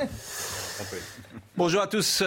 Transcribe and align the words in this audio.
Bonjour 1.56 1.82
à 1.82 1.86
tous 1.86 2.22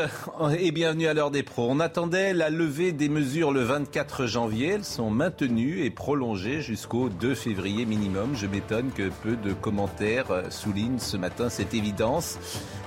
et 0.60 0.72
bienvenue 0.72 1.08
à 1.08 1.14
l'heure 1.14 1.32
des 1.32 1.44
pros. 1.44 1.68
On 1.70 1.80
attendait 1.80 2.34
la 2.34 2.50
levée 2.50 2.92
des 2.92 3.10
mesures 3.10 3.52
le 3.52 3.64
24 3.64 4.28
janvier. 4.28 4.70
Elles 4.70 4.86
sont 4.86 5.10
maintenues 5.10 5.84
et 5.84 5.90
prolongées 5.90 6.62
jusqu'au 6.62 7.10
2 7.10 7.34
février 7.34 7.86
minimum. 7.86 8.36
Je 8.36 8.46
m'étonne 8.46 8.92
que 8.92 9.10
peu 9.24 9.36
de 9.36 9.54
commentaires 9.54 10.44
soulignent 10.50 11.00
ce 11.00 11.18
matin 11.18 11.50
cette 11.50 11.74
évidence. 11.74 12.38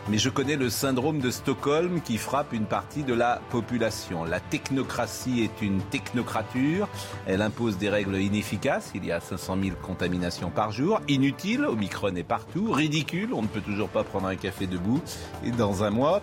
Mais 0.09 0.19
je 0.19 0.31
connais 0.31 0.55
le 0.55 0.71
syndrome 0.71 1.19
de 1.19 1.33
Stockholm 1.33 2.01
qui 2.01 2.17
frappe 2.17 2.53
une 2.53 2.67
partie 2.67 3.03
de 3.03 3.13
la 3.13 3.41
population. 3.51 4.25
La 4.25 4.39
technocratie 4.39 5.43
est 5.43 5.61
une 5.61 5.81
technocrature. 5.83 6.89
Elle 7.27 7.43
impose 7.43 7.77
des 7.77 7.89
règles 7.89 8.17
inefficaces. 8.17 8.93
Il 8.95 9.05
y 9.05 9.11
a 9.11 9.19
500 9.19 9.57
000 9.61 9.77
contaminations 9.83 10.51
par 10.51 10.71
jour. 10.71 11.01
Inutile, 11.09 11.65
Omicron 11.65 12.15
est 12.15 12.23
partout. 12.23 12.71
Ridicule, 12.71 13.31
on 13.35 13.43
ne 13.43 13.49
peut 13.49 13.61
toujours 13.61 13.89
pas 13.89 14.05
prendre 14.05 14.29
un 14.29 14.37
café 14.37 14.69
debout. 14.69 15.01
Et 15.45 15.51
dans 15.51 15.83
un 15.83 15.91
mois, 15.91 16.23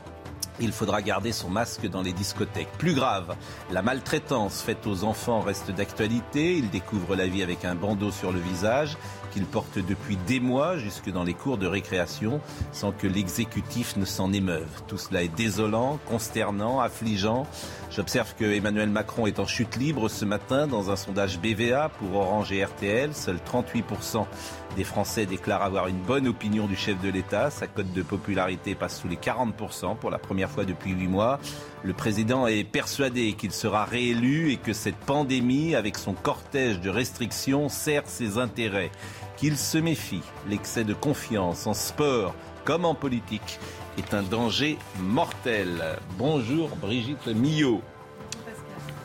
il 0.61 0.71
faudra 0.71 1.01
garder 1.01 1.33
son 1.33 1.49
masque 1.49 1.89
dans 1.89 2.01
les 2.01 2.13
discothèques. 2.13 2.71
Plus 2.77 2.93
grave, 2.93 3.35
la 3.69 3.81
maltraitance 3.81 4.61
faite 4.61 4.87
aux 4.87 5.03
enfants 5.03 5.41
reste 5.41 5.71
d'actualité. 5.71 6.55
Ils 6.55 6.69
découvrent 6.69 7.15
la 7.15 7.27
vie 7.27 7.43
avec 7.43 7.65
un 7.65 7.75
bandeau 7.75 8.11
sur 8.11 8.31
le 8.31 8.39
visage 8.39 8.97
qu'ils 9.33 9.45
portent 9.45 9.79
depuis 9.79 10.17
des 10.27 10.39
mois 10.39 10.77
jusque 10.77 11.09
dans 11.09 11.23
les 11.23 11.33
cours 11.33 11.57
de 11.57 11.65
récréation 11.65 12.39
sans 12.71 12.91
que 12.91 13.07
l'exécutif 13.07 13.97
ne 13.97 14.05
s'en 14.05 14.31
émeuve. 14.31 14.67
Tout 14.87 14.97
cela 14.97 15.23
est 15.23 15.35
désolant, 15.35 15.99
consternant, 16.07 16.79
affligeant. 16.79 17.47
J'observe 17.89 18.35
que 18.35 18.45
Emmanuel 18.45 18.89
Macron 18.89 19.27
est 19.27 19.39
en 19.39 19.45
chute 19.45 19.75
libre 19.75 20.09
ce 20.09 20.25
matin 20.25 20.67
dans 20.67 20.91
un 20.91 20.95
sondage 20.95 21.39
BVA 21.39 21.89
pour 21.89 22.15
Orange 22.15 22.51
et 22.51 22.63
RTL. 22.63 23.13
Seuls 23.13 23.39
38% 23.45 24.25
des 24.75 24.83
Français 24.83 25.25
déclarent 25.25 25.61
avoir 25.61 25.87
une 25.87 25.99
bonne 25.99 26.27
opinion 26.27 26.65
du 26.65 26.75
chef 26.75 26.99
de 27.01 27.09
l'État. 27.09 27.49
Sa 27.49 27.67
cote 27.67 27.91
de 27.93 28.01
popularité 28.01 28.75
passe 28.75 28.99
sous 28.99 29.07
les 29.07 29.15
40% 29.15 29.97
pour 29.97 30.09
la 30.09 30.17
première 30.17 30.49
fois 30.49 30.65
depuis 30.65 30.91
8 30.91 31.07
mois. 31.07 31.39
Le 31.83 31.93
président 31.93 32.47
est 32.47 32.63
persuadé 32.63 33.33
qu'il 33.33 33.51
sera 33.51 33.85
réélu 33.85 34.51
et 34.51 34.57
que 34.57 34.73
cette 34.73 34.95
pandémie, 34.95 35.75
avec 35.75 35.97
son 35.97 36.13
cortège 36.13 36.79
de 36.79 36.89
restrictions, 36.89 37.69
sert 37.69 38.07
ses 38.07 38.37
intérêts. 38.37 38.91
Qu'il 39.43 39.57
se 39.57 39.77
méfie. 39.77 40.21
L'excès 40.49 40.85
de 40.85 40.93
confiance 40.93 41.67
en 41.67 41.73
sport 41.73 42.33
comme 42.63 42.85
en 42.85 42.95
politique 42.95 43.59
est 43.97 44.13
un 44.13 44.23
danger 44.23 44.77
mortel. 45.01 45.83
Bonjour 46.17 46.69
Brigitte 46.77 47.27
Millot. 47.27 47.81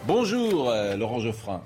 Bonjour 0.07 0.71
euh, 0.71 0.95
Laurent 0.97 1.19
Geoffrin. 1.19 1.61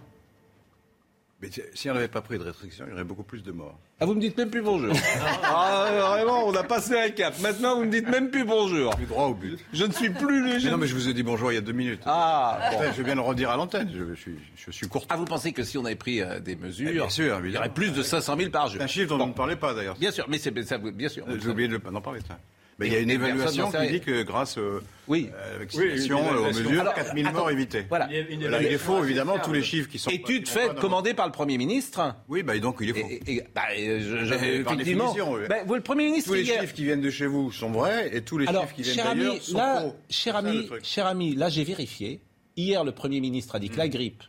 Mais 1.42 1.48
si 1.74 1.90
on 1.90 1.94
n'avait 1.94 2.06
pas 2.06 2.20
pris 2.20 2.38
de 2.38 2.44
restrictions, 2.44 2.84
il 2.86 2.90
y 2.90 2.94
aurait 2.94 3.02
beaucoup 3.02 3.24
plus 3.24 3.42
de 3.42 3.50
morts. 3.50 3.76
Ah, 3.98 4.06
vous 4.06 4.14
me 4.14 4.20
dites 4.20 4.36
même 4.38 4.48
plus 4.48 4.62
bonjour. 4.62 4.94
ah, 5.42 5.88
vraiment, 6.14 6.46
on 6.46 6.54
a 6.54 6.62
passé 6.62 6.96
un 6.98 7.10
cap. 7.10 7.34
Maintenant, 7.40 7.76
vous 7.76 7.84
me 7.84 7.90
dites 7.90 8.08
même 8.08 8.30
plus 8.30 8.44
bonjour. 8.44 8.94
Plus 8.94 9.06
droit 9.06 9.24
au 9.26 9.34
but. 9.34 9.58
Je 9.72 9.84
ne 9.84 9.92
suis 9.92 10.10
plus 10.10 10.40
le. 10.40 10.62
Mais 10.64 10.70
non, 10.70 10.76
mais 10.76 10.86
je 10.86 10.94
vous 10.94 11.08
ai 11.08 11.14
dit 11.14 11.24
bonjour 11.24 11.50
il 11.50 11.56
y 11.56 11.58
a 11.58 11.60
deux 11.60 11.72
minutes. 11.72 12.02
Ah, 12.06 12.60
bon. 12.70 12.76
Enfin, 12.78 12.92
je 12.96 13.02
viens 13.02 13.14
de 13.14 13.20
le 13.20 13.26
redire 13.26 13.50
à 13.50 13.56
l'antenne. 13.56 13.90
Je, 13.92 14.14
suis, 14.14 14.36
je 14.54 14.70
suis 14.70 14.86
court. 14.86 15.04
Ah, 15.08 15.16
vous 15.16 15.24
pensez 15.24 15.52
que 15.52 15.64
si 15.64 15.76
on 15.78 15.84
avait 15.84 15.96
pris 15.96 16.20
euh, 16.22 16.38
des 16.38 16.54
mesures, 16.54 16.88
Eh 16.90 16.94
bien 16.94 17.08
sûr, 17.08 17.40
il 17.44 17.50
y 17.50 17.56
aurait 17.56 17.68
plus 17.74 17.90
de 17.92 18.02
500 18.02 18.36
000 18.38 18.50
par 18.50 18.68
jour 18.68 18.80
un 18.80 18.86
chiffre 18.86 19.08
dont 19.08 19.18
Bon. 19.18 19.24
on 19.24 19.28
ne 19.28 19.32
parlait 19.34 19.56
pas 19.56 19.74
d'ailleurs. 19.74 19.96
Bien 19.96 20.12
sûr, 20.12 20.26
mais 20.28 20.38
c'est 20.38 20.52
bien 20.52 21.08
sûr. 21.08 21.24
J'ai 21.42 21.48
oublié 21.48 21.68
de- 21.68 21.76
d'en 21.78 22.00
parler. 22.00 22.20
ça. 22.26 22.38
Mais 22.78 22.86
il 22.86 22.92
y 22.92 22.96
a 22.96 23.00
une 23.00 23.10
évaluation 23.10 23.70
qui 23.70 23.86
dit 23.92 24.00
que 24.00 24.22
grâce 24.22 24.56
euh, 24.58 24.80
Oui. 25.06 25.28
à 25.46 25.52
la 25.52 25.58
vaccination, 25.58 26.18
euh, 26.32 26.38
aux 26.38 26.46
mesures, 26.46 26.80
Alors, 26.80 26.94
4000 26.94 27.26
attends. 27.26 27.38
morts 27.38 27.50
évités. 27.50 27.84
Voilà. 27.88 28.08
Il 28.10 28.42
est 28.52 28.78
faux, 28.78 29.04
évidemment, 29.04 29.38
tous 29.38 29.52
les 29.52 29.62
chiffres 29.62 29.88
qui 29.88 29.98
sont. 29.98 30.10
Étude 30.10 30.48
faite, 30.48 30.74
commandée 30.76 31.14
par 31.14 31.26
le 31.26 31.32
Premier 31.32 31.58
ministre. 31.58 32.14
Oui, 32.28 32.42
bah, 32.42 32.56
et 32.56 32.60
donc 32.60 32.78
il 32.80 32.90
est 32.90 32.92
faux. 33.00 33.08
Et, 33.08 33.44
et- 33.76 34.00
je, 34.00 34.24
je- 34.24 34.34
Mais 34.34 34.60
par 34.64 34.72
effectivement. 34.74 35.14
Bah, 35.48 35.56
vous, 35.66 35.74
le 35.74 35.80
Premier 35.82 36.04
ministre 36.06 36.30
Tous 36.30 36.34
les 36.34 36.42
hier- 36.44 36.60
chiffres 36.62 36.74
qui 36.74 36.84
viennent 36.84 37.00
de 37.02 37.10
chez 37.10 37.26
vous 37.26 37.52
sont 37.52 37.70
vrais 37.70 38.10
et 38.16 38.22
tous 38.22 38.38
les 38.38 38.46
Alors, 38.48 38.62
chiffres 38.62 38.74
qui 38.74 38.82
viennent 38.82 38.94
cher 38.96 39.06
ami, 39.10 39.20
d'ailleurs 39.24 39.42
sont 39.42 39.58
là, 39.58 39.80
faux. 39.82 39.94
cher 40.10 40.36
ami, 40.36 40.68
cher 40.82 41.06
ami, 41.06 41.34
là 41.34 41.48
j'ai 41.50 41.64
vérifié. 41.64 42.20
Hier, 42.56 42.82
le 42.84 42.92
Premier 42.92 43.20
ministre 43.20 43.54
a 43.54 43.58
dit 43.58 43.68
que 43.68 43.74
Mm. 43.76 43.78
la 43.78 43.88
grippe 43.88 44.22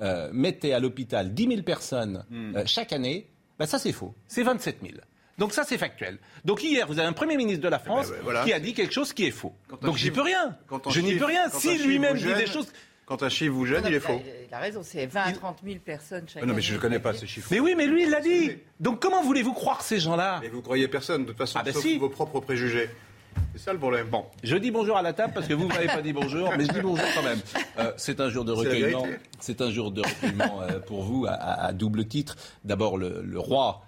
euh, 0.00 0.30
mettait 0.32 0.72
à 0.72 0.80
l'hôpital 0.80 1.34
10 1.34 1.46
000 1.48 1.62
personnes 1.62 2.24
Mm. 2.30 2.62
chaque 2.66 2.92
année. 2.92 3.26
Bah, 3.58 3.66
ça, 3.66 3.78
c'est 3.78 3.92
faux. 3.92 4.14
C'est 4.26 4.42
27 4.42 4.78
000. 4.80 4.94
Donc 5.40 5.52
ça, 5.52 5.64
c'est 5.64 5.78
factuel. 5.78 6.18
Donc 6.44 6.62
hier, 6.62 6.86
vous 6.86 6.98
avez 7.00 7.08
un 7.08 7.12
Premier 7.12 7.36
ministre 7.36 7.62
de 7.62 7.68
la 7.68 7.78
France 7.80 8.10
ben, 8.10 8.16
voilà. 8.22 8.44
qui 8.44 8.52
a 8.52 8.60
dit 8.60 8.74
quelque 8.74 8.92
chose 8.92 9.12
qui 9.12 9.24
est 9.26 9.30
faux. 9.32 9.52
Donc 9.82 9.96
j'y 9.96 10.04
chiffre- 10.04 10.14
peux 10.16 10.22
rien. 10.22 10.56
Je 10.90 11.00
n'y 11.00 11.08
chiffre- 11.10 11.18
peux 11.18 11.24
rien. 11.24 11.48
Si 11.50 11.72
chiffre 11.72 11.86
lui-même 11.86 12.16
dit 12.16 12.32
des 12.34 12.46
choses... 12.46 12.68
Quand 13.06 13.24
un 13.24 13.28
chiffre 13.28 13.52
vous 13.52 13.66
gêne, 13.66 13.82
il 13.88 13.94
est 13.94 13.98
faux. 13.98 14.20
Il 14.48 14.54
a 14.54 14.58
raison, 14.60 14.82
c'est 14.84 15.04
20 15.06 15.20
à 15.22 15.32
30 15.32 15.58
000 15.64 15.78
personnes 15.84 16.26
chaque 16.32 16.44
Non, 16.44 16.54
mais 16.54 16.62
je 16.62 16.74
ne 16.74 16.78
connais 16.78 17.00
pas 17.00 17.12
ces 17.12 17.26
chiffres. 17.26 17.48
Mais 17.50 17.58
oui, 17.58 17.74
mais 17.76 17.86
lui, 17.88 18.04
il 18.04 18.10
l'a 18.10 18.20
dit. 18.20 18.52
Donc 18.78 19.00
comment 19.02 19.20
voulez-vous 19.24 19.52
croire 19.52 19.82
ces 19.82 19.98
gens-là? 19.98 20.40
Et 20.44 20.48
vous 20.48 20.62
croyez 20.62 20.86
personne, 20.86 21.22
de 21.22 21.28
toute 21.28 21.38
façon, 21.38 21.58
Ah 21.60 21.64
ben 21.64 21.72
sauf 21.74 21.82
si. 21.82 21.98
vos 21.98 22.08
propres 22.08 22.38
préjugés. 22.38 22.88
C'est 23.56 23.62
ça 23.62 23.72
le 23.72 23.80
problème. 23.80 24.06
Bon, 24.08 24.26
je 24.44 24.56
dis 24.56 24.70
bonjour 24.70 24.96
à 24.96 25.02
la 25.02 25.12
table 25.12 25.32
parce 25.34 25.46
que 25.48 25.54
vous 25.54 25.66
m'avez 25.66 25.86
pas 25.88 26.02
dit 26.02 26.12
bonjour, 26.12 26.50
mais 26.56 26.64
je 26.66 26.72
dis 26.72 26.80
bonjour 26.80 27.04
quand 27.16 27.22
même. 27.24 27.40
Euh, 27.78 27.92
c'est 27.96 28.20
un 28.20 28.28
jour 28.28 28.44
de 28.44 28.52
recueillement. 28.52 29.06
C'est 29.40 29.60
un 29.60 29.70
jour 29.72 29.90
de 29.90 30.02
recueillement 30.02 30.60
euh, 30.62 30.78
pour 30.80 31.02
vous 31.02 31.26
à, 31.26 31.32
à- 31.32 31.66
à 31.66 31.72
double 31.72 32.06
titre. 32.06 32.36
D'abord, 32.64 32.96
le, 32.98 33.22
le 33.24 33.38
roi 33.40 33.82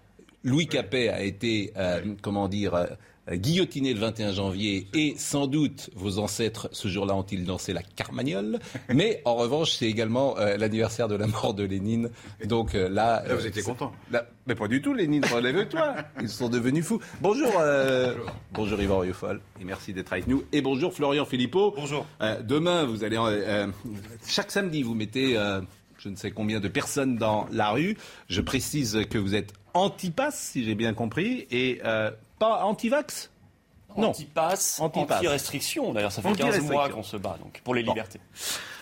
Louis 0.45 0.67
Capet 0.67 1.09
a 1.09 1.23
été, 1.23 1.73
euh, 1.77 2.01
comment 2.21 2.49
dire, 2.49 2.75
euh, 2.75 2.87
guillotiné 3.31 3.95
le 3.95 4.01
21 4.01 4.33
janvier 4.33 4.89
et 4.95 5.15
sans 5.17 5.47
doute 5.47 5.91
vos 5.95 6.19
ancêtres 6.19 6.69
ce 6.73 6.89
jour-là 6.89 7.15
ont-ils 7.15 7.45
dansé 7.45 7.73
la 7.73 7.83
carmagnole. 7.83 8.59
Mais 8.89 9.23
en 9.25 9.37
revanche, 9.37 9.73
c'est 9.73 9.87
également 9.87 10.37
euh, 10.39 10.57
l'anniversaire 10.57 11.09
de 11.09 11.15
la 11.15 11.27
mort 11.27 11.55
de 11.55 11.63
Lénine. 11.63 12.11
Donc 12.45 12.75
euh, 12.75 12.89
là, 12.89 13.23
Là, 13.27 13.35
vous 13.35 13.45
euh, 13.45 13.49
étiez 13.49 13.63
content. 13.63 13.93
Là, 14.11 14.27
mais 14.47 14.57
pas 14.57 14.67
du 14.67 14.83
tout, 14.83 14.93
Lénine, 14.93 15.25
relève-toi. 15.25 15.95
Ils 16.21 16.29
sont 16.29 16.49
devenus 16.49 16.85
fous. 16.85 17.01
Bonjour, 17.21 17.53
euh, 17.61 18.15
bonjour 18.53 18.81
Yvan 18.81 18.99
Rieufol, 18.99 19.41
et 19.61 19.65
merci 19.65 19.93
d'être 19.93 20.13
avec 20.13 20.27
nous. 20.27 20.43
Et 20.53 20.63
bonjour 20.63 20.93
Florian 20.93 21.25
Philippot. 21.25 21.73
Bonjour. 21.77 22.07
Euh, 22.21 22.43
demain, 22.43 22.85
vous 22.85 23.05
allez, 23.05 23.17
euh, 23.17 23.21
euh, 23.29 23.67
chaque 24.27 24.51
samedi, 24.51 24.83
vous 24.83 24.95
mettez 24.95 25.37
euh, 25.37 25.61
je 26.03 26.09
ne 26.09 26.17
sais 26.17 26.31
combien 26.33 26.59
de 26.61 26.69
personnes 26.69 27.17
dans 27.17 27.47
la 27.53 27.71
rue. 27.71 27.97
Je 28.29 28.41
précise 28.41 28.99
que 29.09 29.19
vous 29.19 29.35
êtes 29.35 29.53
anti-pass, 29.75 30.37
si 30.53 30.65
j'ai 30.65 30.75
bien 30.75 30.95
compris, 30.95 31.47
et 31.51 31.81
euh, 31.85 32.11
pas 32.39 32.65
anti-vax? 32.65 33.31
Non. 33.97 34.09
Anti-pass, 34.09 34.81
anti-restriction. 34.81 35.93
D'ailleurs, 35.93 36.13
ça 36.13 36.23
fait 36.23 36.29
15 36.29 36.35
Anti-restriction. 36.41 36.73
mois 36.75 36.89
qu'on 36.89 37.03
se 37.03 37.17
bat 37.17 37.37
donc, 37.43 37.61
pour 37.63 37.75
les 37.75 37.83
Bon. 37.83 37.93
libertés. 37.93 38.21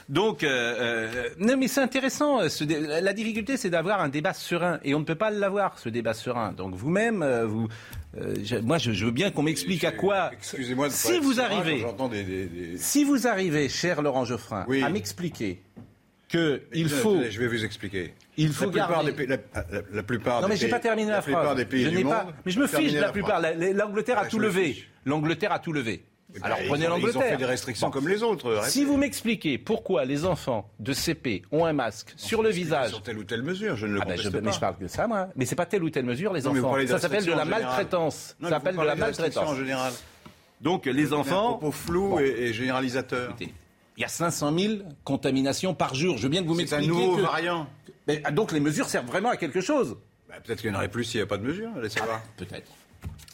Donc, 0.09 0.43
euh, 0.43 0.49
euh, 0.49 1.29
non, 1.39 1.57
mais 1.57 1.69
c'est 1.69 1.81
intéressant. 1.83 2.49
ce 2.49 2.65
la 3.01 3.13
difficulté, 3.13 3.57
c'est 3.57 3.71
d'avoir 3.71 4.01
un 4.01 4.09
débat 4.09 4.33
serein, 4.33 4.79
et 4.83 4.95
on 4.95 5.01
ne 5.01 5.05
peut 5.05 5.15
pas 5.17 5.31
l'avoir, 5.31 5.79
ce 5.79 5.89
débat 5.89 6.15
serein. 6.15 6.53
Donc, 6.53 6.75
vous-même, 6.75 7.23
euh, 7.23 7.45
vous, 7.47 7.69
euh, 8.19 8.35
je- 8.43 8.57
moi, 8.57 8.79
je, 8.79 8.93
je 8.93 9.05
veux 9.05 9.11
bien 9.13 9.31
qu'on 9.31 9.43
m'explique 9.43 9.85
à 9.85 9.93
quoi. 9.93 10.31
Excusez-moi 10.33 10.91
Si 10.91 11.19
vous 11.19 11.35
serein 11.35 11.47
arrivez, 11.59 11.85
des. 12.11 12.25
des- 12.25 12.47
des- 12.47 12.79
si 12.79 13.05
vous 13.05 13.27
arrivez, 13.29 13.69
cher 13.69 14.03
Laurent 14.03 14.25
Geoffrin, 14.25 14.65
Oui. 14.69 14.83
à 14.83 14.89
m'expliquer 14.91 15.61
que 16.31 16.63
il 16.73 16.87
Attendez, 16.87 17.03
faut, 17.03 17.23
Je 17.31 17.39
vais 17.41 17.49
vous 17.49 17.65
expliquer. 17.65 18.15
il 18.37 18.53
faut 18.53 18.67
la 18.67 18.71
plupart 18.71 18.91
garder- 18.91 19.11
des 19.13 19.17
pays. 19.17 19.27
La, 19.27 19.37
la- 19.71 19.83
la 19.93 20.03
plupart 20.03 20.41
Non, 20.41 20.49
mais 20.49 20.57
j'ai 20.57 20.69
pas 20.69 20.79
terminé 20.81 21.09
la, 21.11 21.17
la 21.17 21.23
phrase. 21.23 21.35
plupart 21.35 21.55
des 21.57 21.65
pays 21.65 21.85
je 21.85 21.91
du 21.91 22.05
monde. 22.05 22.13
pas, 22.13 22.27
mais 22.47 22.53
je 22.53 22.61
me 22.61 22.67
fiche 22.67 22.93
de 22.93 23.01
la 23.01 23.13
plupart. 23.13 23.41
L'Angleterre 23.41 24.19
a 24.19 24.27
tout 24.27 24.39
levé. 24.39 24.85
L'Angleterre 25.05 25.53
a 25.53 25.59
tout 25.59 25.73
levé. 25.73 26.05
Ben, 26.33 26.41
Alors 26.45 26.59
prenez 26.69 26.71
ont- 26.71 26.75
Ils 26.77 26.87
ont 26.87 26.91
l'Angleterre. 26.91 27.23
fait 27.23 27.37
des 27.39 27.45
restrictions 27.45 27.89
Bon. 27.89 27.91
comme 27.93 28.07
les 28.07 28.23
autres. 28.23 28.55
arrêtez. 28.55 28.71
Si 28.71 28.85
vous 28.85 28.97
m'expliquez 28.97 29.59
pourquoi 29.59 30.05
les 30.05 30.25
enfants 30.25 30.71
de 30.79 30.93
CP 30.93 31.43
ont 31.51 31.65
un 31.65 31.73
masque 31.73 32.13
sur 32.17 32.45
le 32.45 32.51
visage. 32.51 32.91
Sur 32.91 33.03
telle 33.03 33.19
ou 33.19 33.25
telle 33.25 33.43
mesure, 33.43 33.75
je 33.75 33.87
ne 33.89 33.95
le 33.95 34.01
Ah 34.01 34.05
ben, 34.05 34.17
je, 34.17 34.29
pas. 34.29 34.41
mais 34.41 34.53
je 34.53 34.61
parle 34.61 34.79
de 34.79 34.87
ça, 34.87 35.09
moi. 35.09 35.27
Mais 35.35 35.45
c'est 35.45 35.57
pas 35.57 35.67
telle 35.67 35.83
ou 35.83 35.91
telle 35.91 36.05
mesure, 36.05 36.33
les 36.33 36.43
Non, 36.43 36.51
enfants. 36.57 36.77
Ça 36.87 37.01
s'appelle 37.01 37.25
de 37.27 37.33
la 37.33 37.45
maltraitance. 37.45 38.37
Ça 38.41 38.49
s'appelle 38.49 38.77
de 38.77 38.81
la 38.83 38.95
restrictions 38.95 39.41
en 39.41 39.45
maltraitance. 39.47 39.57
général. 39.59 39.93
Donc 40.61 40.87
les 40.87 41.13
Un 41.13 41.17
enfants. 41.17 41.49
propos 41.55 41.73
flou 41.73 42.21
et, 42.21 42.29
et 42.29 42.53
généralisateur. 42.53 43.31
Écoutez, 43.31 43.53
Il 44.01 44.05
y 44.05 44.07
a 44.07 44.09
500 44.09 44.59
000 44.59 44.75
contaminations 45.05 45.75
par 45.75 45.95
jour. 45.95 46.17
Je 46.17 46.23
veux 46.23 46.31
bien 46.31 46.43
que 46.43 46.49
vous 46.49 46.55
C'est 46.55 46.73
un 46.73 46.79
m'expliquiez. 46.79 47.05
nouveau 47.07 47.17
que- 47.19 47.21
variant. 47.23 47.67
Mais, 48.09 48.23
ah, 48.25 48.31
donc 48.31 48.51
les 48.51 48.59
mesures 48.61 48.89
servent 48.89 49.05
vraiment 49.05 49.29
à 49.29 49.37
quelque 49.37 49.61
chose 49.61 49.99
Bah, 50.27 50.37
Peut-être 50.43 50.63
qu'il 50.63 50.71
n'y 50.71 50.75
en 50.77 50.79
aurait 50.79 50.89
plus 50.89 51.05
s'il 51.05 51.21
n'y 51.21 51.25
a 51.25 51.27
pas 51.27 51.37
de 51.37 51.43
mesure. 51.43 51.69
Laissez 51.83 52.01
voir. 52.01 52.23
Peut-être. 52.39 52.71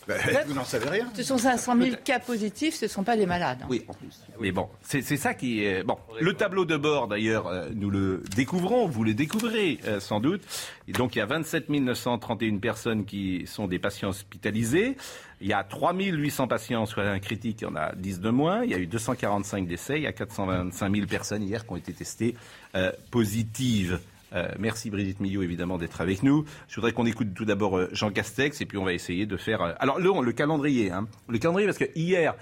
Ben, 0.07 0.17
vous 0.47 0.55
n'en 0.55 0.65
savez 0.65 0.89
rien. 0.89 1.11
Ce 1.15 1.23
sont 1.23 1.39
500 1.39 1.77
000 1.81 1.97
cas 2.05 2.21
positifs, 2.21 2.75
ce 2.77 2.85
ne 2.85 2.91
sont 2.91 3.03
pas 3.03 3.17
des 3.17 3.27
malades. 3.27 3.59
hein. 3.63 3.67
Oui, 3.69 3.85
en 3.89 3.93
plus. 3.95 4.21
Mais 4.41 4.53
bon, 4.53 4.69
c'est 4.83 5.03
c'est 5.03 5.17
ça 5.17 5.35
qui 5.35 5.65
est. 5.65 5.83
Bon, 5.83 5.97
le 6.21 6.33
tableau 6.35 6.65
de 6.65 6.77
bord, 6.77 7.09
d'ailleurs, 7.09 7.49
euh, 7.49 7.69
nous 7.75 7.91
le 7.91 8.23
découvrons, 8.37 8.87
vous 8.87 9.03
le 9.03 9.15
découvrez 9.15 9.79
euh, 9.87 9.99
sans 9.99 10.21
doute. 10.21 10.43
Et 10.87 10.93
donc, 10.93 11.17
il 11.17 11.19
y 11.19 11.23
a 11.23 11.27
27 11.27 11.69
931 11.71 12.59
personnes 12.59 13.05
qui 13.05 13.47
sont 13.47 13.67
des 13.67 13.79
patients 13.79 14.11
hospitalisés. 14.11 14.97
Il 15.41 15.49
y 15.49 15.53
a 15.53 15.65
3 15.65 15.93
800 15.95 16.47
patients 16.49 16.83
en 16.83 16.87
soins 16.87 17.19
critiques, 17.19 17.63
il 17.63 17.65
y 17.65 17.67
en 17.67 17.77
a 17.77 17.93
10 17.95 18.21
de 18.21 18.31
moins. 18.31 18.65
Il 18.65 18.71
y 18.71 18.75
a 18.75 18.79
eu 18.79 18.87
245 18.87 19.67
décès. 19.67 19.97
Il 19.97 20.03
y 20.03 20.07
a 20.07 20.13
425 20.13 20.95
000 20.95 21.07
personnes 21.07 21.43
hier 21.43 21.67
qui 21.67 21.73
ont 21.73 21.77
été 21.77 21.93
testées 21.93 22.37
euh, 22.75 22.93
positives. 23.11 23.99
Euh, 24.37 24.49
merci 24.59 24.91
Brigitte 24.91 25.21
Millot 25.21 25.43
évidemment 25.43 25.79
d'être 25.79 26.01
avec 26.01 26.23
nous. 26.23 26.45
Je 26.69 26.77
voudrais 26.77 26.93
qu'on 26.93 27.07
écoute 27.07 27.29
tout 27.35 27.45
d'abord 27.45 27.79
euh, 27.79 27.89
Jean 27.93 28.11
Castex 28.11 28.61
et 28.61 28.67
puis 28.67 28.79
on 28.79 28.85
va 28.85 28.93
essayer 28.93 29.27
de 29.27 29.37
faire. 29.37 29.63
euh, 29.63 29.73
alors 29.79 29.99
le, 29.99 30.25
le 30.25 30.33
calendrier, 30.33 30.91
hein. 30.91 31.09
le 31.29 31.39
calendrier 31.39 31.67
parce 31.67 31.79
que 31.79 31.87
hier, 31.95 32.35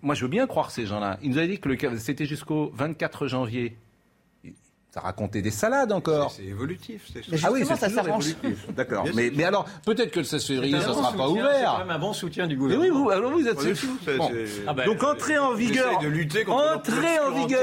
moi 0.00 0.14
je 0.14 0.22
veux 0.22 0.30
bien 0.30 0.46
croire 0.46 0.70
ces 0.70 0.86
gens-là. 0.86 1.18
Ils 1.22 1.30
nous 1.30 1.38
avaient 1.38 1.48
dit 1.48 1.58
que 1.58 1.96
c'était 1.98 2.24
jusqu'au 2.24 2.72
24 2.74 3.26
janvier. 3.26 3.76
Ça 4.90 5.00
racontait 5.00 5.42
des 5.42 5.50
salades 5.50 5.92
encore. 5.92 6.32
C'est 6.32 6.44
évolutif. 6.44 7.10
c'est- 7.12 7.20
Mais 7.30 7.38
Ah 7.44 7.52
oui, 7.52 7.60
c'est 7.66 7.76
ça 7.76 7.90
s'arrange. 7.90 8.24
D'accord. 8.74 9.04
Mais, 9.14 9.28
sûr. 9.28 9.32
mais 9.36 9.44
alors, 9.44 9.66
peut-être 9.84 10.10
que 10.10 10.20
le 10.20 10.24
16 10.24 10.46
février, 10.46 10.80
ça 10.80 10.88
ne 10.88 10.92
sera 10.94 11.12
pas 11.12 11.18
C'est 11.26 11.32
ouvert. 11.32 11.72
quand 11.72 11.78
même 11.80 11.90
un 11.90 11.98
bon 11.98 12.12
soutien 12.14 12.46
du 12.46 12.54
Mais 12.54 12.60
gouvernement. 12.60 12.96
oui, 12.96 13.02
vous, 13.02 13.10
alors 13.10 13.30
vous 13.32 13.46
êtes 13.46 13.60
c'est- 13.60 13.74
c'est- 13.74 14.16
bon. 14.16 14.30
c'est- 14.32 14.62
Ah 14.66 14.72
ben, 14.72 14.86
Donc 14.86 15.02
entrée 15.04 15.36
en 15.36 15.52
vigueur, 15.52 15.98
de 16.00 16.08
lutter 16.08 16.44
contre 16.44 16.74
entrée 16.76 17.18
en 17.26 17.30
vigueur, 17.32 17.60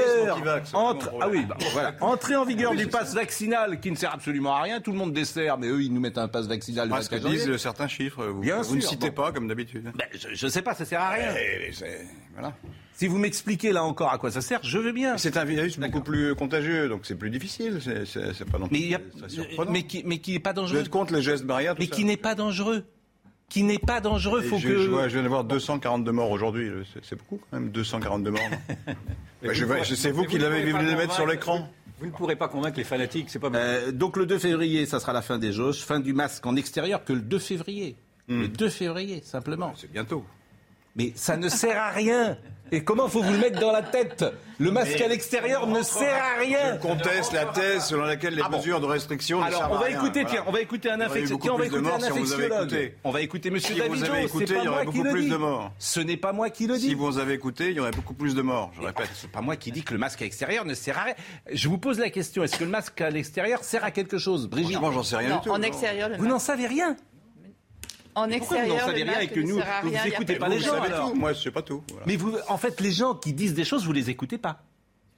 c'est 0.64 0.74
entre, 0.76 1.10
ah 1.20 1.28
oui, 1.28 1.42
problème. 1.42 1.46
bah, 1.48 1.56
voilà, 1.72 1.94
entrée 2.00 2.36
en 2.36 2.44
vigueur 2.44 2.70
Oui, 2.70 2.76
du 2.76 2.84
c'est 2.84 2.90
pass 2.90 3.12
vaccinal 3.12 3.80
qui 3.80 3.90
ne 3.90 3.96
sert 3.96 4.14
absolument 4.14 4.54
à 4.54 4.62
rien. 4.62 4.80
Tout 4.80 4.92
le 4.92 4.98
monde 4.98 5.12
dessert, 5.12 5.58
mais 5.58 5.66
eux 5.66 5.82
ils 5.82 5.92
nous 5.92 6.00
mettent 6.00 6.18
un 6.18 6.28
pass 6.28 6.46
vaccinal 6.46 6.84
le 6.84 6.90
Moi, 6.90 7.02
ce 7.02 7.10
que 7.10 7.16
24 7.16 7.32
janvier. 7.32 7.44
disent 7.52 7.60
certains 7.60 7.88
chiffres, 7.88 8.24
vous, 8.24 8.40
Bien 8.42 8.62
vous 8.62 8.76
ne 8.76 8.80
sûr, 8.80 8.90
citez 8.90 9.10
bon. 9.10 9.22
pas 9.24 9.32
comme 9.32 9.48
d'habitude. 9.48 9.90
Ben, 9.96 10.06
je, 10.14 10.46
ne 10.46 10.50
sais 10.50 10.62
pas, 10.62 10.74
ça 10.74 10.84
sert 10.84 11.00
à 11.00 11.10
rien. 11.10 11.34
Eh, 11.36 11.72
c'est- 11.72 12.06
Voilà. 12.34 12.52
Si 12.98 13.06
vous 13.06 13.18
m'expliquez 13.18 13.72
là 13.72 13.84
encore 13.84 14.10
à 14.10 14.16
quoi 14.18 14.30
ça 14.30 14.40
sert, 14.40 14.60
je 14.62 14.78
veux 14.78 14.92
bien. 14.92 15.18
C'est 15.18 15.36
un 15.36 15.44
virus 15.44 15.78
beaucoup 15.78 16.00
plus 16.00 16.34
contagieux, 16.34 16.88
donc 16.88 17.02
c'est 17.04 17.14
plus 17.14 17.28
difficile. 17.30 17.78
C'est 17.82 18.50
pas 18.50 18.58
non 18.58 18.68
Mais 18.70 18.78
plus 18.78 18.94
a, 18.94 19.82
qui, 19.82 20.02
mais 20.06 20.18
qui 20.18 20.32
n'est 20.32 20.38
pas 20.38 20.50
Vous 20.52 20.60
dangereux. 20.62 20.80
êtes 20.80 20.88
contre 20.88 21.12
les 21.12 21.20
gestes 21.22 21.44
barrières 21.44 21.74
tout 21.74 21.80
Mais 21.82 21.86
ça 21.88 21.94
qui 21.94 22.04
n'est 22.04 22.16
pas 22.16 22.34
dangereux. 22.34 22.84
Qui 23.50 23.62
n'est 23.62 23.78
pas 23.78 24.00
dangereux. 24.00 24.40
Faut 24.42 24.58
je, 24.58 24.66
que. 24.68 24.78
je, 24.82 24.88
vois- 24.88 25.08
je 25.08 25.12
viens 25.14 25.22
d'avoir 25.22 25.44
242 25.44 26.10
morts 26.10 26.30
aujourd'hui. 26.30 26.70
C'est- 27.02 27.16
beaucoup 27.16 27.38
quand 27.50 27.60
même, 27.60 27.70
242 27.70 28.30
morts. 28.30 28.40
C'est 29.84 30.10
vous 30.10 30.22
Mais 30.22 30.26
qui 30.26 30.38
l'avez 30.38 30.72
voulu 30.72 30.86
les 30.86 30.96
mettre 30.96 31.14
sur 31.14 31.26
l'écran. 31.26 31.68
Vous 32.00 32.06
ne 32.06 32.10
pourrez 32.10 32.36
pas 32.36 32.48
convaincre 32.48 32.76
les 32.78 32.84
fanatiques, 32.84 33.30
c'est 33.30 33.38
pas 33.38 33.48
mal. 33.50 33.62
Euh, 33.64 33.92
donc 33.92 34.16
le 34.16 34.26
2 34.26 34.38
février, 34.38 34.84
ça 34.84 35.00
sera 35.00 35.12
la 35.14 35.22
fin 35.22 35.38
des 35.38 35.52
jauges, 35.52 35.78
fin 35.78 35.98
du 36.00 36.12
masque 36.12 36.44
en 36.44 36.54
extérieur 36.56 37.04
que 37.04 37.12
le 37.12 37.20
2 37.20 37.38
février. 37.38 37.96
Le 38.28 38.48
2 38.48 38.68
février, 38.68 39.20
simplement. 39.22 39.72
C'est 39.76 39.90
bientôt. 39.92 40.24
Mais 40.96 41.12
ça 41.14 41.36
ne 41.36 41.48
sert 41.48 41.80
à 41.80 41.90
rien. 41.90 42.36
Et 42.72 42.82
comment 42.82 43.06
faut 43.06 43.22
vous 43.22 43.32
le 43.32 43.38
mettre 43.38 43.60
dans 43.60 43.70
la 43.70 43.82
tête 43.82 44.24
Le 44.58 44.72
masque 44.72 45.00
à 45.00 45.06
l'extérieur 45.06 45.68
ne 45.68 45.82
sert 45.82 46.20
à 46.20 46.40
rien. 46.40 46.78
Conteste 46.78 47.32
la 47.32 47.44
thèse 47.44 47.84
selon 47.84 48.02
laquelle 48.06 48.34
les 48.34 48.42
Ah 48.44 48.48
bon. 48.48 48.56
mesures 48.56 48.80
de 48.80 48.86
restriction 48.86 49.38
ne 49.38 49.44
Alors, 49.44 49.58
servent 49.60 49.72
on 49.72 49.76
à 49.76 49.78
va 49.78 49.84
rien. 49.86 49.96
écouter, 49.98 50.22
Voilà. 50.22 50.30
tiens, 50.36 50.44
on 50.48 50.50
va 50.50 50.60
écouter 50.62 50.90
un 50.90 51.00
infectiologue. 51.00 51.44
on 51.44 51.56
va 51.58 51.58
plus 51.58 51.68
de 51.70 51.76
écouter 51.76 51.86
un 51.86 51.90
morts 51.92 52.00
si 52.02 52.10
on 52.10 52.16
infectiologue. 52.16 52.92
va 53.04 53.20
écouter 53.20 53.50
Monsieur 53.52 53.74
Si 53.76 53.80
vous 53.88 54.02
avez 54.04 54.24
écouté, 54.24 54.54
il 54.58 54.64
y 54.64 54.68
aurait 54.68 54.84
moi 54.84 54.92
beaucoup 54.92 55.02
plus 55.04 55.28
de 55.28 55.36
morts. 55.36 55.72
Ce 55.78 56.00
n'est 56.00 56.16
pas 56.16 56.32
moi 56.32 56.50
qui 56.50 56.66
le 56.66 56.74
dis. 56.76 56.88
Si 56.88 56.94
vous 56.94 57.18
avez 57.18 57.34
écouté, 57.34 57.68
il 57.70 57.76
y 57.76 57.78
aurait 57.80 57.92
beaucoup 57.92 58.14
plus 58.14 58.34
de 58.34 58.42
morts, 58.42 58.72
je 58.74 58.82
répète. 58.84 59.10
C'est 59.14 59.30
pas 59.30 59.42
moi 59.42 59.54
qui 59.54 59.70
dis 59.70 59.84
que 59.84 59.92
le 59.92 60.00
masque 60.00 60.20
à 60.22 60.24
l'extérieur 60.24 60.64
ne 60.64 60.74
sert 60.74 60.98
à 60.98 61.02
rien. 61.04 61.14
Je 61.52 61.68
vous 61.68 61.78
pose 61.78 62.00
la 62.00 62.10
question 62.10 62.42
est-ce 62.42 62.56
que 62.58 62.64
le 62.64 62.70
masque 62.70 63.00
à 63.00 63.10
l'extérieur 63.10 63.62
sert 63.62 63.84
à 63.84 63.92
quelque 63.92 64.18
chose, 64.18 64.48
Brigitte? 64.48 64.72
Franchement, 64.78 64.90
j'en 64.90 65.02
sais 65.04 65.16
rien 65.18 65.28
Non, 65.28 65.36
du 65.36 65.42
tout. 65.44 65.50
en 65.50 65.62
extérieur, 65.62 66.10
Vous 66.18 66.26
n'en 66.26 66.40
savez 66.40 66.66
rien? 66.66 66.96
En 68.16 68.28
Pourquoi 68.28 68.28
vous 68.28 68.30
n'en 68.30 68.36
extérieur, 68.74 68.86
savez 68.86 69.02
rien 69.04 69.20
et 69.20 69.28
que 69.28 69.40
ne 69.40 69.46
nous, 69.46 69.54
vous 69.56 69.60
rien, 69.60 69.80
il 69.84 69.92
y 69.92 69.96
a 69.98 70.06
écoutez 70.08 70.36
pas 70.36 70.48
les 70.48 70.56
Vous 70.58 70.64
gens 70.64 70.80
alors 70.82 71.14
moi 71.14 71.32
je 71.34 71.38
sais 71.42 71.50
pas 71.50 71.60
tout. 71.62 71.84
voilà. 71.90 72.04
Mais 72.06 72.16
vous, 72.16 72.34
en 72.48 72.56
fait, 72.56 72.80
les 72.80 72.90
gens 72.90 73.14
qui 73.14 73.32
disent 73.34 73.52
des 73.54 73.64
choses, 73.64 73.84
vous 73.84 73.92
les 73.92 74.08
écoutez 74.10 74.38
pas. 74.38 74.62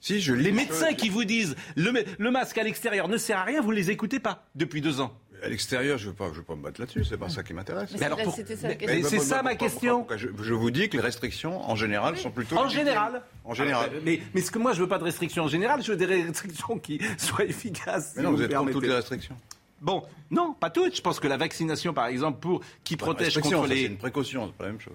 Si, 0.00 0.20
je 0.20 0.32
Les 0.34 0.52
médecins 0.52 0.92
qui 0.94 1.08
vous 1.08 1.24
disent 1.24 1.54
le, 1.76 1.92
le 2.18 2.30
masque 2.30 2.58
à 2.58 2.62
l'extérieur 2.64 3.08
ne 3.08 3.16
sert 3.16 3.38
à 3.38 3.44
rien, 3.44 3.60
vous 3.62 3.70
les 3.70 3.90
écoutez 3.92 4.18
pas 4.20 4.46
depuis 4.56 4.80
deux 4.80 5.00
ans. 5.00 5.12
À 5.40 5.48
l'extérieur, 5.48 5.98
je 5.98 6.06
ne 6.06 6.10
veux, 6.10 6.16
pas- 6.16 6.30
je 6.32 6.38
veux 6.38 6.42
pas 6.44 6.56
me 6.56 6.62
battre 6.62 6.80
là-dessus, 6.80 7.04
c'est 7.04 7.16
pas 7.16 7.28
ça 7.28 7.44
qui 7.44 7.54
m'intéresse. 7.54 7.90
Mais 8.00 8.06
alors 8.06 8.20
pour- 8.20 8.34
ça 8.34 8.42
c'est 8.44 9.18
ça 9.20 9.42
ma 9.42 9.50
pourquoi- 9.50 9.54
question. 9.68 9.98
pourquoi 9.98 10.16
je, 10.16 10.26
je 10.42 10.52
vous 10.54 10.70
dis 10.72 10.88
que 10.88 10.96
les 10.96 11.02
restrictions, 11.02 11.60
en 11.70 11.76
général, 11.76 12.16
sont 12.18 12.32
plutôt. 12.32 12.56
En 12.58 12.68
général. 12.68 13.22
En 13.44 13.54
général. 13.54 13.90
Ah, 13.94 14.00
mais, 14.04 14.20
mais 14.34 14.40
ce 14.40 14.50
que 14.50 14.58
moi, 14.58 14.72
je 14.72 14.80
veux 14.80 14.88
pas 14.88 14.98
de 14.98 15.04
restrictions 15.04 15.44
en 15.44 15.48
général, 15.48 15.80
je 15.84 15.92
veux 15.92 15.96
des 15.96 16.06
restrictions 16.06 16.78
qui 16.80 17.00
soient 17.18 17.44
efficaces. 17.44 18.14
Mais 18.16 18.22
si 18.22 18.24
non, 18.24 18.32
vous 18.32 18.38
me 18.38 18.44
êtes 18.44 18.52
contre 18.54 18.72
toutes 18.72 18.82
les 18.86 18.92
restrictions. 18.94 19.36
Bon, 19.80 20.02
non, 20.30 20.54
pas 20.58 20.70
toutes. 20.70 20.96
Je 20.96 21.00
pense 21.02 21.20
que 21.20 21.28
la 21.28 21.36
vaccination, 21.36 21.92
par 21.94 22.06
exemple, 22.06 22.40
pour 22.40 22.60
qui 22.84 22.96
protège 22.96 23.34
contre 23.38 23.48
ça, 23.62 23.62
C'est 23.68 23.74
les. 23.74 23.82
une 23.84 23.96
précaution, 23.96 24.46
c'est 24.46 24.56
pas 24.56 24.64
la 24.64 24.70
même 24.72 24.80
chose. 24.80 24.94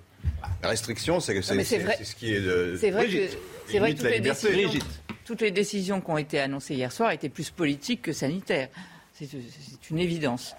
La 0.61 0.69
restriction, 0.69 1.19
c'est 1.19 1.41
ce 1.41 2.15
qui 2.15 2.33
est 2.33 2.41
de. 2.41 2.75
C'est 2.79 2.91
vrai 2.91 3.05
que, 3.05 3.11
Brigitte, 3.11 3.37
c'est 3.67 3.79
vrai 3.79 3.93
que 3.93 3.97
limite 3.97 3.97
toutes 3.97 4.03
la 4.03 4.09
les, 4.11 4.19
décisions, 4.19 4.79
toutes 5.25 5.41
les 5.41 5.51
décisions 5.51 6.01
qui 6.01 6.11
ont 6.11 6.17
été 6.17 6.39
annoncées 6.39 6.75
hier 6.75 6.91
soir 6.91 7.11
étaient 7.11 7.29
plus 7.29 7.49
politiques 7.49 8.01
que 8.01 8.13
sanitaires. 8.13 8.69
C'est 9.13 9.29
une 9.89 9.99
évidence. 9.99 10.55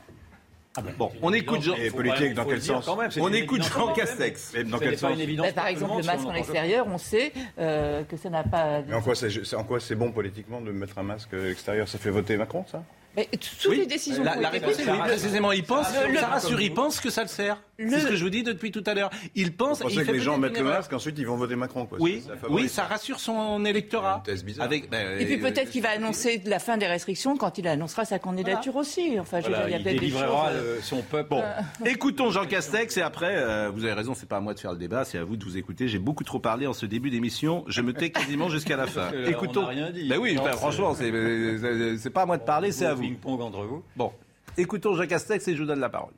Bon, 0.98 1.12
on 1.22 1.32
écoute 1.32 1.62
Jean. 1.62 1.76
Et 1.76 1.90
politique, 1.90 2.34
dans 2.34 2.44
quel 2.44 2.60
sens 2.60 2.88
On 3.20 3.32
écoute 3.32 3.62
Jean 3.62 3.92
Castex. 3.92 4.52
Mais 4.54 4.64
dans 4.64 4.78
quel 4.78 4.98
sens 4.98 5.12
une 5.14 5.20
évidence 5.20 5.46
Bah, 5.48 5.52
par 5.52 5.66
exemple, 5.68 5.98
le 6.00 6.04
masque 6.04 6.26
en 6.26 6.34
extérieur, 6.34 6.86
on 6.88 6.98
sait 6.98 7.32
euh, 7.58 8.02
que 8.04 8.16
ça 8.16 8.28
n'a 8.30 8.42
pas. 8.42 8.80
Mais 8.82 8.94
en 8.94 9.00
quoi 9.02 9.14
c'est 9.14 9.30
c'est- 9.30 9.54
en 9.54 9.62
quoi 9.64 9.78
c'est 9.78 9.94
bon 9.94 10.10
politiquement 10.10 10.60
de 10.60 10.72
mettre 10.72 10.98
un 10.98 11.04
masque 11.04 11.32
à 11.34 11.36
l'extérieur 11.36 11.88
Ça 11.88 11.98
fait 11.98 12.10
voter 12.10 12.36
Macron, 12.36 12.64
ça? 12.70 12.82
Mais 13.16 13.28
toutes 13.62 13.76
les 13.76 13.86
décisions 13.86 14.24
La, 14.24 14.34
la 14.36 14.48
réponse 14.50 14.78
est 14.78 14.90
oui, 14.90 14.98
précisément. 14.98 15.52
Il 15.52 15.62
pense, 15.64 15.86
Le- 16.06 16.12
le- 16.12 16.18
ça 16.18 16.26
rassure, 16.26 16.60
il 16.60 16.74
pense 16.74 17.00
que 17.00 17.10
ça 17.10 17.22
le 17.22 17.28
sert. 17.28 17.60
Le- 17.78 17.90
C'est 17.90 18.00
ce 18.00 18.06
que 18.06 18.16
je 18.16 18.22
vous 18.24 18.30
dis 18.30 18.42
depuis 18.42 18.70
tout 18.70 18.84
à 18.86 18.94
l'heure. 18.94 19.10
Il 19.34 19.52
pense. 19.56 19.78
Vous 19.82 19.88
pensez 19.88 20.04
que 20.04 20.12
les 20.12 20.20
gens 20.20 20.38
mettent 20.38 20.56
le 20.58 20.64
masque, 20.64 20.92
ensuite 20.92 21.18
ils 21.18 21.26
vont 21.26 21.36
voter 21.36 21.56
Macron, 21.56 21.86
quoi. 21.86 21.98
Oui, 22.00 22.22
Ça- 22.26 22.32
oui, 22.48 22.68
ça 22.68 22.84
rassure 22.84 23.18
son 23.20 23.64
électorat. 23.64 24.22
Bizarre. 24.44 24.64
Avec, 24.66 24.90
ben, 24.90 25.18
Et 25.20 25.24
puis 25.24 25.34
euh, 25.36 25.40
peut-être 25.50 25.70
qu'il 25.70 25.82
va 25.82 25.90
annoncer 25.90 26.40
la 26.46 26.58
fin 26.58 26.76
des 26.76 26.86
restrictions 26.86 27.36
quand 27.36 27.58
il 27.58 27.66
annoncera 27.66 28.04
sa 28.04 28.18
candidature 28.18 28.76
aussi. 28.76 29.18
Enfin, 29.18 29.40
je 29.40 29.46
veux 29.46 29.50
Voilà, 29.54 29.66
dire, 29.66 29.68
il 29.68 29.70
y 29.70 29.74
a 29.74 29.78
il 29.78 29.82
peut-être 29.84 29.94
des 29.94 30.00
délivrera 30.00 30.50
choses. 30.52 30.60
euh, 30.62 30.78
son 30.82 31.02
peuple. 31.02 31.30
Bon, 31.30 31.42
écoutons 31.84 32.30
Jean 32.30 32.46
Castex 32.46 32.96
et 32.96 33.02
après, 33.02 33.34
euh, 33.36 33.70
vous 33.74 33.84
avez 33.84 33.92
raison, 33.94 34.14
c'est 34.14 34.28
pas 34.28 34.36
à 34.36 34.40
moi 34.40 34.54
de 34.54 34.60
faire 34.60 34.72
le 34.72 34.78
débat, 34.78 35.04
c'est 35.04 35.18
à 35.18 35.24
vous 35.24 35.36
de 35.36 35.44
vous 35.44 35.56
écouter. 35.56 35.88
J'ai 35.88 35.98
beaucoup 35.98 36.24
trop 36.24 36.38
parlé 36.38 36.66
en 36.66 36.72
ce 36.72 36.86
début 36.86 37.10
d'émission, 37.10 37.64
je 37.68 37.80
me 37.80 37.92
tais 37.92 38.10
quasiment 38.10 38.48
jusqu'à 38.48 38.76
la 38.76 38.86
fin. 38.86 39.10
là, 39.10 39.18
on 39.26 39.30
Écoutons. 39.30 39.62
n'a 39.62 39.68
rien 39.68 39.90
dit. 39.90 40.08
Ben 40.08 40.18
oui, 40.18 40.34
Non, 40.34 40.44
ben, 40.44 40.50
c'est- 40.52 40.56
franchement, 40.58 40.94
c'est 40.94 42.10
pas 42.12 42.22
à 42.22 42.26
moi 42.26 42.36
de 42.38 42.44
parler, 42.44 42.72
c'est 42.72 42.86
à 42.86 42.94
vous. 42.94 43.02
Ping-pong 43.02 43.40
entre 43.40 43.62
vous. 43.64 43.82
Bon, 43.96 44.12
écoutons 44.56 44.94
Jean 44.94 45.06
Castex 45.06 45.48
et 45.48 45.54
je 45.54 45.60
vous 45.60 45.66
donne 45.66 45.80
la 45.80 45.88
parole. 45.88 46.12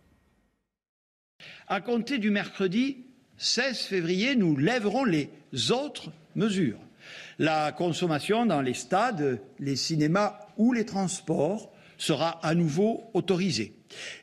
À 1.68 1.80
compter 1.80 2.18
du 2.18 2.30
mercredi 2.30 2.98
16 3.38 3.80
février, 3.80 4.36
nous 4.36 4.56
lèverons 4.56 5.04
les 5.04 5.30
autres 5.72 6.12
mesures. 6.36 6.78
La 7.40 7.72
consommation 7.72 8.46
dans 8.46 8.60
les 8.60 8.72
stades, 8.72 9.40
les 9.58 9.74
cinémas 9.74 10.38
ou 10.58 10.72
les 10.72 10.84
transports 10.84 11.72
sera 11.98 12.38
à 12.46 12.54
nouveau 12.54 13.10
autorisée. 13.14 13.72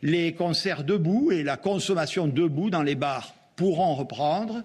Les 0.01 0.33
concerts 0.33 0.85
debout 0.85 1.33
et 1.33 1.43
la 1.43 1.57
consommation 1.57 2.27
debout 2.27 2.69
dans 2.69 2.81
les 2.81 2.95
bars 2.95 3.35
pourront 3.57 3.93
reprendre. 3.95 4.63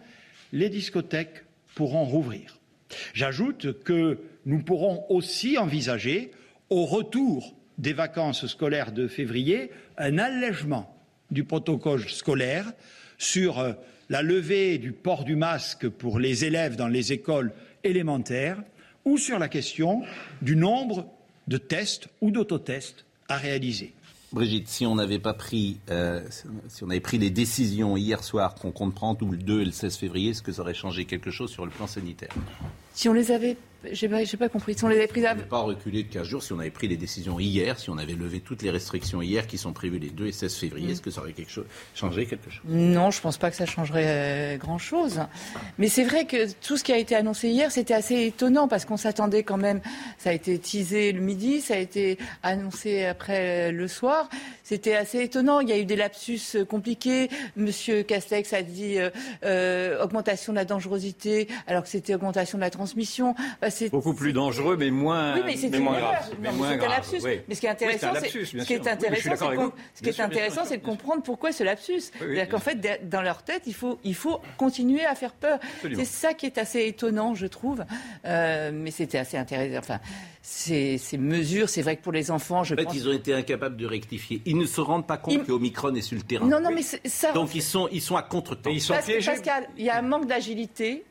Les 0.52 0.68
discothèques 0.68 1.44
pourront 1.74 2.04
rouvrir. 2.04 2.60
J'ajoute 3.12 3.82
que 3.82 4.20
nous 4.46 4.62
pourrons 4.62 5.04
aussi 5.08 5.58
envisager, 5.58 6.30
au 6.70 6.84
retour 6.84 7.56
des 7.76 7.92
vacances 7.92 8.46
scolaires 8.46 8.92
de 8.92 9.08
février, 9.08 9.72
un 9.96 10.18
allègement 10.18 10.94
du 11.30 11.44
protocole 11.44 12.08
scolaire 12.08 12.72
sur 13.18 13.58
euh, 13.58 13.72
la 14.08 14.22
levée 14.22 14.78
du 14.78 14.92
port 14.92 15.24
du 15.24 15.36
masque 15.36 15.88
pour 15.88 16.18
les 16.18 16.44
élèves 16.44 16.76
dans 16.76 16.88
les 16.88 17.12
écoles 17.12 17.52
élémentaires 17.84 18.62
ou 19.04 19.18
sur 19.18 19.38
la 19.38 19.48
question 19.48 20.02
du 20.42 20.56
nombre 20.56 21.06
de 21.46 21.58
tests 21.58 22.08
ou 22.20 22.30
d'autotests 22.30 23.04
à 23.28 23.36
réaliser. 23.36 23.92
Brigitte, 24.32 24.68
si 24.68 24.84
on 24.84 24.96
n'avait 24.96 25.18
pas 25.18 25.32
pris, 25.32 25.78
euh, 25.90 26.20
si 26.68 26.84
on 26.84 26.90
avait 26.90 27.00
pris 27.00 27.16
les 27.16 27.30
décisions 27.30 27.96
hier 27.96 28.22
soir 28.22 28.54
qu'on 28.54 28.72
compte 28.72 28.94
prendre, 28.94 29.22
ou 29.22 29.32
le 29.32 29.38
2 29.38 29.62
et 29.62 29.64
le 29.64 29.70
16 29.70 29.96
février, 29.96 30.30
est-ce 30.30 30.42
que 30.42 30.52
ça 30.52 30.60
aurait 30.60 30.74
changé 30.74 31.06
quelque 31.06 31.30
chose 31.30 31.50
sur 31.50 31.64
le 31.64 31.70
plan 31.70 31.86
sanitaire? 31.86 32.28
Si 32.98 33.08
on 33.08 33.12
les 33.12 33.30
avait. 33.30 33.56
J'ai 33.92 34.08
pas, 34.08 34.18
pas 34.40 34.48
compris. 34.48 34.74
Si 34.76 34.82
on 34.82 34.88
les 34.88 34.96
avait 34.96 35.06
prises 35.06 35.22
On 35.22 35.28
à- 35.28 35.34
n'avait 35.34 35.46
pas 35.46 35.60
reculé 35.60 36.02
de 36.02 36.12
15 36.12 36.26
jours. 36.26 36.42
Si 36.42 36.52
on 36.52 36.58
avait 36.58 36.68
pris 36.72 36.88
les 36.88 36.96
décisions 36.96 37.38
hier, 37.38 37.78
si 37.78 37.90
on 37.90 37.96
avait 37.96 38.14
levé 38.14 38.40
toutes 38.40 38.62
les 38.62 38.70
restrictions 38.72 39.22
hier 39.22 39.46
qui 39.46 39.56
sont 39.56 39.72
prévues 39.72 40.00
les 40.00 40.10
2 40.10 40.26
et 40.26 40.32
16 40.32 40.52
février, 40.56 40.90
est-ce 40.90 41.00
que 41.00 41.12
ça 41.12 41.20
aurait 41.20 41.32
quelque 41.32 41.52
chose, 41.52 41.66
changé 41.94 42.26
quelque 42.26 42.50
chose? 42.50 42.60
Non, 42.64 43.12
je 43.12 43.20
pense 43.20 43.38
pas 43.38 43.50
que 43.52 43.56
ça 43.56 43.66
changerait 43.66 44.58
grand 44.60 44.78
chose. 44.78 45.20
Mais 45.78 45.86
c'est 45.86 46.02
vrai 46.02 46.24
que 46.26 46.50
tout 46.54 46.76
ce 46.76 46.82
qui 46.82 46.92
a 46.92 46.98
été 46.98 47.14
annoncé 47.14 47.50
hier, 47.50 47.70
c'était 47.70 47.94
assez 47.94 48.26
étonnant 48.26 48.66
parce 48.66 48.84
qu'on 48.84 48.96
s'attendait 48.96 49.44
quand 49.44 49.58
même. 49.58 49.80
Ça 50.18 50.30
a 50.30 50.32
été 50.32 50.58
teasé 50.58 51.12
le 51.12 51.20
midi, 51.20 51.60
ça 51.60 51.74
a 51.74 51.78
été 51.78 52.18
annoncé 52.42 53.04
après 53.04 53.70
le 53.70 53.86
soir. 53.86 54.28
C'était 54.64 54.96
assez 54.96 55.22
étonnant. 55.22 55.60
Il 55.60 55.68
y 55.68 55.72
a 55.72 55.78
eu 55.78 55.84
des 55.84 55.96
lapsus 55.96 56.40
euh, 56.56 56.64
compliqués. 56.64 57.30
Monsieur 57.56 58.02
Castex 58.02 58.52
a 58.52 58.62
dit 58.62 58.98
euh, 58.98 59.08
euh, 59.44 60.02
augmentation 60.02 60.52
de 60.52 60.58
la 60.58 60.64
dangerosité, 60.66 61.46
alors 61.68 61.84
que 61.84 61.88
c'était 61.88 62.16
augmentation 62.16 62.58
de 62.58 62.62
la 62.64 62.70
transmission. 62.70 62.87
Transmission. 62.88 63.34
Bah, 63.60 63.70
c'est 63.70 63.90
Beaucoup 63.90 64.14
plus 64.14 64.32
dangereux, 64.32 64.76
mais 64.78 64.90
moins, 64.90 65.34
oui, 65.36 65.42
mais 65.44 65.56
c'est 65.56 65.68
une 65.68 65.82
moins 65.84 65.98
grave. 65.98 66.28
Non, 66.30 66.36
Mais 66.40 66.50
mais 66.50 66.56
moins 66.56 66.68
c'est 66.68 66.74
un 66.74 66.76
grave, 66.78 66.90
lapsus. 66.90 67.18
oui. 67.24 67.40
Mais 67.48 67.54
ce 67.54 67.60
qui 67.60 67.66
est 67.66 67.70
Oui, 67.70 67.76
c'est 67.78 67.84
intéressant, 67.84 68.08
c'est 68.14 68.20
lapsus, 68.20 68.38
bien 68.54 68.62
ce 68.62 68.66
qui 68.66 68.72
est. 68.72 68.76
Oui, 68.78 68.82
mais 68.84 68.90
intéressant, 68.90 69.36
c'est 69.50 69.56
com- 69.56 69.72
ce 69.94 70.02
qui 70.02 70.08
est 70.08 70.12
sûr, 70.12 70.24
intéressant, 70.24 70.60
c'est 70.64 70.78
de 70.78 70.84
comprendre 70.84 71.22
pourquoi 71.22 71.52
ce 71.52 71.64
lapsus. 71.64 71.92
oui, 71.94 72.02
C'est-à-dire 72.18 72.48
qu'en 72.48 72.58
fait, 72.58 73.08
dans 73.08 73.22
leur 73.22 73.42
tête, 73.42 73.62
il 73.66 73.74
faut, 73.74 73.98
il 74.04 74.14
faut 74.14 74.40
continuer 74.56 75.04
à 75.04 75.14
faire 75.14 75.32
peur. 75.34 75.58
Absolument. 75.76 76.02
C'est 76.02 76.10
ça 76.10 76.34
qui 76.34 76.46
est 76.46 76.58
assez 76.58 76.86
étonnant, 76.86 77.34
je 77.34 77.46
trouve. 77.46 77.84
Euh, 78.24 78.70
mais 78.72 78.90
c'était 78.90 79.18
assez 79.18 79.36
intéressant. 79.36 79.78
Enfin, 79.78 79.98
ces, 80.42 80.96
ces 80.98 81.18
mesures, 81.18 81.68
c'est 81.68 81.82
vrai 81.82 81.96
que 81.96 82.02
pour 82.02 82.12
les 82.12 82.30
enfants, 82.30 82.64
je 82.64 82.74
En 82.74 82.78
fait, 82.78 82.84
pense. 82.84 82.94
ils 82.94 83.08
ont 83.08 83.12
été 83.12 83.34
incapables 83.34 83.76
de 83.76 83.86
rectifier. 83.86 84.40
Ils 84.46 84.56
ne 84.56 84.66
se 84.66 84.80
rendent 84.80 85.06
pas 85.06 85.18
compte 85.18 85.34
Ils- 85.34 85.44
que 85.44 85.52
Omicron 85.52 85.94
est 85.94 86.00
sur 86.00 86.16
le 86.16 86.22
terrain. 86.22 86.46
Non, 86.46 86.60
non, 86.60 86.70
mais 86.72 86.82
c'est- 86.82 87.06
ça. 87.06 87.32
Donc 87.32 87.54
ils 87.54 87.62
sont, 87.62 87.88
ils 87.92 88.00
sont 88.00 88.16
à 88.16 88.22
contre-temps. 88.22 88.70
Et 88.70 88.74
ils 88.74 88.80
sont. 88.80 88.94
Pascal, 88.94 89.68
il 89.76 89.84
y 89.84 89.90
a 89.90 89.98
un 89.98 90.02
manque 90.02 90.26
d'agilité. 90.26 91.04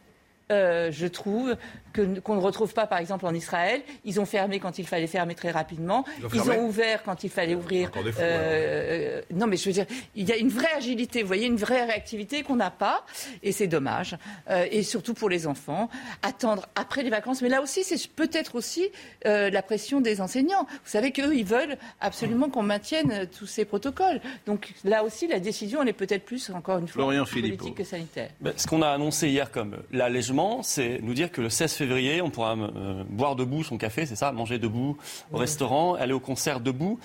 Euh, 0.51 0.91
je 0.91 1.07
trouve 1.07 1.55
que- 1.93 2.19
qu'on 2.19 2.35
ne 2.35 2.41
retrouve 2.41 2.73
pas 2.73 2.85
par 2.87 2.99
exemple 2.99 3.25
en 3.25 3.33
Israël. 3.33 3.81
Ils 4.05 4.19
ont 4.19 4.25
fermé 4.25 4.59
quand 4.59 4.77
il 4.79 4.85
fallait 4.87 5.07
fermer 5.07 5.35
très 5.35 5.51
rapidement. 5.51 6.05
Ils 6.19 6.25
ont 6.25 6.29
Ils 6.33 6.39
fermé 6.41 6.57
ont 6.59 6.65
ouvert 6.67 7.03
quand 7.03 7.23
il 7.23 7.29
fallait 7.29 7.55
ouvrir. 7.55 7.89
Fous, 7.93 7.99
Euh, 8.19 9.21
non, 9.33 9.47
mais 9.47 9.57
je 9.57 9.65
veux 9.65 9.73
dire, 9.73 9.85
il 10.15 10.27
y 10.27 10.31
a 10.31 10.37
une 10.37 10.49
vraie 10.49 10.71
agilité, 10.75 11.21
vous 11.21 11.27
voyez, 11.27 11.47
une 11.47 11.55
vraie 11.57 11.85
réactivité 11.85 12.43
qu'on 12.43 12.55
n'a 12.55 12.71
pas, 12.71 13.05
et 13.43 13.51
c'est 13.51 13.67
dommage. 13.67 14.15
Euh, 14.49 14.65
et 14.71 14.83
surtout 14.83 15.13
pour 15.13 15.29
les 15.29 15.47
enfants, 15.47 15.89
attendre 16.21 16.67
après 16.75 17.03
les 17.03 17.09
vacances. 17.09 17.41
Mais 17.41 17.49
là 17.49 17.61
aussi, 17.61 17.83
c'est 17.83 18.07
peut-être 18.11 18.55
aussi 18.55 18.89
euh, 19.25 19.49
la 19.49 19.61
pression 19.61 20.01
des 20.01 20.21
enseignants. 20.21 20.65
Vous 20.69 20.91
savez 20.91 21.11
qu'eux, 21.11 21.35
ils 21.35 21.45
veulent 21.45 21.77
absolument 21.99 22.49
qu'on 22.49 22.63
maintienne 22.63 23.11
euh, 23.11 23.25
tous 23.25 23.47
ces 23.47 23.65
protocoles. 23.65 24.21
Donc 24.45 24.73
là 24.83 25.03
aussi, 25.03 25.27
la 25.27 25.39
décision, 25.39 25.81
elle 25.81 25.89
est 25.89 25.93
peut-être 25.93 26.25
plus, 26.25 26.49
encore 26.51 26.77
une 26.77 26.87
fois, 26.87 27.01
Florian 27.03 27.25
politique 27.25 27.59
Philippot. 27.61 27.71
que 27.71 27.83
sanitaire. 27.83 28.29
Ben, 28.39 28.53
ce 28.55 28.67
qu'on 28.67 28.81
a 28.81 28.89
annoncé 28.89 29.29
hier 29.29 29.49
comme 29.51 29.77
l'allègement, 29.91 30.36
c'est 30.61 30.99
nous 31.01 31.13
dire 31.13 31.31
que 31.31 31.41
le 31.41 31.49
16 31.49 31.73
février, 31.73 32.21
on 32.21 32.29
pourra 32.29 32.55
euh, 32.55 33.03
boire 33.09 33.35
debout 33.35 33.63
son 33.63 33.77
café, 33.77 34.05
c'est 34.05 34.15
ça, 34.15 34.31
manger 34.31 34.59
debout 34.59 34.97
au 35.31 35.37
restaurant, 35.37 35.95
aller 35.95 36.13
au 36.13 36.19
concert 36.19 36.59
debout. 36.59 36.99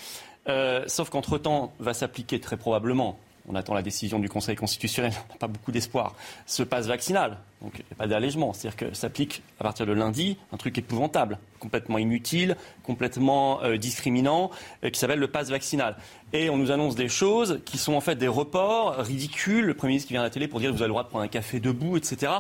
Euh, 0.49 0.85
sauf 0.87 1.09
qu'entre-temps, 1.11 1.73
va 1.79 1.95
s'appliquer 1.95 2.41
très 2.41 2.57
probablement, 2.57 3.17
on 3.49 3.55
attend 3.55 3.75
la 3.75 3.83
décision 3.83 4.19
du 4.19 4.29
Conseil 4.29 4.57
constitutionnel, 4.57 5.13
on 5.31 5.33
n'a 5.33 5.39
pas 5.39 5.47
beaucoup 5.49 5.73
d'espoir, 5.73 6.15
ce 6.47 6.63
passe 6.63 6.87
vaccinal. 6.87 7.39
Donc 7.61 7.75
il 7.77 7.85
n'y 7.85 7.93
a 7.93 7.95
pas 7.97 8.07
d'allègement, 8.07 8.53
c'est-à-dire 8.53 8.77
que 8.77 8.95
s'applique 8.95 9.43
à 9.61 9.65
partir 9.65 9.87
de 9.87 9.93
lundi 9.93 10.37
un 10.53 10.57
truc 10.57 10.79
épouvantable, 10.79 11.39
complètement 11.61 11.99
inutile, 11.99 12.57
complètement 12.83 13.63
euh, 13.63 13.77
discriminant, 13.77 14.51
euh, 14.85 14.91
qui 14.91 14.99
s'appelle 14.99 15.21
le 15.21 15.29
passe 15.29 15.51
vaccinal. 15.51 15.97
Et 16.33 16.51
on 16.51 16.57
nous 16.57 16.71
annonce 16.71 16.97
des 16.97 17.09
choses 17.09 17.61
qui 17.65 17.79
sont 17.79 17.95
en 17.95 18.01
fait 18.01 18.17
des 18.17 18.29
reports 18.29 18.97
ridicules. 18.97 19.65
Le 19.65 19.75
Premier 19.75 19.93
ministre 19.93 20.09
qui 20.09 20.15
vient 20.15 20.23
à 20.23 20.25
la 20.25 20.31
télé 20.31 20.49
pour 20.49 20.61
dire 20.61 20.71
que 20.71 20.75
vous 20.75 20.83
avez 20.83 20.89
le 20.89 20.93
droit 20.93 21.05
de 21.05 21.09
prendre 21.09 21.25
un 21.25 21.29
café 21.29 21.61
debout, 21.61 21.97
etc. 21.97 22.33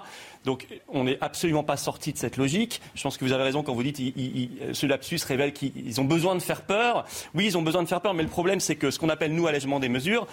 Donc 0.44 0.66
on 0.88 1.04
n'est 1.04 1.18
absolument 1.20 1.62
pas 1.62 1.76
sorti 1.76 2.12
de 2.12 2.18
cette 2.18 2.36
logique. 2.36 2.80
Je 2.94 3.02
pense 3.02 3.16
que 3.16 3.24
vous 3.24 3.32
avez 3.32 3.44
raison 3.44 3.62
quand 3.62 3.74
vous 3.74 3.82
dites 3.82 3.98
que 3.98 4.74
ce 4.74 4.86
lapsus 4.86 5.20
révèle 5.26 5.52
qu'ils 5.52 6.00
ont 6.00 6.04
besoin 6.04 6.34
de 6.34 6.40
faire 6.40 6.62
peur. 6.62 7.04
Oui, 7.34 7.46
ils 7.46 7.56
ont 7.56 7.62
besoin 7.62 7.82
de 7.82 7.88
faire 7.88 8.00
peur, 8.00 8.14
mais 8.14 8.22
le 8.22 8.28
problème 8.28 8.60
c'est 8.60 8.76
que 8.76 8.90
ce 8.90 8.98
qu'on 8.98 9.08
appelle 9.08 9.34
nous 9.34 9.46
allègement 9.46 9.78
des 9.78 9.88
mesures, 9.88 10.26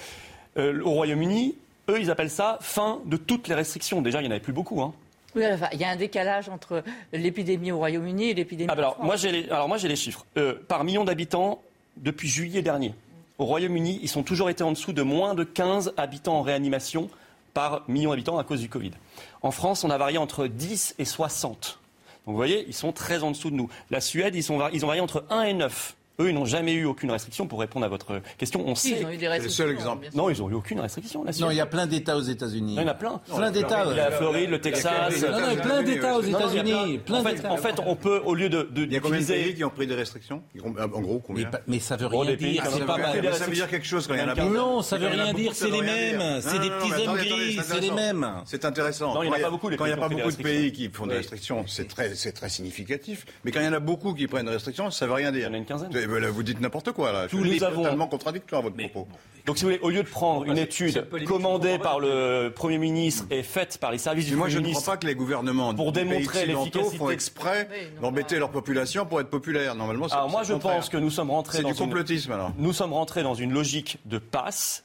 euh, 0.57 0.81
au 0.83 0.91
Royaume-Uni, 0.91 1.55
eux 1.89 1.99
ils 1.99 2.09
appellent 2.09 2.29
ça 2.29 2.57
fin 2.61 2.99
de 3.05 3.17
toutes 3.17 3.47
les 3.47 3.55
restrictions. 3.55 4.01
Déjà 4.01 4.19
il 4.19 4.23
n'y 4.23 4.29
en 4.29 4.31
avait 4.31 4.39
plus 4.39 4.53
beaucoup. 4.53 4.81
Hein. 4.81 4.93
Oui, 5.35 5.43
enfin, 5.45 5.67
il 5.73 5.79
y 5.79 5.83
a 5.83 5.89
un 5.89 5.95
décalage 5.95 6.49
entre 6.49 6.83
l'épidémie 7.13 7.71
au 7.71 7.77
Royaume-Uni 7.77 8.31
et 8.31 8.33
l'épidémie 8.33 8.69
Ah, 8.71 8.77
alors, 8.77 8.97
moi, 8.99 9.15
j'ai 9.15 9.31
les, 9.31 9.49
alors 9.49 9.67
moi 9.67 9.77
j'ai 9.77 9.87
les 9.87 9.95
chiffres. 9.95 10.25
Euh, 10.37 10.55
par 10.67 10.83
million 10.83 11.03
d'habitants, 11.03 11.61
depuis 11.97 12.27
juillet 12.27 12.61
dernier, 12.61 12.93
au 13.37 13.45
Royaume-Uni, 13.45 13.99
ils 14.01 14.09
sont 14.09 14.23
toujours 14.23 14.49
été 14.49 14.63
en 14.63 14.71
dessous 14.71 14.91
de 14.91 15.01
moins 15.01 15.35
de 15.35 15.43
15 15.43 15.93
habitants 15.97 16.39
en 16.39 16.41
réanimation 16.41 17.09
par 17.53 17.83
million 17.87 18.09
d'habitants 18.09 18.37
à 18.37 18.43
cause 18.43 18.61
du 18.61 18.69
Covid. 18.69 18.91
En 19.41 19.51
France, 19.51 19.83
on 19.83 19.89
a 19.89 19.97
varié 19.97 20.17
entre 20.17 20.47
10 20.47 20.95
et 20.99 21.05
60. 21.05 21.79
Donc 22.25 22.33
vous 22.33 22.35
voyez, 22.35 22.65
ils 22.67 22.73
sont 22.73 22.91
très 22.91 23.23
en 23.23 23.31
dessous 23.31 23.49
de 23.49 23.55
nous. 23.55 23.69
La 23.89 24.01
Suède, 24.01 24.35
ils, 24.35 24.43
sont, 24.43 24.67
ils 24.69 24.83
ont 24.83 24.87
varié 24.87 25.01
entre 25.01 25.25
1 25.29 25.43
et 25.43 25.53
9. 25.53 25.95
Eux, 26.19 26.29
ils 26.29 26.33
n'ont 26.35 26.45
jamais 26.45 26.73
eu 26.73 26.85
aucune 26.85 27.11
restriction 27.11 27.47
pour 27.47 27.59
répondre 27.59 27.85
à 27.85 27.89
votre 27.89 28.21
question. 28.37 28.63
On 28.67 28.75
sait. 28.75 28.99
ils 28.99 29.05
ont 29.05 29.09
eu 29.09 29.17
des 29.17 29.25
le 29.25 29.31
restrictions. 29.31 29.63
seul 29.65 29.73
exemple. 29.73 30.07
Non, 30.13 30.29
ils 30.29 30.39
n'ont 30.39 30.49
eu 30.49 30.53
aucune 30.53 30.79
restriction. 30.79 31.23
Suède. 31.23 31.39
Non, 31.39 31.51
il 31.51 31.57
y 31.57 31.61
a 31.61 31.65
plein 31.65 31.87
d'États 31.87 32.17
aux 32.17 32.21
États-Unis. 32.21 32.75
Il 32.77 32.81
y 32.81 32.85
en 32.85 32.87
a 32.87 32.93
plein. 32.93 33.21
Plein 33.33 33.51
d'États. 33.51 33.85
La 33.85 34.11
Floride, 34.11 34.49
le 34.49 34.59
Texas. 34.61 35.21
Non, 35.21 35.31
non, 35.31 35.37
il 35.51 35.55
y 35.55 35.59
a 35.59 35.61
plein 35.61 35.83
d'États 35.83 36.17
aux 36.17 36.21
États-Unis. 36.21 36.99
plein- 36.99 37.19
en, 37.19 37.23
fait, 37.23 37.35
d'États. 37.35 37.51
en 37.51 37.57
fait, 37.57 37.75
on 37.85 37.95
peut, 37.95 38.21
au 38.25 38.35
lieu 38.35 38.49
de, 38.49 38.67
Il 38.75 38.91
y 38.91 38.97
a 38.97 38.99
combien 38.99 39.19
de 39.19 39.25
pays 39.25 39.55
qui 39.55 39.63
ont 39.63 39.69
pris 39.69 39.87
des 39.87 39.95
restrictions 39.95 40.41
En 40.63 41.01
gros, 41.01 41.19
combien 41.19 41.49
mais 41.67 41.79
ça 41.79 41.95
veut 41.95 42.07
rien 42.07 42.35
dire. 42.35 42.63
C'est 42.65 42.79
ça 42.79 42.85
pas 42.85 43.11
veut 43.11 43.21
dire. 43.21 43.35
Ça 43.35 43.45
veut 43.45 43.53
dire 43.53 43.69
quelque 43.69 43.85
chose 43.85 44.07
quand 44.07 44.13
il 44.15 44.19
y 44.19 44.23
en 44.23 44.29
a. 44.29 44.35
Non, 44.35 44.81
ça 44.81 44.97
veut 44.97 45.07
rien 45.07 45.33
dire. 45.33 45.53
C'est 45.53 45.69
les 45.69 45.81
mêmes. 45.81 46.41
C'est 46.41 46.59
des 46.59 46.69
petits 46.69 47.07
hommes 47.07 47.17
gris. 47.17 47.29
C'est 47.29 47.81
les 47.81 47.89
intéressant. 47.89 47.95
mêmes. 47.95 48.27
C'est 48.45 48.65
intéressant. 48.65 49.13
Non, 49.13 49.23
il 49.23 49.27
y 49.27 49.29
en 49.29 49.33
a 49.33 49.37
Quand 49.37 49.43
pas 49.43 49.49
beaucoup, 49.51 49.69
les 49.69 49.77
Quand 49.77 49.85
il 49.85 49.89
n'y 49.89 49.93
a 49.93 49.97
pas 49.97 50.09
beaucoup 50.09 50.31
de 50.31 50.35
pays 50.43 50.71
qui 50.71 50.89
font 50.89 51.07
des 51.07 51.15
restrictions, 51.15 51.63
c'est 51.67 51.87
très, 51.87 52.15
c'est 52.15 52.31
très 52.33 52.49
significatif. 52.49 53.25
Mais 53.43 53.51
quand 53.51 53.59
il 53.61 53.65
y 53.65 53.69
en 53.69 53.73
a 53.73 53.79
beaucoup 53.79 54.13
qui 54.13 54.27
prennent 54.27 54.45
des 54.45 54.51
restrictions, 54.51 54.91
ça 54.91 55.05
veut 55.07 55.13
rien 55.13 55.31
dire. 55.31 55.41
Il 55.41 55.47
y 55.47 55.49
en 55.49 55.53
a 55.53 55.57
une 55.57 55.65
quinzaine. 55.65 55.89
Ben 56.09 56.19
là, 56.19 56.29
Vous 56.29 56.43
dites 56.43 56.59
n'importe 56.59 56.91
quoi 56.91 57.11
là. 57.11 57.27
Tous 57.27 57.37
Je 57.37 57.43
nous 57.43 57.51
suis 57.53 57.63
avons- 57.63 57.83
totalement 57.83 58.07
contradictoire 58.07 58.61
votre 58.61 58.75
propos. 58.77 59.07
Donc, 59.45 59.57
si 59.57 59.63
vous 59.63 59.69
voulez, 59.71 59.81
au 59.81 59.89
lieu 59.89 60.03
de 60.03 60.07
prendre 60.07 60.45
une 60.45 60.57
étude 60.57 61.07
commandée 61.25 61.79
par 61.79 61.99
le 61.99 62.51
Premier 62.55 62.77
ministre 62.77 63.25
et 63.31 63.41
faite 63.43 63.77
par 63.79 63.91
les 63.91 63.97
services 63.97 64.25
du 64.27 64.35
moi, 64.35 64.43
Premier 64.47 64.53
je 64.53 64.57
ne 64.57 64.63
crois 64.63 64.69
ministre, 64.71 64.91
pas 64.91 64.97
que 64.97 65.07
les 65.07 65.15
gouvernements 65.15 65.73
Pour 65.73 65.91
démontrer 65.91 66.39
occidentaux 66.43 66.63
l'efficacité- 66.65 66.97
font 66.97 67.09
exprès 67.09 67.67
d'embêter 68.01 68.37
leur 68.37 68.49
population 68.51 69.05
pour 69.05 69.21
être 69.21 69.29
populaire. 69.29 69.75
Normalement, 69.75 70.07
c'est 70.07 70.15
alors 70.15 70.29
moi, 70.29 70.43
je 70.43 70.53
pense 70.53 70.89
que 70.89 70.97
nous 70.97 71.09
sommes 71.09 71.31
rentrés 71.31 71.57
c'est 71.57 71.63
dans 71.63 71.69
du 71.69 71.73
une, 71.75 71.79
complotisme 71.79 72.31
alors. 72.31 72.51
nous 72.57 72.73
sommes 72.73 72.93
rentrés 72.93 73.23
dans 73.23 73.33
une 73.35 73.51
logique 73.53 73.97
de 74.05 74.17
passe, 74.19 74.83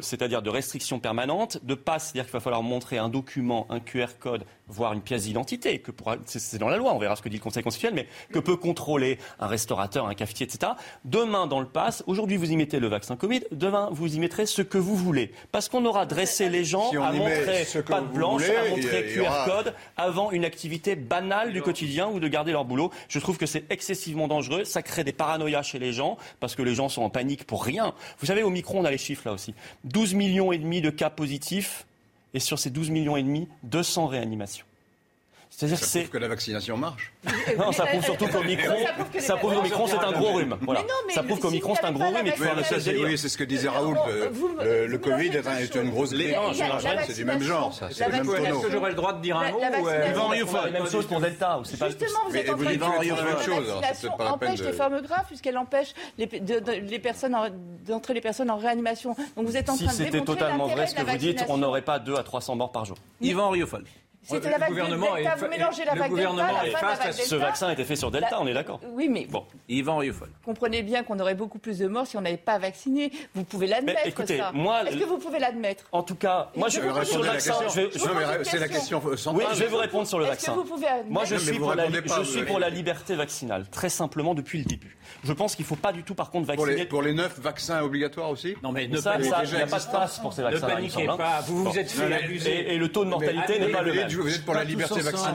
c'est-à-dire 0.00 0.42
de 0.42 0.50
restriction 0.50 0.98
permanente. 1.00 1.58
De 1.64 1.74
passe, 1.74 2.04
c'est-à-dire 2.06 2.24
qu'il 2.24 2.32
va 2.32 2.40
falloir 2.40 2.62
montrer 2.62 2.98
un 2.98 3.08
document, 3.08 3.66
un 3.70 3.80
QR 3.80 4.06
code, 4.18 4.44
voire 4.66 4.92
une 4.92 5.00
pièce 5.00 5.22
d'identité, 5.24 5.78
que 5.78 5.90
c'est, 6.26 6.58
dans 6.58 6.68
la 6.68 6.76
loi, 6.76 6.92
on 6.92 6.98
verra 6.98 7.16
ce 7.16 7.22
que 7.22 7.28
dit 7.28 7.36
le 7.36 7.42
Conseil 7.42 7.62
constitutionnel, 7.62 8.06
mais 8.28 8.32
que 8.34 8.38
peut 8.38 8.56
contrôler 8.56 9.18
un 9.40 9.46
restaurateur, 9.46 10.06
un 10.06 10.14
cafetier, 10.14 10.44
etc. 10.46 10.72
Demain, 11.04 11.46
dans 11.46 11.60
le 11.60 11.66
pass, 11.66 12.02
aujourd'hui 12.06 12.36
vous 12.36 12.50
y 12.50 12.56
mettez 12.56 12.78
le 12.80 12.88
vaccin 12.88 13.16
Covid, 13.16 13.40
demain 13.50 13.88
vous 13.92 14.14
y 14.14 14.18
mettrez 14.20 14.44
ce 14.46 14.60
que 14.62 14.76
vous 14.78 14.94
voulez. 14.96 15.32
Parce 15.52 15.68
qu'on 15.68 15.84
aura 15.86 16.04
dressé 16.06 16.48
les 16.50 16.64
gens 16.64 16.90
Si 16.90 16.96
à 16.96 17.12
montrer 17.12 17.64
patte 17.82 18.12
blanche, 18.12 18.42
voulez, 18.42 18.56
à 18.56 18.68
montrer 18.68 18.98
a- 18.98 19.02
QR 19.14 19.20
aura- 19.22 19.44
code 19.46 19.74
avant 19.96 20.30
une 20.30 20.44
activité 20.44 20.96
banale 20.96 21.52
du 21.52 21.62
quotidien 21.62 22.08
ou 22.08 22.20
de 22.20 22.28
garder 22.28 22.52
leur 22.52 22.64
boulot. 22.64 22.90
Je 23.08 23.18
trouve 23.18 23.38
que 23.38 23.46
c'est 23.46 23.64
excessivement 23.72 24.28
dangereux. 24.28 24.64
Ça 24.64 24.82
crée 24.82 25.04
des 25.04 25.12
paranoïas 25.12 25.62
chez 25.62 25.78
les 25.78 25.92
gens 25.92 26.18
parce 26.40 26.54
que 26.54 26.62
les 26.62 26.74
gens 26.74 26.88
sont 26.88 27.02
en 27.02 27.10
panique 27.10 27.44
pour 27.44 27.64
rien. 27.64 27.94
Vous 28.18 28.26
savez, 28.26 28.42
au 28.42 28.50
micro, 28.50 28.78
on 28.78 28.84
a 28.84 28.90
les 28.90 28.98
chiffres 28.98 29.22
là 29.26 29.32
aussi. 29.32 29.54
12 29.84 30.14
millions 30.14 30.52
et 30.52 30.58
demi 30.58 30.80
de 30.80 30.90
cas 30.90 31.10
positifs 31.10 31.86
et 32.34 32.40
sur 32.40 32.58
ces 32.58 32.70
12 32.70 32.90
millions 32.90 33.16
et 33.16 33.22
demi, 33.22 33.48
200 33.64 34.06
réanimations. 34.06 34.66
C'est-à-dire 35.50 35.78
que 35.80 35.84
Ça 35.84 35.90
c'est 35.90 35.98
prouve 36.02 36.10
que 36.12 36.18
la 36.18 36.28
vaccination 36.28 36.76
marche. 36.76 37.12
non, 37.58 37.72
ça 37.72 37.86
prouve 37.86 38.04
surtout 38.04 38.26
qu'au 38.28 38.44
micron, 38.44 38.76
Ça 39.18 39.36
prouve 39.36 39.54
qu'au 39.54 39.62
micron 39.62 39.86
c'est 39.88 39.96
un 39.96 40.12
gros 40.12 40.32
rhume. 40.34 40.56
Voilà. 40.62 40.82
Ça 41.12 41.22
prouve 41.22 41.36
le- 41.38 41.42
qu'au 41.42 41.48
si 41.48 41.54
micron 41.54 41.74
c'est 41.74 41.84
un 41.86 41.92
gros 41.92 42.04
rhume. 42.04 42.16
Oui, 42.24 42.32
c'est, 42.68 42.84
délire. 42.84 43.06
oui, 43.08 43.18
c'est 43.18 43.28
ce 43.28 43.36
que 43.38 43.44
disait 43.44 43.68
Raoult. 43.68 43.96
on- 43.96 44.08
euh, 44.62 44.86
le, 44.86 44.98
Covid 44.98 45.28
est, 45.28 45.74
une 45.74 45.90
grosse 45.90 46.12
rien, 46.12 46.32
c'est 47.06 47.14
du 47.14 47.24
même 47.24 47.42
genre, 47.42 47.74
ça. 47.74 47.88
C'est 47.90 48.04
le 48.06 48.12
même 48.12 48.22
vaccination- 48.26 48.44
tonneau. 48.44 48.58
Est-ce 48.60 48.66
que 48.66 48.72
j'aurais 48.72 48.90
le 48.90 48.96
droit 48.96 49.12
de 49.14 49.20
dire 49.22 49.36
un 49.36 49.50
mot 49.50 49.58
euh, 49.58 49.68
vaccination- 49.70 50.10
Yvan 50.12 50.28
Rioufol. 50.28 50.60
la 50.64 50.70
même 50.70 50.90
chose 50.90 51.06
pour 51.06 51.20
Delta. 51.20 51.60
Justement, 51.64 52.18
vous 52.28 52.36
êtes 52.36 52.50
en 52.50 52.56
train 52.56 52.64
de 52.72 52.76
dire 52.76 53.16
la 53.16 53.42
chose, 53.42 53.66
vaccination 53.66 54.16
pas 54.16 54.24
la 54.24 54.36
peine 54.36 54.50
empêche 54.50 54.60
les 54.66 54.72
formes 54.72 55.00
graves 55.00 55.24
puisqu'elle 55.26 55.58
empêche 55.58 55.94
les, 56.18 56.26
personnes 56.98 57.34
en- 57.34 57.48
d'entrer 57.86 58.14
les 58.14 58.20
personnes 58.20 58.50
en 58.50 58.56
réanimation. 58.58 59.16
Donc 59.36 59.46
vous 59.46 59.56
êtes 59.56 59.68
en 59.70 59.74
Si 59.74 59.84
train 59.84 59.92
de 59.92 59.96
c'était 59.98 60.10
démontrer 60.12 60.34
totalement 60.36 60.66
vrai 60.66 60.86
ce 60.86 60.94
que 60.94 61.00
vous 61.00 61.06
dites, 61.06 61.12
on 61.12 61.16
vaccination. 61.38 61.56
n'aurait 61.58 61.82
pas 61.82 61.98
2 61.98 62.14
à 62.16 62.22
300 62.22 62.54
morts 62.56 62.70
par 62.72 62.84
jour. 62.84 62.96
Yvan 63.20 63.50
Riofol. 63.50 63.84
C'était 64.28 64.46
Le 64.46 64.50
la 64.52 64.58
vague 64.58 64.68
gouvernement 64.68 65.14
Delta, 65.14 65.32
est- 65.32 65.36
vous 65.38 65.48
mélangez 65.48 65.84
la 65.84 65.94
le 65.94 66.00
vague 66.00 66.10
gouvernement 66.10 66.46
Delta, 66.46 66.66
est 66.66 66.70
la 66.72 66.78
fin 66.78 66.86
de 66.86 66.90
la 66.90 66.96
face 66.96 67.06
à 67.06 67.10
vague 67.18 67.26
Ce 67.26 67.34
vaccin 67.36 67.66
a 67.68 67.72
été 67.72 67.84
fait 67.84 67.96
sur 67.96 68.10
Delta, 68.10 68.28
La- 68.32 68.40
on 68.42 68.46
est 68.46 68.52
d'accord. 68.54 68.80
Oui, 68.92 69.08
mais 69.08 69.26
Bon. 69.26 69.44
Yvan 69.68 69.96
Riofol. 69.96 70.28
comprenez 70.44 70.82
bien 70.82 71.02
qu'on 71.02 71.18
aurait 71.18 71.34
beaucoup 71.34 71.58
plus 71.58 71.78
de 71.78 71.86
morts 71.86 72.06
si 72.06 72.16
on 72.16 72.20
n'avait 72.20 72.36
pas 72.36 72.58
vacciné. 72.58 73.10
Vous 73.34 73.44
pouvez 73.44 73.66
l'admettre, 73.66 74.00
écoutez, 74.04 74.36
ça. 74.36 74.50
moi, 74.52 74.82
Est-ce 74.84 74.98
que 74.98 75.04
vous 75.04 75.18
pouvez 75.18 75.38
l'admettre 75.38 75.84
En 75.92 76.02
tout 76.02 76.14
cas, 76.14 76.50
moi 76.56 76.68
je 76.68 76.80
vais 76.80 77.04
sur 77.06 77.18
le 77.18 77.24
vaccin, 77.24 77.54
c'est 78.44 78.58
la 78.58 78.68
question. 78.68 79.00
question 79.00 79.32
Oui, 79.32 79.42
centrale. 79.44 79.56
je 79.56 79.60
vais 79.62 79.68
vous 79.68 79.76
répondre 79.78 80.06
sur 80.06 80.18
le 80.18 80.24
Est-ce 80.26 80.32
vaccin. 80.32 80.52
que 80.52 80.58
vous 80.58 80.64
pouvez 80.64 80.86
admettre 80.86 81.08
Moi, 81.10 81.24
je 81.24 81.36
suis, 81.36 82.44
pour 82.44 82.58
la 82.58 82.68
liberté 82.68 83.14
vaccinale, 83.14 83.66
très 83.70 83.88
simplement 83.88 84.34
depuis 84.34 84.58
le 84.58 84.64
début. 84.66 84.97
Je 85.24 85.32
pense 85.32 85.56
qu'il 85.56 85.64
ne 85.64 85.68
faut 85.68 85.76
pas 85.76 85.92
du 85.92 86.02
tout, 86.04 86.14
par 86.14 86.30
contre, 86.30 86.46
Pour 86.46 86.56
vacciner. 86.64 86.80
les, 86.82 86.86
pour 86.86 87.02
les 87.02 87.12
neuf 87.12 87.38
vaccins 87.40 87.82
obligatoires 87.82 88.30
aussi 88.30 88.54
Non 88.62 88.72
mais 88.72 88.86
ne 88.86 88.96
ça, 88.96 89.14
ça, 89.22 89.42
il 89.44 89.50
n'y 89.54 89.62
a 89.62 89.66
pas 89.66 89.80
de 89.80 89.90
passe 89.90 90.18
pour 90.20 90.32
ces 90.32 90.42
ne 90.42 90.50
vaccins. 90.50 90.66
paniquez 90.66 91.06
pas. 91.06 91.40
Vous 91.46 91.64
vous 91.64 91.78
êtes 91.78 91.90
fait 91.90 92.12
abuser. 92.14 92.74
Et, 92.74 92.78
le 92.78 92.88
taux 92.90 93.04
de 93.04 93.10
mortalité 93.10 93.58
n'est 93.58 93.68
pas 93.68 93.82
le 93.82 93.90
Vous 93.92 93.96
même. 93.96 94.08
Vous 94.08 94.34
êtes 94.34 94.44
pour 94.44 94.54
la 94.54 94.64
liberté 94.64 95.00
vaccinale. 95.00 95.34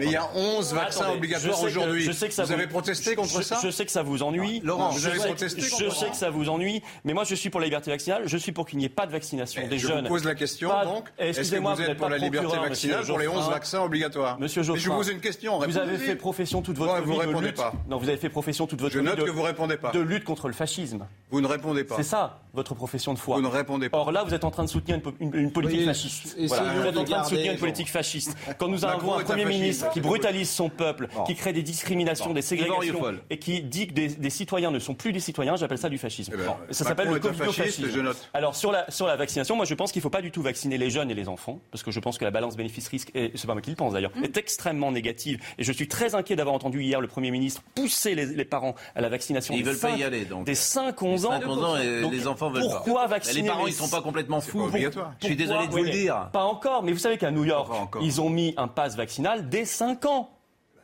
Mais 0.00 0.06
il 0.06 0.12
y 0.12 0.16
a 0.16 0.22
attendez. 0.22 0.38
11 0.58 0.74
vaccins 0.74 1.10
obligatoires 1.10 1.52
je 1.54 1.56
sais 1.60 1.66
aujourd'hui. 1.66 2.02
je 2.04 2.12
sais 2.12 2.28
que 2.28 2.34
ça 2.34 2.44
vous 2.44 2.52
avez 2.52 2.66
protesté 2.66 3.14
contre 3.14 3.38
je, 3.38 3.42
ça 3.42 3.58
Je 3.62 3.70
sais 3.70 3.84
que 3.86 3.90
ça 3.92 4.02
vous 4.02 4.22
ennuie. 4.22 4.60
Laurent, 4.64 4.90
je 4.92 4.98
vous 4.98 5.06
avez 5.06 5.18
sais, 5.18 5.26
protesté 5.26 5.60
je 5.62 5.70
contre 5.70 5.94
sais 5.94 6.04
ça 6.06 6.10
que 6.10 6.16
ça 6.16 6.30
vous 6.30 6.48
ennuie, 6.48 6.82
mais 7.04 7.14
moi 7.14 7.24
je 7.24 7.34
suis 7.34 7.50
pour 7.50 7.60
la 7.60 7.66
liberté 7.66 7.90
vaccinale. 7.90 8.22
Je 8.26 8.36
suis 8.36 8.52
pour 8.52 8.66
qu'il 8.66 8.78
n'y 8.78 8.84
ait 8.84 8.88
pas 8.90 9.06
de 9.06 9.12
vaccination 9.12 9.66
des 9.66 9.78
Je 9.78 9.88
jeunes. 9.88 10.02
vous 10.02 10.08
pose 10.08 10.24
la 10.24 10.34
question 10.34 10.68
donc. 10.84 11.08
Est-ce 11.18 11.36
que 11.36 11.40
Excusez-moi, 11.40 11.74
vous 11.74 11.82
vous 11.84 11.90
êtes 11.90 11.96
pour 11.96 12.08
la 12.10 12.18
liberté 12.18 12.56
vaccinale 12.56 12.98
monsieur 13.00 13.12
pour 13.12 13.18
les 13.18 13.28
11 13.28 13.34
Geoffrin. 13.36 13.50
vaccins 13.50 13.80
obligatoires 13.82 14.38
Monsieur 14.38 14.60
Mais 14.60 14.66
je 14.66 14.72
Geoffrin, 14.74 14.90
vous 14.90 14.96
pose 14.98 15.08
une 15.08 15.20
question. 15.20 15.58
Vous 15.58 15.78
avez 15.78 15.96
fait 15.96 16.16
profession 16.16 16.62
toute 16.62 16.76
votre 16.76 17.00
vous 17.02 17.12
vie 17.12 17.18
de 17.18 17.26
répondez 17.26 17.52
pas. 17.52 17.72
Non, 17.88 17.96
vous 17.98 18.08
avez 18.08 18.18
fait 18.18 18.28
profession 18.28 18.66
toute 18.66 18.80
votre 18.80 18.92
Je 18.92 18.98
vie 18.98 19.04
que 19.24 19.30
vous 19.30 19.42
répondez 19.42 19.76
pas. 19.76 19.90
de 19.90 20.00
lutte 20.00 20.24
contre 20.24 20.48
le 20.48 20.54
fascisme. 20.54 21.06
Vous 21.30 21.40
ne 21.40 21.46
répondez 21.46 21.84
pas. 21.84 21.96
C'est 21.96 22.02
ça. 22.02 22.40
Votre 22.54 22.74
profession 22.74 23.14
de 23.14 23.18
foi. 23.18 23.36
Vous 23.36 23.42
ne 23.42 23.46
répondez 23.48 23.88
pas. 23.88 23.98
Or 23.98 24.12
là, 24.12 24.24
vous 24.24 24.34
êtes 24.34 24.44
en 24.44 24.50
train 24.50 24.64
de 24.64 24.68
soutenir 24.68 24.96
une, 24.96 25.02
po- 25.02 25.14
une- 25.20 25.34
une 25.34 25.52
politique 25.52 25.80
Oui, 25.80 25.84
fasciste. 25.86 26.36
Voilà. 26.48 26.72
Vous 26.74 26.86
êtes 26.86 26.96
en 26.98 27.04
train 27.04 27.22
de 27.22 27.26
soutenir 27.26 27.52
une 27.52 27.58
politique 27.58 27.88
fasciste. 27.88 28.36
Quand 28.58 28.68
nous 28.68 28.84
avons 28.84 29.14
un 29.14 29.22
Premier 29.24 29.44
ministre 29.44 29.90
qui 29.90 30.00
brutalise 30.00 30.50
son 30.50 30.68
peuple, 30.68 31.08
qui 31.26 31.34
crée 31.34 31.52
des 31.52 31.62
discriminations, 31.62 32.32
des 32.32 32.42
ségrégations, 32.42 33.02
et 33.30 33.38
qui 33.38 33.62
dit 33.62 33.86
que 33.88 33.92
des, 33.94 34.08
des 34.08 34.30
citoyens 34.30 34.70
ne 34.70 34.78
sont 34.78 34.94
plus 34.94 35.12
des 35.12 35.20
citoyens, 35.20 35.56
j'appelle 35.56 35.78
ça 35.78 35.88
du 35.88 35.98
fascisme. 35.98 36.32
Eh 36.34 36.38
ben, 36.38 36.46
Bon, 36.46 36.54
ça 36.70 36.84
s'appelle 36.84 37.08
le 37.08 37.18
covidofascisme. 37.20 37.88
je 37.88 38.00
note. 38.00 38.28
Alors 38.34 38.54
sur 38.54 38.70
la, 38.72 38.90
sur 38.90 39.06
la 39.06 39.16
vaccination, 39.16 39.56
moi 39.56 39.64
je 39.64 39.74
pense 39.74 39.90
qu'il 39.92 40.00
ne 40.00 40.02
faut 40.04 40.10
pas 40.10 40.22
du 40.22 40.30
tout 40.30 40.42
vacciner 40.42 40.76
les 40.78 40.90
jeunes 40.90 41.10
et 41.10 41.14
les 41.14 41.28
enfants, 41.28 41.60
parce 41.70 41.82
que 41.82 41.90
je 41.90 42.00
pense 42.00 42.18
que 42.18 42.24
la 42.24 42.30
balance 42.30 42.56
bénéfice-risque, 42.56 43.10
et 43.14 43.32
c'est 43.34 43.46
pas 43.46 43.54
moi 43.54 43.62
qui 43.62 43.70
le 43.70 43.76
pense 43.76 43.92
d'ailleurs, 43.94 44.12
est 44.22 44.36
extrêmement 44.36 44.92
négative. 44.92 45.38
Et 45.58 45.64
je 45.64 45.72
suis 45.72 45.88
très 45.88 46.14
inquiet 46.14 46.36
d'avoir 46.36 46.54
entendu 46.54 46.82
hier 46.82 47.00
le 47.00 47.08
Premier 47.08 47.30
ministre 47.30 47.62
pousser 47.74 48.14
les, 48.14 48.26
les 48.26 48.44
parents 48.44 48.74
à 48.94 49.00
la 49.00 49.08
vaccination. 49.08 49.54
Ils 49.54 49.62
des 49.64 49.70
veulent 49.70 49.78
pas 49.80 49.90
cinq- 49.92 49.98
y 49.98 50.04
aller, 50.04 50.24
donc. 50.26 50.44
Des 50.44 50.54
5-11 50.54 51.26
ans. 51.26 51.30
5, 51.40 51.46
11 51.46 51.64
ans 51.64 51.76
et 51.76 52.10
les 52.10 52.26
enfants 52.26 52.41
veulent 52.50 52.62
pourquoi 52.62 53.02
pas. 53.02 53.06
vacciner 53.08 53.42
Les 53.42 53.48
parents, 53.48 53.66
ils 53.66 53.72
sont 53.72 53.88
pas 53.88 54.00
complètement 54.02 54.40
fous. 54.40 54.58
pas 54.58 54.64
obligatoire. 54.64 55.12
Je 55.20 55.26
suis 55.26 55.36
désolé 55.36 55.66
de 55.66 55.70
vous 55.72 55.78
le 55.78 55.82
Oui, 55.84 55.90
dire. 55.90 56.28
Pas 56.32 56.44
encore, 56.44 56.82
mais 56.82 56.92
vous 56.92 56.98
savez 56.98 57.18
qu'à 57.18 57.30
New 57.30 57.44
York, 57.44 57.70
ils 58.00 58.20
ont 58.20 58.30
mis 58.30 58.54
un 58.56 58.68
pass 58.68 58.96
vaccinal 58.96 59.48
dès 59.48 59.64
5 59.64 60.04
ans. 60.06 60.30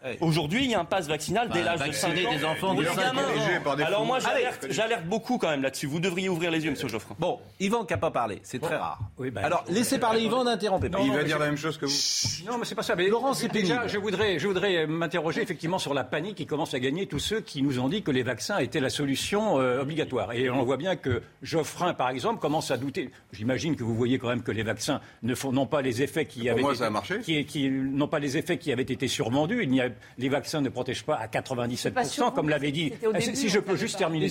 Ouais. 0.05 0.17
Aujourd'hui, 0.21 0.65
il 0.65 0.71
y 0.71 0.75
a 0.75 0.81
un 0.81 0.85
pass 0.85 1.09
vaccinal 1.09 1.49
dès 1.53 1.61
Bah, 1.61 1.75
l'âge 1.77 1.89
de 1.89 1.93
5 1.93 2.09
vacciner 2.11 2.27
ans. 2.29 2.33
des 2.39 2.45
enfants 2.45 2.75
de 2.75 2.83
les 2.83 2.89
5 2.89 2.97
gamins. 2.97 3.23
ans. 3.23 3.33
Dirigé 3.35 3.61
par 3.65 3.77
des 3.77 3.83
Alors 3.83 4.05
moi, 4.07 4.19
j'alerte, 4.71 5.07
beaucoup 5.07 5.39
quand 5.39 5.51
même 5.51 5.63
là-dessus. 5.63 5.87
Vous 5.87 5.99
devriez 5.99 6.29
ouvrir 6.29 6.51
les 6.53 6.65
yeux, 6.65 6.71
Monsieur 6.71 6.87
Geoffrin. 6.89 7.17
Bon, 7.19 7.41
Yvan 7.59 7.85
qui 7.85 7.93
n'a 7.95 7.99
pas 7.99 8.13
parlé, 8.13 8.39
c'est 8.45 8.61
très 8.61 8.77
rare. 8.77 9.01
Oui, 9.19 9.31
bah, 9.31 9.41
Alors, 9.45 9.65
laissez 9.69 9.99
parler 9.99 10.21
Yvan, 10.23 10.45
n'interrompez 10.45 10.89
pas. 10.89 11.01
Il 11.03 11.13
va 11.13 11.25
dire 11.25 11.39
la 11.41 11.47
même 11.47 11.57
chose 11.57 11.79
que 11.79 11.87
vous. 11.87 12.47
Non, 12.51 12.59
mais 12.59 12.65
c'est 12.65 12.77
pas 12.77 12.83
ça. 12.85 12.95
Mais 12.95 13.09
Laurent, 13.09 13.35
c'est 13.35 13.49
déjà, 13.53 13.75
pénible. 13.75 13.91
je 13.93 13.99
voudrais, 13.99 14.39
je 14.39 14.47
voudrais 14.47 14.87
m'interroger 14.87 15.43
effectivement 15.43 15.79
sur 15.79 15.95
la 15.95 16.05
panique 16.05 16.37
qui 16.37 16.47
commence 16.47 16.75
à 16.75 16.81
gagner 16.81 17.07
tous 17.07 17.19
ceux 17.19 17.41
qui 17.41 17.63
nous 17.63 17.81
ont 17.81 17.89
dit 17.89 18.03
que 18.03 18.11
les 18.13 18.23
vaccins 18.23 18.59
étaient 18.59 18.81
la 18.81 18.91
solution 18.91 19.59
euh, 19.61 19.81
obligatoire. 19.83 20.33
Et 20.33 20.49
on 20.49 20.63
voit 20.63 20.77
bien 20.77 20.95
que 20.95 21.23
Geoffrin, 21.43 21.93
par 21.95 22.11
exemple, 22.11 22.39
commence 22.41 22.71
à 22.71 22.77
douter. 22.77 23.11
J'imagine 23.33 23.75
que 23.75 23.83
vous 23.83 23.95
voyez 23.97 24.19
quand 24.21 24.29
même 24.29 24.43
que 24.43 24.53
les 24.53 24.63
vaccins 24.63 25.01
ne 25.25 25.35
font 25.35 25.51
non 25.53 25.67
pas 25.67 25.83
les 25.83 26.03
effets 26.03 26.25
qui 26.27 26.43
Pour 26.43 26.51
avaient 26.53 26.61
moi, 26.63 26.71
été, 26.71 26.79
ça 26.81 26.87
a 26.87 26.91
marché. 26.91 27.19
qui, 27.21 27.45
qui 27.47 27.69
n'ont 27.69 28.07
pas 28.09 28.21
les 28.21 28.37
effets 28.37 28.59
qui 28.59 28.71
avaient 28.73 28.83
été 28.83 29.09
survendus. 29.09 29.63
Il 29.65 29.71
n'y 29.71 29.81
a, 29.81 29.88
les 30.19 30.29
vaccins 30.29 30.61
ne 30.61 30.69
protègent 30.69 31.05
pas 31.05 31.17
à 31.17 31.29
97 31.29 31.95
pas 31.95 32.05
sur 32.05 32.33
comme 32.33 32.47
vous, 32.47 32.51
l'avait 32.51 32.73
dit. 32.73 32.93
Ah, 33.15 33.21
si- 33.21 33.27
début, 33.27 33.37
si 33.37 33.49
je 33.49 33.59
on 33.59 33.63
peux 33.63 33.77
juste 33.77 33.95
pas. 33.95 33.99
terminer. 33.99 34.29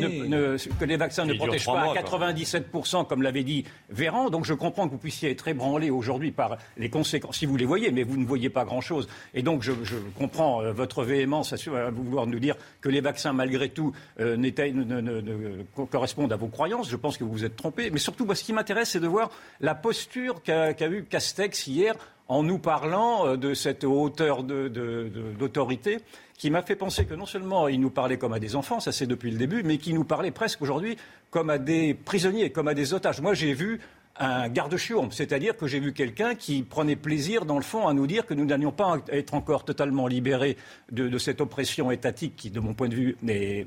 Ne- 0.00 0.26
ne- 0.26 0.56
que 0.78 0.84
les 0.84 0.96
vaccins 0.96 1.24
ne 1.24 1.34
protègent 1.34 1.64
pas 1.66 1.72
mois, 1.72 1.80
à 1.82 2.02
quoi. 2.02 2.18
97%, 2.18 3.04
comme 3.04 3.22
l'avait 3.22 3.44
dit 3.44 3.64
Véran. 3.88 4.30
Donc 4.30 4.44
je 4.44 4.54
comprends 4.54 4.86
que 4.86 4.92
vous 4.92 4.98
puissiez 4.98 5.30
être 5.30 5.48
ébranlé 5.48 5.90
aujourd'hui 5.90 6.30
par 6.32 6.56
les 6.76 6.90
conséquences, 6.90 7.36
si 7.38 7.46
vous 7.46 7.56
les 7.56 7.64
voyez, 7.64 7.90
mais 7.90 8.02
vous 8.02 8.16
ne 8.16 8.24
voyez 8.24 8.50
pas 8.50 8.64
grand-chose. 8.64 9.08
Et 9.34 9.42
donc 9.42 9.62
je, 9.62 9.72
je 9.82 9.96
comprends 10.18 10.62
euh, 10.62 10.72
votre 10.72 11.04
véhémence 11.04 11.52
à, 11.52 11.90
vouloir 11.90 12.26
nous 12.26 12.38
dire 12.40 12.56
que 12.80 12.88
les 12.88 13.00
vaccins, 13.00 13.32
malgré 13.32 13.68
tout, 13.70 13.92
euh, 14.20 14.36
n'étaient- 14.36 14.72
ne, 14.72 14.84
ne- 14.84 15.00
ne- 15.00 15.20
ne 15.20 15.62
co- 15.74 15.86
correspondent 15.86 16.32
à 16.32 16.36
vos 16.36 16.48
croyances. 16.48 16.88
Je 16.90 16.96
pense 16.96 17.16
que 17.16 17.24
vous 17.24 17.30
vous 17.32 17.44
êtes 17.44 17.56
trompé. 17.56 17.90
Mais 17.90 17.98
surtout, 17.98 18.24
moi, 18.24 18.34
ce 18.34 18.44
qui 18.44 18.52
m'intéresse, 18.52 18.90
c'est 18.90 19.00
de 19.00 19.06
voir 19.06 19.30
la 19.60 19.74
posture 19.74 20.42
qu'a 20.42 20.74
qu'a 20.74 20.88
eu 20.88 21.04
Castex 21.04 21.66
hier 21.66 21.94
en 22.30 22.44
nous 22.44 22.58
parlant 22.58 23.26
euh, 23.26 23.36
de 23.36 23.52
cette 23.52 23.84
hauteur 23.84 24.44
d'autorité 24.44 25.98
qui 26.38 26.48
m'a 26.50 26.62
fait 26.62 26.76
penser 26.76 27.04
que 27.04 27.12
non 27.12 27.26
seulement 27.26 27.68
il 27.68 27.80
nous 27.80 27.90
parlait 27.90 28.16
comme 28.16 28.32
à 28.32 28.38
des 28.38 28.56
enfants, 28.56 28.80
ça 28.80 28.92
c'est 28.92 29.06
depuis 29.06 29.30
le 29.30 29.36
début, 29.36 29.62
mais 29.62 29.76
qu'il 29.76 29.94
nous 29.94 30.04
parlait 30.04 30.30
presque 30.30 30.62
aujourd'hui 30.62 30.96
comme 31.30 31.50
à 31.50 31.58
des 31.58 31.92
prisonniers, 31.92 32.50
comme 32.50 32.68
à 32.68 32.74
des 32.74 32.94
otages. 32.94 33.20
Moi 33.20 33.34
j'ai 33.34 33.52
vu 33.52 33.80
un 34.16 34.48
garde-chiourme, 34.48 35.10
c'est-à-dire 35.12 35.56
que 35.56 35.66
j'ai 35.66 35.80
vu 35.80 35.92
quelqu'un 35.92 36.34
qui 36.34 36.62
prenait 36.62 36.96
plaisir, 36.96 37.44
dans 37.44 37.56
le 37.56 37.62
fond, 37.62 37.88
à 37.88 37.94
nous 37.94 38.06
dire 38.06 38.26
que 38.26 38.34
nous 38.34 38.44
n'allions 38.44 38.72
pas 38.72 38.98
être 39.10 39.34
encore 39.34 39.64
totalement 39.64 40.06
libérés 40.06 40.56
de, 40.92 41.08
de 41.08 41.18
cette 41.18 41.40
oppression 41.40 41.90
étatique 41.90 42.36
qui, 42.36 42.50
de 42.50 42.60
mon 42.60 42.74
point 42.74 42.88
de 42.88 42.94
vue, 42.94 43.16
est 43.26 43.66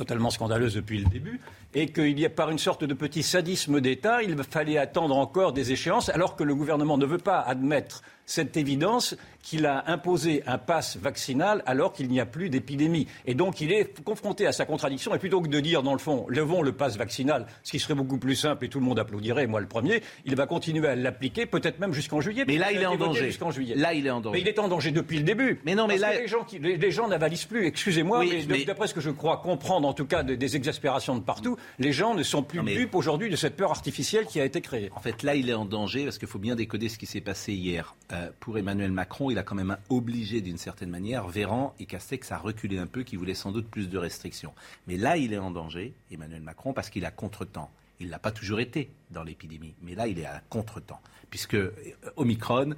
totalement 0.00 0.30
scandaleuse 0.30 0.74
depuis 0.76 0.98
le 0.98 1.10
début, 1.10 1.40
et 1.74 1.92
qu'il 1.92 2.18
y 2.18 2.24
a 2.24 2.30
par 2.30 2.50
une 2.50 2.58
sorte 2.58 2.84
de 2.84 2.94
petit 2.94 3.22
sadisme 3.22 3.82
d'État, 3.82 4.22
il 4.22 4.34
fallait 4.44 4.78
attendre 4.78 5.14
encore 5.14 5.52
des 5.52 5.72
échéances, 5.72 6.08
alors 6.08 6.36
que 6.36 6.42
le 6.42 6.54
gouvernement 6.54 6.96
ne 6.96 7.04
veut 7.04 7.18
pas 7.18 7.38
admettre 7.40 8.02
cette 8.24 8.56
évidence 8.56 9.14
qu'il 9.42 9.66
a 9.66 9.84
imposé 9.90 10.42
un 10.46 10.58
pass 10.58 10.96
vaccinal 10.96 11.62
alors 11.66 11.92
qu'il 11.92 12.08
n'y 12.08 12.20
a 12.20 12.26
plus 12.26 12.50
d'épidémie. 12.50 13.06
Et 13.26 13.34
donc 13.34 13.60
il 13.60 13.72
est 13.72 14.02
confronté 14.04 14.46
à 14.46 14.52
sa 14.52 14.64
contradiction, 14.64 15.14
et 15.14 15.18
plutôt 15.18 15.40
que 15.40 15.48
de 15.48 15.60
dire, 15.60 15.82
dans 15.82 15.92
le 15.92 15.98
fond, 15.98 16.26
levons 16.28 16.62
le 16.62 16.72
pass 16.72 16.96
vaccinal, 16.96 17.46
ce 17.62 17.70
qui 17.72 17.78
serait 17.78 17.94
beaucoup 17.94 18.18
plus 18.18 18.36
simple 18.36 18.64
et 18.64 18.68
tout 18.68 18.78
le 18.80 18.84
monde 18.84 18.98
applaudirait, 18.98 19.46
moi 19.46 19.60
le 19.60 19.66
premier, 19.66 20.02
il 20.24 20.36
va 20.36 20.46
continuer 20.46 20.86
à 20.88 20.94
l'appliquer, 20.94 21.46
peut-être 21.46 21.78
même 21.80 21.92
jusqu'en 21.92 22.20
juillet. 22.20 22.44
Mais 22.46 22.58
là, 22.58 22.72
il 22.72 22.80
est 22.82 22.86
en 22.86 22.96
danger. 22.96 23.30
Juillet. 23.50 23.74
Là, 23.74 23.94
il 23.94 24.06
est 24.06 24.10
en 24.10 24.20
danger. 24.20 24.36
Mais 24.38 24.42
il 24.42 24.48
est 24.48 24.58
en 24.58 24.68
danger 24.68 24.90
depuis 24.90 25.16
le 25.18 25.24
début. 25.24 25.60
Mais 25.64 25.74
non, 25.74 25.86
mais 25.86 25.98
Parce 25.98 26.12
là- 26.12 26.16
que 26.18 26.22
les 26.22 26.28
gens, 26.28 26.44
qui, 26.44 26.58
les, 26.58 26.76
les 26.76 26.90
gens 26.90 27.08
n'avalisent 27.08 27.46
plus. 27.46 27.66
Excusez-moi, 27.66 28.20
Oui, 28.20 28.44
mais, 28.48 28.58
mais- 28.58 28.64
d'après 28.64 28.86
ce 28.86 28.94
que 28.94 29.00
je 29.00 29.10
crois 29.10 29.38
comprendre, 29.38 29.88
en 29.88 29.92
tout 29.94 30.04
cas, 30.04 30.22
de- 30.22 30.34
des 30.34 30.56
exaspérations 30.56 31.16
de 31.16 31.22
partout, 31.22 31.56
les 31.78 31.92
gens 31.92 32.14
ne 32.14 32.22
sont 32.22 32.42
plus 32.42 32.58
Non, 32.58 32.64
mais- 32.64 32.74
dupes 32.76 32.94
aujourd'hui 32.94 33.30
de 33.30 33.36
cette 33.36 33.56
peur 33.56 33.70
artificielle 33.70 34.26
qui 34.26 34.40
a 34.40 34.44
été 34.44 34.60
créée. 34.60 34.90
En 34.94 35.00
fait, 35.00 35.22
là, 35.22 35.34
il 35.34 35.48
est 35.48 35.54
en 35.54 35.64
danger 35.64 36.04
parce 36.04 36.18
qu'il 36.18 36.28
faut 36.28 36.38
bien 36.38 36.54
décoder 36.54 36.88
ce 36.88 36.98
qui 36.98 37.06
s'est 37.06 37.20
passé 37.20 37.52
hier. 37.52 37.94
Euh, 38.12 38.28
pour 38.40 38.58
Emmanuel 38.58 38.92
Macron, 38.92 39.29
il 39.30 39.38
a 39.38 39.42
quand 39.42 39.54
même 39.54 39.76
obligé 39.88 40.40
d'une 40.40 40.58
certaine 40.58 40.90
manière 40.90 41.28
Véran 41.28 41.74
et 41.78 41.86
Castex 41.86 42.32
à 42.32 42.38
reculer 42.38 42.78
un 42.78 42.86
peu, 42.86 43.02
qui 43.02 43.16
voulaient 43.16 43.34
sans 43.34 43.52
doute 43.52 43.68
plus 43.68 43.88
de 43.88 43.98
restrictions. 43.98 44.52
Mais 44.86 44.96
là, 44.96 45.16
il 45.16 45.32
est 45.32 45.38
en 45.38 45.50
danger, 45.50 45.94
Emmanuel 46.10 46.42
Macron, 46.42 46.72
parce 46.72 46.90
qu'il 46.90 47.04
a 47.04 47.10
contre-temps. 47.10 47.70
Il 48.00 48.06
ne 48.06 48.10
l'a 48.10 48.18
pas 48.18 48.32
toujours 48.32 48.60
été 48.60 48.90
dans 49.10 49.22
l'épidémie, 49.22 49.74
mais 49.82 49.94
là, 49.94 50.06
il 50.06 50.18
est 50.18 50.26
à 50.26 50.42
contre-temps. 50.48 51.00
Puisque 51.28 51.54
euh, 51.54 51.72
Omicron, 52.16 52.74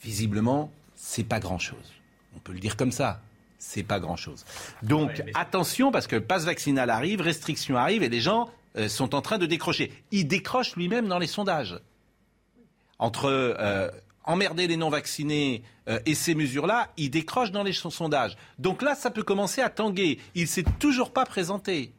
visiblement, 0.00 0.70
c'est 0.94 1.24
pas 1.24 1.40
grand-chose. 1.40 1.92
On 2.36 2.38
peut 2.38 2.52
le 2.52 2.60
dire 2.60 2.76
comme 2.76 2.92
ça. 2.92 3.20
C'est 3.58 3.82
pas 3.84 4.00
grand-chose. 4.00 4.44
Donc, 4.82 5.22
attention, 5.34 5.92
parce 5.92 6.08
que 6.08 6.16
le 6.16 6.24
passe 6.24 6.44
vaccinal 6.44 6.90
arrive, 6.90 7.20
restrictions 7.20 7.76
arrivent, 7.76 8.02
et 8.02 8.08
les 8.08 8.20
gens 8.20 8.50
euh, 8.76 8.88
sont 8.88 9.14
en 9.14 9.22
train 9.22 9.38
de 9.38 9.46
décrocher. 9.46 9.92
Il 10.10 10.26
décroche 10.26 10.74
lui-même 10.74 11.06
dans 11.06 11.18
les 11.18 11.26
sondages 11.28 11.78
entre 12.98 13.26
euh, 13.26 13.90
emmerder 14.24 14.66
les 14.66 14.76
non-vaccinés 14.76 15.62
euh, 15.88 15.98
et 16.06 16.14
ces 16.14 16.34
mesures-là, 16.34 16.90
il 16.96 17.10
décroche 17.10 17.50
dans 17.50 17.62
les 17.62 17.72
son- 17.72 17.90
sondages. 17.90 18.36
Donc 18.58 18.82
là, 18.82 18.94
ça 18.94 19.10
peut 19.10 19.22
commencer 19.22 19.60
à 19.60 19.68
tanguer. 19.70 20.18
Il 20.34 20.46
s'est 20.48 20.64
toujours 20.78 21.12
pas 21.12 21.24
présenté. 21.24 21.92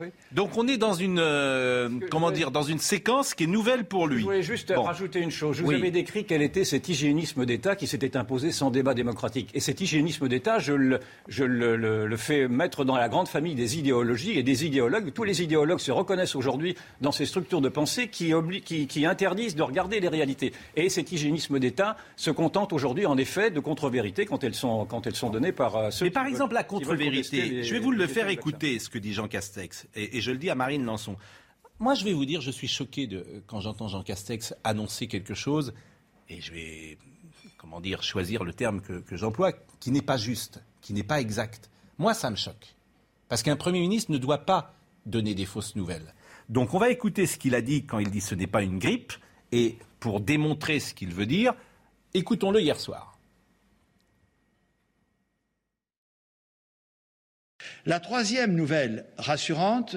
Oui. 0.00 0.08
Donc 0.30 0.56
on 0.56 0.68
est 0.68 0.76
dans 0.76 0.92
une 0.94 1.18
euh, 1.18 1.88
comment 2.08 2.30
dire 2.30 2.52
dans 2.52 2.62
une 2.62 2.78
séquence 2.78 3.34
qui 3.34 3.44
est 3.44 3.46
nouvelle 3.48 3.84
pour 3.84 4.06
lui. 4.06 4.20
Je 4.20 4.24
voulais 4.26 4.42
juste 4.44 4.72
Bon. 4.72 4.82
rajouter 4.82 5.18
une 5.18 5.32
chose. 5.32 5.56
Je 5.56 5.62
vous 5.64 5.70
Oui. 5.70 5.74
avais 5.74 5.90
décrit 5.90 6.24
quel 6.24 6.40
était 6.40 6.64
cet 6.64 6.88
hygiénisme 6.88 7.44
d'État 7.44 7.74
qui 7.74 7.88
s'était 7.88 8.16
imposé 8.16 8.52
sans 8.52 8.70
débat 8.70 8.94
démocratique. 8.94 9.50
Et 9.54 9.60
cet 9.60 9.80
hygiénisme 9.80 10.28
d'État, 10.28 10.60
je, 10.60 10.72
le, 10.72 11.00
je 11.26 11.42
le, 11.42 11.74
le- 11.74 12.06
le 12.06 12.16
fais 12.16 12.46
mettre 12.46 12.84
dans 12.84 12.96
la 12.96 13.08
grande 13.08 13.26
famille 13.26 13.56
des 13.56 13.76
idéologies 13.76 14.38
et 14.38 14.44
des 14.44 14.64
idéologues. 14.64 15.12
Tous 15.12 15.24
les 15.24 15.42
idéologues 15.42 15.80
se 15.80 15.90
reconnaissent 15.90 16.36
aujourd'hui 16.36 16.76
dans 17.00 17.10
ces 17.10 17.26
structures 17.26 17.60
de 17.60 17.68
pensée 17.68 18.06
qui, 18.06 18.28
obli- 18.30 18.62
qui, 18.62 18.86
qui 18.86 19.04
interdisent 19.04 19.56
de 19.56 19.62
regarder 19.64 19.98
les 19.98 20.08
réalités. 20.08 20.52
Et 20.76 20.90
cet 20.90 21.10
hygiénisme 21.10 21.58
d'État 21.58 21.96
se 22.14 22.30
contente 22.30 22.72
aujourd'hui, 22.72 23.04
en 23.06 23.18
effet, 23.18 23.50
de 23.50 23.58
contre-vérités 23.58 24.26
quand 24.26 24.44
elles 24.44 24.54
sont, 24.54 24.84
quand 24.86 25.08
elles 25.08 25.16
sont 25.16 25.30
données 25.30 25.50
par 25.50 25.74
euh, 25.76 25.90
ceux 25.90 26.04
Mais 26.04 26.10
qui 26.10 26.14
par 26.14 26.22
veulent- 26.22 26.32
exemple, 26.34 26.54
la 26.54 26.62
contre-vérité, 26.62 27.64
je 27.64 27.74
vais 27.74 27.80
vous 27.80 27.90
le 27.90 28.06
faire 28.06 28.28
écouter, 28.28 28.78
ce 28.78 28.88
que 28.88 28.98
dit 28.98 29.12
Jean 29.12 29.26
Castex. 29.26 29.86
Et, 29.94 30.20
je 30.20 30.30
le 30.30 30.38
dis 30.38 30.50
à 30.50 30.54
Marine 30.54 30.84
Lançon. 30.84 31.16
Moi, 31.78 31.94
je 31.94 32.04
vais 32.04 32.12
vous 32.12 32.24
dire, 32.24 32.40
je 32.40 32.50
suis 32.50 32.68
choqué 32.68 33.06
de, 33.06 33.42
quand 33.46 33.60
j'entends 33.60 33.88
Jean 33.88 34.02
Castex 34.02 34.54
annoncer 34.64 35.06
quelque 35.06 35.34
chose, 35.34 35.74
et 36.28 36.40
je 36.40 36.52
vais, 36.52 36.98
comment 37.56 37.80
dire, 37.80 38.02
choisir 38.02 38.44
le 38.44 38.52
terme 38.52 38.80
que, 38.80 39.00
que 39.00 39.16
j'emploie, 39.16 39.52
qui 39.80 39.90
n'est 39.90 40.02
pas 40.02 40.16
juste, 40.16 40.62
qui 40.80 40.92
n'est 40.92 41.02
pas 41.02 41.20
exact. 41.20 41.70
Moi, 41.98 42.14
ça 42.14 42.30
me 42.30 42.36
choque. 42.36 42.74
Parce 43.28 43.42
qu'un 43.42 43.56
Premier 43.56 43.80
ministre 43.80 44.10
ne 44.10 44.18
doit 44.18 44.44
pas 44.44 44.74
donner 45.06 45.34
des 45.34 45.46
fausses 45.46 45.76
nouvelles. 45.76 46.14
Donc, 46.48 46.74
on 46.74 46.78
va 46.78 46.90
écouter 46.90 47.26
ce 47.26 47.38
qu'il 47.38 47.54
a 47.54 47.60
dit 47.60 47.84
quand 47.84 47.98
il 47.98 48.10
dit 48.10 48.20
ce 48.20 48.34
n'est 48.34 48.46
pas 48.46 48.62
une 48.62 48.78
grippe, 48.78 49.12
et 49.52 49.78
pour 50.00 50.20
démontrer 50.20 50.80
ce 50.80 50.94
qu'il 50.94 51.12
veut 51.12 51.26
dire, 51.26 51.54
écoutons-le 52.14 52.60
hier 52.60 52.78
soir. 52.78 53.17
La 57.88 58.00
troisième 58.00 58.54
nouvelle 58.54 59.06
rassurante, 59.16 59.96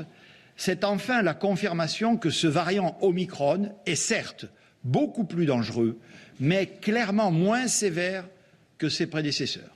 c'est 0.55 0.85
enfin 0.85 1.21
la 1.21 1.33
confirmation 1.33 2.15
que 2.15 2.29
ce 2.29 2.47
variant 2.47 2.97
Omicron 3.01 3.75
est 3.85 3.97
certes 3.97 4.45
beaucoup 4.85 5.25
plus 5.25 5.45
dangereux, 5.45 5.99
mais 6.39 6.67
clairement 6.67 7.31
moins 7.31 7.67
sévère 7.67 8.29
que 8.77 8.87
ses 8.87 9.07
prédécesseurs. 9.07 9.75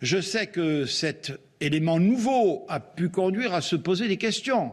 Je 0.00 0.22
sais 0.22 0.46
que 0.46 0.86
cet 0.86 1.38
élément 1.60 2.00
nouveau 2.00 2.64
a 2.70 2.80
pu 2.80 3.10
conduire 3.10 3.52
à 3.52 3.60
se 3.60 3.76
poser 3.76 4.08
des 4.08 4.16
questions. 4.16 4.72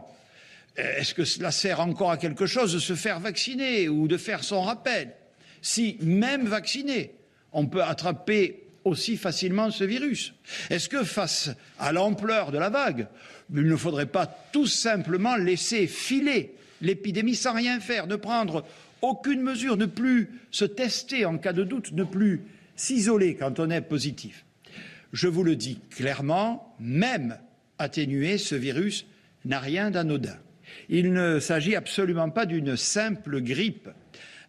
Est-ce 0.78 1.12
que 1.12 1.26
cela 1.26 1.50
sert 1.50 1.80
encore 1.80 2.10
à 2.10 2.16
quelque 2.16 2.46
chose 2.46 2.72
de 2.72 2.78
se 2.78 2.94
faire 2.94 3.20
vacciner 3.20 3.90
ou 3.90 4.08
de 4.08 4.16
faire 4.16 4.42
son 4.42 4.62
rappel? 4.62 5.12
Si, 5.60 5.98
même 6.00 6.46
vacciné, 6.46 7.12
on 7.52 7.66
peut 7.66 7.82
attraper 7.82 8.65
aussi 8.86 9.16
facilement 9.16 9.70
ce 9.70 9.84
virus 9.84 10.32
Est-ce 10.70 10.88
que 10.88 11.04
face 11.04 11.50
à 11.78 11.92
l'ampleur 11.92 12.52
de 12.52 12.58
la 12.58 12.70
vague, 12.70 13.08
il 13.52 13.62
ne 13.62 13.76
faudrait 13.76 14.06
pas 14.06 14.26
tout 14.52 14.66
simplement 14.66 15.36
laisser 15.36 15.86
filer 15.86 16.54
l'épidémie 16.80 17.34
sans 17.34 17.54
rien 17.54 17.80
faire, 17.80 18.06
ne 18.06 18.16
prendre 18.16 18.64
aucune 19.02 19.42
mesure, 19.42 19.76
ne 19.76 19.86
plus 19.86 20.30
se 20.50 20.64
tester 20.64 21.24
en 21.24 21.38
cas 21.38 21.52
de 21.52 21.64
doute, 21.64 21.92
ne 21.92 22.04
plus 22.04 22.42
s'isoler 22.76 23.34
quand 23.34 23.58
on 23.58 23.70
est 23.70 23.80
positif? 23.80 24.44
Je 25.12 25.28
vous 25.28 25.44
le 25.44 25.56
dis 25.56 25.80
clairement, 25.90 26.74
même 26.78 27.38
atténuer 27.78 28.38
ce 28.38 28.54
virus 28.54 29.06
n'a 29.44 29.58
rien 29.58 29.90
d'anodin. 29.90 30.36
Il 30.88 31.12
ne 31.12 31.40
s'agit 31.40 31.76
absolument 31.76 32.30
pas 32.30 32.46
d'une 32.46 32.76
simple 32.76 33.40
grippe. 33.40 33.88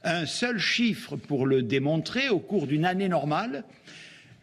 Un 0.03 0.25
seul 0.25 0.59
chiffre 0.59 1.15
pour 1.15 1.45
le 1.45 1.63
démontrer, 1.63 2.29
au 2.29 2.39
cours 2.39 2.67
d'une 2.67 2.85
année 2.85 3.09
normale, 3.09 3.63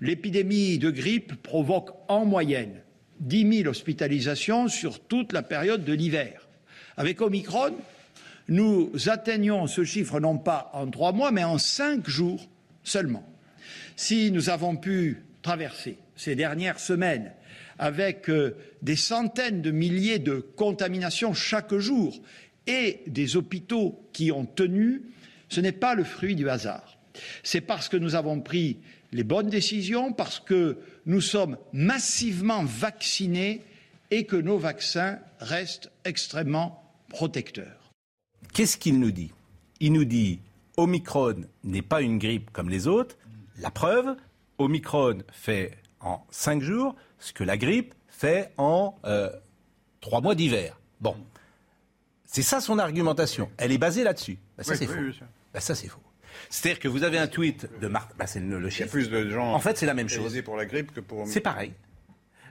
l'épidémie 0.00 0.78
de 0.78 0.90
grippe 0.90 1.34
provoque 1.42 1.90
en 2.08 2.24
moyenne 2.24 2.80
10 3.20 3.58
000 3.58 3.68
hospitalisations 3.68 4.68
sur 4.68 5.00
toute 5.00 5.32
la 5.32 5.42
période 5.42 5.84
de 5.84 5.92
l'hiver. 5.92 6.48
Avec 6.96 7.20
Omicron, 7.20 7.74
nous 8.48 8.92
atteignons 9.06 9.66
ce 9.66 9.84
chiffre 9.84 10.20
non 10.20 10.38
pas 10.38 10.70
en 10.74 10.90
trois 10.90 11.12
mois, 11.12 11.30
mais 11.30 11.44
en 11.44 11.58
cinq 11.58 12.08
jours 12.08 12.46
seulement. 12.82 13.26
Si 13.96 14.30
nous 14.30 14.50
avons 14.50 14.76
pu 14.76 15.22
traverser 15.42 15.98
ces 16.16 16.34
dernières 16.34 16.80
semaines 16.80 17.32
avec 17.78 18.28
euh, 18.28 18.56
des 18.82 18.96
centaines 18.96 19.62
de 19.62 19.70
milliers 19.70 20.18
de 20.18 20.38
contaminations 20.38 21.34
chaque 21.34 21.74
jour 21.74 22.20
et 22.66 23.00
des 23.06 23.36
hôpitaux 23.36 24.08
qui 24.12 24.30
ont 24.30 24.46
tenu, 24.46 25.02
ce 25.48 25.60
n'est 25.60 25.72
pas 25.72 25.94
le 25.94 26.04
fruit 26.04 26.34
du 26.34 26.48
hasard. 26.48 26.98
C'est 27.42 27.60
parce 27.60 27.88
que 27.88 27.96
nous 27.96 28.14
avons 28.14 28.40
pris 28.40 28.78
les 29.14 29.22
bonnes 29.22 29.48
décisions, 29.48 30.12
parce 30.12 30.40
que 30.40 30.76
nous 31.06 31.20
sommes 31.20 31.56
massivement 31.72 32.64
vaccinés 32.64 33.62
et 34.10 34.26
que 34.26 34.34
nos 34.34 34.58
vaccins 34.58 35.20
restent 35.38 35.90
extrêmement 36.04 36.82
protecteurs. 37.10 37.92
Qu'est-ce 38.52 38.76
qu'il 38.76 38.98
nous 38.98 39.12
dit? 39.12 39.30
Il 39.78 39.92
nous 39.92 40.04
dit 40.04 40.40
Omicron 40.76 41.44
n'est 41.62 41.80
pas 41.82 42.02
une 42.02 42.18
grippe 42.18 42.50
comme 42.50 42.68
les 42.68 42.88
autres. 42.88 43.16
La 43.60 43.70
preuve, 43.70 44.16
Omicron 44.58 45.18
fait 45.30 45.78
en 46.00 46.24
5 46.30 46.60
jours 46.60 46.96
ce 47.20 47.32
que 47.32 47.44
la 47.44 47.56
grippe 47.56 47.94
fait 48.08 48.50
en 48.56 48.96
euh, 49.04 49.30
3 50.00 50.22
mois 50.22 50.34
d'hiver. 50.34 50.76
Bon. 51.00 51.16
C'est 52.24 52.42
ça 52.42 52.60
son 52.60 52.80
argumentation. 52.80 53.48
Elle 53.58 53.70
est 53.70 53.78
basée 53.78 54.02
là-dessus. 54.02 54.38
Bah, 54.58 54.64
ça, 54.64 54.72
Oui, 54.72 54.78
c'est 54.78 54.88
oui, 54.88 55.12
faux. 55.12 55.24
ça, 55.60 55.74
c'est 55.76 55.86
faux. 55.86 56.00
C'est-à-dire 56.50 56.78
que 56.80 56.88
vous 56.88 57.02
avez 57.04 57.18
un 57.18 57.26
tweet 57.26 57.68
de 57.80 57.88
Marc. 57.88 58.16
Bah, 58.16 58.26
c'est 58.26 58.40
le, 58.40 58.58
le 58.58 58.58
Il 58.58 58.62
y 58.62 58.66
a 58.66 58.70
chiffre. 58.70 58.90
plus 58.90 59.10
de 59.10 59.28
gens 59.30 59.52
En 59.52 59.58
fait, 59.60 59.76
c'est 59.78 59.86
la 59.86 59.94
même 59.94 60.08
chose. 60.08 60.40
pour 60.42 60.56
la 60.56 60.66
grippe 60.66 60.92
que 60.92 61.00
pour. 61.00 61.26
C'est 61.26 61.40
pareil. 61.40 61.72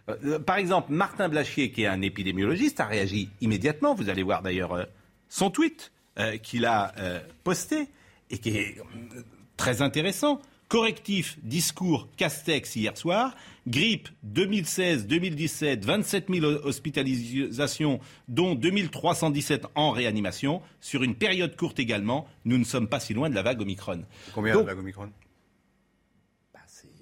Euh, 0.10 0.40
Par 0.40 0.58
exemple, 0.58 0.92
Martin 0.92 1.30
Blachier, 1.30 1.72
qui 1.72 1.84
est 1.84 1.88
un 1.88 2.02
épidémiologiste, 2.02 2.80
a 2.80 2.86
réagi 2.86 3.30
immédiatement. 3.42 3.96
Vous 3.96 4.10
allez 4.10 4.24
voir 4.24 4.42
d'ailleurs 4.42 4.74
euh, 4.74 4.84
son 5.30 5.50
tweet 5.50 5.92
euh, 6.20 6.38
qu'il 6.38 6.66
a 6.66 6.94
euh, 7.00 7.20
posté 7.44 7.88
et 8.30 8.38
qui 8.38 8.58
est 8.58 8.78
euh, 8.80 9.22
très 9.58 9.82
intéressant. 9.82 10.42
Correctif, 10.74 11.38
discours 11.44 12.08
Castex 12.18 12.76
hier 12.76 12.98
soir. 12.98 13.36
Grippe 13.68 14.10
2016-2017, 14.26 15.86
27 15.86 16.26
000 16.34 16.46
hospitalisations, 16.64 18.00
dont 18.28 18.56
2317 18.56 19.68
en 19.76 19.92
réanimation. 19.92 20.64
Sur 20.82 21.04
une 21.04 21.14
période 21.14 21.56
courte 21.56 21.78
également, 21.80 22.26
nous 22.46 22.58
ne 22.58 22.64
sommes 22.64 22.88
pas 22.88 23.00
si 23.00 23.14
loin 23.14 23.30
de 23.30 23.36
la 23.36 23.44
vague 23.44 23.62
Omicron. 23.62 24.02
Combien 24.34 24.54
Donc- 24.56 24.64
de 24.64 24.70
vague 24.70 24.80
Omicron? 24.80 25.10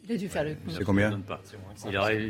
Il 0.04 0.16
a 0.16 0.18
dû 0.18 0.30
faire 0.30 0.44
le 0.44 0.56
C'est 0.70 0.84
combien 0.84 1.20
Il 1.90 1.98
aurait- 1.98 2.30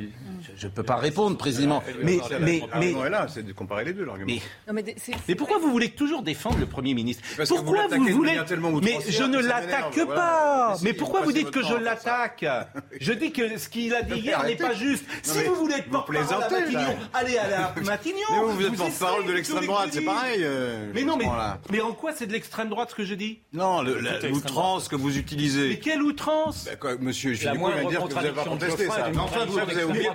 Je 0.55 0.67
ne 0.67 0.71
peux 0.71 0.83
pas 0.83 0.97
répondre 0.97 1.37
précisément. 1.37 1.81
Mais, 2.03 2.19
mais, 2.39 2.61
mais, 2.77 3.09
là, 3.09 3.27
c'est 3.27 3.43
de 3.43 3.53
comparer 3.53 3.85
les 3.85 3.93
deux, 3.93 4.05
l'argument. 4.05 4.27
mais- 4.67 4.73
mais 4.73 4.95
Mais 5.27 5.35
pourquoi 5.35 5.57
vous 5.57 5.71
voulez 5.71 5.89
toujours 5.89 6.21
défendre 6.21 6.57
le 6.59 6.65
Premier 6.65 6.93
ministre 6.93 7.23
vous 7.37 7.45
Pourquoi 7.55 7.87
vous, 7.87 8.03
voulez 8.09 8.37
Mais 8.83 8.97
je 9.09 9.23
ne 9.23 9.39
l'attaque 9.39 10.05
pas. 10.05 10.75
Mais 10.83 10.89
Mais 10.91 10.93
pourquoi 10.93 11.21
vous 11.21 11.31
dites 11.31 11.51
que 11.51 11.63
je 11.63 11.75
l'attaque 11.75 12.45
Je 12.99 13.13
dis 13.13 13.31
que 13.31 13.57
ce 13.57 13.69
qu'il 13.69 13.93
a 13.93 14.01
dit 14.01 14.19
hier 14.19 14.43
n'est 14.43 14.55
pas 14.55 14.73
juste. 14.73 15.05
Si 15.23 15.37
mais 15.37 15.45
vous 15.45 15.55
voulez 15.55 15.75
être 15.75 15.89
porte-parole 15.89 16.43
à. 16.43 16.49
Matignon, 16.49 16.97
allez 17.13 17.37
à 17.37 17.47
la 17.49 17.73
Matignon. 17.83 18.17
Mais 18.31 18.39
vous, 18.41 18.51
vous 18.51 18.65
êtes 18.65 18.75
porte-parole 18.75 19.25
de 19.25 19.31
l'extrême 19.31 19.65
droite, 19.65 19.89
c'est 19.93 20.01
pareil. 20.01 20.41
euh, 20.43 20.91
Mais 20.93 21.03
non, 21.03 21.15
mais, 21.17 21.25
mais 21.71 21.81
en 21.81 21.93
quoi 21.93 22.11
c'est 22.13 22.27
de 22.27 22.33
l'extrême 22.33 22.69
droite 22.69 22.89
ce 22.91 22.95
que 22.95 23.05
je 23.05 23.15
dis? 23.15 23.39
Non, 23.53 23.81
l'outrance 23.81 24.87
que 24.89 24.95
vous 24.95 25.09
Mais 25.09 25.15
utilisez. 25.17 25.79
quelle 25.79 26.01
outrance? 26.01 26.67
Bah, 26.81 26.89
monsieur 26.99 27.33
de 27.69 27.81
vous 27.81 27.97
contradiction 27.97 28.55
de 28.55 28.65
Geoffroy 28.65 29.09
Mais 29.11 29.17
enfin, 29.17 29.41
avez 29.41 29.83
oublié. 29.83 30.09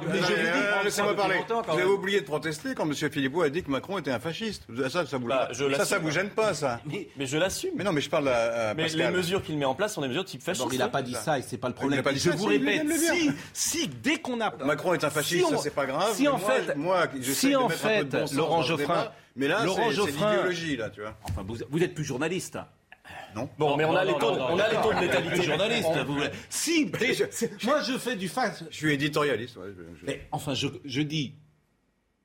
Laissez-moi 0.84 1.14
parler. 1.14 1.36
Vous 1.48 1.78
avez 1.78 2.20
de 2.20 2.26
protester 2.26 2.74
quand 2.74 2.84
monsieur 2.84 3.08
Philippot 3.08 3.42
a 3.42 3.50
dit 3.50 3.62
que 3.62 3.70
Macron 3.70 3.98
était 3.98 4.10
un 4.10 4.20
fasciste. 4.20 4.64
Ça, 4.88 5.06
ça 5.06 5.18
vous, 5.18 5.26
Bah, 5.26 5.48
ça, 5.76 5.84
ça 5.84 5.98
vous 5.98 6.10
gêne 6.10 6.30
pas, 6.30 6.54
ça 6.54 6.80
Mais 7.16 7.26
je 7.26 7.38
l'assume. 7.38 7.72
Mais 7.76 7.84
non, 7.84 7.92
mais 7.92 8.00
je 8.00 8.10
parle 8.10 8.28
à, 8.28 8.74
Mais 8.74 8.88
les 8.88 9.10
mesures 9.10 9.42
qu'il 9.42 9.58
met 9.58 9.64
en 9.64 9.74
place 9.74 9.94
sont 9.94 10.02
des 10.02 10.08
mesures 10.08 10.24
type 10.24 10.42
fasciste. 10.42 10.66
Il 10.72 10.78
n'a 10.78 10.88
pas 10.88 11.02
dit 11.02 11.14
ça 11.14 11.38
et 11.38 11.42
c'est 11.42 11.58
pas 11.58 11.68
le 11.68 11.74
problème. 11.74 12.02
je 12.14 12.30
vous 12.30 12.46
répète, 12.46 12.86
de 12.86 12.92
si, 12.92 13.30
si, 13.52 13.88
dès 13.88 14.18
qu'on 14.18 14.40
a. 14.40 14.52
Macron 14.64 14.94
est 14.94 15.04
un 15.04 15.10
fasciste, 15.10 15.48
ça 15.48 15.58
c'est 15.58 15.74
pas 15.74 15.86
grave. 15.86 16.14
Si 16.14 16.28
en 16.28 16.38
fait, 16.38 16.76
moi, 16.76 17.06
si 17.22 17.50
de 17.50 17.56
en 17.56 17.68
de 17.68 17.72
fait, 17.72 18.32
Laurent 18.32 18.62
Geoffrin, 18.62 19.10
mais 19.36 19.48
là, 19.48 19.64
Laurent 19.64 19.90
c'est 19.90 20.10
l'idéologie, 20.10 20.76
là, 20.76 20.90
tu 20.90 21.00
vois. 21.00 21.14
Enfin, 21.24 21.44
vous, 21.46 21.56
vous 21.68 21.82
êtes 21.82 21.94
plus 21.94 22.04
journaliste. 22.04 22.58
Non. 23.34 23.48
Bon, 23.58 23.76
mais 23.76 23.84
on 23.84 23.94
a 23.94 24.04
les 24.04 24.12
non, 24.12 24.18
taux, 24.18 24.30
non, 24.36 24.46
on 24.52 24.58
a 24.58 24.68
les 24.68 24.76
taux 24.76 24.92
de 24.94 25.00
létalité. 25.00 25.42
journaliste. 25.42 25.88
vous- 26.06 26.20
Si, 26.48 26.90
moi 27.64 27.82
je 27.82 27.98
fais 27.98 28.16
du 28.16 28.28
face. 28.28 28.64
Je 28.70 28.76
suis 28.76 28.92
éditorialiste. 28.94 29.56
ouais, 29.56 29.66
je- 29.76 30.00
je- 30.00 30.06
Mais 30.06 30.26
enfin, 30.32 30.54
je, 30.54 30.68
je 30.84 31.02
dis. 31.02 31.34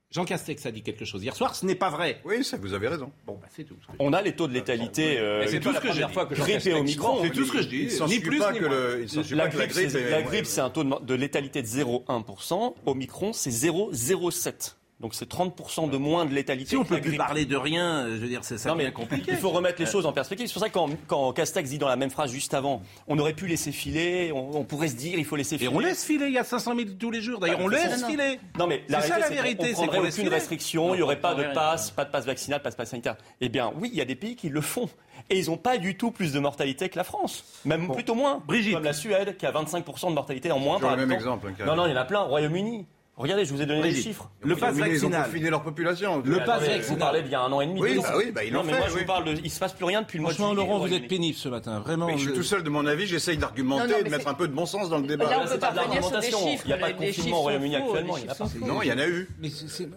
Jean 0.09 0.25
Castex 0.25 0.65
a 0.65 0.71
dit 0.71 0.81
quelque 0.83 1.05
chose 1.05 1.23
hier 1.23 1.33
soir, 1.33 1.55
ce 1.55 1.65
n'est 1.65 1.75
pas 1.75 1.89
vrai. 1.89 2.19
Oui, 2.25 2.43
ça, 2.43 2.57
vous 2.57 2.73
avez 2.73 2.89
raison. 2.89 3.13
Bon, 3.25 3.39
bah, 3.41 3.47
c'est 3.55 3.63
tout. 3.63 3.77
On 3.97 4.11
a 4.11 4.21
les 4.21 4.33
taux 4.35 4.45
de 4.47 4.51
létalité. 4.53 5.17
euh, 5.17 5.39
Mais 5.39 5.47
c'est 5.47 5.61
tout 5.61 5.69
ce 5.73 5.79
que 5.79 5.83
j'ai 5.83 5.89
première 5.91 6.07
dit. 6.09 6.13
fois 6.13 6.25
que 6.25 6.33
Grippe 6.35 6.75
Omicron, 6.75 7.15
ment. 7.15 7.21
C'est 7.23 7.29
tout 7.29 7.45
ce 7.45 7.51
que 7.53 7.61
je 7.61 7.67
dis. 7.69 7.87
Ni 8.07 8.19
plus 8.19 8.37
pas 8.39 8.51
ni 8.51 8.59
que 8.59 8.65
moins. 8.65 8.75
le, 8.75 9.05
il 9.05 9.35
La 9.37 9.43
pas 9.47 9.49
grippe, 9.67 9.93
la 10.09 10.21
grippe, 10.21 10.45
c'est 10.45 10.59
un 10.59 10.69
taux 10.69 10.83
de, 10.83 11.05
de 11.05 11.13
létalité 11.13 11.61
de 11.61 11.67
0,1%. 11.67 12.73
Omicron, 12.85 13.31
c'est 13.31 13.51
0,07. 13.51 14.75
Donc 15.01 15.15
c'est 15.15 15.29
30% 15.29 15.89
de 15.89 15.97
moins 15.97 16.25
de 16.25 16.33
létalité. 16.33 16.69
Si 16.69 16.77
on 16.77 16.83
que 16.83 16.89
peut 16.89 17.01
plus 17.01 17.17
parler 17.17 17.45
de 17.45 17.55
rien, 17.57 18.05
je 18.07 18.15
veux 18.17 18.27
dire, 18.27 18.43
c'est 18.43 18.59
ça 18.59 18.69
Non, 18.69 18.75
mais 18.75 18.83
devient 18.83 18.93
compliqué. 18.93 19.31
il 19.31 19.37
faut 19.37 19.49
remettre 19.49 19.79
les 19.81 19.87
choses 19.87 20.05
en 20.05 20.13
perspective. 20.13 20.45
C'est 20.47 20.53
pour 20.53 20.61
ça 20.61 20.69
que 20.69 20.73
quand, 20.75 20.89
quand 21.07 21.33
Castex 21.33 21.69
dit 21.71 21.79
dans 21.79 21.87
la 21.87 21.95
même 21.95 22.11
phrase 22.11 22.31
juste 22.31 22.53
avant, 22.53 22.83
on 23.07 23.17
aurait 23.17 23.33
pu 23.33 23.47
laisser 23.47 23.71
filer, 23.71 24.31
on, 24.33 24.57
on 24.57 24.63
pourrait 24.63 24.89
se 24.89 24.95
dire 24.95 25.17
il 25.17 25.25
faut 25.25 25.35
laisser 25.35 25.55
Et 25.55 25.59
filer. 25.59 25.71
on 25.73 25.79
laisse 25.79 26.05
filer, 26.05 26.27
il 26.27 26.33
y 26.33 26.37
a 26.37 26.43
500 26.43 26.75
000 26.75 26.89
tous 26.99 27.09
les 27.09 27.21
jours. 27.21 27.39
D'ailleurs, 27.39 27.57
Ah, 27.59 27.63
on 27.63 27.67
laisse 27.67 28.05
filer. 28.05 28.39
Non 28.59 28.67
mais 28.67 28.83
la 28.89 29.01
C'est 29.01 29.07
ça, 29.09 29.15
réalité, 29.15 29.35
la 29.35 29.41
vérité, 29.41 29.73
on 29.75 29.79
c'est 29.81 29.87
qu'on 29.87 29.93
laisse 30.03 30.13
aucune 30.13 30.23
filer. 30.25 30.29
restriction, 30.35 30.93
il 30.93 30.97
n'y 30.97 31.03
aurait 31.03 31.19
pas 31.19 31.33
de 31.33 31.43
passe, 31.53 31.89
pas 31.89 32.05
de 32.05 32.11
passe 32.11 32.25
vaccinal, 32.27 32.61
pas 32.61 32.69
de 32.69 32.75
passe 32.75 32.89
sanitaire. 32.91 33.15
Eh 33.41 33.49
bien 33.49 33.71
oui, 33.81 33.89
il 33.91 33.97
y 33.97 34.01
a 34.01 34.05
des 34.05 34.15
pays 34.15 34.35
qui 34.35 34.49
le 34.49 34.61
font. 34.61 34.87
Et 35.29 35.39
ils 35.39 35.47
n'ont 35.49 35.57
pas 35.57 35.77
du 35.77 35.97
tout 35.97 36.11
plus 36.11 36.31
de 36.33 36.39
mortalité 36.39 36.89
que 36.89 36.97
la 36.97 37.03
France. 37.03 37.43
Même 37.65 37.91
plutôt 37.91 38.15
moins. 38.15 38.41
Brigitte. 38.45 38.73
Comme 38.75 38.83
la 38.83 38.93
Suède, 38.93 39.35
qui 39.37 39.45
a 39.45 39.51
25% 39.51 40.09
de 40.09 40.13
mortalité 40.13 40.51
en 40.51 40.59
moins 40.59 40.79
par 40.79 40.95
le 40.95 41.05
même 41.05 41.11
exemple, 41.11 41.47
hein, 41.59 41.65
Non, 41.65 41.75
non, 41.75 41.85
il 41.87 41.91
y 41.91 41.93
en 41.93 41.97
a 41.97 42.05
plein. 42.05 42.21
Au 42.21 42.27
Royaume-Uni. 42.27 42.85
Regardez, 43.21 43.45
je 43.45 43.53
vous 43.53 43.61
ai 43.61 43.65
donné 43.65 43.83
les 43.83 43.93
chiffres. 43.95 44.29
Le 44.41 44.55
pass 44.55 44.75
Mais 44.75 44.89
Ils 44.89 45.05
ont 45.05 45.09
vaccinal. 45.09 45.49
leur 45.51 45.61
population. 45.63 46.21
Le 46.25 46.37
pass 46.39 46.61
vaccinal. 46.63 46.81
Vous 46.81 46.95
parlez 46.97 47.21
d'il 47.21 47.31
y 47.31 47.35
a 47.35 47.41
un 47.41 47.51
an 47.51 47.61
et 47.61 47.67
demi. 47.67 47.79
Oui, 47.79 47.99
bah 48.01 48.13
oui, 48.17 48.31
bah, 48.31 48.43
ils 48.43 48.51
non, 48.51 48.59
l'ont 48.59 48.65
mais 48.65 48.73
fait, 48.73 48.79
moi 48.79 48.87
je 48.89 48.93
vous 48.97 49.05
parle 49.05 49.23
de. 49.25 49.33
Il 49.43 49.51
se 49.51 49.59
passe 49.59 49.73
plus 49.73 49.85
rien 49.85 50.01
depuis 50.01 50.17
le 50.17 50.23
mois 50.23 50.31
de 50.31 50.35
Franchement, 50.35 50.53
juillet, 50.55 50.67
Laurent, 50.67 50.83
au 50.83 50.87
vous 50.87 50.93
êtes 50.93 51.07
pénible 51.07 51.37
ce 51.37 51.49
matin. 51.49 51.79
Vraiment. 51.79 52.07
Mais 52.07 52.17
je 52.17 52.23
suis 52.29 52.33
tout 52.33 52.43
seul 52.43 52.63
de 52.63 52.69
mon 52.69 52.85
avis, 52.85 53.05
j'essaye 53.05 53.37
d'argumenter, 53.37 53.87
Non, 53.91 53.97
non, 53.99 54.03
de 54.03 54.09
mettre 54.09 54.27
un 54.27 54.33
peu 54.33 54.47
de 54.47 54.53
bon 54.53 54.65
sens 54.65 54.89
dans 54.89 54.97
le 54.97 55.03
Là, 55.03 55.07
débat. 55.09 55.25
on 55.43 55.47
peut 55.47 55.59
pas 55.59 55.69
revenir 55.69 56.03
sur 56.03 56.19
des 56.19 56.31
l'argumentation. 56.31 56.47
chiffres. 56.49 56.63
Il 56.65 56.69
y 56.69 56.73
a 56.73 56.77
pas 56.77 56.91
de 56.91 56.97
confinement 56.97 57.37
au 57.37 57.41
Royaume-Uni 57.41 57.75
actuellement, 57.75 58.17
il 58.17 58.29
en 58.31 58.67
Non, 58.67 58.81
il 58.81 58.87
y 58.87 58.91
en 58.91 58.97
a 58.97 59.07
eu. 59.07 59.29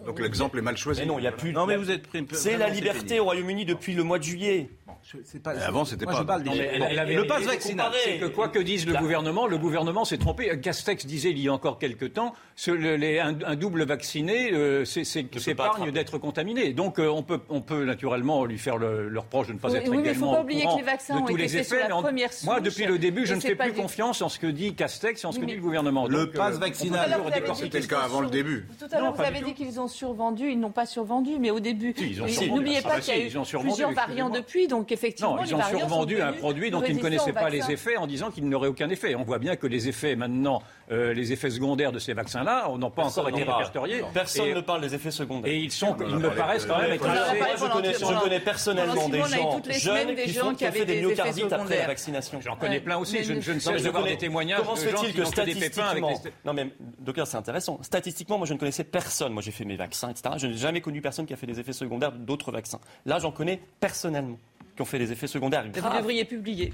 Donc 0.05 0.19
l'exemple 0.19 0.59
est 0.59 0.61
mal 0.61 0.77
choisi. 0.77 1.05
Non, 1.05 1.17
il 1.17 1.21
n'y 1.21 1.27
a 1.27 1.31
plus. 1.31 1.51
Non, 1.51 1.65
mais 1.65 1.77
vous 1.77 1.89
êtes 1.91 2.03
C'est 2.33 2.57
la 2.57 2.69
liberté 2.69 3.19
au 3.19 3.23
Royaume-Uni 3.25 3.65
depuis 3.65 3.93
le 3.93 4.03
mois 4.03 4.19
de 4.19 4.23
juillet. 4.23 4.69
Je- 5.07 5.17
c'est 5.23 5.39
pas- 5.39 5.53
Mais 5.53 5.61
avant, 5.61 5.85
c'était 5.85 6.03
pas. 6.07 6.13
je 6.17 6.23
parle 6.23 6.41
des- 6.41 6.49
Non, 6.49 6.55
mais 6.55 6.67
elle- 6.73 6.79
Bon, 6.79 6.87
elle 6.89 6.97
avait- 6.97 7.13
le 7.13 7.27
pass 7.27 7.41
elle- 7.41 7.47
vaccinal. 7.49 7.91
C'est 8.03 8.17
que 8.17 8.25
quoi 8.25 8.47
que 8.49 8.57
dise 8.57 8.87
le 8.87 8.95
gouvernement, 8.97 9.45
le 9.45 9.59
gouvernement 9.59 10.03
s'est 10.03 10.17
trompé. 10.17 10.59
Castex 10.59 11.05
disait 11.05 11.29
il 11.29 11.37
y 11.37 11.47
a 11.47 11.53
encore 11.53 11.77
quelque 11.77 12.05
temps, 12.05 12.33
ce- 12.55 12.71
le- 12.71 12.95
les- 12.95 13.19
un, 13.19 13.35
un 13.45 13.55
double 13.55 13.83
vacciné 13.85 14.51
euh, 14.51 14.83
c'est- 14.83 15.03
c'est- 15.03 15.21
pas 15.31 15.39
s'épargne 15.39 15.91
d'être 15.91 16.17
contaminé. 16.17 16.73
Donc 16.73 16.97
euh, 16.97 17.07
on, 17.07 17.21
peut, 17.21 17.39
on 17.49 17.61
peut 17.61 17.85
naturellement 17.85 18.45
lui 18.45 18.57
faire 18.57 18.77
le, 18.77 19.07
le 19.07 19.19
reproche 19.19 19.45
de 19.47 19.53
ne 19.53 19.59
pas 19.59 19.69
Oui, 19.69 19.77
être 19.77 19.89
oui, 19.91 19.97
mais 19.97 20.01
il 20.01 20.05
faut 20.05 20.09
également 20.25 20.33
pas 20.33 20.41
oublier 20.41 20.65
que 20.65 20.77
les 20.77 20.81
vaccins 20.81 21.15
de 21.17 21.21
ont 21.21 21.25
tous 21.25 21.33
été 21.33 21.41
les 21.43 21.57
effets. 21.57 21.79
la 21.81 21.87
mais 21.87 21.93
en- 21.93 22.01
première 22.01 22.29
moi, 22.43 22.59
depuis 22.59 22.85
le 22.85 22.97
début, 22.97 23.27
je 23.27 23.35
ne 23.35 23.39
fais 23.41 23.53
plus 23.55 23.71
du- 23.73 23.79
confiance 23.79 24.23
en 24.23 24.29
ce 24.29 24.39
que 24.39 24.47
dit 24.47 24.73
Castex 24.73 25.23
et 25.23 25.27
en 25.27 25.31
ce 25.31 25.35
Oui, 25.37 25.41
que 25.41 25.45
mais- 25.45 25.51
dit 25.51 25.57
le 25.57 25.63
gouvernement. 25.63 26.07
Le 26.07 26.25
Donc, 26.25 26.33
pass 26.33 26.55
euh, 26.55 26.57
vaccinal. 26.57 27.15
C'était 27.53 27.79
le 27.79 27.85
cas 27.85 27.99
avant 27.99 28.21
le 28.21 28.29
début. 28.31 28.65
Tout 28.79 28.85
à 28.91 28.95
l'heure, 28.97 29.05
Non, 29.05 29.11
vous 29.11 29.21
avez 29.21 29.41
dit 29.41 29.53
qu'ils 29.53 29.79
ont 29.79 29.87
survendu. 29.87 30.49
Ils 30.49 30.59
n'ont 30.59 30.71
pas 30.71 30.87
survendu, 30.87 31.33
mais 31.39 31.51
au 31.51 31.59
début. 31.59 31.93
Ont. 32.21 32.55
N'oubliez 32.55 32.81
pas 32.81 32.99
qu'il 32.99 33.15
y 33.15 33.21
a 33.21 33.27
eu 33.27 33.37
ont 33.37 33.43
plusieurs 33.61 33.91
variants 33.91 34.31
depuis, 34.31 34.67
donc 34.67 34.94
effectivement, 34.95 35.35
Non, 35.35 35.43
les 35.43 35.49
ils 35.49 35.55
ont 35.55 35.61
sont 35.61 35.77
survendu 35.77 36.19
un 36.21 36.33
produit 36.33 36.71
dont 36.71 36.81
ils 36.81 36.95
ne 36.95 37.01
connaissaient 37.01 37.31
pas 37.33 37.49
les 37.49 37.71
effets 37.71 37.97
en 37.97 38.07
disant 38.07 38.31
qu'il 38.31 38.49
n'aurait 38.49 38.67
aucun 38.67 38.89
effet. 38.89 39.13
On 39.15 39.23
voit 39.23 39.37
bien 39.39 39.55
que 39.55 39.67
les 39.67 39.87
effets 39.87 40.15
maintenant, 40.15 40.61
euh, 40.91 41.13
les 41.13 41.31
effets 41.31 41.49
secondaires 41.51 41.91
de 41.91 41.99
ces 41.99 42.13
vaccins-là, 42.13 42.67
n'ont 42.77 42.89
pas 42.89 43.03
encore 43.05 43.29
été 43.29 43.43
répertoriés. 43.43 44.01
Personne 44.13 44.47
Et- 44.47 44.53
ne 44.55 44.61
parle 44.61 44.81
des 44.81 44.95
effets 44.95 45.11
secondaires. 45.11 45.51
Et 45.51 45.57
ils, 45.57 45.71
sont, 45.71 45.95
ils 45.99 46.15
me 46.17 46.29
paraissent 46.29 46.65
quand 46.65 46.79
même 46.79 46.91
être 46.93 47.05
on 47.05 47.09
assez- 47.09 47.57
je 47.65 47.71
connais, 47.71 47.93
je 47.93 47.99
pendant- 47.99 48.19
connais 48.21 48.39
personnellement 48.39 49.09
des 49.09 49.19
on 49.21 49.25
gens 49.25 49.61
jeunes 49.71 50.15
qui, 50.15 50.31
gens 50.31 50.41
font, 50.49 50.55
qui 50.55 50.65
avaient 50.65 50.79
fait 50.79 50.85
des 50.85 51.01
myocardites 51.01 51.53
après 51.53 51.77
la 51.79 51.87
vaccination. 51.87 52.39
J'en 52.41 52.55
connais 52.55 52.79
plein 52.79 52.97
aussi. 52.97 53.23
Je, 53.23 53.33
ne- 53.33 53.41
je 53.41 53.51
ne 53.51 53.55
Non, 53.55 53.61
sais 53.79 53.91
connais- 53.91 54.09
des 54.11 54.17
témoignages 54.17 54.59
Comment 54.59 54.75
se 54.75 54.87
fait-il 54.87 55.13
que 55.13 55.25
statistiquement, 55.25 56.11
non 56.45 56.53
mais 56.53 56.67
docteur 56.99 57.27
c'est 57.27 57.37
intéressant. 57.37 57.79
Statistiquement, 57.81 58.37
moi 58.37 58.47
je 58.47 58.53
ne 58.53 58.57
connaissais 58.59 58.83
personne. 58.83 59.33
Moi 59.33 59.41
j'ai 59.41 59.51
fait 59.51 59.65
mes 59.65 59.75
vaccins, 59.75 60.09
etc. 60.09 60.35
Je 60.37 60.47
n'ai 60.47 60.53
jamais 60.57 60.81
connu 60.81 61.01
personne 61.01 61.25
qui 61.25 61.33
a 61.33 61.37
fait 61.37 61.47
des 61.47 61.59
effets 61.59 61.73
secondaires 61.73 62.11
d'autres 62.11 62.51
vaccins. 62.51 62.79
Là, 63.05 63.19
j'en 63.19 63.31
connais 63.31 63.59
personnellement 63.79 64.37
qui 64.75 64.81
ont 64.81 64.85
fait 64.85 64.99
des 64.99 65.11
effets 65.11 65.27
secondaires 65.27 65.65
Vous 65.73 65.97
devriez 65.97 66.25
publier. 66.25 66.73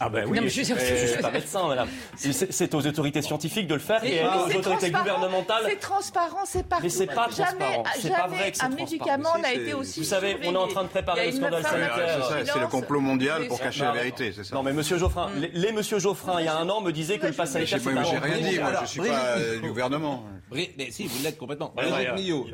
Ah 0.00 0.08
ben 0.08 0.26
oui, 0.28 0.36
Non, 0.36 0.42
mais 0.44 0.48
je 0.48 0.62
Je 0.62 1.06
suis 1.06 1.20
pas 1.20 1.30
médecin, 1.32 1.66
madame. 1.66 1.88
C'est 2.14 2.74
aux 2.74 2.86
autorités 2.86 3.20
scientifiques 3.20 3.66
de 3.66 3.74
le 3.74 3.80
faire 3.80 4.04
et 4.04 4.22
aux 4.22 4.26
autorités 4.46 4.60
transparent, 4.62 5.02
gouvernementales. 5.02 5.62
C'est 5.66 5.80
transparent, 5.80 6.44
c'est 6.44 6.68
partout. 6.68 6.84
Mais 6.84 6.88
c'est 6.90 7.06
pas 7.06 7.28
Jamais- 7.30 7.58
transparent. 7.58 7.84
C'est 7.98 8.10
pas 8.10 8.16
jamais 8.16 8.36
vrai 8.36 8.50
que 8.52 8.56
c'est 8.58 8.62
un 8.64 8.68
médicament 8.68 9.38
n'a 9.38 9.52
été 9.54 9.74
aussi 9.74 9.98
Vous 10.00 10.06
savez, 10.06 10.36
on 10.44 10.52
est 10.52 10.56
en 10.56 10.68
train 10.68 10.84
de 10.84 10.88
préparer 10.88 11.26
le 11.26 11.30
une 11.32 11.36
scandale 11.38 11.62
sanitaire. 11.64 11.90
C'est 12.28 12.34
un 12.42 12.44
ça, 12.44 12.52
c'est 12.52 12.60
le 12.60 12.66
complot 12.68 13.00
mondial 13.00 13.48
pour 13.48 13.58
cacher 13.58 13.82
la 13.84 13.92
vérité, 13.92 14.32
c'est 14.32 14.44
ça. 14.44 14.54
Non 14.54 14.62
mais 14.62 14.72
Monsieur 14.72 14.98
Geoffrin, 14.98 15.30
les, 15.36 15.48
les 15.52 15.72
Monsieur 15.72 15.98
Geoffrin, 15.98 16.40
il 16.40 16.44
y 16.44 16.48
a 16.48 16.56
un 16.56 16.68
an, 16.68 16.80
me 16.80 16.92
disait 16.92 17.18
que 17.18 17.26
le 17.26 17.32
pass 17.32 17.50
sanitaire 17.52 17.80
j'ai 17.82 18.16
un 18.16 18.20
rien 18.20 18.38
dit, 18.38 18.58
moi, 18.60 18.72
je 18.82 18.86
suis 18.86 19.00
pas 19.00 19.36
du 19.60 19.68
gouvernement. 19.68 20.22
Bri- 20.50 20.70
Mais 20.78 20.90
si, 20.90 21.06
vous 21.06 21.22
l'êtes 21.22 21.36
complètement. 21.38 21.72
Ouais, 21.76 21.88
Brigitte 21.88 22.14
Millot. 22.14 22.46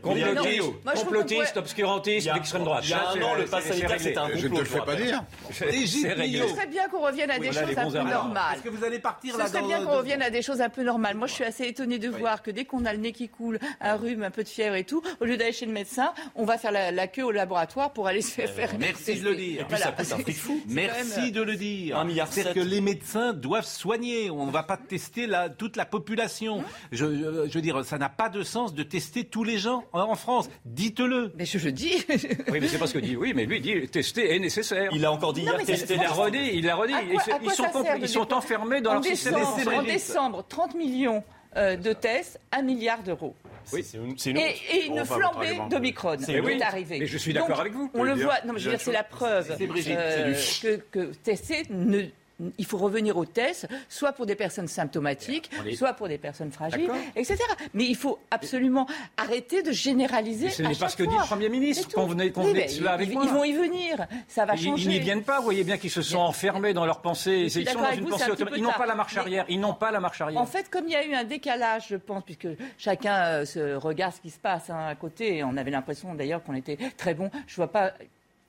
Complotiste, 0.82 1.56
obscurantiste, 1.56 2.32
d'extrême 2.32 2.64
droite. 2.64 2.84
il 2.84 2.90
y 2.90 2.94
a 2.94 2.98
Ça, 2.98 3.08
un 3.10 3.12
c'est- 3.14 3.22
an, 3.22 3.34
le 3.34 3.44
pass 3.44 3.64
sanitaire 3.64 4.00
c'était 4.00 4.18
un 4.18 4.28
Je 4.28 4.34
ne 4.34 4.40
te 4.40 4.42
complot. 4.46 4.58
le 4.60 4.64
fais 4.64 4.80
pas 4.80 4.96
dire. 4.96 5.24
Brigitte. 5.60 6.18
Millot. 6.18 6.48
Ce 6.48 6.54
serait 6.54 6.66
bien 6.66 6.88
qu'on 6.88 7.00
revienne 7.02 7.30
à 7.30 7.38
des 7.38 7.52
choses 7.52 7.96
un 7.96 8.04
peu 8.04 8.10
normales. 8.10 8.54
Est-ce 8.56 8.62
que 8.62 8.68
vous 8.68 8.84
allez 8.84 8.98
partir 8.98 9.34
Ce 9.34 9.38
là 9.38 9.46
serait 9.46 9.60
dans- 9.60 9.66
bien 9.68 9.84
qu'on 9.84 9.96
revienne 9.96 10.22
à 10.22 10.30
des 10.30 10.42
choses 10.42 10.60
un 10.60 10.68
peu 10.68 10.82
normales. 10.82 11.16
Moi, 11.16 11.26
je 11.26 11.34
suis 11.34 11.44
assez 11.44 11.64
étonnée 11.66 11.98
de 11.98 12.08
voir 12.08 12.42
que 12.42 12.50
dès 12.50 12.64
qu'on 12.64 12.84
a 12.84 12.92
le 12.92 12.98
nez 12.98 13.12
qui 13.12 13.28
coule, 13.28 13.58
un 13.80 13.96
rhume, 13.96 14.22
un 14.22 14.30
peu 14.30 14.42
de 14.42 14.48
fièvre 14.48 14.74
et 14.76 14.84
tout, 14.84 15.02
au 15.20 15.24
lieu 15.24 15.36
d'aller 15.36 15.52
chez 15.52 15.66
le 15.66 15.72
médecin, 15.72 16.12
on 16.34 16.44
va 16.44 16.58
faire 16.58 16.72
la, 16.72 17.06
queue 17.06 17.24
au 17.24 17.30
laboratoire 17.30 17.92
pour 17.92 18.06
aller 18.08 18.22
se 18.22 18.30
faire 18.32 18.50
faire. 18.50 18.70
Merci 18.78 19.20
de 19.20 19.28
le 19.28 19.36
dire. 19.36 19.60
Et 19.62 19.64
puis 19.64 19.76
ça 19.78 19.92
coûte 19.92 20.12
un 20.12 20.18
fric 20.18 20.36
fou. 20.36 20.60
Même, 20.66 20.90
Merci 20.94 21.32
de 21.32 21.42
le 21.42 21.56
dire. 21.56 21.98
Un 21.98 22.04
milliard 22.04 22.28
C'est 22.30 22.52
que 22.54 22.60
les 22.60 22.80
médecins 22.80 23.32
doivent 23.32 23.66
soigner. 23.66 24.30
On 24.30 24.46
ne 24.46 24.50
va 24.52 24.62
pas 24.62 24.76
tester 24.76 25.28
toute 25.58 25.76
la 25.76 25.84
population. 25.86 26.62
je- 26.92 27.46
je 27.48 27.52
veux 27.54 27.60
dire, 27.60 27.83
ça 27.84 27.98
n'a 27.98 28.08
pas 28.08 28.28
de 28.28 28.42
sens 28.42 28.74
de 28.74 28.82
tester 28.82 29.24
tous 29.24 29.44
les 29.44 29.58
gens 29.58 29.84
en, 29.92 30.14
France. 30.16 30.48
Dites-le. 30.64 31.32
Mais 31.36 31.44
je, 31.44 31.58
je 31.58 31.68
dis. 31.68 32.04
Oui, 32.50 32.58
mais 32.60 32.68
c'est 32.68 32.78
pas 32.78 32.86
ce 32.86 32.94
que 32.94 32.98
dit. 32.98 33.16
Oui, 33.16 33.32
mais 33.34 33.46
lui 33.46 33.60
dit 33.60 33.86
tester 33.88 34.34
est 34.34 34.38
nécessaire. 34.38 34.90
Il 34.92 35.04
a 35.04 35.12
encore 35.12 35.32
dit 35.32 35.42
Non, 35.42 35.52
hier 35.52 35.58
mais 35.58 35.64
c'est- 35.64 35.72
tester 35.86 35.94
Il 35.94 36.04
a 36.04 36.10
redit, 36.12 36.50
il 36.54 36.68
a 36.68 36.76
redit. 36.76 36.92
Quoi- 36.92 37.38
Ils, 37.42 37.50
sont, 37.50 37.64
compl- 37.64 37.98
ils 38.00 38.08
sont 38.08 38.32
enfermés 38.32 38.80
dans 38.80 38.90
en 38.90 38.94
leur 38.94 39.04
système. 39.04 39.34
décembre, 39.34 39.74
en 39.78 39.82
décembre, 39.82 40.44
30 40.48 40.74
millions 40.74 41.22
euh, 41.56 41.76
de 41.76 41.92
tests, 41.92 42.40
1 42.52 42.62
milliard 42.62 43.02
d'euros. 43.02 43.34
Oui, 43.72 43.82
c'est 43.82 43.96
une, 43.98 44.18
c'est 44.18 44.30
une 44.30 44.38
Et, 44.38 44.86
une 44.86 45.04
flambée 45.04 45.58
d'Omicron 45.70 46.16
C'est 46.20 46.32
est 46.34 46.40
oui. 46.40 46.60
arrivée. 46.62 46.98
Mais 46.98 47.06
je 47.06 47.16
suis 47.16 47.32
d'accord 47.32 47.48
Donc, 47.50 47.58
avec 47.60 47.72
vous. 47.72 47.90
On 47.94 48.02
le 48.02 48.12
voulez 48.12 48.24
voit. 48.24 48.34
Non, 48.46 48.52
mais 48.52 48.58
je 48.58 48.66
veux 48.66 48.76
dire, 48.76 48.80
c'est 48.80 48.92
la 48.92 49.04
preuve 49.04 49.54
C'est 49.56 49.66
Brigitte, 49.66 49.96
euh, 49.96 50.34
c'est 50.34 50.90
que, 50.90 51.00
que 51.00 51.12
tester 51.22 51.62
ne 51.70 52.02
il 52.58 52.64
faut 52.64 52.78
revenir 52.78 53.16
au 53.16 53.24
test, 53.24 53.68
soit 53.88 54.12
pour 54.12 54.26
des 54.26 54.34
personnes 54.34 54.66
symptomatiques, 54.68 55.50
est- 55.66 55.74
soit 55.76 55.92
pour 55.92 56.08
des 56.08 56.18
personnes 56.18 56.50
fragiles, 56.50 56.90
etc. 57.14 57.38
Mais 57.74 57.84
il 57.84 57.96
faut 57.96 58.18
absolument 58.30 58.86
arrêter 59.16 59.62
de 59.62 59.70
généraliser. 59.72 60.46
Mais 60.46 60.50
ce 60.50 60.62
n'est 60.62 60.74
pas 60.74 60.88
ce 60.88 60.96
que 60.96 61.04
dit 61.04 61.14
le 61.16 61.26
Premier 61.26 61.48
ministre. 61.48 61.88
Convenez, 61.94 62.24
Oui, 62.24 62.32
convenez 62.32 62.52
mais 62.60 62.64
de 62.66 62.70
cela 62.70 62.92
avec 62.92 63.08
ils, 63.08 63.14
moi. 63.14 63.22
ils 63.24 63.30
vont 63.32 63.44
y 63.44 63.52
venir. 63.52 64.06
Ça 64.28 64.44
va 64.44 64.56
changer. 64.56 64.82
Ils 64.84 64.88
n'y 64.88 64.98
viennent 65.00 65.22
pas, 65.22 65.38
vous 65.38 65.44
voyez 65.44 65.64
bien 65.64 65.78
qu'ils 65.78 65.90
se 65.90 66.02
sont 66.02 66.18
enfermés 66.18 66.72
dans 66.74 66.86
leur 66.86 67.00
pensée. 67.00 67.42
Ils 67.54 67.68
sont 67.68 67.78
dans 67.78 67.84
avec 67.84 67.98
une 67.98 68.04
vous, 68.06 68.10
pensée 68.10 68.60
n'ont 68.60 68.72
pas 68.72 68.86
la 68.86 68.94
marche 68.94 69.16
arrière. 69.16 69.44
Ils 69.48 69.60
n'ont 69.60 69.74
pas 69.74 69.90
la 69.90 70.00
marche 70.00 70.20
arrière. 70.20 70.40
En 70.40 70.46
fait, 70.46 70.68
comme 70.70 70.84
il 70.86 70.92
y 70.92 70.96
a 70.96 71.06
eu 71.06 71.14
un 71.14 71.24
décalage, 71.24 71.86
je 71.90 71.96
pense, 71.96 72.24
puisque 72.24 72.48
chacun 72.78 73.14
euh, 73.26 73.44
se 73.44 73.74
regarde 73.76 74.14
ce 74.14 74.20
qui 74.20 74.30
se 74.30 74.38
passe 74.38 74.70
hein, 74.70 74.86
à 74.88 74.94
côté, 74.94 75.36
et 75.36 75.44
on 75.44 75.56
avait 75.56 75.70
l'impression 75.70 76.14
d'ailleurs 76.14 76.42
qu'on 76.42 76.54
était 76.54 76.78
très 76.96 77.14
bon. 77.14 77.30
Je 77.46 77.56
vois 77.56 77.70
pas 77.70 77.92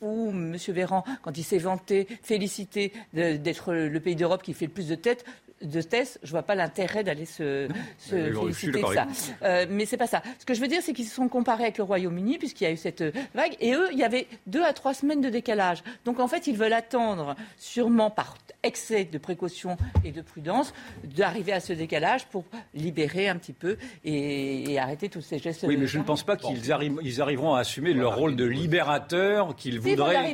où 0.01 0.29
M. 0.29 0.57
Véran, 0.69 1.03
quand 1.21 1.37
il 1.37 1.43
s'est 1.43 1.57
vanté, 1.57 2.07
félicité 2.23 2.93
d'être 3.13 3.73
le 3.73 3.99
pays 3.99 4.15
d'Europe 4.15 4.43
qui 4.43 4.53
fait 4.53 4.65
le 4.65 4.71
plus 4.71 4.87
de 4.87 4.95
têtes 4.95 5.25
de 5.61 5.81
tests, 5.81 6.19
je 6.23 6.31
vois 6.31 6.43
pas 6.43 6.53
l'intérêt 6.55 7.03
d'aller 7.03 7.25
se, 7.25 7.67
se 7.97 8.15
féliciter 8.15 8.81
de 8.81 8.85
ça. 8.93 9.07
Euh, 9.43 9.65
mais 9.69 9.85
c'est 9.85 9.97
pas 9.97 10.07
ça. 10.07 10.21
Ce 10.39 10.45
que 10.45 10.53
je 10.53 10.61
veux 10.61 10.67
dire, 10.67 10.81
c'est 10.83 10.93
qu'ils 10.93 11.05
se 11.05 11.15
sont 11.15 11.27
comparés 11.29 11.63
avec 11.63 11.77
le 11.77 11.83
Royaume-Uni, 11.85 12.37
puisqu'il 12.37 12.65
y 12.65 12.67
a 12.67 12.71
eu 12.71 12.77
cette 12.77 13.01
euh, 13.01 13.11
vague, 13.33 13.55
et 13.61 13.73
eux, 13.73 13.87
il 13.93 13.97
y 13.97 14.03
avait 14.03 14.27
deux 14.47 14.63
à 14.63 14.73
trois 14.73 14.93
semaines 14.93 15.21
de 15.21 15.29
décalage. 15.29 15.83
Donc 16.03 16.19
en 16.19 16.27
fait, 16.27 16.47
ils 16.47 16.57
veulent 16.57 16.73
attendre, 16.73 17.35
sûrement 17.57 18.09
par 18.09 18.35
excès 18.63 19.05
de 19.05 19.17
précaution 19.17 19.77
et 20.03 20.11
de 20.11 20.21
prudence, 20.21 20.73
d'arriver 21.03 21.53
à 21.53 21.59
ce 21.59 21.71
décalage 21.73 22.25
pour 22.27 22.43
libérer 22.73 23.29
un 23.29 23.35
petit 23.37 23.53
peu 23.53 23.77
et, 24.03 24.71
et 24.73 24.79
arrêter 24.79 25.07
tous 25.07 25.21
ces 25.21 25.37
gestes. 25.39 25.65
Oui, 25.67 25.77
mais 25.77 25.87
je 25.87 25.99
ne 25.99 26.03
pense 26.03 26.23
pas 26.23 26.35
qu'ils 26.35 26.71
arri- 26.71 26.97
ils 27.03 27.21
arriveront 27.21 27.53
à 27.53 27.59
assumer 27.59 27.93
leur 27.93 28.15
rôle 28.17 28.35
de 28.35 28.43
libérateur 28.45 29.55
qu'ils 29.55 29.79
voudraient, 29.79 30.33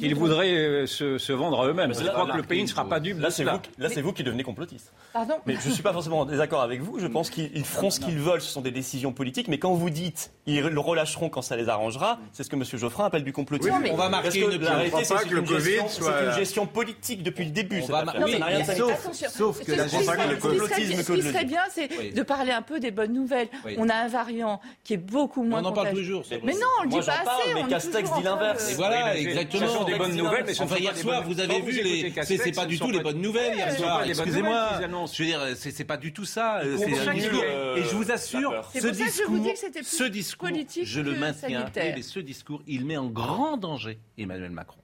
qu'ils- 0.00 0.14
voudraient 0.14 0.48
euh, 0.56 0.86
se, 0.86 1.18
se 1.18 1.32
vendre 1.32 1.60
à 1.62 1.66
eux-mêmes. 1.68 1.92
Je 1.94 2.06
crois 2.08 2.26
là- 2.26 2.32
que 2.32 2.36
le 2.38 2.42
pays 2.42 2.62
ne 2.62 2.68
sera 2.68 2.88
pas 2.88 3.00
dupe 3.00 3.20
Là, 3.20 3.30
c'est 3.30 3.44
vous, 3.44 3.58
qui- 3.58 3.70
là, 3.78 3.88
c'est 3.88 4.00
vous 4.02 4.12
qui 4.12 4.24
devenez 4.24 4.42
complotiste. 4.48 4.92
Pardon 5.12 5.34
Mais 5.46 5.56
je 5.62 5.68
ne 5.68 5.74
suis 5.74 5.82
pas 5.82 5.92
forcément 5.92 6.20
en 6.20 6.24
désaccord 6.24 6.62
avec 6.62 6.80
vous. 6.80 6.98
Je 6.98 7.06
pense 7.06 7.28
qu'ils 7.30 7.50
ils 7.54 7.64
feront 7.64 7.90
ce 7.90 8.00
qu'ils 8.00 8.18
veulent. 8.18 8.40
Ce 8.40 8.50
sont 8.50 8.60
des 8.62 8.70
décisions 8.70 9.12
politiques. 9.12 9.48
Mais 9.48 9.58
quand 9.58 9.72
vous 9.74 9.90
dites 9.90 10.32
ils 10.46 10.60
le 10.62 10.80
relâcheront 10.80 11.28
quand 11.28 11.42
ça 11.42 11.56
les 11.56 11.68
arrangera, 11.68 12.18
c'est 12.32 12.42
ce 12.42 12.48
que 12.48 12.56
M. 12.56 12.64
Geoffrin 12.64 13.04
appelle 13.04 13.24
du 13.24 13.32
complotisme. 13.34 13.74
Oui, 13.74 13.80
mais- 13.82 13.90
On 13.92 13.96
va 13.96 14.08
marquer 14.08 14.30
que 14.30 14.50
une 14.54 14.58
crois 14.88 15.04
c'est 15.04 15.14
pas 15.14 15.20
que 15.24 15.28
que 15.28 15.34
le 15.34 15.40
une 15.40 15.46
Covid 15.46 15.60
gestion- 15.64 15.88
soit- 15.88 16.14
c'est 16.18 16.24
une 16.26 16.32
gestion 16.32 16.66
politique 16.66 17.22
depuis 17.22 17.44
le 17.44 17.50
début. 17.50 17.78
On 17.78 17.82
cette 17.82 17.90
va 17.90 18.04
mar- 18.04 18.14
Ça 18.16 18.24
oui, 18.24 18.38
n'a 18.38 18.46
rien 18.46 18.64
sauf- 18.64 19.12
sauf 19.30 19.58
que 19.64 19.72
Ce 19.72 19.76
la 19.76 19.84
qui 19.84 19.90
gestion- 19.96 20.12
le 20.12 20.34
ce 20.36 20.40
complotisme 20.40 21.02
ce 21.02 21.12
qui 21.12 21.20
le 21.20 21.32
serait 21.32 21.44
bien, 21.44 21.60
c'est 21.70 21.88
Oui. 21.98 22.12
de 22.12 22.22
parler 22.22 22.52
un 22.52 22.62
peu 22.62 22.80
des 22.80 22.90
bonnes 22.90 23.12
nouvelles. 23.12 23.48
Oui. 23.66 23.74
On 23.78 23.88
a 23.90 23.94
un 23.94 24.08
variant 24.08 24.60
qui 24.84 24.94
est 24.94 24.96
beaucoup 24.96 25.42
moins 25.44 25.60
On 25.62 25.66
en 25.66 25.72
parle 25.72 25.90
tous 25.90 25.96
les 25.96 26.02
contagieux. 26.02 26.14
jours. 26.14 26.24
c'est 26.28 26.42
Mais 26.44 26.54
non, 26.54 26.60
on 26.80 26.82
le 26.84 26.88
Moi, 26.88 27.00
dit 27.00 27.06
pas 27.06 27.12
assez. 27.12 27.54
mais 27.54 27.68
Castex 27.68 28.00
toujours 28.08 28.16
dit 28.18 28.24
l'inverse. 28.24 28.70
Et 28.72 28.74
voilà, 28.74 29.16
exactement. 29.18 29.80
Ce 29.80 29.84
des 29.84 29.98
bonnes 29.98 30.16
nouvelles, 30.16 30.54
ce 30.54 30.62
ne 30.62 30.66
Enfin, 30.66 30.76
hier 30.78 30.96
soir, 30.96 31.22
vous 31.24 31.40
avez 31.40 31.60
vu 31.60 31.72
C'est 32.02 32.10
Castex, 32.10 32.42
c'est 32.44 32.52
pas 32.52 32.62
ce 32.62 32.66
du 32.68 32.78
tout 32.78 32.90
les 32.90 33.00
bonnes 33.00 33.20
nouvelles 33.20 33.54
hier 33.54 33.70
ce 33.72 33.78
soir. 33.78 34.02
Excusez-moi. 34.38 34.68
qu'ils 34.76 34.84
annoncent. 34.84 35.14
Je 35.16 35.22
veux 35.22 35.28
dire, 35.28 35.40
c'est 35.56 35.70
c'est 35.70 35.84
pas 35.84 35.96
du 35.96 36.12
tout 36.12 36.24
ça. 36.24 36.58
euh, 36.60 36.76
C'est 36.78 37.08
un 37.08 37.14
discours. 37.14 37.42
euh, 37.44 37.76
Et 37.76 37.82
je 37.82 37.94
vous 37.94 38.10
assure, 38.10 38.52
ce 38.72 38.86
discours, 38.88 39.38
dis 39.38 39.52
que 39.52 39.58
c'était 39.58 39.80
plus 39.80 39.88
ce 39.96 40.04
discours, 40.04 40.48
politique 40.48 40.86
je 40.86 41.00
le 41.00 41.14
maintiens. 41.16 41.66
mais 41.74 42.02
ce 42.02 42.20
discours, 42.20 42.62
il 42.66 42.84
met 42.84 42.96
en 42.96 43.06
grand 43.08 43.56
danger 43.56 43.98
Emmanuel 44.16 44.50
Macron. 44.50 44.80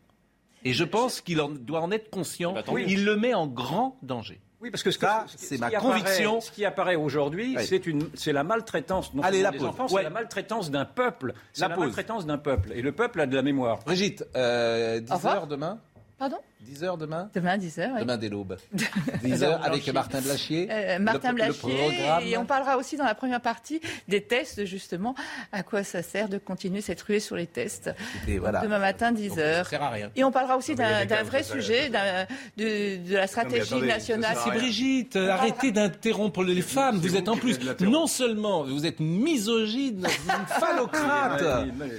Et 0.65 0.73
je 0.73 0.85
pense 0.85 1.21
qu'il 1.21 1.41
en- 1.43 1.51
doit 1.51 1.81
en 1.81 1.91
être 1.91 2.09
conscient. 2.11 2.55
Eh 2.57 2.63
ben. 2.73 2.85
Il 2.89 3.05
le 3.05 3.17
met 3.17 3.35
en 3.35 3.47
grand 3.47 3.99
danger. 4.03 4.41
Oui, 4.63 4.71
parce 4.71 4.83
que 4.83 4.91
ce, 4.91 4.99
Ça, 4.99 5.25
que- 5.27 5.33
ce- 5.33 5.37
c'est 5.37 5.57
ce 5.57 5.61
ma 5.61 5.69
qui 5.69 5.77
apparaît- 5.77 6.01
conviction. 6.01 6.41
ce 6.41 6.51
qui 6.51 6.65
apparaît 6.65 6.95
aujourd'hui, 6.97 7.55
Oui. 7.55 7.67
c'est 7.67 7.87
une, 7.87 8.09
c'est 8.15 8.33
la 8.33 8.45
maltraitance. 8.45 9.13
Non 9.13 9.23
Allez, 9.23 9.43
la 9.43 9.51
des 9.51 9.59
pause. 9.59 9.67
enfants, 9.67 9.85
Ouais. 9.89 9.97
c'est 9.97 10.03
la 10.05 10.09
maltraitance 10.11 10.71
d'un 10.71 10.87
peuple. 10.87 11.35
C'est 11.53 11.61
La 11.61 11.69
la, 11.69 11.75
pause. 11.75 11.85
maltraitance 11.85 12.25
d'un 12.25 12.39
peuple. 12.39 12.73
Et 12.75 12.81
le 12.81 12.93
peuple 12.93 13.21
a 13.21 13.27
de 13.27 13.35
la 13.37 13.43
mémoire. 13.43 13.81
Brigitte, 13.85 14.25
euh, 14.37 15.01
10 15.01 15.13
Au 15.13 15.17
revoir. 15.17 15.37
heures 15.37 15.47
demain 15.49 15.81
Pardon? 16.19 16.39
10 16.65 16.85
heures 16.85 16.97
demain 16.99 17.31
Demain, 17.35 17.57
10h. 17.59 17.91
Oui. 17.95 18.01
Demain 18.01 18.17
dès 18.17 18.29
l'aube. 18.29 18.57
10 19.23 19.43
heures 19.45 19.61
avec 19.65 19.87
Martin 19.93 20.21
Blachier. 20.21 20.69
Euh, 20.71 20.99
Martin 20.99 21.31
Le- 21.31 21.35
Blachier, 21.37 21.77
programme. 21.77 22.23
et 22.27 22.37
on 22.37 22.45
parlera 22.45 22.77
aussi 22.77 22.97
dans 22.97 23.05
la 23.05 23.15
première 23.15 23.41
partie 23.41 23.81
des 24.09 24.23
tests, 24.23 24.65
justement, 24.65 25.15
à 25.53 25.63
quoi 25.63 25.83
ça 25.85 26.03
sert 26.03 26.29
de 26.29 26.39
continuer 26.39 26.81
cette 26.81 27.01
ruée 27.03 27.21
sur 27.21 27.37
les 27.37 27.47
tests. 27.47 27.91
Et 28.27 28.39
voilà. 28.39 28.61
Demain 28.61 28.79
matin, 28.79 29.13
Donc, 29.13 29.21
10h. 29.21 29.37
Ça 29.37 29.65
sert 29.65 29.83
à 29.83 29.91
rien. 29.91 30.11
Et 30.17 30.25
on 30.25 30.33
parlera 30.33 30.57
aussi 30.57 30.75
d'un 30.75 31.05
vrai 31.25 31.43
sujet, 31.43 31.91
de, 31.91 33.07
de 33.09 33.15
la 33.15 33.27
stratégie 33.27 33.63
attendez, 33.75 33.87
nationale. 33.87 34.37
rien. 34.45 34.55
Brigitte, 34.55 35.17
arrêtez 35.17 35.71
d'interrompre 35.73 36.43
les 36.45 36.63
femmes. 36.63 36.97
c'est 37.01 37.09
Vous 37.09 37.15
vous 37.15 37.19
êtes 37.19 37.29
en 37.29 37.37
plus, 37.37 37.59
non 37.81 38.07
seulement 38.07 38.65
vous 38.65 38.87
êtes 38.87 39.01
misogyne, 39.01 40.07
une 40.07 40.47
phallocrate. 40.47 41.45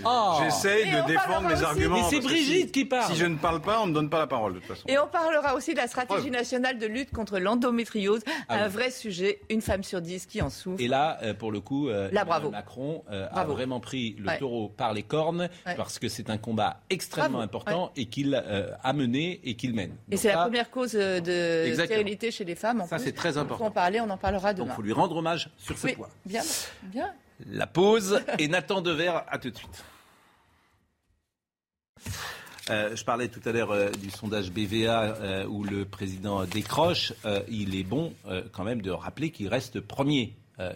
Oh. 0.06 0.40
J'essaye 0.44 0.86
de 0.86 1.08
défendre 1.08 1.48
mes 1.50 1.62
arguments. 1.64 1.98
Mais 1.98 2.04
c'est 2.10 2.20
Brigitte 2.22 2.72
qui 2.72 2.86
parle. 2.86 3.12
Si 3.12 3.18
je 3.20 3.26
ne 3.26 3.36
parle 3.38 3.62
pas, 3.62 3.80
on 3.82 3.86
ne 3.86 3.90
me 3.92 3.96
donne 3.96 4.10
pas 4.10 4.20
la 4.20 4.28
parole, 4.28 4.55
de 4.56 4.60
toute 4.60 4.68
façon. 4.68 4.88
Et 4.88 4.98
on 4.98 5.08
parlera 5.08 5.54
aussi 5.56 5.74
de 5.74 5.78
la 5.78 5.88
stratégie 5.88 6.32
nationale 6.32 6.78
de 6.80 6.86
lutte 6.88 7.12
contre 7.12 7.40
l'endométriose, 7.40 8.22
Ah 8.50 8.56
un 8.64 8.66
oui. 8.68 8.74
vrai 8.74 8.92
sujet, 8.92 9.40
une 9.50 9.62
femme 9.62 9.84
sur 9.84 10.02
dix 10.02 10.26
qui 10.26 10.42
en 10.42 10.50
souffre. 10.50 10.82
Et 10.82 10.88
là, 10.88 11.18
euh, 11.22 11.34
pour 11.34 11.52
le 11.52 11.60
coup, 11.60 11.90
euh, 11.90 12.06
Là, 12.12 12.22
Emmanuel 12.22 12.26
bravo. 12.26 12.50
Macron 12.52 13.04
euh, 13.12 13.28
a 13.32 13.44
vraiment 13.46 13.80
pris 13.80 14.16
le 14.20 14.28
Ouais. 14.28 14.38
taureau 14.40 14.70
par 14.70 14.94
les 14.94 15.04
cornes 15.04 15.50
Ouais. 15.66 15.76
parce 15.76 16.00
que 16.00 16.08
c'est 16.10 16.30
un 16.30 16.38
combat 16.38 16.80
extrêmement 16.90 17.30
Bravo. 17.38 17.44
important 17.44 17.92
et 17.96 18.06
qu'il 18.08 18.34
euh, 18.34 18.72
a 18.84 18.94
mené 18.94 19.40
et 19.44 19.56
qu'il 19.56 19.74
mène. 19.74 19.92
Et 20.08 20.12
Donc 20.12 20.20
c'est 20.20 20.30
la 20.30 20.44
première 20.44 20.72
cause 20.72 20.94
de 20.94 21.74
stérilité 21.76 22.32
chez 22.32 22.44
les 22.46 22.56
femmes. 22.56 22.82
En 22.82 22.88
Ça, 22.88 22.98
c'est 23.00 23.12
très 23.14 23.30
Il 23.30 23.34
faut 23.34 23.40
important. 23.40 23.66
en 23.66 23.72
parler, 23.72 24.00
on 24.02 24.10
en 24.10 24.18
parlera 24.18 24.54
Donc, 24.54 24.66
demain. 24.66 24.74
il 24.74 24.76
faut 24.76 24.82
lui 24.82 24.94
rendre 24.94 25.16
hommage 25.18 25.50
sur 25.58 25.78
ce 25.78 25.86
Oui, 25.88 25.94
point. 25.96 26.10
bien, 26.26 26.42
bien. 26.84 27.14
La 27.52 27.68
pause 27.68 28.22
et 28.40 28.48
Nathan 28.48 28.82
Dever, 28.82 29.12
à 29.28 29.38
tout 29.38 29.50
de 29.50 29.58
suite. 29.58 29.84
Euh, 32.72 32.96
je 32.96 33.06
parlais 33.06 33.28
tout 33.28 33.42
à 33.46 33.52
l'heure 33.52 33.72
euh, 33.72 33.92
du 33.92 34.10
sondage 34.10 34.52
BVA 34.52 35.04
euh, 35.04 35.46
où 35.46 35.64
le 35.64 35.86
président 35.86 36.44
décroche. 36.46 37.14
Il 37.48 37.76
est 37.76 37.84
bon 37.84 38.14
quand 38.52 38.64
même 38.64 38.82
de 38.82 38.92
rappeler 38.92 39.30
qu'il 39.30 39.48
reste 39.48 39.80
premier. 39.80 40.34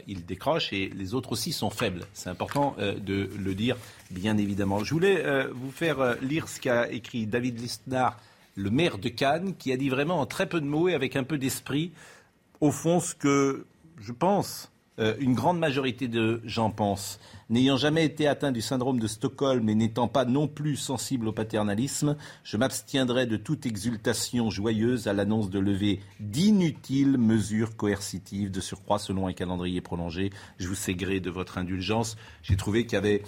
Il 0.07 0.25
décroche 0.25 0.73
et 0.73 0.89
les 0.89 1.13
autres 1.13 1.31
aussi 1.31 1.53
sont 1.53 1.69
faibles. 1.69 2.05
C'est 2.13 2.29
important 2.29 2.75
de 2.79 3.29
le 3.37 3.55
dire, 3.55 3.77
bien 4.11 4.37
évidemment. 4.37 4.83
Je 4.83 4.93
voulais 4.93 5.45
vous 5.53 5.71
faire 5.71 6.17
lire 6.21 6.49
ce 6.49 6.59
qu'a 6.59 6.91
écrit 6.91 7.25
David 7.25 7.59
Listnar, 7.59 8.19
le 8.55 8.69
maire 8.69 8.97
de 8.97 9.07
Cannes, 9.07 9.55
qui 9.57 9.71
a 9.71 9.77
dit 9.77 9.89
vraiment 9.89 10.19
en 10.19 10.25
très 10.25 10.49
peu 10.49 10.59
de 10.59 10.65
mots 10.65 10.89
et 10.89 10.95
avec 10.95 11.15
un 11.15 11.23
peu 11.23 11.37
d'esprit, 11.37 11.93
au 12.59 12.71
fond, 12.71 12.99
ce 12.99 13.15
que 13.15 13.65
je 14.01 14.11
pense, 14.11 14.69
euh, 14.99 15.15
une 15.19 15.33
grande 15.33 15.59
majorité 15.59 16.07
de 16.07 16.41
gens 16.43 16.71
pensent. 16.71 17.19
N'ayant 17.49 17.77
jamais 17.77 18.05
été 18.05 18.27
atteint 18.27 18.51
du 18.51 18.61
syndrome 18.61 18.99
de 18.99 19.07
Stockholm 19.07 19.67
et 19.69 19.75
n'étant 19.75 20.07
pas 20.07 20.25
non 20.25 20.47
plus 20.47 20.75
sensible 20.75 21.27
au 21.27 21.31
paternalisme, 21.31 22.15
je 22.43 22.57
m'abstiendrai 22.57 23.25
de 23.25 23.37
toute 23.37 23.65
exultation 23.65 24.49
joyeuse 24.49 25.07
à 25.07 25.13
l'annonce 25.13 25.49
de 25.49 25.59
lever 25.59 25.99
d'inutiles 26.19 27.17
mesures 27.17 27.75
coercitives, 27.75 28.51
de 28.51 28.61
surcroît 28.61 28.99
selon 28.99 29.27
un 29.27 29.33
calendrier 29.33 29.81
prolongé. 29.81 30.31
Je 30.57 30.67
vous 30.67 30.75
sais 30.75 30.93
gré 30.93 31.19
de 31.19 31.31
votre 31.31 31.57
indulgence. 31.57 32.17
J'ai 32.43 32.57
trouvé 32.57 32.85
qu'il 32.85 32.93
y 32.93 32.97
avait 32.97 33.23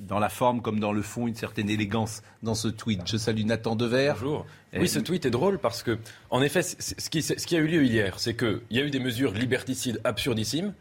dans 0.00 0.18
la 0.18 0.28
forme 0.28 0.60
comme 0.60 0.80
dans 0.80 0.92
le 0.92 1.02
fond, 1.02 1.26
une 1.26 1.34
certaine 1.34 1.70
élégance 1.70 2.22
dans 2.42 2.54
ce 2.54 2.68
tweet. 2.68 3.02
Je 3.06 3.16
salue 3.16 3.44
Nathan 3.44 3.76
Dever. 3.76 4.14
Bonjour. 4.14 4.46
Eh, 4.72 4.80
Oui, 4.80 4.88
ce 4.88 4.98
tweet 4.98 5.24
est 5.24 5.30
drôle 5.30 5.58
parce 5.58 5.82
que, 5.82 5.98
en 6.30 6.42
effet, 6.42 6.62
ce 6.62 7.08
qui, 7.08 7.22
ce 7.22 7.34
qui 7.34 7.56
a 7.56 7.60
eu 7.60 7.66
lieu 7.66 7.84
hier, 7.84 8.18
c'est 8.18 8.34
qu'il 8.34 8.60
y 8.70 8.80
a 8.80 8.82
eu 8.84 8.90
des 8.90 8.98
mesures 9.00 9.32
liberticides 9.32 10.00
absurdissimes. 10.04 10.72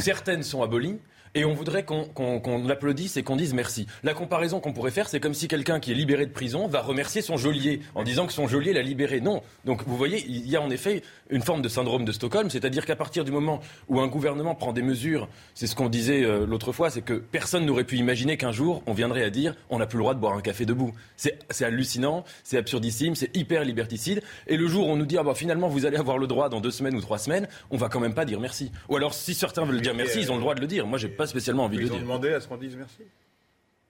Certaines 0.00 0.42
sont 0.42 0.62
abolies. 0.62 0.98
Et 1.34 1.44
on 1.44 1.52
voudrait 1.54 1.84
qu'on 1.84 2.04
qu'on- 2.04 2.40
qu'on 2.40 2.68
applaudisse 2.68 3.16
et 3.16 3.22
qu'on 3.22 3.36
dise 3.36 3.54
merci. 3.54 3.86
La 4.02 4.14
comparaison 4.14 4.60
qu'on 4.60 4.72
pourrait 4.72 4.90
faire, 4.90 5.08
c'est 5.08 5.20
comme 5.20 5.34
si 5.34 5.48
quelqu'un 5.48 5.80
qui 5.80 5.92
est 5.92 5.94
libéré 5.94 6.26
de 6.26 6.30
prison 6.32 6.66
va 6.68 6.80
remercier 6.82 7.22
son 7.22 7.36
geôlier 7.36 7.80
en 7.94 8.04
disant 8.04 8.26
que 8.26 8.32
son 8.32 8.46
geôlier 8.46 8.72
l'a 8.72 8.82
libéré. 8.82 9.20
Non. 9.20 9.42
Donc 9.64 9.82
vous 9.86 9.96
voyez, 9.96 10.24
il 10.28 10.48
y 10.48 10.56
a 10.56 10.62
en 10.62 10.70
effet 10.70 11.02
une 11.30 11.42
forme 11.42 11.62
de 11.62 11.68
syndrome 11.68 12.04
de 12.04 12.12
Stockholm, 12.12 12.50
c'est-à-dire 12.50 12.86
qu'à 12.86 12.96
partir 12.96 13.24
du 13.24 13.32
moment 13.32 13.60
où 13.88 14.00
un 14.00 14.06
gouvernement 14.06 14.54
prend 14.54 14.72
des 14.72 14.82
mesures, 14.82 15.28
c'est 15.54 15.66
ce 15.66 15.74
qu'on 15.74 15.88
disait 15.88 16.22
euh, 16.24 16.46
l'autre 16.46 16.72
fois, 16.72 16.90
c'est 16.90 17.02
que 17.02 17.14
personne 17.14 17.66
n'aurait 17.66 17.84
pu 17.84 17.96
imaginer 17.96 18.36
qu'un 18.36 18.52
jour 18.52 18.82
on 18.86 18.92
viendrait 18.92 19.24
à 19.24 19.30
dire 19.30 19.54
on 19.70 19.78
n'a 19.78 19.86
plus 19.86 19.98
le 19.98 20.02
droit 20.02 20.14
de 20.14 20.20
boire 20.20 20.34
un 20.36 20.40
café 20.40 20.64
debout. 20.66 20.92
C'est 21.16 21.38
c'est 21.50 21.64
hallucinant, 21.64 22.24
c'est 22.44 22.58
absurdissime, 22.58 23.14
c'est 23.14 23.34
hyper 23.36 23.64
liberticide. 23.64 24.22
Et 24.46 24.56
le 24.56 24.66
jour 24.68 24.86
où 24.88 24.90
on 24.90 24.96
nous 24.96 25.06
dit 25.06 25.18
ah 25.18 25.22
bah 25.22 25.34
finalement 25.34 25.68
vous 25.68 25.86
allez 25.86 25.96
avoir 25.96 26.18
le 26.18 26.26
droit 26.26 26.48
dans 26.48 26.60
deux 26.60 26.70
semaines 26.70 26.94
ou 26.96 27.00
trois 27.00 27.18
semaines, 27.18 27.48
on 27.70 27.76
va 27.76 27.88
quand 27.88 28.00
même 28.00 28.14
pas 28.14 28.24
dire 28.24 28.40
merci. 28.40 28.70
Ou 28.88 28.96
alors 28.96 29.14
si 29.14 29.34
certains 29.34 29.64
veulent 29.64 29.80
dire 29.80 29.94
merci, 29.94 30.20
ils 30.20 30.30
ont 30.32 30.36
le 30.36 30.40
droit 30.40 30.54
de 30.54 30.60
le 30.60 30.66
dire. 30.66 30.86
Moi 30.86 30.98
j'ai 30.98 31.08
pas 31.08 31.25
spécialement 31.26 31.64
envie 31.64 31.76
de 31.76 31.82
Ils 31.82 31.86
le 31.86 31.92
ont 31.92 31.94
dire. 31.96 32.02
demandé 32.02 32.32
à 32.32 32.40
ce 32.40 32.48
qu'on 32.48 32.56
dise 32.56 32.76
merci. 32.76 33.02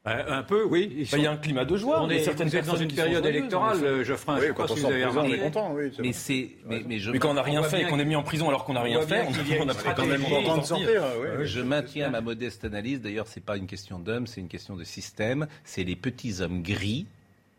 Euh, 0.08 0.38
un 0.38 0.44
peu, 0.44 0.62
oui. 0.64 0.94
Ils 0.98 1.06
sont- 1.08 1.16
Il 1.16 1.24
y 1.24 1.26
a 1.26 1.32
un 1.32 1.36
climat 1.36 1.64
de 1.64 1.76
joie. 1.76 2.00
on 2.00 2.08
est, 2.08 2.22
certaines 2.22 2.46
vous 2.48 2.54
êtes 2.56 2.64
dans 2.66 2.76
une 2.76 2.92
période 2.92 3.26
électorale, 3.26 3.82
euh, 3.82 4.04
Geoffrin. 4.04 4.34
Oui, 4.36 4.42
je 4.42 4.46
sais 4.46 4.52
quand 4.54 4.66
pas 4.66 4.72
on 4.72 4.76
si 4.76 4.80
sort 4.82 4.90
vous 4.90 4.94
avez 4.94 5.02
prison, 5.04 5.18
on 5.20 5.24
est 5.24 5.26
remarqué. 5.26 5.42
content, 5.42 5.74
oui. 5.74 5.90
Mais 5.98 6.12
c'est, 6.12 6.50
mais, 6.64 6.82
mais 6.86 6.98
je, 7.00 7.10
Mais 7.10 7.18
quand 7.18 7.30
on 7.30 7.34
n'a 7.34 7.42
rien 7.42 7.60
fait, 7.64 7.78
bien 7.78 7.88
qu'on 7.88 7.98
est 7.98 8.04
mis 8.04 8.14
en 8.14 8.22
prison 8.22 8.48
alors 8.48 8.64
qu'on 8.64 8.74
n'a 8.74 8.82
rien 8.82 9.02
fait, 9.02 9.26
on 9.60 9.68
a 9.68 9.74
pris 9.74 9.88
quand 9.96 10.06
même 10.06 10.22
content 10.22 10.58
de 10.58 10.62
sortir. 10.64 10.88
sortir, 10.88 11.02
oui. 11.40 11.46
je 11.46 11.60
maintiens 11.60 12.08
ma 12.10 12.20
modeste 12.20 12.64
analyse. 12.64 13.00
D'ailleurs, 13.00 13.26
c'est 13.26 13.42
pas 13.42 13.56
une 13.56 13.66
question 13.66 13.98
d'homme, 13.98 14.28
c'est 14.28 14.40
une 14.40 14.46
question 14.48 14.76
de 14.76 14.84
système. 14.84 15.48
C'est 15.64 15.82
les 15.82 15.96
petits 15.96 16.40
hommes 16.40 16.62
gris. 16.62 17.06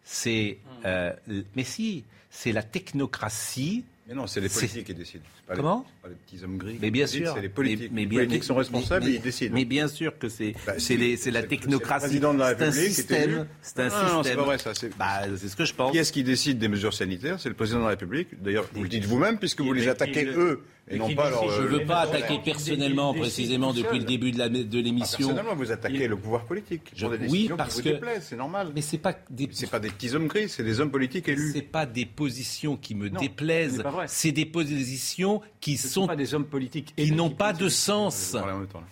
C'est, 0.06 0.58
euh, 0.86 1.12
l- 1.28 1.44
mais 1.58 1.66
si, 1.66 2.06
c'est 2.30 2.54
la 2.54 2.64
technocratie. 2.64 3.84
Mais 4.08 4.14
non, 4.14 4.26
c'est 4.26 4.40
les 4.40 4.48
politiques 4.48 4.86
qui 4.86 4.94
décident. 4.94 5.26
Pas 5.48 5.56
Comment? 5.56 5.86
Pas 5.97 5.97
les 6.10 6.16
petits 6.16 6.44
hommes 6.44 6.58
gris. 6.58 6.78
Mais 6.82 6.92
bien 6.92 7.08
sûr. 7.08 7.32
C'est 7.36 7.42
les 7.42 7.50
politiques. 7.50 7.90
Mais, 7.92 7.96
mais 7.96 8.02
les 8.02 8.06
bien- 8.08 8.20
politiques 8.20 8.44
sont 8.44 8.54
mais- 8.54 8.60
responsables 8.60 9.06
mais- 9.06 9.12
et 9.12 9.16
ils 9.16 9.22
décident. 9.22 9.54
Mais 9.56 9.66
bien 9.66 9.88
sûr 9.88 10.18
que 10.18 10.30
c'est, 10.30 10.54
Bah, 10.66 10.74
c'est, 10.78 10.80
c'est 10.80 10.98
la 10.98 11.06
c'est- 11.16 11.18
c'est 11.18 11.32
le 11.32 11.48
technocratie. 11.48 12.06
président 12.08 12.34
de 12.34 12.40
la 12.40 12.50
C'est 12.58 12.64
un 12.64 12.66
République 12.70 12.94
qui 12.94 13.14
est 13.14 13.24
élu. 13.24 13.34
système. 13.34 13.48
C'est 13.62 13.80
un 13.80 13.84
Non, 13.84 13.90
non, 13.90 14.00
c'est 14.02 14.16
système. 14.18 14.36
pas 14.38 14.44
vrai, 14.44 14.58
ça, 14.58 14.74
c'est- 14.74 14.98
Bah, 14.98 15.22
c'est 15.38 15.48
ce 15.50 15.56
que 15.56 15.66
je 15.66 15.74
pense. 15.74 15.92
Qui 15.92 15.98
est-ce 15.98 16.12
qui 16.12 16.24
décide 16.24 16.58
des 16.60 16.68
mesures 16.68 16.94
sanitaires? 16.94 17.40
C'est 17.40 17.50
le 17.50 17.56
président 17.56 17.80
de 17.80 17.84
la 17.84 17.90
République. 17.90 18.42
D'ailleurs, 18.42 18.66
vous 18.74 18.84
le 18.84 18.90
dites 18.90 19.06
vous-même, 19.06 19.38
puisque 19.40 19.62
vous 19.62 19.74
les 19.74 19.88
attaquez 19.88 20.26
le- 20.26 20.38
eux, 20.38 20.64
et, 20.90 20.98
non 20.98 21.14
pas 21.16 21.30
leur. 21.30 21.50
Je 21.52 21.62
euh, 21.62 21.64
ne 21.64 21.68
veux 21.68 21.86
pas 21.86 22.08
mais 22.12 22.18
attaquer 22.18 22.40
personnellement, 22.44 23.14
précisément, 23.14 23.74
depuis 23.74 24.00
le 24.00 24.06
début 24.06 24.32
de 24.32 24.80
l'émission. 24.80 25.18
Personnellement, 25.28 25.56
vous 25.56 25.72
attaquez 25.72 26.08
le 26.08 26.16
pouvoir 26.16 26.46
politique. 26.46 26.92
Je- 26.96 27.06
pour 27.06 27.18
des 27.18 27.28
oui, 27.28 27.50
parce 27.58 27.82
qui 27.82 27.90
vous 27.92 28.00
que- 28.00 28.06
c'est 28.22 28.36
normal. 28.38 28.72
Mais 28.74 28.82
c'est 28.82 28.98
pas 28.98 29.16
des, 29.30 29.50
C'est 29.52 29.70
pas 29.70 29.80
des 29.80 29.90
petits 29.90 30.14
hommes 30.16 30.28
gris, 30.28 30.48
c'est 30.50 30.64
des 30.64 30.80
hommes 30.80 30.92
politiques 30.92 31.28
élus. 31.28 31.52
c'est 31.54 31.62
pas 31.62 31.86
des 31.86 32.06
positions 32.06 32.78
qui 32.78 32.96
me 32.96 33.10
Non, 33.10 33.20
déplaisent. 33.20 33.74
ce 33.74 33.78
n'est 33.78 33.84
pas 33.84 33.92
vrai. 33.92 34.06
C'est 34.08 34.32
des 34.32 34.46
positions 34.46 35.42
qui 35.60 35.76
sont 35.78 35.97
sont 36.02 36.08
pas 36.08 36.16
des 36.16 36.34
hommes 36.34 36.46
politiques. 36.46 36.94
qui 36.96 37.12
n'ont 37.12 37.30
qui 37.30 37.36
pas 37.36 37.54
de 37.54 37.70
sens, 37.70 38.36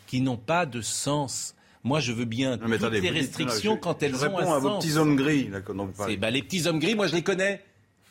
qui 0.07 0.21
n'ont 0.21 0.37
pas 0.37 0.65
de 0.65 0.81
sens. 0.81 1.53
Moi, 1.83 1.99
je 1.99 2.11
veux 2.13 2.25
bien 2.25 2.57
Non, 2.57 2.63
mais 2.67 2.77
toutes 2.77 2.85
attendez, 2.85 3.01
les 3.01 3.07
vous 3.09 3.13
dites- 3.13 3.37
restrictions 3.37 3.71
non, 3.73 3.77
je- 3.77 3.81
quand 3.81 4.01
elles 4.03 4.15
je 4.15 4.25
ont 4.25 4.35
réponds 4.35 4.51
un 4.51 4.55
à 4.55 4.59
vos 4.59 4.69
sens. 4.69 4.83
petits 4.85 4.97
hommes 4.97 5.15
gris, 5.15 5.47
là, 5.49 5.59
dont 5.61 5.85
vous 5.85 5.91
C'est 5.91 5.97
parlez. 5.97 6.17
bah, 6.17 6.31
les 6.31 6.41
petits 6.41 6.65
hommes 6.67 6.79
gris, 6.79 6.95
moi 6.95 7.05
je 7.07 7.13
les 7.15 7.21
connais. 7.21 7.63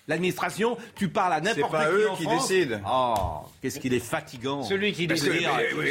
L'administration, 0.07 0.77
tu 0.97 1.09
parles 1.09 1.33
à 1.33 1.41
n'importe 1.41 1.73
pas 1.73 1.87
qui 1.87 1.93
eux 1.93 2.11
en 2.11 2.15
qui 2.17 2.23
France. 2.25 2.49
décident. 2.49 2.79
Oh, 2.87 3.47
qu'est-ce 3.63 3.81
qu'il 3.81 3.95
est 3.95 3.99
fatigant. 4.01 4.63
Celui 4.63 4.93
qui 4.93 5.07
décide. 5.07 5.33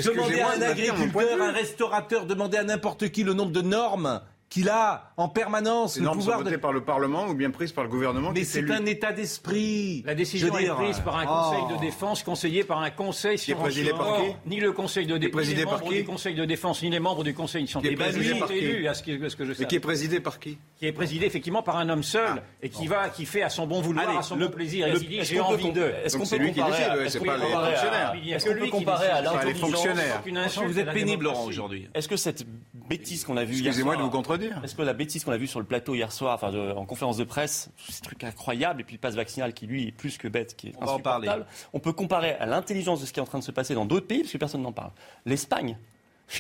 Demandez 0.06 0.40
à 0.40 0.52
un 0.52 0.62
agriculteur, 0.62 1.42
un 1.42 1.52
restaurateur, 1.52 2.26
demandez 2.28 2.58
à 2.58 2.64
n'importe 2.64 3.10
qui 3.10 3.24
le 3.24 3.34
nombre 3.34 3.52
de 3.52 3.62
normes 3.62 4.22
qu'il 4.54 4.70
a 4.70 5.12
en 5.18 5.30
permanence, 5.30 5.96
Ces 5.96 6.02
le 6.02 6.10
pouvoir 6.12 6.44
de... 6.44 6.56
par 6.58 6.72
le 6.72 6.82
Parlement 6.82 7.26
ou 7.28 7.34
bien 7.34 7.50
prises 7.50 7.72
par 7.72 7.84
le 7.86 7.90
gouvernement 7.90 8.32
Mais 8.34 8.44
c'est 8.44 8.70
un 8.70 8.86
état 8.86 9.12
d'esprit. 9.12 10.04
La 10.06 10.14
décision 10.14 10.56
est 10.58 10.64
dire, 10.64 10.76
prise 10.76 11.00
par 11.00 11.18
un 11.18 11.26
oh. 11.28 11.52
conseil 11.60 11.76
de 11.76 11.82
défense 11.82 12.22
conseillé 12.22 12.64
par 12.64 12.80
un 12.82 12.92
conseil 12.92 13.38
Qui 13.40 13.52
est 13.52 13.56
présidé 13.56 13.90
par 13.90 14.10
Or, 14.10 14.22
qui 14.44 14.50
Ni 14.50 14.60
le 14.60 14.72
conseil 14.72 15.08
de 15.08 15.18
Qui 15.18 15.26
est 15.26 15.30
défense, 15.30 15.32
ni 15.32 15.32
présidé 15.32 15.58
les 15.62 15.66
par 15.66 15.80
membres 15.80 15.90
qui 15.92 15.98
du 15.98 16.04
conseil 16.06 16.36
de 16.36 16.46
défense, 16.46 16.84
ni 16.84 16.90
les 16.92 17.00
membres 17.00 17.24
du 17.24 17.34
conseil 17.34 17.68
sont 17.68 17.82
Qui 17.82 17.88
est 17.88 17.96
présidé 17.96 18.40
par 18.40 18.48
qui 18.48 18.58
élus, 18.58 18.88
à 18.88 18.94
ce 18.94 19.02
que, 19.02 19.26
à 19.26 19.30
ce 19.30 19.36
que 19.36 19.44
je 19.46 19.50
Mais 19.50 19.56
sais. 19.56 19.66
qui 19.66 19.76
est 19.76 19.80
présidé 19.80 20.20
par 20.20 20.40
qui 20.40 20.58
qui 20.78 20.86
est 20.86 20.92
présidé 20.92 21.26
effectivement 21.26 21.64
par 21.64 21.78
un 21.78 21.90
homme 21.90 22.04
seul 22.04 22.28
Ah, 22.38 22.44
et 22.62 22.70
qui 22.70 22.86
va, 22.88 23.10
qui 23.10 23.26
fait 23.26 23.42
à 23.42 23.50
son 23.50 23.66
bon 23.66 23.82
vouloir, 23.82 24.08
Allez, 24.08 24.18
à 24.18 24.22
son 24.22 24.36
le- 24.36 24.48
bon 24.48 24.54
plaisir, 24.54 24.86
et 24.88 24.92
le- 24.92 25.00
qui 25.00 25.08
dit 25.08 25.18
est-ce 25.18 25.32
j'ai 25.34 25.40
envie 25.40 25.64
com- 25.64 25.74
de. 25.74 25.92
Est-ce 26.04 26.18
qu'on 26.18 26.26
c'est 26.26 26.38
peut 26.38 26.44
lui 26.44 26.52
qui 26.52 26.60
comparer 26.60 27.10
c'est 27.10 27.20
qu'on 27.20 27.26
pas 27.26 27.34
peut 27.36 27.40
les 27.40 27.46
comparer 27.48 27.74
à- 27.74 27.76
fonctionnaires. 27.78 28.14
Est-ce 28.36 28.46
que 28.46 28.50
qu'on 28.52 28.56
peut 28.60 28.66
qui 28.66 28.70
comparer 28.72 28.98
décide. 29.08 29.16
à 29.16 29.22
les 29.22 29.26
l'intelligence 29.54 30.60
vous 30.66 30.80
êtes 30.80 30.92
pénible. 30.94 31.24
Laurent, 31.24 31.46
aujourd'hui. 31.46 31.88
Est-ce 31.96 32.08
que 32.08 32.18
cette 32.18 32.46
bêtise 32.90 33.24
qu'on 33.24 33.38
a 33.38 33.46
vue 33.46 33.54
Excusez-moi 33.54 33.96
de 33.96 34.02
vous 34.02 34.10
contredire. 34.10 34.43
Est-ce 34.64 34.76
que 34.76 34.82
la 34.82 34.94
bêtise 34.94 35.24
qu'on 35.24 35.32
a 35.32 35.38
vue 35.38 35.48
sur 35.48 35.60
le 35.60 35.66
plateau 35.66 35.96
hier 35.96 36.12
soir, 36.12 36.36
enfin 36.36 36.52
de- 36.52 36.72
en 36.72 36.86
conférence 36.86 37.18
de 37.18 37.24
presse, 37.24 37.70
ces 37.90 38.02
trucs 38.02 38.24
incroyables, 38.24 38.82
et 38.82 38.84
puis 38.84 38.96
le 38.96 39.00
passe 39.00 39.16
vaccinal 39.16 39.54
qui 39.54 39.68
lui 39.68 39.88
est 39.88 39.92
plus 39.92 40.18
que 40.18 40.28
bête, 40.28 40.56
qui 40.56 40.68
est 40.70 40.74
On 40.78 40.86
parler. 41.00 41.28
insupportable, 41.28 41.46
on 41.74 41.80
peut 41.80 41.94
comparer 41.94 42.32
à 42.34 42.46
l'intelligence 42.46 43.02
de 43.02 43.06
ce 43.06 43.14
qui 43.14 43.20
est 43.20 43.24
en 43.24 43.28
train 43.28 43.40
de 43.40 43.44
se 43.44 43.52
passer 43.52 43.74
dans 43.76 43.86
d'autres 43.86 44.08
pays, 44.08 44.20
parce 44.22 44.32
que 44.32 44.38
personne 44.38 44.62
n'en 44.62 44.72
parle. 44.72 44.92
L'Espagne. 45.26 45.78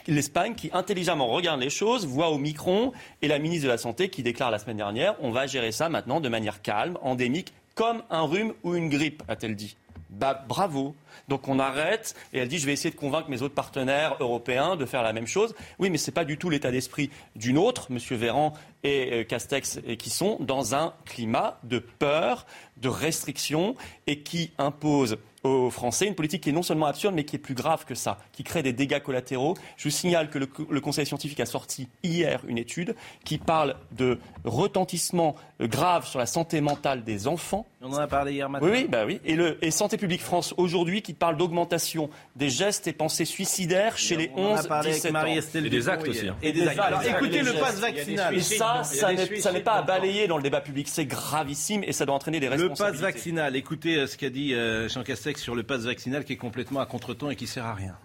L'Espagne 0.07 0.55
qui 0.55 0.69
intelligemment 0.73 1.27
regarde 1.27 1.59
les 1.59 1.69
choses, 1.69 2.07
voit 2.07 2.29
au 2.29 2.37
micron, 2.37 2.93
et 3.21 3.27
la 3.27 3.37
ministre 3.39 3.65
de 3.65 3.69
la 3.69 3.77
Santé 3.77 4.09
qui 4.09 4.23
déclare 4.23 4.49
la 4.49 4.57
semaine 4.59 4.77
dernière, 4.77 5.15
on 5.21 5.31
va 5.31 5.45
gérer 5.45 5.71
ça 5.71 5.89
maintenant 5.89 6.19
de 6.21 6.29
manière 6.29 6.61
calme, 6.61 6.97
endémique, 7.01 7.53
comme 7.75 8.01
un 8.09 8.21
rhume 8.21 8.53
ou 8.63 8.75
une 8.75 8.89
grippe, 8.89 9.23
a-t-elle 9.27 9.55
dit. 9.55 9.75
Bah 10.13 10.45
bravo. 10.47 10.95
Donc 11.27 11.47
on 11.47 11.57
arrête 11.57 12.15
et 12.33 12.39
elle 12.39 12.47
dit 12.47 12.59
je 12.59 12.65
vais 12.67 12.73
essayer 12.73 12.91
de 12.91 12.99
convaincre 12.99 13.29
mes 13.29 13.41
autres 13.41 13.55
partenaires 13.55 14.15
européens 14.19 14.75
de 14.75 14.85
faire 14.85 15.01
la 15.01 15.11
même 15.11 15.25
chose. 15.25 15.55
Oui, 15.79 15.89
mais 15.89 15.97
c'est 15.97 16.11
pas 16.11 16.25
du 16.25 16.37
tout 16.37 16.49
l'état 16.49 16.71
d'esprit 16.71 17.09
d'une 17.35 17.57
autre, 17.57 17.91
Monsieur 17.91 18.15
Véran 18.15 18.53
et 18.83 19.11
euh, 19.13 19.23
Castex, 19.23 19.79
et 19.85 19.97
qui 19.97 20.11
sont 20.11 20.37
dans 20.39 20.75
un 20.75 20.93
climat 21.05 21.57
de 21.63 21.79
peur, 21.79 22.45
de 22.77 22.89
restriction 22.89 23.75
et 24.05 24.19
qui 24.19 24.51
impose 24.59 25.17
aux 25.43 25.69
Français 25.69 26.07
une 26.07 26.15
politique 26.15 26.43
qui 26.43 26.49
est 26.49 26.53
non 26.53 26.63
seulement 26.63 26.85
absurde, 26.85 27.13
mais 27.15 27.23
qui 27.25 27.35
est 27.35 27.39
plus 27.39 27.53
grave 27.55 27.85
que 27.85 27.95
ça, 27.95 28.17
qui 28.31 28.43
crée 28.43 28.63
des 28.63 28.73
dégâts 28.73 28.99
collatéraux. 29.01 29.55
Je 29.77 29.83
vous 29.85 29.89
signale 29.95 30.29
que 30.29 30.39
le, 30.39 30.47
le 30.69 30.81
Conseil 30.81 31.05
scientifique 31.05 31.39
a 31.39 31.45
sorti 31.45 31.89
hier 32.03 32.41
une 32.47 32.57
étude 32.57 32.95
qui 33.25 33.37
parle 33.37 33.75
de 33.91 34.19
retentissement 34.45 35.35
euh, 35.61 35.67
grave 35.67 36.07
sur 36.07 36.19
la 36.19 36.25
santé 36.25 36.61
mentale 36.61 37.03
des 37.03 37.27
enfants. 37.27 37.65
On 37.81 37.91
en 37.91 37.97
a 37.97 38.07
parlé 38.07 38.31
hier 38.33 38.49
matin. 38.49 38.65
Oui, 38.65 38.71
oui, 38.73 38.87
bah 38.89 39.03
oui. 39.05 39.19
Et, 39.25 39.35
le, 39.35 39.57
et 39.61 39.69
Santé 39.71 39.97
publique 39.97 40.21
France 40.21 40.53
aujourd'hui 40.57 41.01
qui 41.01 41.13
parle 41.13 41.35
d'augmentation 41.35 42.09
des 42.37 42.49
gestes 42.49 42.87
et 42.87 42.93
pensées 42.93 43.25
suicidaires 43.25 43.97
chez 43.97 44.15
les 44.15 44.31
On 44.37 44.45
en 44.51 44.55
a 44.55 44.59
11 44.61 44.67
parlé 44.67 44.89
avec 44.91 45.01
17 45.01 45.15
ans. 45.15 45.25
Et 45.65 45.69
des 45.69 45.89
actes 45.89 46.07
aussi, 46.07 46.27
hein. 46.29 46.35
Et 46.41 46.53
des 46.53 46.61
Des 46.61 46.67
actes. 46.69 46.79
Alors 46.79 47.03
écoutez 47.03 47.39
le 47.39 47.45
gestes. 47.45 47.59
pass 47.59 47.75
Il 47.77 47.81
y 47.81 47.85
a 47.85 47.91
des 47.91 47.95
vaccinal. 47.97 48.35
Et 48.35 48.39
ça, 48.41 48.83
ça 48.83 49.11
n'est- 49.51 49.59
pas 49.59 49.73
à 49.73 49.81
le 49.81 49.87
balayer 49.87 50.27
dans 50.27 50.37
le 50.37 50.43
débat 50.43 50.61
public. 50.61 50.87
C'est 50.87 51.05
gravissime 51.05 51.83
et 51.83 51.91
ça 51.91 52.05
doit 52.05 52.15
entraîner 52.15 52.39
des 52.39 52.45
Le 52.47 52.51
pass 52.53 52.61
responsabilités. 52.61 53.03
vaccinal, 53.03 53.55
écoutez 53.57 53.95
euh, 53.97 54.07
ce 54.07 54.17
qu'a 54.17 54.29
dit 54.29 54.53
euh, 54.53 54.87
Jean 54.87 55.03
Castex 55.03 55.32
sur 55.37 55.55
le 55.55 55.63
pass 55.63 55.81
vaccinal 55.81 56.25
qui 56.25 56.33
est 56.33 56.37
complètement 56.37 56.79
à 56.79 56.85
contre-temps 56.85 57.29
et 57.29 57.35
qui 57.35 57.47
sert 57.47 57.65
à 57.65 57.75
rien. 57.75 57.97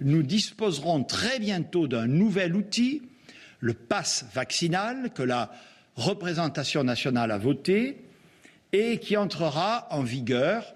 nous 0.00 0.22
disposerons 0.22 1.04
très 1.04 1.38
bientôt 1.38 1.88
d'un 1.88 2.06
nouvel 2.06 2.54
outil, 2.54 3.02
le 3.60 3.74
pass 3.74 4.26
vaccinal, 4.34 5.10
que 5.14 5.22
la 5.22 5.50
représentation 5.96 6.84
nationale 6.84 7.30
a 7.30 7.38
voté 7.38 8.04
et 8.72 8.98
qui 8.98 9.16
entrera 9.16 9.88
en 9.90 10.02
vigueur 10.02 10.74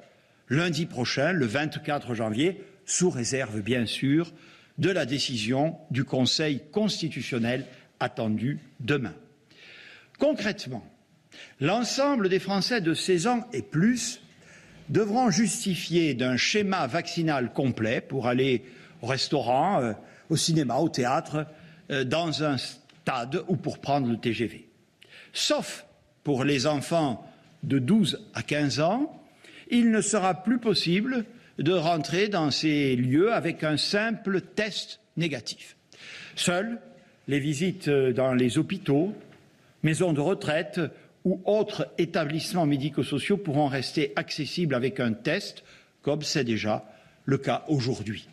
lundi 0.48 0.86
prochain, 0.86 1.32
le 1.32 1.46
24 1.46 2.14
janvier, 2.14 2.62
sous 2.84 3.10
réserve 3.10 3.60
bien 3.60 3.86
sûr 3.86 4.32
de 4.78 4.90
la 4.90 5.06
décision 5.06 5.76
du 5.90 6.04
Conseil 6.04 6.62
constitutionnel 6.72 7.66
attendue 8.00 8.58
demain. 8.80 9.14
Concrètement, 10.18 10.84
l'ensemble 11.60 12.28
des 12.28 12.38
Français 12.38 12.80
de 12.80 12.94
16 12.94 13.26
ans 13.26 13.48
et 13.52 13.62
plus 13.62 14.20
devront 14.88 15.30
justifier 15.30 16.14
d'un 16.14 16.36
schéma 16.36 16.86
vaccinal 16.86 17.52
complet 17.52 18.00
pour 18.00 18.26
aller 18.26 18.64
au 19.02 19.06
restaurant, 19.06 19.80
euh, 19.80 19.92
au 20.30 20.36
cinéma, 20.36 20.76
au 20.76 20.88
théâtre, 20.88 21.46
euh, 21.90 22.04
dans 22.04 22.42
un 22.42 22.56
stade 22.56 23.42
ou 23.48 23.56
pour 23.56 23.78
prendre 23.78 24.08
le 24.08 24.16
TGV. 24.16 24.66
Sauf 25.32 25.84
pour 26.22 26.44
les 26.44 26.66
enfants 26.66 27.26
de 27.62 27.78
12 27.78 28.26
à 28.34 28.42
15 28.42 28.80
ans, 28.80 29.22
il 29.70 29.90
ne 29.90 30.00
sera 30.00 30.42
plus 30.42 30.58
possible 30.58 31.24
de 31.58 31.72
rentrer 31.72 32.28
dans 32.28 32.50
ces 32.50 32.96
lieux 32.96 33.32
avec 33.32 33.64
un 33.64 33.76
simple 33.76 34.40
test 34.40 35.00
négatif. 35.16 35.76
Seules 36.36 36.78
les 37.28 37.38
visites 37.38 37.88
euh, 37.88 38.12
dans 38.12 38.34
les 38.34 38.58
hôpitaux, 38.58 39.14
maisons 39.82 40.12
de 40.12 40.20
retraite 40.20 40.80
ou 41.24 41.40
autres 41.46 41.88
établissements 41.98 42.66
médico-sociaux 42.66 43.36
pourront 43.38 43.66
rester 43.66 44.12
accessibles 44.16 44.74
avec 44.74 45.00
un 45.00 45.12
test, 45.12 45.64
comme 46.02 46.22
c'est 46.22 46.44
déjà 46.44 46.84
le 47.24 47.38
cas 47.38 47.64
aujourd'hui. 47.68 48.28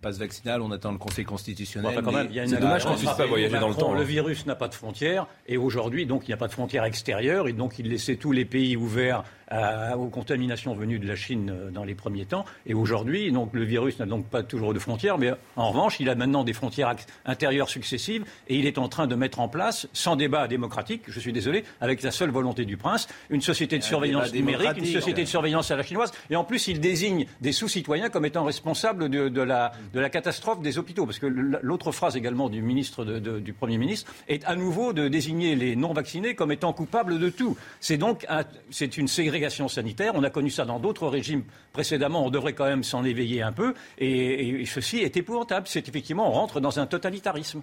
passe 0.00 0.18
vaccinal, 0.18 0.60
on 0.60 0.70
attend 0.70 0.92
le 0.92 0.98
Conseil 0.98 1.24
constitutionnel. 1.24 1.92
Enfin, 1.92 2.02
quand 2.02 2.12
mais 2.12 2.24
même, 2.24 2.26
il 2.30 2.36
y 2.36 2.40
a 2.40 2.44
une 2.44 2.50
c'est 2.50 2.60
dommage 2.60 2.82
qu'on 2.82 2.90
erreur. 2.90 2.98
puisse 2.98 3.12
pas 3.16 3.26
voyager 3.26 3.58
dans 3.58 3.68
le 3.68 3.74
temps, 3.74 3.94
hein. 3.94 3.98
Le 3.98 4.04
virus 4.04 4.44
n'a 4.44 4.54
pas 4.54 4.68
de 4.68 4.74
frontières 4.74 5.26
et 5.46 5.56
aujourd'hui, 5.56 6.04
donc, 6.04 6.24
il 6.26 6.30
n'y 6.30 6.34
a 6.34 6.36
pas 6.36 6.48
de 6.48 6.52
frontières 6.52 6.84
extérieures 6.84 7.48
et 7.48 7.54
donc 7.54 7.78
il 7.78 7.88
laissait 7.88 8.16
tous 8.16 8.32
les 8.32 8.44
pays 8.44 8.76
ouverts 8.76 9.24
à- 9.48 9.96
aux 9.98 10.08
contaminations 10.08 10.74
venues 10.74 10.98
de 10.98 11.06
la 11.06 11.16
Chine 11.16 11.50
euh, 11.50 11.70
dans 11.70 11.84
les 11.84 11.94
premiers 11.94 12.24
temps. 12.24 12.44
Et 12.66 12.74
aujourd'hui, 12.74 13.30
donc, 13.32 13.50
le 13.52 13.64
virus 13.64 13.98
n'a 13.98 14.06
donc 14.06 14.26
pas 14.26 14.42
toujours 14.42 14.72
de 14.74 14.78
frontières, 14.78 15.18
mais 15.18 15.32
en 15.56 15.70
revanche, 15.70 16.00
il 16.00 16.08
a 16.08 16.14
maintenant 16.14 16.44
des 16.44 16.52
frontières 16.52 16.94
intérieures 17.24 17.68
successives 17.68 18.24
et 18.48 18.56
il 18.56 18.66
est 18.66 18.78
en 18.78 18.88
train 18.88 19.06
de 19.06 19.14
mettre 19.14 19.40
en 19.40 19.48
place, 19.48 19.88
sans 19.92 20.16
débat 20.16 20.48
démocratique, 20.48 21.02
je 21.08 21.20
suis 21.20 21.32
désolé, 21.32 21.64
avec 21.80 22.02
la 22.02 22.10
seule 22.10 22.30
volonté 22.30 22.64
du 22.64 22.76
prince, 22.76 23.06
une 23.30 23.40
société 23.40 23.78
de 23.78 23.82
Un 23.84 23.86
surveillance 23.86 24.32
numérique, 24.32 24.78
une 24.78 24.84
société 25.00 25.22
de 25.22 25.28
surveillance 25.28 25.70
à 25.70 25.76
la 25.76 25.82
chinoise. 25.82 26.12
Et 26.30 26.36
en 26.36 26.44
plus, 26.44 26.68
il 26.68 26.80
désigne 26.80 27.26
des 27.40 27.52
sous-citoyens 27.52 28.08
comme 28.08 28.24
étant 28.24 28.44
responsables 28.44 29.08
de, 29.08 29.28
de 29.28 29.42
la, 29.42 29.72
de 29.92 30.00
la 30.00 30.10
catastrophe 30.10 30.62
des 30.62 30.78
hôpitaux. 30.78 31.04
Parce 31.06 31.18
que 31.18 31.26
l'autre 31.26 31.92
phrase 31.92 32.16
également 32.16 32.48
du 32.48 32.62
ministre 32.62 33.04
de- 33.04 33.18
de- 33.18 33.40
du 33.40 33.52
Premier 33.52 33.78
ministre 33.78 34.12
est 34.28 34.44
à 34.46 34.56
nouveau 34.56 34.92
de 34.92 35.08
désigner 35.08 35.54
les 35.54 35.76
non-vaccinés 35.76 36.34
comme 36.34 36.52
étant 36.52 36.72
coupables 36.72 37.18
de 37.18 37.28
tout. 37.28 37.56
C'est 37.80 37.98
donc 37.98 38.24
un- 38.28 38.44
c'est 38.70 38.96
une 38.96 39.06
ségrégation 39.08 39.33
sanitaire. 39.68 40.12
On 40.14 40.22
a 40.22 40.30
connu 40.30 40.50
ça 40.50 40.64
dans 40.64 40.78
d'autres 40.78 41.08
régimes 41.08 41.44
précédemment. 41.72 42.24
On 42.26 42.30
devrait 42.30 42.52
quand 42.54 42.66
même 42.66 42.84
s'en 42.84 43.04
éveiller 43.04 43.42
un 43.42 43.52
peu. 43.52 43.74
Et, 43.98 44.08
et- 44.10 44.60
et 44.62 44.66
ceci 44.66 44.98
est 44.98 45.16
épouvantable. 45.16 45.66
C'est 45.68 45.88
effectivement, 45.88 46.28
on 46.28 46.32
rentre 46.32 46.60
dans 46.60 46.78
un 46.78 46.86
totalitarisme. 46.86 47.62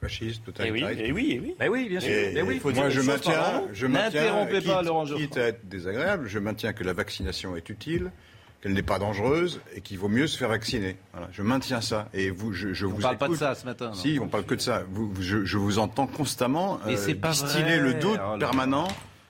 Fasciste, 0.00 0.42
Et 0.60 0.70
oui, 0.70 0.82
totalitarisme. 0.82 1.00
et 1.04 1.12
oui, 1.12 1.32
et 1.32 1.40
oui. 1.40 1.54
Ben 1.58 1.68
oui, 1.68 1.88
bien 1.88 1.98
sûr. 2.00 2.10
Et- 2.10 2.32
Ben 2.32 2.46
oui. 2.46 2.58
faut 2.60 2.70
dire 2.70 2.82
moi, 2.82 2.90
je 2.90 3.00
maintiens, 3.00 3.64
je 3.72 3.86
maintiens, 3.86 4.20
N'interrompez 4.20 4.60
pas, 4.60 4.76
quitte- 4.78 4.86
Laurent 4.86 5.04
quitte 5.06 5.36
à 5.36 5.42
être 5.48 5.68
désagréable, 5.68 6.28
je 6.28 6.38
maintiens 6.38 6.72
que 6.72 6.84
la 6.84 6.92
vaccination 6.92 7.56
est 7.56 7.68
utile, 7.68 8.12
qu'elle 8.62 8.74
n'est 8.74 8.82
pas 8.84 9.00
dangereuse 9.00 9.60
et 9.74 9.80
qu'il 9.80 9.98
vaut 9.98 10.08
mieux 10.08 10.28
se 10.28 10.38
faire 10.38 10.50
vacciner. 10.50 10.96
Voilà, 11.12 11.28
je 11.32 11.42
maintiens 11.42 11.80
ça. 11.80 12.08
Et 12.14 12.30
vous, 12.30 12.52
je, 12.52 12.72
je 12.74 12.86
On 12.86 12.90
vous 12.90 13.00
parle 13.00 13.18
pas 13.18 13.26
de 13.26 13.32
écoute. 13.32 13.40
ça 13.40 13.56
ce 13.56 13.64
matin. 13.64 13.88
non 13.88 13.94
Si, 13.94 14.18
on 14.22 14.28
parle 14.28 14.44
que 14.44 14.54
de 14.54 14.60
ça. 14.60 14.84
Vous- 14.88 15.10
vous- 15.12 15.22
je, 15.22 15.44
je 15.44 15.56
vous 15.58 15.80
entends 15.80 16.06
constamment 16.06 16.78
euh, 16.86 16.94
distiller 16.94 17.62
vrai. 17.64 17.78
le 17.80 17.94
doute 17.94 18.20
Oh 18.24 18.32
là. 18.34 18.38
permanent, 18.38 18.86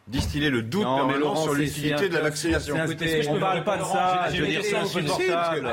distiller 0.09 0.51
le 0.51 0.63
doute 0.63 0.83
Non, 0.85 0.97
permanent 0.97 1.19
Laurent, 1.19 1.43
sur 1.43 1.55
l'utilité 1.55 2.09
de 2.09 2.15
la 2.15 2.21
vaccination. 2.23 2.77
Écoutez, 2.85 3.29
on 3.29 3.35
peux 3.35 3.41
parle 3.41 3.65
pas 3.65 3.77
de 3.79 3.85
ça. 3.85 4.27
Je 4.33 4.43
veux 4.43 4.47
dire. 4.49 4.61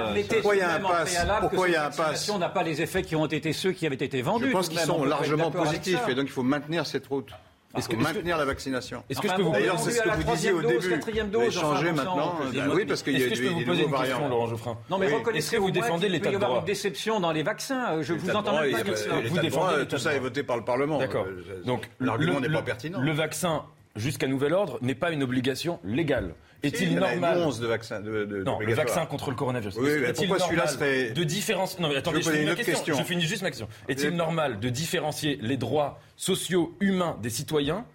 Admettez 0.07 0.35
Pourquoi 0.35 0.55
il 0.55 0.59
y 0.59 0.61
a 0.61 0.75
un 0.75 0.79
de 0.79 0.83
pass 0.83 1.25
Pourquoi 1.41 1.67
il 1.67 1.71
y 1.71 1.75
a 1.75 1.81
un 1.85 1.89
pass 1.89 1.97
vaccination 1.97 2.37
n'a 2.39 2.49
pas 2.49 2.63
les 2.63 2.81
effets 2.81 3.01
qui 3.01 3.15
ont 3.15 3.25
été 3.25 3.53
ceux 3.53 3.71
qui 3.71 3.85
avaient 3.85 3.95
été 3.95 4.21
vendus. 4.21 4.47
Je 4.47 4.51
pense 4.51 4.69
de 4.69 4.73
qu'ils 4.73 4.79
sont 4.81 5.03
largement 5.03 5.51
positifs 5.51 5.99
ça. 6.05 6.11
et 6.11 6.15
donc 6.15 6.25
il 6.25 6.31
faut 6.31 6.43
maintenir 6.43 6.85
cette 6.85 7.07
route. 7.07 7.29
Il 7.73 7.79
Est-ce 7.79 7.89
que- 7.89 7.95
maintenir 7.97 8.37
la 8.37 8.45
vaccination. 8.45 9.03
Est-ce 9.09 9.19
que 9.19 9.27
je 9.27 9.33
Enfin, 9.33 9.37
peux 9.37 9.43
vous 9.43 9.51
bon, 9.51 9.57
D'ailleurs, 9.59 9.79
c'est 9.79 9.89
est 9.89 9.93
ce 9.95 10.01
que 10.01 10.09
vous 10.09 10.23
disiez 10.31 10.51
au 10.53 10.61
dose, 10.61 10.71
début. 10.71 11.29
dose, 11.29 11.57
enfin, 11.57 11.75
bon 11.75 11.89
sang, 11.89 11.93
maintenant. 11.93 12.35
Bah 12.53 12.61
oui, 12.73 12.85
parce 12.85 13.03
qu'il 13.03 13.19
y 13.19 13.23
a 13.23 13.27
des 13.27 13.35
des 13.35 13.49
nouveaux 13.65 13.65
question, 13.73 13.89
variants. 13.89 14.27
Laurent 14.29 14.47
Geoffrin? 14.47 14.77
Non, 14.89 14.97
mais 14.97 15.07
Oui. 15.07 15.13
reconnaissez 15.13 15.47
Est-ce 15.47 15.55
que 15.57 15.61
vous 15.61 15.71
défendez 15.71 16.05
qu'il 16.05 16.13
l'état 16.13 16.23
peut 16.23 16.29
y 16.29 16.31
de 16.31 16.35
avoir 16.37 16.49
droit 16.51 16.59
une 16.61 16.65
déception 16.67 17.19
dans 17.19 17.33
les 17.33 17.43
vaccins? 17.43 18.01
Je 18.01 18.13
vous 18.13 18.29
entends 18.29 18.39
de 18.39 18.45
pas 18.45 18.51
droit, 18.51 18.65
dire 18.81 18.85
il- 18.87 18.97
ça. 18.97 19.09
Vous 19.15 19.21
de 19.35 19.41
défendez 19.41 19.49
droit, 19.49 19.79
Tout 19.79 19.95
de 19.95 19.97
ça 19.97 20.11
est 20.13 20.15
droit. 20.19 20.29
voté 20.29 20.43
par 20.43 20.55
le 20.55 20.63
Parlement. 20.63 20.99
D'accord. 20.99 21.25
Euh, 21.27 21.61
Donc 21.65 21.89
l'argument 21.99 22.39
n'est 22.39 22.47
pas 22.49 22.61
pertinent. 22.61 23.01
Le 23.01 23.11
vaccin, 23.11 23.63
jusqu'à 23.95 24.27
nouvel 24.27 24.53
ordre, 24.53 24.77
n'est 24.81 24.95
pas 24.95 25.11
une 25.11 25.23
obligation 25.23 25.79
légale. 25.83 26.33
Est-il 26.63 26.97
a 26.97 27.11
normal 27.11 27.37
11 27.39 27.59
de 27.59 27.67
vaccins. 27.67 27.99
De, 27.99 28.25
de- 28.25 28.43
Non, 28.43 28.59
le 28.59 28.73
vaccin 28.73 29.05
contre 29.05 29.29
le 29.29 29.35
coronavirus. 29.35 29.75
Oui, 29.77 29.89
mais 30.01 30.09
Est-il 30.09 30.27
pourquoi 30.27 30.45
celui-là 30.45 30.65
normal 30.65 30.79
serait- 30.79 31.11
de 31.11 31.23
différence 31.23 31.79
Non, 31.79 31.89
mais 31.89 31.95
attendez, 31.97 32.21
Je 32.21 32.29
finis 32.31 32.45
question. 32.55 32.95
question. 32.95 32.95
Je 32.97 33.03
juste 33.19 33.43
ma 33.43 33.49
question. 33.49 33.67
Est-il 33.87 34.11
normal 34.11 34.59
de 34.59 34.69
différencier 34.69 35.37
les 35.41 35.57
droits 35.57 35.99
sociaux 36.17 36.75
humains 36.79 37.17
des 37.21 37.29
citoyens 37.29 37.85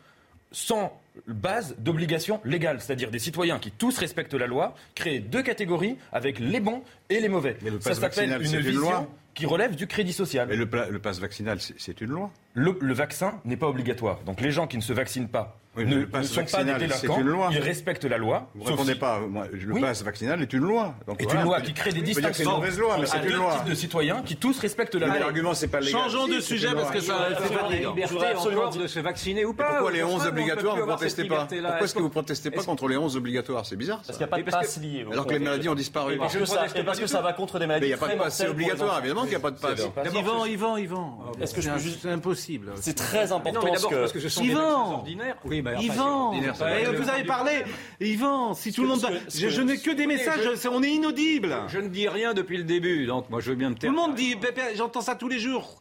sans 0.53 0.97
base 1.27 1.75
d'obligation 1.79 2.41
légale, 2.45 2.81
c'est-à-dire 2.81 3.11
des 3.11 3.19
citoyens 3.19 3.59
qui 3.59 3.71
tous 3.71 3.97
respectent 3.99 4.35
la 4.35 4.47
loi, 4.47 4.75
créer 4.95 5.21
deux 5.21 5.43
catégories 5.43 5.97
avec 6.13 6.39
les 6.39 6.61
bons 6.61 6.83
et 7.09 7.21
les 7.21 7.29
mauvais. 7.29 7.57
Mais 7.63 7.71
le 7.71 7.81
Ça 7.81 7.95
s'appelle 7.95 8.31
une 8.41 8.47
c'est 8.47 8.57
une 8.57 8.63
vision 8.63 8.81
loi. 8.91 9.09
qui 9.35 9.47
relève 9.47 9.75
du 9.77 9.87
crédit 9.87 10.13
social. 10.13 10.49
Mais 10.49 10.57
le, 10.57 10.69
le 10.91 10.99
pass 10.99 11.19
vaccinal, 11.19 11.61
c'est- 11.61 11.75
c'est 11.79 12.01
une 12.01 12.11
loi. 12.11 12.31
Le, 12.55 12.77
le 12.81 12.95
vaccin 12.95 13.41
n'est 13.45 13.57
pas 13.57 13.69
obligatoire. 13.69 14.21
Donc 14.25 14.41
les 14.41 14.51
gens 14.51 14.67
qui 14.67 14.77
ne 14.77 14.83
se 14.83 14.93
vaccinent 14.93 15.29
pas 15.29 15.59
Oui, 15.81 15.89
mais 15.89 15.95
ne, 15.97 16.01
le 16.01 16.07
pass 16.09 16.23
ne 16.23 16.27
sont 16.29 16.35
pas 16.37 16.41
vaccinal, 16.43 16.79
des 16.81 16.89
c'est 16.91 17.01
délinquants. 17.03 17.21
une 17.21 17.27
loi. 17.29 17.49
Ils 17.53 17.59
respectent 17.59 18.05
la 18.05 18.19
loi. 18.19 18.49
Vous 18.55 18.65
répondez 18.65 18.93
si- 18.95 18.99
pas. 18.99 19.21
Moi, 19.21 19.45
le 19.53 19.73
Oui. 19.75 19.81
pass 19.81 20.03
vaccinal 20.03 20.41
est 20.43 20.53
une 20.53 20.61
loi. 20.61 20.95
Donc, 21.07 21.21
est 21.21 21.25
voilà, 21.25 21.41
une 21.41 21.47
loi 21.47 21.61
qui 21.61 21.73
crée 21.75 21.91
des 21.93 22.01
que 22.01 22.07
c'est 22.07 22.13
une 22.13 22.15
distinctions 22.23 22.51
mauvaise 22.57 22.79
loi, 22.79 22.97
mais 23.01 23.07
c'est 23.07 23.19
une 23.25 23.37
loi. 23.37 23.65
de 23.69 23.75
citoyens 23.75 24.23
qui 24.25 24.37
tous 24.37 24.59
respectent 24.59 24.95
la 24.95 25.07
Mais 25.07 25.13
loi. 25.15 25.21
l'argument, 25.21 25.55
c'est 25.55 25.69
pas 25.69 25.81
légal. 25.81 26.01
Changeons 26.01 26.27
de 26.29 26.41
sujet 26.41 26.69
parce 26.75 26.91
que 26.91 27.01
ça 27.01 27.29
la 27.31 27.77
liberté 27.77 28.11
Je 28.11 28.49
encore 28.49 28.71
de 28.77 28.87
se 28.87 29.01
vacciner 29.01 29.45
ou 29.45 29.53
pas. 29.55 29.65
Pourquoi 29.71 29.93
les 29.93 30.03
11 30.03 30.13
contraire, 30.13 30.31
on 30.31 30.35
peut 30.35 30.41
obligatoires, 30.41 30.77
vous 30.77 30.83
avoir 30.83 30.97
protestez 30.97 31.25
pas. 31.25 31.47
Pourquoi 31.47 31.81
est-ce 31.81 31.95
que 31.95 31.99
vous 31.99 32.05
Est-ce 32.07 32.13
protestez 32.13 32.51
pas 32.51 32.63
contre 32.63 32.89
les 32.89 32.97
11 32.97 33.17
obligatoires? 33.17 33.67
C'est 33.67 33.77
bizarre. 33.77 34.01
Parce 34.07 34.19
qu'il 34.19 34.27
n'y 34.27 34.33
a 34.33 34.37
pas 34.37 34.43
de 34.43 34.51
passe 34.51 34.81
lié. 34.81 35.07
Alors 35.11 35.27
que 35.27 35.33
les 35.33 35.39
maladies 35.39 35.69
ont 35.69 35.75
disparu. 35.75 36.17
Parce 36.19 36.37
que, 36.37 36.45
ça, 36.45 37.21
va 37.23 37.33
contre 37.33 37.59
des 37.59 37.67
Mais 37.67 37.75
maladies. 37.79 37.87
il 37.87 37.89
n'y 37.89 37.95
a 37.95 37.99
pas 37.99 38.07
de 38.07 38.13
très 38.13 38.25
pass, 38.25 38.37
c'est 38.37 38.49
obligatoire, 38.49 38.99
évidemment 38.99 39.23
qu'il 39.23 39.31
n'y 39.31 39.37
a 39.37 39.41
pas 39.41 39.51
de 39.51 39.59
pass. 39.59 39.81
Yvan, 40.15 40.45
Yvan, 40.47 40.77
Yvan. 40.77 41.19
Est-ce 41.41 41.55
que 41.55 41.61
je 41.61 41.67
C'est 41.67 41.73
peux 41.73 41.77
un- 41.77 41.79
juste- 41.79 41.99
C'est 42.03 42.11
impossible. 42.11 42.73
C'est 42.77 42.95
très 42.97 43.25
Mais 43.27 43.33
important 43.33 43.61
non, 43.61 43.65
mais 43.67 43.73
d'abord 43.77 43.91
ce 43.91 43.97
parce 43.97 44.13
que... 44.13 44.19
des 44.19 44.55
vaccins 44.55 44.93
ordinaires. 44.93 45.37
Oui, 45.45 45.63
mais 45.63 45.70
Yvan, 45.79 46.33
Eh, 46.35 46.97
vous 46.97 47.09
avez 47.09 47.25
parlé, 47.25 47.65
Yvan, 48.01 48.55
si 48.55 48.73
tout 48.73 48.83
le 48.83 48.89
monde... 48.89 49.07
Je, 49.29 49.61
n'ai 49.61 49.79
que 49.79 49.91
des 49.91 50.07
messages, 50.07 50.41
on 50.71 50.83
est 50.83 50.91
inaudible. 50.91 51.57
Je 51.69 51.79
ne 51.79 51.89
dis 51.89 52.09
rien 52.09 52.35
depuis 52.35 52.57
le 52.57 52.65
début, 52.65 53.07
donc 53.07 53.31
moi 53.31 53.41
je 53.41 53.51
veux 53.51 53.57
bien 53.57 53.71
me 53.71 53.75
Tout 53.75 53.81
taire. 53.81 53.91
le 53.91 53.97
monde 53.97 54.15
dit, 54.15 54.37
j'entends 54.77 55.01
ça 55.01 55.15
tous 55.15 55.29
les 55.29 55.39
jours. 55.39 55.81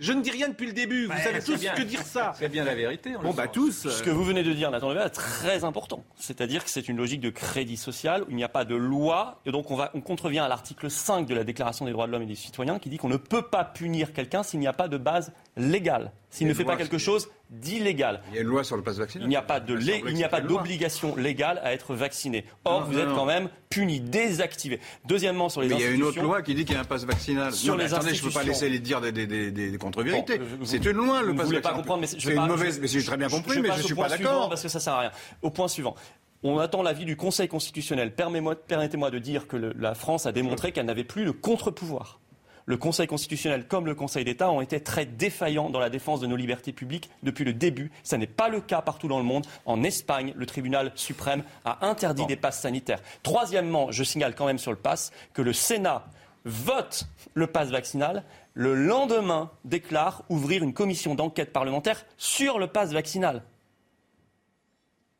Je 0.00 0.12
ne 0.12 0.20
dis 0.20 0.32
rien 0.32 0.48
depuis 0.48 0.66
le 0.66 0.72
début, 0.72 1.06
vous 1.06 1.12
savez 1.16 1.38
tous 1.40 1.60
bien. 1.60 1.72
que 1.72 1.82
dire 1.82 2.02
ça. 2.02 2.32
C'est 2.36 2.48
bien 2.48 2.64
la 2.64 2.74
vérité. 2.74 3.14
on 3.16 3.22
Bon, 3.22 3.32
bah 3.32 3.46
tous. 3.46 3.88
Ce 3.88 4.02
que 4.02 4.10
vous 4.10 4.24
venez 4.24 4.42
de 4.42 4.52
dire, 4.52 4.72
Nathan 4.72 4.90
Lever, 4.90 5.04
est 5.06 5.10
très 5.10 5.62
important. 5.62 6.02
C'est-à-dire 6.16 6.64
que 6.64 6.70
c'est 6.70 6.88
une 6.88 6.96
logique 6.96 7.20
de 7.20 7.30
crédit 7.30 7.76
social 7.76 8.22
où 8.24 8.30
il 8.30 8.34
n'y 8.36 8.42
a 8.42 8.48
pas 8.48 8.64
de 8.64 8.74
loi. 8.74 9.40
Et 9.46 9.52
donc, 9.52 9.70
on, 9.70 9.76
va, 9.76 9.92
on 9.94 10.00
contrevient 10.00 10.40
à 10.40 10.48
l'article 10.48 10.90
5 10.90 11.26
de 11.28 11.34
la 11.36 11.44
Déclaration 11.44 11.84
des 11.84 11.92
droits 11.92 12.08
de 12.08 12.12
l'homme 12.12 12.22
et 12.22 12.26
des 12.26 12.34
citoyens 12.34 12.80
qui 12.80 12.88
dit 12.88 12.96
qu'on 12.98 13.08
ne 13.08 13.16
peut 13.16 13.42
pas 13.42 13.62
punir 13.62 14.12
quelqu'un 14.12 14.42
s'il 14.42 14.58
n'y 14.58 14.66
a 14.66 14.72
pas 14.72 14.88
de 14.88 14.96
base 14.98 15.32
légale, 15.56 16.10
s'il 16.30 16.46
ne 16.48 16.54
fait 16.54 16.64
pas 16.64 16.76
quelque 16.76 16.98
chose 16.98 17.28
d'illégal. 17.50 18.20
Il 18.30 18.34
y 18.34 18.38
a 18.38 18.42
une 18.42 18.48
loi 18.48 18.64
sur 18.64 18.76
le 18.76 18.82
pass 18.82 18.96
vaccinal. 18.98 19.26
Il 19.26 19.28
n'y 19.28 19.36
a 19.36 19.42
pas 19.42 19.60
de 19.60 19.72
lé- 19.74 20.02
il 20.08 20.14
n'y 20.14 20.24
a 20.24 20.40
d'obligation 20.40 21.14
légale 21.16 21.60
à 21.62 21.72
être 21.72 21.94
vacciné. 21.94 22.44
Or, 22.64 22.80
Non, 22.80 22.86
vous 22.86 22.92
non, 22.94 22.98
êtes 23.00 23.08
non. 23.08 23.14
quand 23.14 23.24
même 23.24 23.48
puni, 23.70 24.00
désactivé. 24.00 24.80
Deuxièmement, 25.06 25.48
sur 25.48 25.62
les 25.62 25.68
Mais 25.68 25.76
il 25.76 25.80
y 25.80 25.84
a 25.84 25.90
une 25.90 26.02
autre 26.02 26.20
loi 26.20 26.42
qui 26.42 26.54
dit 26.54 26.64
qu'il 26.64 26.74
y 26.74 26.78
a 26.78 26.80
un 26.80 26.84
pass 26.84 27.04
vaccinal. 27.04 27.52
Sur 27.52 27.76
les 27.76 27.94
attendez, 27.94 28.14
je 28.14 28.22
ne 28.24 28.28
peux 28.28 28.34
pas 28.34 28.42
laisser 28.42 28.68
les 28.68 28.78
dire 28.80 29.00
des, 29.00 29.12
des, 29.12 29.26
des, 29.26 29.50
des- 29.50 29.70
des 29.70 29.78
contre-vérités. 29.78 30.38
Bon, 30.38 30.44
c'est 30.64 30.84
une 30.84 30.92
loi, 30.92 31.22
le 31.22 31.28
vous 31.28 31.34
ne 31.34 31.42
voulez 31.44 31.60
pas 31.60 31.68
vaccinal. 31.70 31.74
comprendre, 31.76 32.00
mais 32.00 32.06
c'est- 32.06 32.22
une 32.34 32.46
mauvaise. 32.46 32.80
Mais 32.80 32.88
j'ai 32.88 33.02
très 33.04 33.16
bien 33.16 33.28
compris, 33.28 33.60
mais 33.60 33.68
passe 33.68 33.78
je 33.78 33.82
au 33.84 33.86
suis 33.86 33.94
point 33.94 34.08
pas 34.08 34.14
suivant 34.16 34.30
d'accord. 34.32 34.48
Parce 34.48 34.62
que 34.62 34.68
ça 34.68 34.80
sert 34.80 34.92
à 34.94 35.00
rien. 35.00 35.12
Au 35.42 35.50
point 35.50 35.68
suivant. 35.68 35.94
On 36.42 36.58
attend 36.58 36.82
l'avis 36.82 37.04
du 37.06 37.16
Conseil 37.16 37.48
constitutionnel. 37.48 38.14
Permettez-moi 38.14 39.10
de 39.10 39.18
dire 39.18 39.46
que 39.48 39.56
le- 39.56 39.72
la 39.78 39.94
France 39.94 40.26
a 40.26 40.32
démontré 40.32 40.70
qu'elle 40.72 40.86
n'avait 40.86 41.02
plus 41.04 41.24
de 41.24 41.30
contre-pouvoir. 41.30 42.20
Le 42.66 42.76
Conseil 42.76 43.06
constitutionnel 43.06 43.68
comme 43.68 43.86
le 43.86 43.94
Conseil 43.94 44.24
d'État 44.24 44.50
ont 44.50 44.60
été 44.60 44.80
très 44.80 45.06
défaillants 45.06 45.70
dans 45.70 45.78
la 45.78 45.88
défense 45.88 46.20
de 46.20 46.26
nos 46.26 46.34
libertés 46.34 46.72
publiques 46.72 47.08
depuis 47.22 47.44
le 47.44 47.52
début. 47.52 47.92
Ça 48.02 48.18
n'est 48.18 48.26
pas 48.26 48.48
le 48.48 48.60
cas 48.60 48.82
partout 48.82 49.06
dans 49.06 49.18
le 49.18 49.24
monde. 49.24 49.46
En 49.66 49.84
Espagne, 49.84 50.32
le 50.36 50.46
tribunal 50.46 50.90
suprême 50.96 51.44
a 51.64 51.86
interdit 51.86 52.26
des 52.26 52.34
passes 52.34 52.60
sanitaires. 52.60 53.00
Troisièmement, 53.22 53.92
je 53.92 54.02
signale 54.02 54.34
quand 54.34 54.46
même 54.46 54.58
sur 54.58 54.72
le 54.72 54.78
pass 54.78 55.12
que 55.32 55.42
le 55.42 55.52
Sénat 55.52 56.06
vote 56.44 57.06
le 57.34 57.46
pass 57.46 57.68
vaccinal. 57.68 58.24
Le 58.54 58.74
lendemain, 58.74 59.52
déclare 59.64 60.24
ouvrir 60.28 60.64
une 60.64 60.74
commission 60.74 61.14
d'enquête 61.14 61.52
parlementaire 61.52 62.04
sur 62.16 62.58
le 62.58 62.66
pass 62.66 62.92
vaccinal. 62.92 63.44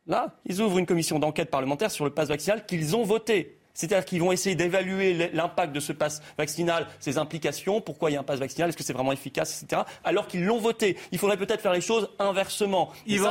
Là, 0.08 0.36
ils 0.46 0.60
ouvrent 0.60 0.78
une 0.78 0.86
commission 0.86 1.18
d'enquête 1.18 1.50
parlementaire 1.50 1.90
sur 1.92 2.04
le 2.04 2.10
pass 2.10 2.28
vaccinal 2.28 2.66
qu'ils 2.66 2.96
ont 2.96 3.04
voté. 3.04 3.58
C'est-à-dire 3.76 4.04
qu'ils 4.04 4.20
vont 4.20 4.32
essayer 4.32 4.56
d'évaluer 4.56 5.30
l'impact 5.32 5.72
de 5.72 5.78
ce 5.80 5.92
pass 5.92 6.20
vaccinal, 6.36 6.86
ses 6.98 7.18
implications, 7.18 7.80
pourquoi 7.80 8.10
il 8.10 8.14
y 8.14 8.16
a 8.16 8.20
un 8.20 8.24
pass 8.24 8.40
vaccinal, 8.40 8.70
est-ce 8.70 8.76
que 8.76 8.82
c'est 8.82 8.92
vraiment 8.92 9.12
efficace, 9.12 9.62
etc. 9.62 9.82
Alors 10.02 10.26
qu'ils 10.26 10.44
l'ont 10.44 10.58
voté. 10.58 10.96
Il 11.12 11.18
faudrait 11.18 11.36
peut-être 11.36 11.60
faire 11.60 11.72
les 11.74 11.80
choses 11.80 12.08
inversement. 12.18 12.90
Et 13.06 13.14
Yvan 13.14 13.30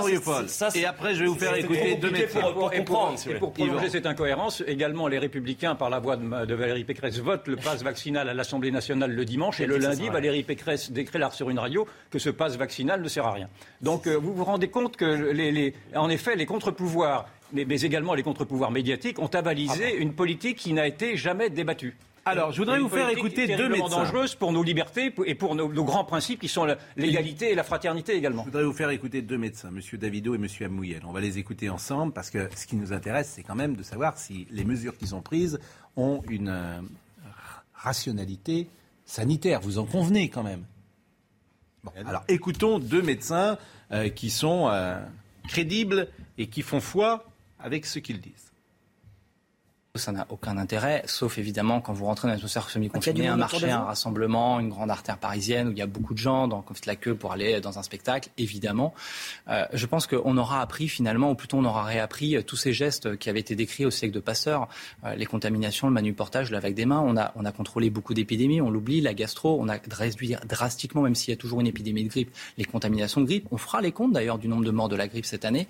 après, 0.86 1.16
je 1.16 1.20
vais 1.22 1.26
vous 1.26 1.36
faire 1.36 1.56
écouter 1.56 1.96
deux 1.96 2.12
médecins. 2.12 2.39
pour, 2.41 2.54
pour 2.54 2.74
Et 2.74 2.84
pour- 2.84 2.96
comprendre. 2.96 3.20
si 3.20 3.28
vous 3.30 3.36
Et 3.36 3.39
pour 3.39 3.52
prolonger 3.54 3.89
cette 3.89 4.06
incohérence, 4.06 4.64
également 4.68 5.08
les 5.08 5.18
Républicains, 5.20 5.76
par 5.76 5.89
la 5.89 6.00
voix 6.00 6.16
de, 6.18 6.46
de 6.46 6.54
Valérie 6.56 6.84
Pécresse, 6.84 7.18
votent 7.20 7.48
le 7.48 7.56
pass 7.56 7.82
vaccinal 7.84 8.30
à 8.30 8.34
l'Assemblée 8.34 8.72
nationale 8.72 9.12
le 9.12 9.26
dimanche 9.26 9.60
et 9.60 9.66
le 9.66 9.78
lundi, 9.78 10.10
Valérie 10.10 10.43
Pécresse 10.43 10.91
déclare 10.91 11.34
sur 11.34 11.50
une 11.50 11.60
radio 11.60 11.88
que 12.12 12.20
ce 12.20 12.30
pass 12.30 12.56
vaccinal 12.58 13.02
ne 13.02 13.08
sert 13.08 13.26
à 13.26 13.32
rien. 13.34 13.50
Donc 13.82 14.08
euh, 14.08 14.16
vous 14.16 14.34
vous 14.34 14.43
rendez 14.46 14.68
compte 14.70 14.96
que, 14.96 15.06
les, 15.06 15.52
les- 15.52 15.74
en 15.96 16.10
effet, 16.10 16.36
les 16.36 16.46
contre-pouvoirs, 16.46 17.28
mais, 17.56 17.66
mais 17.66 17.82
également 17.82 18.14
les 18.14 18.24
contre-pouvoirs 18.24 18.72
médiatiques, 18.72 19.18
ont 19.20 19.28
avalisé 19.28 19.95
une 19.95 20.14
politique 20.14 20.58
qui 20.58 20.74
n'a 20.74 20.86
été 20.86 21.18
jamais 21.18 21.49
débattue. 21.49 21.95
Alors, 22.28 22.51
je 22.51 22.58
voudrais 22.58 22.80
vous 22.80 22.89
faire 22.89 23.10
écouter 23.10 23.56
deux 23.56 23.70
médecins. 23.70 23.99
dangereuse 23.99 24.34
pour 24.34 24.51
nos 24.51 24.64
libertés 24.64 25.14
et 25.28 25.36
pour 25.36 25.53
nos, 25.53 25.72
nos 25.72 25.84
grands 25.84 26.03
principes 26.03 26.39
qui 26.39 26.47
sont 26.47 26.66
l'égalité 26.97 27.51
et 27.51 27.56
la 27.56 27.64
fraternité 27.64 28.16
également. 28.16 28.41
Je 28.41 28.47
voudrais 28.47 28.64
vous 28.64 28.74
faire 28.74 28.89
écouter 28.89 29.22
deux 29.22 29.38
médecins, 29.38 29.70
M. 29.70 29.80
Davido 29.99 30.34
et 30.34 30.38
M. 30.38 30.47
Amouyel. 30.62 31.01
On 31.06 31.12
va 31.12 31.22
les 31.22 31.38
écouter 31.38 31.70
ensemble 31.70 32.14
parce 32.14 32.32
que 32.32 32.49
ce 32.56 32.66
qui 32.66 32.78
nous 32.78 32.93
intéresse, 32.93 33.32
c'est 33.36 33.43
quand 33.43 33.53
même 33.53 33.76
de 33.76 33.84
savoir 33.84 34.18
si 34.18 34.47
les 34.49 34.64
mesures 34.64 34.97
qu'ils 34.97 35.14
ont 35.14 35.22
prises 35.22 35.60
ont 35.95 36.24
une 36.28 36.49
euh, 36.49 36.82
rationalité 37.76 38.68
sanitaire. 39.06 39.62
Vous 39.62 39.78
en 39.78 39.86
convenez 39.86 40.30
quand 40.30 40.43
même? 40.43 40.64
Bon, 41.84 41.91
alors 42.08 42.24
écoutons 42.28 42.80
deux 42.80 43.03
médecins 43.03 43.60
euh, 43.91 44.10
qui 44.10 44.32
sont 44.32 44.68
euh, 44.70 44.99
crédibles 45.47 46.08
et 46.39 46.47
qui 46.47 46.64
font 46.64 46.82
foi 46.82 47.24
avec 47.66 47.86
ce 47.86 47.99
qu'ils 47.99 48.22
disent. 48.22 48.51
Ça 49.95 50.11
n'a 50.11 50.28
aucun 50.30 50.57
intérêt, 50.57 51.03
sauf 51.05 51.38
évidemment 51.38 51.80
quand 51.80 51.93
vous 51.93 52.03
rentrez 52.03 52.28
dans 52.28 52.34
une 52.34 52.39
atmosphère 52.39 52.70
semi-confinée, 52.70 53.28
un 53.28 53.38
monde 53.38 53.45
autour 53.45 53.61
marché, 53.61 53.72
un 53.72 53.86
rassemblement, 53.86 54.59
une 54.59 54.68
grande 54.68 54.91
artère 54.91 55.18
parisienne 55.18 55.70
où 55.70 55.72
il 55.72 55.78
y 55.78 55.82
a 55.82 55.88
beaucoup 55.88 56.13
de 56.13 56.20
gens, 56.20 56.49
donc 56.49 56.70
on 56.70 56.74
fait 56.74 56.86
la 56.86 56.97
queue 56.97 57.16
pour 57.16 57.32
aller 57.32 57.61
dans 57.61 57.80
un 57.80 57.82
spectacle, 57.82 58.30
évidemment. 58.38 58.93
Euh, 59.47 59.66
je 59.72 59.86
pense 59.86 60.05
qu'on 60.05 60.38
aura 60.38 60.61
appris 60.61 60.89
finalement, 60.89 61.32
ou 61.32 61.36
plutôt 61.36 61.57
on 61.59 61.63
aura 61.63 61.84
réappris 61.84 62.36
euh, 62.36 62.41
tous 62.43 62.57
ces 62.57 62.74
gestes 62.74 63.16
qui 63.16 63.30
avaient 63.30 63.39
été 63.39 63.55
décrits 63.55 63.86
au 63.86 63.89
siècle 63.89 64.13
de 64.13 64.20
Passeur, 64.20 64.68
euh, 65.05 65.16
les 65.16 65.26
contaminations, 65.26 65.88
le 65.88 65.93
manuportage, 65.93 66.51
la 66.51 66.59
vague 66.59 66.76
des 66.76 66.86
mains. 66.86 67.01
On 67.05 67.16
a, 67.16 67.32
on 67.38 67.45
a 67.45 67.53
contrôlé 67.53 67.89
beaucoup 67.89 68.13
d'épidémies, 68.13 68.59
on 68.59 68.70
l'oublie, 68.70 68.99
la 68.99 69.13
gastro, 69.13 69.57
on 69.61 69.70
a 69.70 69.78
réduit 69.89 70.36
drastiquement, 70.45 71.03
même 71.03 71.16
s'il 71.16 71.32
y 71.32 71.34
a 71.34 71.38
toujours 71.38 71.61
une 71.61 71.68
épidémie 71.68 72.03
de 72.03 72.09
grippe, 72.09 72.36
les 72.57 72.66
contaminations 72.66 73.22
de 73.22 73.28
grippe. 73.28 73.47
On 73.51 73.57
fera 73.57 73.80
les 73.80 73.93
comptes 73.93 74.11
d'ailleurs 74.11 74.39
du 74.39 74.49
nombre 74.49 74.66
de 74.66 74.72
morts 74.72 74.89
de 74.89 74.97
la 74.97 75.07
grippe 75.07 75.26
cette 75.26 75.45
année. 75.45 75.70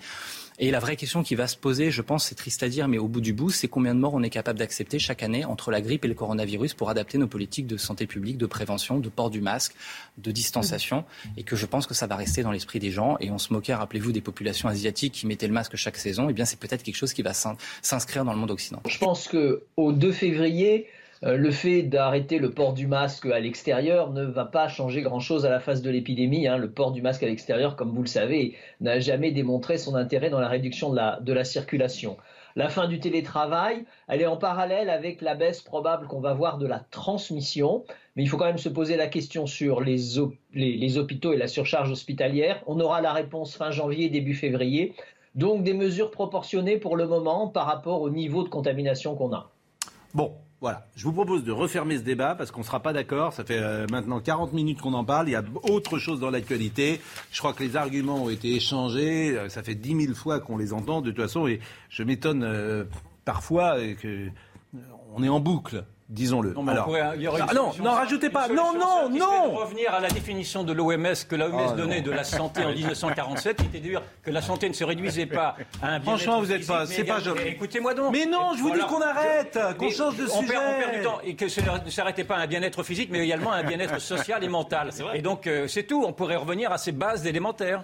Et 0.58 0.72
la 0.72 0.80
vraie 0.80 0.96
question 0.96 1.22
qui 1.22 1.36
va 1.36 1.48
se 1.48 1.58
poser, 1.58 1.92
je 1.92 2.02
pense, 2.02 2.26
c'est 2.26 2.36
triste 2.36 2.64
à 2.64 2.70
dire, 2.70 2.88
mais 2.88 2.98
au 2.98 3.10
bout 3.10 3.20
du 3.20 3.34
bout, 3.34 3.50
c'est 3.50 3.68
combien 3.68 3.94
de 3.94 4.00
morts 4.00 4.14
on 4.14 4.24
est 4.24 4.30
capable 4.30 4.58
d'accepter 4.58 5.00
chaque 5.00 5.22
année 5.22 5.44
entre 5.44 5.70
la 5.70 5.82
grippe 5.82 6.06
et 6.06 6.08
le 6.08 6.14
coronavirus 6.14 6.74
pour 6.76 6.90
adapter 6.90 7.18
nos 7.18 7.28
politiques 7.28 7.68
de 7.68 7.76
santé 7.76 8.08
publique, 8.08 8.38
de 8.38 8.46
prévention, 8.46 9.00
de 9.00 9.10
port 9.10 9.30
du 9.30 9.42
masque, 9.42 9.74
de 10.18 10.32
distanciation. 10.32 11.04
Et 11.36 11.44
que 11.44 11.58
je 11.58 11.66
pense 11.66 11.88
que 11.88 11.94
ça 11.94 12.08
va 12.08 12.16
rester 12.16 12.42
dans 12.42 12.52
l'esprit 12.52 12.80
des 12.80 12.92
gens. 12.92 13.18
Et 13.20 13.32
on 13.32 13.38
se 13.38 13.52
moquait, 13.52 13.74
rappelez-vous, 13.74 14.14
des 14.14 14.22
populations 14.22 14.70
asiatiques 14.70 15.14
qui 15.14 15.28
mettaient 15.28 15.48
le 15.48 15.54
masque 15.54 15.76
chaque 15.76 15.98
saison. 15.98 16.30
Eh 16.30 16.34
bien, 16.34 16.46
c'est 16.46 16.60
peut-être 16.60 16.84
quelque 16.84 16.96
chose 16.96 17.12
qui 17.12 17.22
va 17.22 17.34
s'in- 17.34 17.58
s'inscrire 17.82 18.24
dans 18.24 18.32
le 18.34 18.40
monde 18.40 18.52
occidental. 18.52 18.90
Je 18.90 18.98
pense 18.98 19.28
qu'au 19.28 19.92
2 19.92 20.12
février, 20.14 20.88
euh, 20.88 20.95
le 21.34 21.50
fait 21.50 21.82
d'arrêter 21.82 22.38
le 22.38 22.52
port 22.52 22.74
du 22.74 22.86
masque 22.86 23.26
à 23.26 23.40
l'extérieur 23.40 24.12
ne 24.12 24.24
va 24.24 24.46
pas 24.46 24.68
changer 24.68 25.02
grand-chose 25.02 25.44
à 25.44 25.50
la 25.50 25.60
phase 25.60 25.82
de 25.82 25.90
l'épidémie. 25.90 26.48
hein. 26.48 26.58
Le 26.58 26.70
port 26.70 26.92
du 26.92 27.02
masque 27.02 27.24
à 27.24 27.26
l'extérieur, 27.26 27.76
comme 27.76 27.96
vous 27.96 28.04
le 28.04 28.08
savez, 28.08 28.54
n'a 28.80 29.00
jamais 29.00 29.32
démontré 29.32 29.80
son 29.80 29.96
intérêt 29.96 30.30
dans 30.30 30.40
la 30.40 30.48
réduction 30.48 30.92
de 30.92 31.34
la, 31.34 31.44
circulation. 31.44 32.18
La 32.56 32.70
fin 32.70 32.88
du 32.88 33.00
télétravail, 33.00 33.86
elle 34.08 34.22
est 34.22 34.28
en 34.28 34.38
parallèle 34.38 34.92
avec 34.92 35.22
la 35.22 35.34
baisse 35.34 35.62
probable 35.62 36.06
qu'on 36.06 36.22
va 36.22 36.36
voir 36.36 36.60
de 36.60 36.68
la 36.68 36.80
transmission. 36.92 37.86
Mais 38.16 38.22
il 38.22 38.28
faut 38.28 38.38
quand 38.38 38.46
même 38.46 38.60
se 38.60 38.70
poser 38.70 38.96
la 38.96 39.08
question 39.08 39.48
sur 39.48 39.82
les 39.82 40.20
hôpitaux 40.98 41.34
et 41.34 41.38
la 41.38 41.48
surcharge 41.48 41.90
hospitalière. 41.90 42.62
On 42.68 42.80
aura 42.80 43.02
la 43.02 43.14
réponse 43.14 43.58
fin 43.58 43.72
janvier, 43.72 44.10
début 44.10 44.36
février. 44.36 44.94
Donc 45.34 45.64
des 45.64 45.74
mesures 45.74 46.12
proportionnées 46.12 46.78
pour 46.78 46.96
le 46.96 47.08
moment 47.08 47.48
par 47.48 47.66
rapport 47.66 48.02
au 48.02 48.12
niveau 48.12 48.44
de 48.44 48.50
contamination 48.50 49.16
qu'on 49.16 49.34
a. 49.34 49.50
Bon, 50.14 50.32
voilà. 50.66 50.88
Je 50.96 51.04
vous 51.04 51.14
propose 51.14 51.44
de 51.44 51.52
refermer 51.52 52.00
ce 52.00 52.02
débat 52.02 52.34
parce 52.34 52.50
qu'on 52.50 52.62
ne 52.62 52.66
sera 52.66 52.80
pas 52.80 52.92
d'accord. 52.92 53.34
Ça 53.34 53.44
fait 53.44 53.60
euh, 53.60 53.86
maintenant 53.92 54.20
40 54.20 54.52
minutes 54.52 54.82
qu'on 54.82 54.96
en 54.96 55.06
parle. 55.06 55.30
Il 55.30 55.34
y 55.34 55.36
a 55.36 55.44
autre 55.62 56.00
chose 56.00 56.20
dans 56.20 56.32
l'actualité. 56.32 57.00
Je 57.32 57.38
crois 57.38 57.54
que 57.54 57.62
les 57.62 57.76
arguments 57.76 58.24
ont 58.24 58.32
été 58.32 58.56
échangés. 58.56 59.38
Euh, 59.38 59.48
Ça 59.48 59.62
fait 59.62 59.76
10 59.76 60.06
000 60.08 60.16
fois 60.16 60.40
qu'on 60.40 60.58
les 60.58 60.74
entend 60.74 61.02
de 61.02 61.12
toute 61.12 61.22
façon. 61.22 61.46
Et 61.46 61.60
je 61.90 62.02
m'étonne 62.02 62.42
euh, 62.42 62.84
parfois 63.26 63.78
euh, 63.78 63.94
que 63.94 64.08
euh, 64.08 64.80
on 65.14 65.22
est 65.22 65.30
en 65.30 65.40
boucle. 65.40 65.86
Disons-le. 66.08 66.54
Non, 66.54 66.68
Alors- 66.68 66.86
pourrait- 66.86 67.14
il 67.16 67.24
y 67.24 67.28
aurait 67.28 67.42
une 67.42 67.48
Ah, 67.50 67.54
non, 67.56 67.64
non, 67.66 67.72
simple- 67.74 67.88
rajoutez 67.90 68.30
pas. 68.30 68.48
Non, 68.48 68.74
non, 68.74 68.80
serait 69.08 69.14
de 69.14 69.18
non. 69.18 69.52
revenir 69.56 69.92
à 69.92 70.00
la 70.00 70.08
définition 70.08 70.64
de 70.64 70.72
l'OMS 70.72 71.16
que 71.28 71.36
l'OMS 71.36 71.70
Ah, 71.70 71.74
donnait 71.74 72.02
non. 72.02 72.06
de 72.06 72.12
la 72.12 72.24
santé 72.24 72.64
en 72.64 72.72
1947, 72.76 73.58
qui 73.58 73.64
était 73.66 73.80
de 73.80 73.84
dire 73.84 74.02
que 74.22 74.30
la 74.30 74.44
santé 74.44 74.70
ne 74.70 74.74
se 74.76 74.84
réduisait 74.84 75.26
pas 75.26 75.56
à 75.82 75.88
un 75.88 76.00
bien 76.00 76.12
Franchement, 76.16 76.40
vous 76.42 76.52
êtes 76.52 76.68
pas- 76.68 76.86
c'est 76.86 77.06
pas 77.06 77.20
joli. 77.20 77.48
Écoutez-moi 77.48 77.96
donc. 77.96 78.12
Mais 78.14 78.28
non, 78.28 78.52
je 78.56 78.62
vous 78.62 78.70
dis 78.72 78.82
qu'on 78.82 79.02
arrête, 79.02 79.58
qu'on 79.80 79.90
change 79.90 80.18
de 80.18 80.26
on 80.26 80.42
sujet. 80.42 80.54
Perd, 80.54 80.64
on 80.68 80.80
perd 80.80 80.96
du 80.96 81.02
temps 81.02 81.18
et 81.24 81.36
que 81.36 81.48
ce 81.48 81.62
ne 81.62 81.90
s'arrêtait 81.90 82.24
pas 82.24 82.36
à 82.36 82.42
un 82.42 82.48
bien-être 82.48 82.84
physique, 82.84 83.10
mais 83.12 83.20
également 83.26 83.52
à 83.52 83.56
un 83.58 83.64
bien-être 83.64 84.00
social 84.00 84.44
et 84.44 84.48
mental. 84.48 84.92
Et 85.16 85.24
donc 85.24 85.48
euh, 85.48 85.68
c'est 85.68 85.84
tout. 85.84 86.04
On 86.08 86.14
pourrait 86.14 86.36
revenir 86.36 86.72
à 86.72 86.78
ces 86.78 86.92
bases 86.92 87.26
élémentaires. 87.26 87.84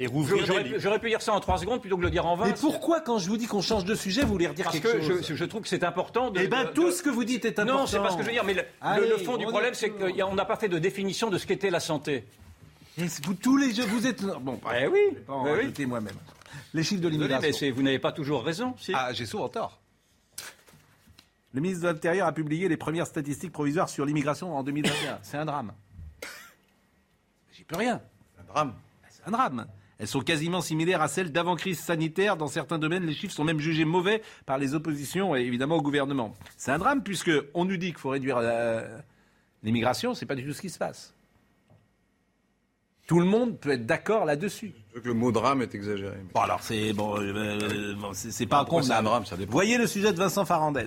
Et 0.00 0.06
rouvrir 0.06 0.46
J'aurais 0.46 0.62
des 0.62 0.68
pu- 0.70 0.74
lits. 0.76 0.80
J'aurais 0.80 0.98
pu 1.00 1.08
dire 1.08 1.20
ça 1.22 1.32
en 1.32 1.40
3 1.40 1.58
secondes 1.58 1.80
plutôt 1.80 1.96
que 1.96 2.02
de 2.02 2.06
le 2.06 2.10
dire 2.12 2.24
en 2.24 2.36
20. 2.36 2.46
Mais 2.46 2.54
pourquoi, 2.54 3.00
quand 3.00 3.18
je 3.18 3.28
vous 3.28 3.36
dis 3.36 3.46
qu'on 3.46 3.62
change 3.62 3.84
de 3.84 3.96
sujet, 3.96 4.22
vous 4.22 4.30
voulez 4.32 4.46
redire 4.46 4.66
Parce 4.66 4.78
quelque 4.78 4.98
que 4.98 5.02
chose 5.02 5.26
je, 5.26 5.34
je 5.34 5.44
trouve 5.44 5.62
que 5.62 5.68
c'est 5.68 5.82
important 5.82 6.30
de. 6.30 6.40
Eh 6.40 6.46
ben, 6.46 6.64
de- 6.66 6.68
tout 6.70 6.86
de- 6.86 6.90
ce 6.92 7.02
que 7.02 7.10
vous 7.10 7.24
dites 7.24 7.44
est 7.44 7.58
important. 7.58 7.80
Non, 7.80 7.86
c'est 7.88 7.98
pas 7.98 8.10
ce 8.10 8.16
que 8.16 8.22
je 8.22 8.28
veux 8.28 8.32
dire, 8.32 8.44
mais 8.44 8.54
le, 8.54 8.60
le- 8.62 8.66
Allez, 8.80 9.08
le 9.08 9.16
fond 9.18 9.36
du 9.36 9.46
problème, 9.46 9.72
est- 9.72 9.74
c'est 9.74 9.90
qu'on 9.90 10.34
n'a 10.34 10.44
pas 10.44 10.56
fait 10.56 10.68
de 10.68 10.78
définition 10.78 11.30
de 11.30 11.38
ce 11.38 11.46
qu'était 11.48 11.70
la 11.70 11.80
santé. 11.80 12.24
Et 12.96 13.06
vous, 13.24 13.34
tous 13.34 13.56
les 13.56 13.74
jeux, 13.74 13.86
vous 13.86 14.06
êtes. 14.06 14.22
Bon, 14.22 14.60
Eh 14.76 14.86
oui, 14.86 15.00
je 15.10 15.14
vais 15.16 15.20
pas 15.22 15.32
en 15.32 15.46
eh 15.46 15.66
oui. 15.76 15.86
moi-même. 15.86 16.14
Les 16.74 16.82
chiffres 16.84 17.02
de 17.02 17.08
l'immigration. 17.08 17.52
c'est- 17.52 17.70
vous 17.70 17.82
n'avez 17.82 17.98
pas 17.98 18.12
toujours 18.12 18.44
raison. 18.44 18.74
si. 18.78 18.92
Ah, 18.94 19.12
j'ai 19.12 19.26
souvent 19.26 19.48
tort. 19.48 19.80
Le 21.54 21.60
ministre 21.60 21.82
de 21.84 21.88
l'Intérieur 21.88 22.26
a 22.28 22.32
publié 22.32 22.68
les 22.68 22.76
premières 22.76 23.06
statistiques 23.06 23.52
provisoires 23.52 23.88
sur 23.88 24.04
l'immigration 24.04 24.56
en 24.56 24.62
2021. 24.62 25.18
C'est 25.22 25.38
un 25.38 25.44
drame. 25.46 25.72
J'y 27.52 27.64
peux 27.64 27.76
rien. 27.76 28.00
Un 28.38 28.44
drame. 28.52 28.74
C'est 29.10 29.26
un 29.26 29.30
drame. 29.30 29.66
Elles 29.98 30.06
sont 30.06 30.20
quasiment 30.20 30.60
similaires 30.60 31.02
à 31.02 31.08
celles 31.08 31.32
d'avant 31.32 31.56
crise 31.56 31.80
sanitaire. 31.80 32.36
Dans 32.36 32.46
certains 32.46 32.78
domaines, 32.78 33.04
les 33.04 33.14
chiffres 33.14 33.34
sont 33.34 33.42
même 33.44 33.58
jugés 33.58 33.84
mauvais 33.84 34.22
par 34.46 34.56
les 34.58 34.74
oppositions 34.74 35.34
et 35.34 35.40
évidemment 35.40 35.76
au 35.76 35.82
gouvernement. 35.82 36.34
C'est 36.56 36.70
un 36.70 36.78
drame 36.78 37.02
puisque 37.02 37.32
on 37.54 37.64
nous 37.64 37.76
dit 37.76 37.88
qu'il 37.88 37.98
faut 37.98 38.10
réduire 38.10 38.38
la- 38.40 38.84
l'immigration. 39.64 40.14
C'est 40.14 40.26
pas 40.26 40.36
du 40.36 40.44
tout 40.44 40.52
ce 40.52 40.60
qui 40.60 40.70
se 40.70 40.78
passe. 40.78 41.14
Tout 43.08 43.18
le 43.20 43.26
monde 43.26 43.58
peut 43.58 43.70
être 43.70 43.86
d'accord 43.86 44.24
là-dessus. 44.24 44.72
Je 44.90 44.94
veux 44.96 45.00
que 45.00 45.08
le 45.08 45.14
mot 45.14 45.32
drame 45.32 45.62
est 45.62 45.74
exagéré. 45.74 46.18
Bon 46.34 46.40
alors 46.42 46.62
c'est 46.62 46.92
bon, 46.92 47.16
euh, 47.18 47.32
euh, 47.32 47.94
bon, 47.94 48.12
c'est 48.12 48.30
c'est 48.30 48.46
pas 48.46 48.60
un 48.60 48.64
condamnable. 48.66 49.06
drame, 49.06 49.24
ça 49.26 49.36
dépend. 49.36 49.50
Voyez 49.52 49.78
le 49.78 49.86
sujet 49.86 50.12
de 50.12 50.18
Vincent 50.18 50.44
Farandez. 50.44 50.86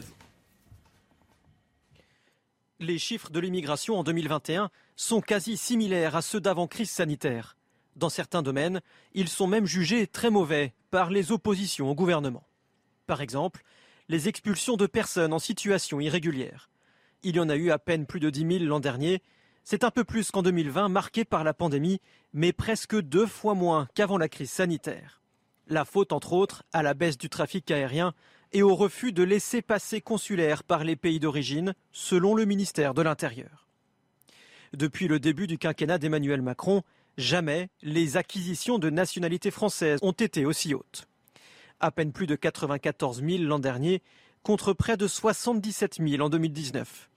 Les 2.79 2.97
chiffres 2.97 3.29
de 3.29 3.39
l'immigration 3.39 3.97
en 3.97 4.03
2021 4.03 4.69
sont 4.95 5.21
quasi 5.21 5.57
similaires 5.57 6.15
à 6.15 6.21
ceux 6.21 6.39
d'avant 6.39 6.67
crise 6.67 6.89
sanitaire. 6.89 7.55
Dans 7.95 8.09
certains 8.09 8.41
domaines, 8.41 8.81
ils 9.13 9.29
sont 9.29 9.47
même 9.47 9.65
jugés 9.65 10.07
très 10.07 10.29
mauvais 10.29 10.73
par 10.89 11.09
les 11.09 11.31
oppositions 11.31 11.89
au 11.89 11.95
gouvernement. 11.95 12.43
Par 13.07 13.21
exemple, 13.21 13.63
les 14.07 14.27
expulsions 14.27 14.77
de 14.77 14.87
personnes 14.87 15.33
en 15.33 15.39
situation 15.39 15.99
irrégulière. 15.99 16.69
Il 17.23 17.35
y 17.35 17.39
en 17.39 17.49
a 17.49 17.55
eu 17.55 17.71
à 17.71 17.79
peine 17.79 18.05
plus 18.05 18.19
de 18.19 18.29
10 18.29 18.59
000 18.59 18.65
l'an 18.65 18.79
dernier. 18.79 19.21
C'est 19.63 19.83
un 19.83 19.91
peu 19.91 20.03
plus 20.03 20.31
qu'en 20.31 20.41
2020, 20.41 20.89
marqué 20.89 21.23
par 21.23 21.43
la 21.43 21.53
pandémie, 21.53 22.01
mais 22.33 22.51
presque 22.51 22.99
deux 22.99 23.27
fois 23.27 23.53
moins 23.53 23.87
qu'avant 23.93 24.17
la 24.17 24.29
crise 24.29 24.51
sanitaire. 24.51 25.21
La 25.67 25.85
faute, 25.85 26.11
entre 26.11 26.33
autres, 26.33 26.63
à 26.73 26.83
la 26.83 26.93
baisse 26.93 27.17
du 27.17 27.29
trafic 27.29 27.69
aérien 27.71 28.13
et 28.53 28.63
au 28.63 28.75
refus 28.75 29.13
de 29.13 29.23
laisser 29.23 29.61
passer 29.61 30.01
consulaires 30.01 30.63
par 30.63 30.83
les 30.83 30.95
pays 30.95 31.19
d'origine, 31.19 31.73
selon 31.91 32.35
le 32.35 32.45
ministère 32.45 32.93
de 32.93 33.01
l'Intérieur. 33.01 33.67
Depuis 34.73 35.07
le 35.07 35.19
début 35.19 35.47
du 35.47 35.57
quinquennat 35.57 35.97
d'Emmanuel 35.97 36.41
Macron, 36.41 36.83
jamais 37.17 37.69
les 37.81 38.17
acquisitions 38.17 38.79
de 38.79 38.89
nationalité 38.89 39.51
française 39.51 39.99
ont 40.01 40.11
été 40.11 40.45
aussi 40.45 40.73
hautes. 40.73 41.07
À 41.79 41.91
peine 41.91 42.11
plus 42.11 42.27
de 42.27 42.35
94 42.35 43.23
000 43.23 43.43
l'an 43.43 43.59
dernier, 43.59 44.01
contre 44.43 44.73
près 44.73 44.97
de 44.97 45.07
77 45.07 45.97
000 45.99 46.23
en 46.23 46.29
2019. 46.29 47.09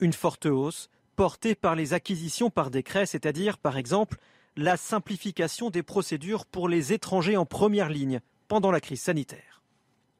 Une 0.00 0.12
forte 0.12 0.46
hausse 0.46 0.88
portée 1.16 1.54
par 1.54 1.74
les 1.74 1.92
acquisitions 1.94 2.50
par 2.50 2.70
décret, 2.70 3.06
c'est-à-dire, 3.06 3.58
par 3.58 3.76
exemple, 3.76 4.18
la 4.56 4.76
simplification 4.76 5.70
des 5.70 5.82
procédures 5.82 6.46
pour 6.46 6.68
les 6.68 6.92
étrangers 6.92 7.36
en 7.36 7.46
première 7.46 7.88
ligne 7.88 8.20
pendant 8.48 8.70
la 8.70 8.80
crise 8.80 9.02
sanitaire. 9.02 9.62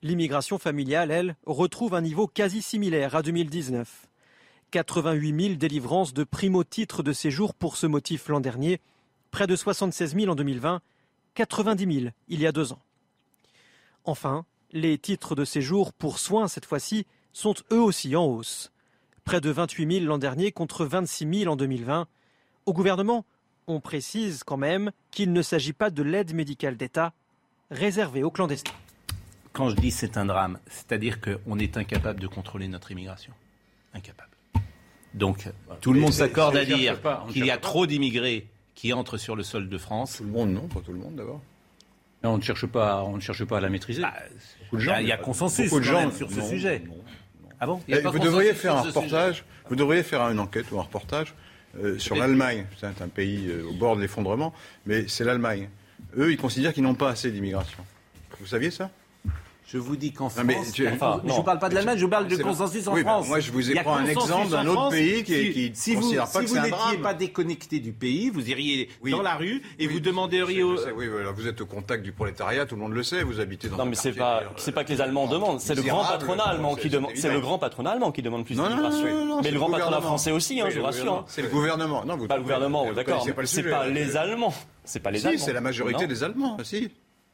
L'immigration 0.02 0.58
familiale, 0.58 1.10
elle, 1.10 1.36
retrouve 1.46 1.94
un 1.94 2.00
niveau 2.00 2.26
quasi 2.26 2.62
similaire 2.62 3.14
à 3.14 3.22
2019. 3.22 4.06
88 4.70 5.40
000 5.40 5.54
délivrances 5.54 6.14
de 6.14 6.24
primo-titres 6.24 7.02
de 7.02 7.12
séjour 7.12 7.54
pour 7.54 7.76
ce 7.76 7.86
motif 7.86 8.28
l'an 8.28 8.40
dernier, 8.40 8.80
près 9.34 9.48
de 9.48 9.56
76 9.56 10.14
000 10.14 10.30
en 10.30 10.36
2020, 10.36 10.80
90 11.34 12.00
000 12.02 12.12
il 12.28 12.40
y 12.40 12.46
a 12.46 12.52
deux 12.52 12.72
ans. 12.72 12.78
Enfin, 14.04 14.44
les 14.70 14.96
titres 14.96 15.34
de 15.34 15.44
séjour 15.44 15.92
pour 15.92 16.20
soins 16.20 16.46
cette 16.46 16.66
fois-ci 16.66 17.04
sont 17.32 17.54
eux 17.72 17.80
aussi 17.80 18.14
en 18.14 18.24
hausse. 18.24 18.70
Près 19.24 19.40
de 19.40 19.50
28 19.50 20.02
000 20.02 20.06
l'an 20.06 20.18
dernier 20.18 20.52
contre 20.52 20.84
26 20.84 21.40
000 21.40 21.52
en 21.52 21.56
2020. 21.56 22.06
Au 22.66 22.72
gouvernement, 22.72 23.24
on 23.66 23.80
précise 23.80 24.44
quand 24.44 24.56
même 24.56 24.92
qu'il 25.10 25.32
ne 25.32 25.42
s'agit 25.42 25.72
pas 25.72 25.90
de 25.90 26.04
l'aide 26.04 26.32
médicale 26.32 26.76
d'État 26.76 27.12
réservée 27.72 28.22
aux 28.22 28.30
clandestins. 28.30 28.70
Quand 29.52 29.68
je 29.68 29.74
dis 29.74 29.90
c'est 29.90 30.16
un 30.16 30.26
drame, 30.26 30.60
c'est-à-dire 30.68 31.18
qu'on 31.20 31.58
est 31.58 31.76
incapable 31.76 32.20
de 32.20 32.28
contrôler 32.28 32.68
notre 32.68 32.92
immigration. 32.92 33.32
Incapable. 33.94 34.30
Donc, 35.12 35.48
tout 35.80 35.92
le 35.92 35.98
monde 35.98 36.12
s'accorde 36.12 36.56
à 36.56 36.64
dire 36.64 37.00
qu'il 37.32 37.44
y 37.44 37.50
a 37.50 37.58
trop 37.58 37.86
d'immigrés 37.86 38.46
qui 38.74 38.92
entrent 38.92 39.16
sur 39.16 39.36
le 39.36 39.42
sol 39.42 39.68
de 39.68 39.78
France. 39.78 40.16
Tout 40.18 40.24
le 40.24 40.30
monde, 40.30 40.50
non, 40.50 40.68
pas 40.68 40.80
tout 40.80 40.92
le 40.92 40.98
monde 40.98 41.16
d'abord. 41.16 41.40
Non, 42.22 42.30
on 42.30 42.38
ne 42.38 42.42
cherche 42.42 42.66
pas, 42.66 43.04
on 43.04 43.16
ne 43.16 43.20
cherche 43.20 43.44
pas 43.44 43.58
à 43.58 43.60
la 43.60 43.68
maîtriser. 43.68 44.02
Beaucoup 44.62 44.76
de 44.76 44.80
gens, 44.80 44.96
il 44.96 45.06
y 45.06 45.12
a 45.12 45.16
consensus 45.18 45.68
Beaucoup 45.68 45.80
de 45.80 45.86
quand 45.86 45.92
gens 45.92 46.00
même 46.00 46.12
sur 46.12 46.30
ce 46.30 46.40
sujet. 46.42 46.82
Ah 47.60 47.66
bon? 47.66 47.80
Eh, 47.88 48.00
vous 48.00 48.18
devriez 48.18 48.54
faire 48.54 48.76
un 48.76 48.82
reportage. 48.82 49.44
Vous 49.68 49.76
devriez 49.76 50.02
faire 50.02 50.22
une 50.22 50.40
enquête 50.40 50.70
ou 50.72 50.78
un 50.78 50.82
reportage 50.82 51.34
euh, 51.78 51.98
sur 51.98 52.16
l'Allemagne. 52.16 52.66
C'est 52.78 53.02
un 53.02 53.08
pays 53.08 53.46
euh, 53.48 53.68
au 53.68 53.72
bord 53.72 53.96
de 53.96 54.00
l'effondrement, 54.00 54.52
mais 54.86 55.06
c'est 55.08 55.24
l'Allemagne. 55.24 55.68
Eux, 56.16 56.32
ils 56.32 56.36
considèrent 56.36 56.72
qu'ils 56.72 56.82
n'ont 56.82 56.94
pas 56.94 57.10
assez 57.10 57.30
d'immigration. 57.30 57.84
Vous 58.40 58.46
saviez 58.46 58.70
ça? 58.70 58.90
Je 59.66 59.78
vous 59.78 59.96
dis 59.96 60.12
qu'en 60.12 60.28
mais 60.44 60.54
France, 60.54 60.72
tu- 60.72 60.86
enfin, 60.86 61.20
je 61.24 61.32
ne 61.32 61.40
parle 61.42 61.58
pas 61.58 61.68
de 61.70 61.74
l'Allemagne, 61.74 61.96
je 61.98 62.04
vous 62.04 62.10
parle 62.10 62.28
de 62.28 62.36
consensus 62.36 62.86
en 62.86 62.92
oui, 62.94 63.00
France. 63.00 63.26
moi, 63.26 63.40
je 63.40 63.50
vous 63.50 63.70
ai 63.70 63.74
pris 63.74 63.88
un 63.88 64.04
exemple 64.04 64.50
d'un 64.50 64.66
autre 64.66 64.90
pays 64.90 65.24
qui- 65.24 65.34
Si- 65.34 65.52
qui 65.52 65.72
si 65.74 65.94
vous, 65.94 66.02
considère 66.02 66.24
pas 66.24 66.38
si 66.40 66.44
que 66.44 66.48
vous 66.50 66.54
c'est 66.54 66.60
un 66.60 66.62
n'étiez 66.64 66.98
pas 67.02 67.14
déconnecté 67.14 67.80
du 67.80 67.92
pays, 67.92 68.28
vous 68.30 68.48
iriez 68.50 68.90
Oui. 69.02 69.10
dans 69.10 69.22
la 69.22 69.34
rue 69.36 69.62
et 69.78 69.86
Oui, 69.86 69.92
vous 69.94 70.00
demanderiez 70.00 70.62
aux... 70.62 70.76
oui, 70.96 71.08
voilà, 71.08 71.30
vous 71.32 71.48
êtes 71.48 71.60
au 71.62 71.66
contact 71.66 72.04
du 72.04 72.12
prolétariat, 72.12 72.66
tout 72.66 72.74
le 72.76 72.82
monde 72.82 72.92
le 72.92 73.02
sait, 73.02 73.22
vous 73.22 73.40
habitez 73.40 73.68
dans 73.68 73.78
Non, 73.78 73.86
mais 73.86 73.94
c'est 73.96 74.12
pas, 74.12 74.42
c'est 74.58 74.72
pas 74.72 74.84
que 74.84 74.90
les 74.92 75.00
Allemands 75.00 75.26
demandent, 75.26 75.60
c'est 75.60 75.74
le 75.74 75.82
grand 75.82 76.04
patronat 76.04 76.44
allemand 76.44 76.74
qui 76.76 76.90
demande, 76.90 77.10
c'est 77.14 77.32
le 77.32 77.40
grand 77.40 77.58
patronat 77.58 77.90
allemand 77.92 78.12
qui 78.12 78.22
demande 78.22 78.44
plus 78.44 78.54
d'immigration. 78.56 79.40
Mais 79.42 79.50
le 79.50 79.58
grand 79.58 79.70
patronat 79.70 80.00
français 80.02 80.30
aussi, 80.30 80.60
hein, 80.60 80.66
je 80.70 80.78
vous 80.78 80.84
rassure. 80.84 81.24
C'est 81.26 81.42
le 81.42 81.48
gouvernement. 81.48 82.04
Non, 82.04 82.16
vous 82.16 82.26
Pas 82.28 82.36
le 82.36 82.42
gouvernement, 82.42 82.92
d'accord. 82.92 83.26
C'est 83.44 83.62
pas 83.62 83.88
les 83.88 84.16
Allemands. 84.16 84.54
C'est 84.84 85.00
pas 85.00 85.10
les 85.10 85.20
Si, 85.20 85.26
Allemands. 85.26 85.42
c'est 85.42 85.52
la 85.54 85.60
majorité 85.62 86.06
des 86.06 86.22
Allemands, 86.22 86.58
si. 86.62 86.90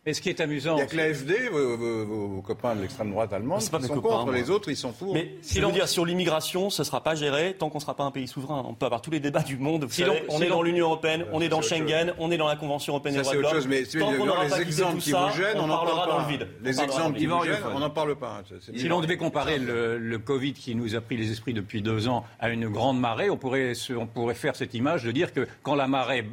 Et 0.06 0.14
ce 0.14 0.22
qui 0.22 0.30
est 0.30 0.40
amusant, 0.40 0.72
Il 0.72 0.76
n'y 0.76 0.82
a 0.82 0.86
que 0.86 0.96
l'AFD, 0.96 1.50
vos, 1.52 1.76
vos- 1.76 2.06
vos- 2.06 2.28
vos 2.28 2.40
copains 2.42 2.74
de 2.74 2.80
l'extrême 2.80 3.10
droite 3.10 3.34
allemande, 3.34 3.60
pas 3.70 3.78
qui 3.78 3.84
sont 3.84 3.94
copains, 3.96 4.08
contre, 4.08 4.24
moi. 4.26 4.34
les 4.34 4.48
autres, 4.48 4.70
ils 4.70 4.76
sont 4.76 4.92
pour. 4.92 5.12
Mais 5.12 5.34
si 5.42 5.60
l'on 5.60 5.68
dire 5.72 5.88
sur 5.88 6.06
l'immigration, 6.06 6.70
ce 6.70 6.84
sera 6.84 7.02
pas 7.02 7.14
géré 7.14 7.54
tant 7.58 7.68
qu'on 7.68 7.80
sera 7.80 7.94
pas 7.94 8.04
un 8.04 8.10
pays 8.10 8.26
souverain. 8.26 8.64
On 8.66 8.72
peut 8.72 8.86
avoir 8.86 9.02
tous 9.02 9.10
les 9.10 9.20
débats 9.20 9.42
du 9.42 9.58
monde. 9.58 9.84
Vous 9.84 9.90
Si 9.90 10.00
savez, 10.02 10.20
l'on- 10.26 10.34
on 10.34 10.38
si 10.38 10.44
est 10.44 10.48
dans 10.48 10.62
l'Union 10.62 10.86
européenne, 10.86 11.26
on 11.34 11.42
est 11.42 11.50
dans 11.50 11.60
Schengen, 11.60 12.14
on 12.18 12.30
est 12.30 12.38
dans 12.38 12.48
la 12.48 12.56
Convention 12.56 12.94
européenne 12.94 13.16
des 13.16 13.24
c'est 13.24 13.24
droits 13.24 13.34
de 13.34 13.38
autre 13.40 13.54
l'homme. 13.54 13.62
chose, 13.62 13.68
mais 13.68 14.00
Tant 14.00 14.16
qu'on 14.16 14.24
n'aura 14.24 14.44
les 14.44 14.50
pas 14.50 14.60
exemples 14.62 14.98
qui 15.00 15.10
ça, 15.10 15.26
vous 15.30 15.36
gênent, 15.36 15.58
on 15.58 15.64
on 15.64 15.66
n'en 15.66 15.76
parlera 15.76 16.06
parle 16.06 16.10
dans 16.22 16.26
le 16.26 16.32
vide. 16.32 16.48
On 16.60 16.64
Les 16.64 16.80
exemples 16.80 17.18
qui 17.18 17.26
vous 17.26 17.44
gênent, 17.44 17.56
on 17.74 17.78
n'en 17.80 17.90
parle 17.90 18.16
pas. 18.16 18.42
Si 18.74 18.88
l'on 18.88 19.00
devait 19.02 19.18
comparer 19.18 19.58
le, 19.58 20.18
Covid 20.18 20.54
qui 20.54 20.74
nous 20.74 20.94
a 20.94 21.00
pris 21.02 21.18
les 21.18 21.30
esprits 21.30 21.52
depuis 21.52 21.82
deux 21.82 22.08
ans 22.08 22.24
à 22.38 22.48
une 22.48 22.68
grande 22.68 22.98
marée, 22.98 23.28
on 23.28 23.36
pourrait, 23.36 23.72
on 24.16 24.34
faire 24.34 24.56
cette 24.56 24.72
image 24.72 25.04
de 25.04 25.12
dire 25.12 25.34
que 25.34 25.46
quand 25.62 25.74
la 25.74 25.86
marée, 25.88 26.24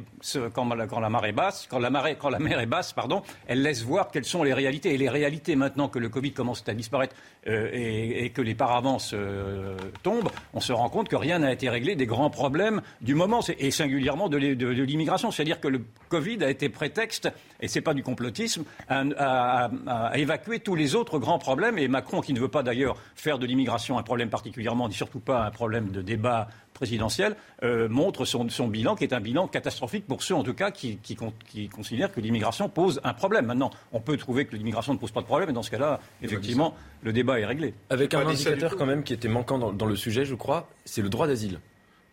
basse, 1.32 1.66
quand 1.68 1.78
la, 1.78 1.90
marée, 1.90 2.16
quand 2.18 2.30
la 2.30 2.38
mer 2.38 2.60
est 2.60 2.66
basse, 2.66 2.92
pardon, 2.94 3.22
elle 3.46 3.57
laisse 3.62 3.82
voir 3.82 4.10
quelles 4.10 4.24
sont 4.24 4.42
les 4.42 4.54
réalités. 4.54 4.94
Et 4.94 4.98
les 4.98 5.08
réalités 5.08 5.56
maintenant 5.56 5.88
que 5.88 5.98
le 5.98 6.08
Covid 6.08 6.32
commence 6.32 6.64
à 6.66 6.74
disparaître 6.74 7.14
euh, 7.46 7.70
et, 7.72 8.30
que 8.30 8.42
les 8.42 8.54
paravances 8.54 9.12
euh, 9.14 9.76
tombent, 10.02 10.30
on 10.52 10.60
se 10.60 10.72
rend 10.72 10.88
compte 10.88 11.08
que 11.08 11.16
rien 11.16 11.38
n'a 11.38 11.52
été 11.52 11.68
réglé 11.68 11.96
des 11.96 12.06
grands 12.06 12.30
problèmes 12.30 12.82
du 13.00 13.14
moment, 13.14 13.40
et 13.58 13.70
singulièrement 13.70 14.28
de, 14.28 14.36
l'immigration. 14.38 15.30
C'est-à-dire 15.30 15.60
que 15.60 15.68
le 15.68 15.82
Covid 16.08 16.44
a 16.44 16.50
été 16.50 16.68
prétexte, 16.68 17.30
et 17.60 17.68
c'est 17.68 17.80
pas 17.80 17.94
du 17.94 18.02
complotisme, 18.02 18.64
à 18.88 19.70
évacuer 20.14 20.60
tous 20.60 20.74
les 20.74 20.94
autres 20.94 21.18
grands 21.18 21.38
problèmes. 21.38 21.78
Et 21.78 21.88
Macron, 21.88 22.20
qui 22.20 22.32
ne 22.32 22.40
veut 22.40 22.48
pas 22.48 22.62
d'ailleurs 22.62 22.96
faire 23.14 23.38
de 23.38 23.46
l'immigration 23.46 23.98
un 23.98 24.02
problème 24.02 24.30
particulièrement, 24.30 24.90
surtout 24.90 25.20
pas 25.20 25.44
un 25.44 25.50
problème 25.50 25.90
de 25.90 26.02
débat 26.02 26.48
présidentiel, 26.78 27.34
euh, 27.64 27.88
montre 27.88 28.24
son, 28.24 28.48
son 28.48 28.68
bilan, 28.68 28.94
qui 28.94 29.02
est 29.02 29.12
un 29.12 29.20
bilan 29.20 29.48
catastrophique 29.48 30.06
pour 30.06 30.22
ceux, 30.22 30.34
en 30.36 30.44
tout 30.44 30.54
cas, 30.54 30.70
qui, 30.70 30.98
qui 30.98 31.16
con- 31.16 31.32
qui 31.50 31.68
considèrent 31.68 32.12
que 32.12 32.20
l'immigration 32.20 32.68
pose 32.68 33.00
un 33.02 33.12
problème. 33.14 33.46
Maintenant, 33.46 33.70
on 33.92 34.00
peut 34.00 34.16
trouver 34.16 34.46
que 34.46 34.54
l'immigration 34.54 34.94
ne 34.94 34.98
pose 34.98 35.10
pas 35.10 35.20
de 35.20 35.26
problème, 35.26 35.50
et 35.50 35.52
dans 35.52 35.64
ce 35.64 35.70
cas-là, 35.72 35.98
effectivement, 36.22 36.74
le 37.02 37.12
débat 37.12 37.40
est 37.40 37.44
réglé. 37.46 37.74
Avec 37.90 38.14
un 38.14 38.20
indicateur 38.30 38.76
quand 38.76 38.86
même 38.86 39.02
qui 39.02 39.12
était 39.12 39.26
manquant 39.28 39.58
dans, 39.58 39.72
dans 39.72 39.86
le 39.86 39.96
sujet, 39.96 40.24
je 40.24 40.36
crois, 40.36 40.68
c'est 40.84 41.02
le 41.02 41.08
droit 41.08 41.26
d'asile. 41.26 41.58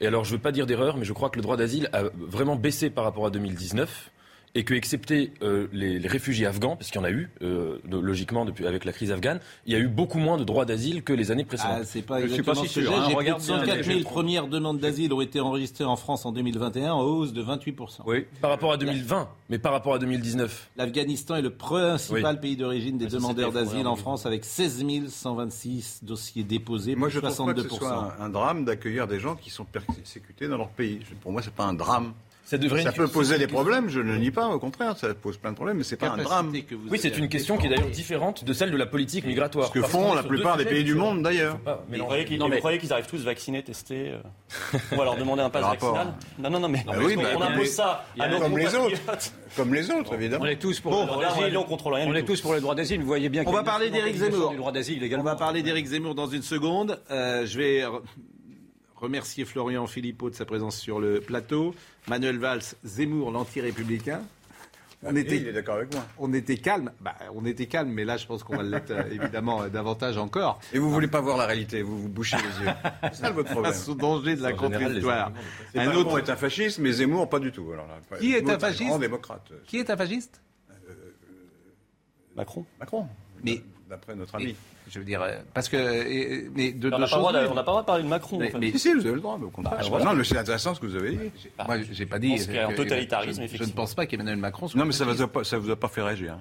Et 0.01 0.07
alors, 0.07 0.25
je 0.25 0.31
ne 0.31 0.37
veux 0.37 0.41
pas 0.41 0.51
dire 0.51 0.65
d'erreur, 0.65 0.97
mais 0.97 1.05
je 1.05 1.13
crois 1.13 1.29
que 1.29 1.37
le 1.37 1.43
droit 1.43 1.57
d'asile 1.57 1.89
a 1.93 2.01
vraiment 2.17 2.55
baissé 2.55 2.89
par 2.89 3.03
rapport 3.03 3.27
à 3.27 3.29
2019 3.29 4.09
et 4.55 4.63
que, 4.63 4.73
excepté 4.73 5.33
euh, 5.41 5.67
les, 5.73 5.99
les 5.99 6.07
réfugiés 6.07 6.45
afghans, 6.45 6.75
parce 6.77 6.89
qu'il 6.89 6.99
y 6.99 7.03
en 7.03 7.07
a 7.07 7.11
eu, 7.11 7.29
euh, 7.41 7.77
de- 7.85 7.97
logiquement, 7.99 8.45
depuis, 8.45 8.65
avec 8.65 8.85
la 8.85 8.93
crise 8.93 9.11
afghane, 9.11 9.39
il 9.65 9.73
y 9.73 9.75
a 9.75 9.79
eu 9.79 9.87
beaucoup 9.87 10.17
moins 10.17 10.37
de 10.37 10.43
droits 10.45 10.63
d'asile 10.65 11.03
que 11.03 11.11
les 11.13 11.29
années 11.31 11.43
précédentes. 11.43 11.77
Ah, 11.81 11.83
c'est 11.83 12.01
pas 12.01 12.21
Je 12.21 12.27
suis 12.33 12.41
pas 12.43 12.55
si 12.55 12.67
sûr, 12.67 12.83
j'ai. 12.83 12.87
hein, 12.97 13.15
regarde 13.15 13.41
de 13.41 13.45
bien, 13.47 13.57
104 13.59 13.83
000 13.83 13.97
j'ai- 13.99 14.03
premières 14.05 14.47
demandes 14.47 14.79
d'asile 14.79 15.11
ont 15.13 15.21
été 15.21 15.39
enregistrées 15.39 15.83
en 15.83 15.97
France 15.97 16.25
en 16.25 16.31
2021, 16.31 16.93
en 16.93 17.01
hausse 17.01 17.33
de 17.33 17.41
28%. 17.43 18.03
Oui. 18.05 18.25
Par 18.41 18.49
rapport 18.49 18.71
à 18.71 18.77
2020, 18.77 19.27
mais 19.49 19.59
par 19.59 19.73
rapport 19.73 19.93
à 19.93 19.99
2019. 19.99 20.69
L'Afghanistan 20.77 21.35
est 21.35 21.41
le 21.41 21.49
principal 21.51 22.35
Oui. 22.35 22.41
pays 22.41 22.55
d'origine 22.57 22.97
des 22.97 23.07
Ah, 23.07 23.17
demandeurs 23.17 23.51
d'asile 23.51 23.87
en. 23.87 23.95
France 23.95 24.25
avec 24.25 24.45
16 24.45 24.83
126 25.09 25.99
dossiers 26.03 26.43
déposés 26.43 26.95
Moi, 26.95 27.07
pour 27.09 27.13
je 27.15 27.19
trouve 27.19 27.45
pas 27.47 27.53
que 27.53 27.61
ce 27.61 27.67
62%. 27.67 27.77
soit 27.77 28.15
un, 28.19 28.25
un 28.25 28.29
drame 28.29 28.65
d'accueillir 28.65 29.07
des 29.07 29.19
gens 29.19 29.35
qui 29.35 29.49
sont 29.49 29.65
persécutés 29.65 30.47
dans 30.47 30.57
leur 30.57 30.69
pays. 30.69 30.99
Pour 31.21 31.31
moi, 31.31 31.41
c'est 31.41 31.53
pas 31.53 31.65
un 31.65 31.73
drame. 31.73 32.13
Ça 32.45 32.59
devrait 32.59 32.83
Ça 32.83 32.89
être- 32.89 32.95
peut 32.95 33.07
poser 33.07 33.39
des 33.39 33.47
problèmes, 33.47 33.89
je 33.89 33.99
ne 33.99 34.11
le 34.11 34.17
nie 34.19 34.29
pas, 34.29 34.47
au 34.49 34.59
contraire, 34.59 34.95
ça 34.97 35.13
pose 35.15 35.35
plein 35.37 35.49
de 35.49 35.55
problèmes, 35.55 35.77
mais 35.77 35.83
c'est 35.83 35.97
pas 35.97 36.09
un 36.09 36.17
drame. 36.17 36.51
que 36.61 36.75
vous 36.75 36.89
Oui, 36.89 36.99
c'est 37.01 37.17
une 37.17 37.27
question 37.27 37.57
qui 37.57 37.65
est 37.65 37.69
d'ailleurs 37.69 37.89
différente 37.89 38.43
de 38.43 38.53
celle 38.53 38.69
de 38.69 38.77
la 38.77 38.85
politique 38.85 39.25
migratoire. 39.25 39.67
Ce 39.69 39.71
que 39.73 39.81
font 39.81 40.13
la 40.13 40.21
plupart 40.23 40.55
des 40.57 40.65
pays 40.65 40.83
du 40.83 40.93
monde, 40.93 41.23
d'ailleurs. 41.23 41.57
Mais 41.89 41.97
Vous 41.97 42.05
croyez 42.05 42.77
qu'ils 42.79 42.93
arrivent 42.93 43.07
tous 43.07 43.23
vaccinés, 43.23 43.63
testés 43.63 44.11
euh, 44.11 44.77
On 44.91 44.95
va 44.95 45.05
leur 45.05 45.17
demander 45.17 45.41
un 45.41 45.49
pass 45.49 45.63
vaccinal 45.63 46.13
Non, 46.37 46.49
non, 46.51 46.59
non, 46.59 46.69
mais 46.69 46.85
Ah 46.87 46.93
oui, 47.03 47.15
on, 47.17 47.39
bah, 47.39 47.47
impose 47.47 47.69
ça 47.69 48.05
à 48.19 48.27
nos 48.27 48.39
comme 48.39 48.57
les 48.57 48.65
compatriotes. 48.65 49.33
Comme 49.55 49.73
les 49.73 49.89
autres, 49.89 50.13
évidemment. 50.13 50.43
On 50.43 50.47
est 50.47 50.57
tous 50.57 50.79
pour 50.79 50.91
Bon, 50.91 51.01
le 51.01 51.07
droit 51.07 51.23
d'asile. 51.23 51.57
on 51.57 51.63
contrôle 51.63 51.93
rien 51.95 52.07
On 52.07 52.11
du 52.11 52.17
est 52.19 52.23
tous 52.23 52.41
pour 52.41 52.53
le 52.53 52.61
droit 52.61 52.75
d'asile. 52.75 52.99
Vous 53.01 53.07
voyez 53.07 53.29
bien 53.29 53.41
On 53.41 53.45
qu'il 53.45 53.53
y 53.53 53.57
a 53.57 53.59
va 53.61 53.63
parler 53.65 53.89
d'Éric 53.89 54.17
Zemmour. 54.17 54.53
On 54.59 55.23
va 55.23 55.35
parler 55.35 55.63
d'Éric 55.63 55.87
Zemmour 55.87 56.13
dans 56.13 56.27
une 56.27 56.41
seconde. 56.43 56.99
Euh, 57.09 57.45
je 57.45 57.57
vais 57.57 57.83
remercier 58.95 59.45
Florian 59.45 59.87
Philippot 59.87 60.29
de 60.29 60.35
sa 60.35 60.45
présence 60.45 60.77
sur 60.77 60.99
le 60.99 61.19
plateau. 61.19 61.75
Manuel 62.07 62.37
Valls, 62.39 62.61
Zemmour, 62.83 63.31
l'anti-républicain. 63.31 64.21
On 65.03 65.13
Oui, 65.13 65.19
était, 65.21 65.37
il 65.37 65.47
est 65.47 65.53
d'accord 65.53 65.75
avec 65.75 65.93
moi. 65.93 66.03
on 66.17 66.33
était 66.33 66.57
calme. 66.57 66.91
Bah, 67.01 67.13
on 67.35 67.45
était 67.45 67.67
calme, 67.67 67.89
mais 67.89 68.05
là, 68.05 68.17
je 68.17 68.25
pense 68.25 68.43
qu'on 68.43 68.55
va 68.57 68.63
l'être 68.63 68.89
euh, 68.91 69.03
évidemment 69.11 69.61
euh, 69.63 69.69
davantage 69.69 70.17
encore. 70.17 70.59
Et 70.73 70.79
vous 70.79 70.89
voulez 70.89 71.07
pas 71.09 71.21
voir 71.21 71.37
la 71.37 71.45
réalité, 71.45 71.81
vous 71.83 72.01
vous 72.01 72.09
bouchez 72.09 72.37
les 72.37 72.65
yeux. 72.65 72.71
C'est 73.11 73.15
ça 73.21 73.29
votre 73.31 73.51
problème. 73.51 73.71
Face 73.73 73.87
au 73.87 73.93
danger 73.93 74.35
de 74.35 74.41
la 74.41 74.51
Et 74.51 74.53
Un 74.53 75.85
Macron 75.85 75.99
autre. 75.99 76.17
est 76.19 76.29
un 76.29 76.35
fasciste, 76.35 76.79
mais 76.79 76.91
Zemmour 76.93 77.29
pas 77.29 77.39
du 77.39 77.51
tout. 77.51 77.69
Alors 77.71 77.87
là, 77.87 77.99
Qui 78.19 78.33
est 78.33 78.49
un 78.49 78.57
fasciste 78.57 78.89
grand 78.89 78.97
démocrate. 78.99 79.51
Qui 79.65 79.77
est 79.77 79.89
un 79.89 79.97
fasciste 79.97 80.41
Macron. 82.35 82.65
Macron. 82.79 83.07
Mais- 83.43 83.61
d'après 83.89 84.15
notre 84.15 84.35
ami. 84.35 84.55
Je 84.89 84.99
veux 84.99 85.05
dire, 85.05 85.21
euh, 85.21 85.37
parce 85.53 85.69
que. 85.69 85.77
euh, 85.77 86.49
mais 86.55 86.71
de, 86.71 86.87
On 86.87 86.91
n'a 86.99 87.07
pas, 87.07 87.15
le 87.15 87.21
droit 87.21 87.81
de- 87.81 87.85
parler 87.85 88.03
de 88.03 88.07
Macron. 88.07 88.37
Mais- 88.39 88.47
en 88.49 88.51
fait. 88.51 88.57
mais- 88.59 88.71
Si, 88.71 88.79
si, 88.79 88.93
vous 88.93 89.01
avez 89.05 89.15
le 89.15 89.21
droit, 89.21 89.37
mais 89.39 89.45
au 89.45 89.49
contraire. 89.49 89.77
Bah, 89.79 89.85
voilà. 89.89 90.05
Non, 90.05 90.13
mais 90.13 90.23
c'est 90.23 90.37
intéressant 90.37 90.75
ce 90.75 90.79
que 90.79 90.85
vous 90.85 90.95
avez 90.95 91.11
dit. 91.11 91.19
Moi, 91.65 91.77
j'ai 91.91 92.05
pas 92.05 92.19
dit. 92.19 92.29
pense 92.29 92.45
qu'il 92.45 92.55
y 92.55 92.57
a 92.59 92.67
un 92.67 92.71
que- 92.71 92.75
totalitarisme, 92.75 93.31
je- 93.31 93.35
Je, 93.35 93.41
ne 93.41 93.45
effectivement. 93.45 93.81
pense 93.83 93.93
pas 93.95 94.05
qu'Emmanuel 94.05 94.37
Macron 94.37 94.67
soit. 94.67 94.79
Non, 94.79 94.85
mais 94.85 94.91
ça 94.93 95.05
vous 95.05 95.21
a 95.21 95.27
pas, 95.27 95.43
ça 95.43 95.57
vous 95.57 95.69
a 95.71 95.75
pas 95.75 95.87
fait 95.87 96.01
réagir. 96.01 96.33
hein. 96.33 96.39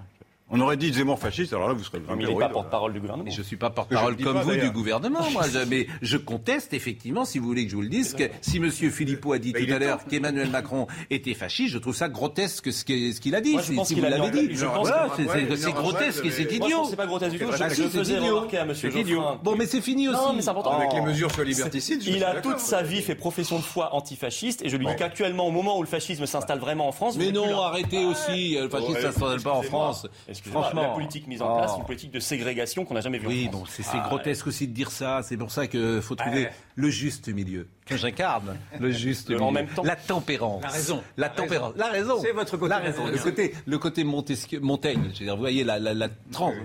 On 0.50 0.60
aurait 0.60 0.76
dit 0.76 0.92
Zemmour 0.92 1.18
fasciste, 1.18 1.54
alors 1.54 1.68
là, 1.68 1.74
vous 1.74 1.82
serez 1.82 1.98
Non, 2.00 2.16
mais 2.16 2.24
il 2.24 2.28
n'est 2.28 2.38
pas 2.38 2.50
porte-parole 2.50 2.92
du 2.92 3.00
gouvernement. 3.00 3.24
Mais 3.24 3.30
je 3.34 3.40
suis 3.42 3.56
pas 3.56 3.70
porte-parole 3.70 4.14
comme 4.18 4.34
pas, 4.34 4.42
vous 4.42 4.50
du 4.54 4.70
gouvernement, 4.70 5.28
moi. 5.32 5.44
Je- 5.50 5.58
mais 5.68 5.86
je 6.02 6.18
conteste 6.18 6.74
effectivement, 6.74 7.24
si 7.24 7.38
vous 7.38 7.46
voulez 7.46 7.64
que 7.64 7.70
je 7.70 7.76
vous 7.76 7.82
le 7.82 7.88
dise, 7.88 8.12
que 8.14 8.24
si 8.42 8.60
Monsieur 8.60 8.90
Philippot 8.90 9.32
a 9.32 9.38
dit 9.38 9.52
Bah, 9.52 9.60
tout 9.66 9.72
à 9.72 9.78
l'heure 9.78 10.04
qu'Emmanuel 10.04 10.50
Macron 10.50 10.86
était 11.10 11.32
fasciste, 11.32 11.72
je 11.72 11.78
trouve 11.78 11.94
ça 11.96 12.10
grotesque 12.10 12.70
ce 12.72 12.84
qu'il 12.84 13.34
a 13.34 13.40
dit. 13.40 13.52
Moi, 13.54 13.62
je 13.62 13.66
si 13.68 13.74
pense 13.74 13.88
si 13.88 13.94
qu'il 13.94 14.04
vous 14.04 14.10
l'avez 14.10 14.30
dit, 14.30 14.54
je 14.54 14.66
pense 14.66 14.86
voilà, 14.86 15.08
que- 15.16 15.22
c'est- 15.22 15.66
ouais, 15.66 15.72
grotesque 15.72 16.24
et 16.26 16.30
c'est 16.30 16.52
idiot. 16.52 16.84
c'est 16.90 16.96
pas 16.96 17.06
grotesque 17.06 17.32
du 17.32 17.38
tout. 17.38 17.46
Bah, 17.48 17.56
Je, 17.70 17.74
c'est 17.74 17.88
faisais 17.88 18.18
remarquer 18.18 18.58
à. 18.58 18.72
Geoffrin. 18.74 19.40
Bon, 19.42 19.56
mais 19.56 19.66
c'est 19.66 19.80
fini 19.80 20.08
aussi. 20.08 20.18
Non, 20.18 20.34
mais 20.34 20.42
c'est 20.42 20.50
important. 20.50 20.72
Avec 20.78 20.92
les 20.92 21.00
mesures 21.00 21.32
sur 21.32 21.42
liberticide, 21.42 22.02
Il 22.06 22.22
a 22.22 22.40
toute 22.42 22.58
sa 22.60 22.82
vie 22.82 23.00
fait 23.00 23.14
profession 23.14 23.56
de 23.58 23.64
foi 23.64 23.94
antifasciste 23.94 24.62
et 24.62 24.68
je 24.68 24.76
lui 24.76 24.84
dis 24.86 24.92
qu'actuellement, 24.96 25.46
au 25.46 25.50
moment 25.50 25.78
où 25.78 25.82
le 25.82 25.88
fascisme 25.88 26.26
s'installe 26.26 26.58
vraiment 26.58 26.86
en 26.86 26.92
France, 26.92 27.16
Mais 27.16 27.32
non, 27.32 27.60
arrêtez 27.62 28.04
aussi. 28.04 28.56
Le 28.60 28.68
fascisme, 28.68 28.94
ne 28.94 29.00
s'installe 29.00 29.40
pas 29.42 29.52
en. 29.52 29.62
France. 29.62 30.06
Franchement. 30.42 30.82
la 30.82 30.88
politique 30.88 31.26
mise 31.26 31.42
en 31.42 31.56
place, 31.56 31.70
Oh. 31.70 31.72
c'est 31.74 31.80
une 31.80 31.86
politique 31.86 32.10
de 32.12 32.20
ségrégation 32.20 32.84
qu'on 32.84 32.94
n'a 32.94 33.00
jamais 33.00 33.18
vue 33.18 33.26
Oui, 33.26 33.46
en 33.48 33.52
bon, 33.58 33.64
c'est 33.66 33.82
c'est 33.82 33.98
grotesque 33.98 34.46
aussi 34.46 34.66
de 34.68 34.72
dire 34.72 34.90
ça. 34.90 35.20
C'est 35.22 35.36
pour 35.36 35.50
ça 35.50 35.66
qu'il 35.66 36.00
faut 36.02 36.14
trouver 36.14 36.48
le 36.74 36.90
juste 36.90 37.28
milieu. 37.28 37.68
Que 37.86 37.96
j'incarne 37.96 38.56
le 38.80 38.90
juste 38.90 39.30
En 39.30 39.50
milieu. 39.50 39.50
même 39.52 39.68
temps. 39.68 39.82
La 39.84 39.96
tempérance. 39.96 40.62
La 40.62 40.68
raison. 40.70 41.02
La 41.16 41.26
La 41.28 41.32
tempérance. 41.34 41.74
La 41.76 41.86
raison. 41.88 42.18
C'est 42.22 42.32
votre 42.32 42.56
côté 42.56 42.70
La 42.70 42.78
raison. 42.78 43.06
Le 43.06 43.18
côté, 43.18 43.54
le 43.66 43.78
côté 43.78 44.04
Montesquieu, 44.04 44.60
Montaigne. 44.60 45.10
Je 45.14 45.18
veux 45.20 45.24
dire, 45.26 45.34
vous 45.34 45.40
voyez 45.42 45.64
la, 45.64 45.78
la. 45.78 46.08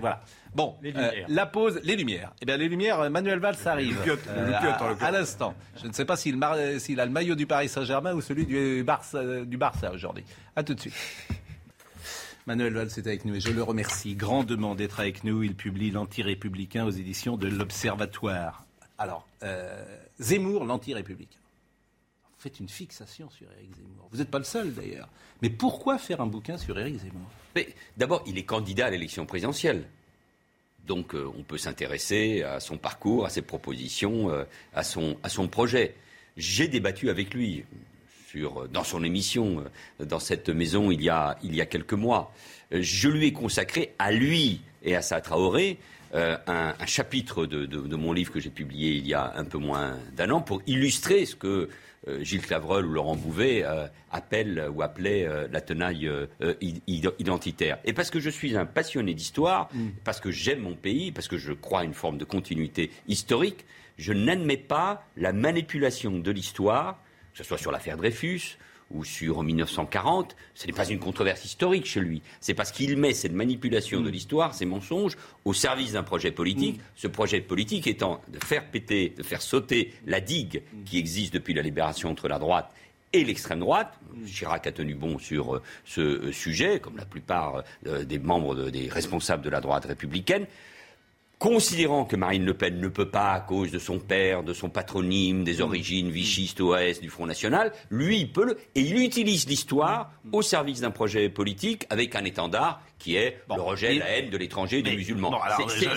Voilà. 0.00 0.22
Bon, 0.54 0.74
Les 0.82 0.90
euh, 0.90 0.94
lumières. 1.10 1.26
la 1.28 1.46
pause, 1.46 1.80
les 1.84 1.94
lumières. 1.94 2.32
Eh 2.42 2.44
bien, 2.44 2.56
les 2.56 2.68
lumières, 2.68 2.98
euh, 3.00 3.08
Manuel 3.10 3.38
Valls 3.38 3.54
arrive. 3.66 3.96
Le 3.98 4.02
piote, 4.02 4.20
le 4.36 4.46
piote, 4.46 4.80
en 4.80 4.86
à, 4.86 4.88
l'occurrence. 4.88 5.02
à 5.02 5.10
l'instant. 5.12 5.54
Je 5.80 5.86
ne 5.86 5.92
sais 5.92 6.04
pas 6.04 6.16
s'il 6.16 6.42
a 6.42 7.04
le 7.06 7.10
maillot 7.10 7.36
du 7.36 7.46
Paris 7.46 7.68
Saint-Germain 7.68 8.14
ou 8.14 8.20
celui 8.20 8.46
du 8.46 8.82
Barça, 8.82 9.18
euh, 9.18 9.44
du 9.44 9.56
Barça 9.56 9.92
aujourd'hui. 9.92 10.24
À 10.56 10.64
tout 10.64 10.74
de 10.74 10.80
suite. 10.80 10.94
Manuel 12.50 12.74
Valls 12.74 12.90
est 12.96 13.06
avec 13.06 13.24
nous 13.24 13.36
et 13.36 13.40
je 13.40 13.52
le 13.52 13.62
remercie 13.62 14.16
grandement 14.16 14.74
d'être 14.74 14.98
avec 14.98 15.22
nous. 15.22 15.44
Il 15.44 15.54
publie 15.54 15.92
L'Anti-Républicain 15.92 16.84
aux 16.84 16.90
éditions 16.90 17.36
de 17.36 17.46
l'Observatoire. 17.46 18.66
Alors, 18.98 19.24
euh, 19.44 19.84
Zemmour, 20.18 20.64
l'Anti-Républicain. 20.64 21.38
Vous 22.24 22.42
faites 22.42 22.58
une 22.58 22.68
fixation 22.68 23.30
sur 23.30 23.46
Éric 23.52 23.76
Zemmour. 23.76 24.08
Vous 24.10 24.18
n'êtes 24.18 24.32
pas 24.32 24.38
le 24.38 24.44
seul 24.44 24.74
d'ailleurs. 24.74 25.08
Mais 25.42 25.48
pourquoi 25.48 25.96
faire 25.96 26.20
un 26.20 26.26
bouquin 26.26 26.58
sur 26.58 26.76
Éric 26.76 26.96
Zemmour? 26.96 27.30
D'abord, 27.96 28.24
il 28.26 28.36
est 28.36 28.42
candidat 28.42 28.86
à 28.86 28.90
l'élection 28.90 29.26
présidentielle. 29.26 29.84
Donc 30.88 31.14
euh, 31.14 31.30
on 31.38 31.44
peut 31.44 31.56
s'intéresser 31.56 32.42
à 32.42 32.58
son 32.58 32.78
parcours, 32.78 33.26
à 33.26 33.30
ses 33.30 33.42
propositions, 33.42 34.28
euh, 34.28 34.42
à 34.74 34.82
son 34.82 35.48
projet. 35.48 35.94
J'ai 36.36 36.66
débattu 36.66 37.10
avec 37.10 37.32
lui 37.32 37.64
sur, 38.30 38.68
dans 38.68 38.84
son 38.84 39.02
émission, 39.02 39.64
euh, 40.00 40.04
dans 40.04 40.20
cette 40.20 40.48
maison, 40.48 40.90
il 40.90 41.02
y 41.02 41.08
a, 41.08 41.36
il 41.42 41.54
y 41.54 41.60
a 41.60 41.66
quelques 41.66 41.94
mois. 41.94 42.32
Euh, 42.72 42.78
Je 42.80 43.08
lui 43.08 43.26
ai 43.26 43.32
consacré 43.32 43.94
à 43.98 44.12
lui 44.12 44.60
et 44.82 44.94
Assa 44.94 45.20
Traoré 45.20 45.78
euh, 46.14 46.36
un, 46.46 46.74
un, 46.78 46.86
chapitre 46.86 47.46
de, 47.46 47.66
de, 47.66 47.80
de, 47.80 47.96
mon 47.96 48.12
livre 48.12 48.32
que 48.32 48.40
j'ai 48.40 48.50
publié 48.50 48.92
il 48.92 49.06
y 49.06 49.14
a 49.14 49.32
un 49.36 49.44
peu 49.44 49.58
moins 49.58 49.98
d'un 50.16 50.30
an 50.30 50.40
pour 50.40 50.60
illustrer 50.66 51.24
ce 51.24 51.36
que 51.36 51.68
euh, 52.08 52.24
Gilles 52.24 52.40
Clavreul 52.40 52.86
ou 52.86 52.92
Laurent 52.92 53.16
Bouvet 53.16 53.62
euh, 53.64 53.86
appellent 54.10 54.68
ou 54.74 54.82
appelaient 54.82 55.26
euh, 55.26 55.46
la 55.52 55.60
tenaille 55.60 56.08
euh, 56.08 56.26
identitaire. 57.18 57.78
Et 57.84 57.92
parce 57.92 58.10
que 58.10 58.20
je 58.20 58.30
suis 58.30 58.56
un 58.56 58.66
passionné 58.66 59.12
d'histoire, 59.14 59.68
mm. 59.72 59.88
parce 60.04 60.20
que 60.20 60.30
j'aime 60.30 60.60
mon 60.60 60.74
pays, 60.74 61.12
parce 61.12 61.28
que 61.28 61.36
je 61.36 61.52
crois 61.52 61.80
à 61.80 61.84
une 61.84 61.94
forme 61.94 62.18
de 62.18 62.24
continuité 62.24 62.90
historique, 63.06 63.64
je 63.98 64.12
n'admets 64.12 64.56
pas 64.56 65.04
la 65.16 65.32
manipulation 65.32 66.18
de 66.18 66.30
l'histoire, 66.30 66.98
que 67.32 67.38
ce 67.38 67.44
soit 67.44 67.58
sur 67.58 67.72
l'affaire 67.72 67.96
Dreyfus, 67.96 68.58
ou 68.90 69.04
sur 69.04 69.42
1940, 69.42 70.36
ce 70.54 70.66
n'est 70.66 70.72
pas 70.72 70.88
une 70.88 70.98
controverse 70.98 71.44
historique 71.44 71.86
chez 71.86 72.00
lui. 72.00 72.22
C'est 72.40 72.54
parce 72.54 72.72
qu'il 72.72 72.96
met 72.96 73.14
cette 73.14 73.32
manipulation 73.32 74.00
de 74.00 74.08
mm. 74.08 74.12
l'histoire, 74.12 74.54
ces 74.54 74.66
mensonges, 74.66 75.16
au 75.44 75.54
service 75.54 75.92
d'un 75.92 76.02
projet 76.02 76.32
politique. 76.32 76.78
Mm. 76.78 76.82
Ce 76.96 77.06
projet 77.06 77.40
politique 77.40 77.86
étant 77.86 78.20
de 78.28 78.38
faire 78.44 78.66
péter, 78.66 79.14
de 79.16 79.22
faire 79.22 79.42
sauter 79.42 79.94
la 80.06 80.20
digue 80.20 80.62
mm. 80.72 80.84
qui 80.84 80.98
existe 80.98 81.32
depuis 81.32 81.54
la 81.54 81.62
libération 81.62 82.10
entre 82.10 82.28
la 82.28 82.38
droite 82.38 82.72
et 83.12 83.24
l'extrême 83.24 83.60
droite. 83.60 83.98
Chirac 84.26 84.66
a 84.66 84.72
tenu 84.72 84.94
bon 84.94 85.18
sur 85.18 85.56
euh, 85.56 85.62
ce 85.84 86.00
euh, 86.00 86.32
sujet, 86.32 86.80
comme 86.80 86.96
la 86.96 87.04
plupart 87.04 87.62
euh, 87.86 88.04
des 88.04 88.18
membres 88.18 88.70
des 88.70 88.88
responsables 88.88 89.42
de 89.42 89.50
la 89.50 89.60
droite 89.60 89.84
républicaine 89.84 90.46
considérant 91.40 92.04
que 92.04 92.16
Marine 92.16 92.44
Le 92.44 92.52
Pen 92.52 92.78
ne 92.78 92.88
peut 92.88 93.08
pas, 93.08 93.32
à 93.32 93.40
cause 93.40 93.72
de 93.72 93.78
son 93.78 93.98
père, 93.98 94.44
de 94.44 94.52
son 94.52 94.68
patronyme, 94.68 95.42
des 95.42 95.62
origines 95.62 96.10
vichistes 96.10 96.60
OAS 96.60 97.00
du 97.00 97.08
Front 97.08 97.26
National, 97.26 97.72
lui, 97.90 98.20
il 98.20 98.30
peut 98.30 98.44
le... 98.44 98.58
Et 98.74 98.82
il 98.82 98.98
utilise 98.98 99.48
l'histoire 99.48 100.12
au 100.32 100.42
service 100.42 100.82
d'un 100.82 100.90
projet 100.90 101.30
politique 101.30 101.86
avec 101.88 102.14
un 102.14 102.24
étendard 102.24 102.82
qui 102.98 103.16
est 103.16 103.38
le 103.48 103.60
rejet, 103.60 103.94
la 103.94 104.10
haine 104.10 104.28
de 104.28 104.36
l'étranger 104.36 104.80
et 104.80 104.82
des 104.82 104.94
musulmans. 104.94 105.40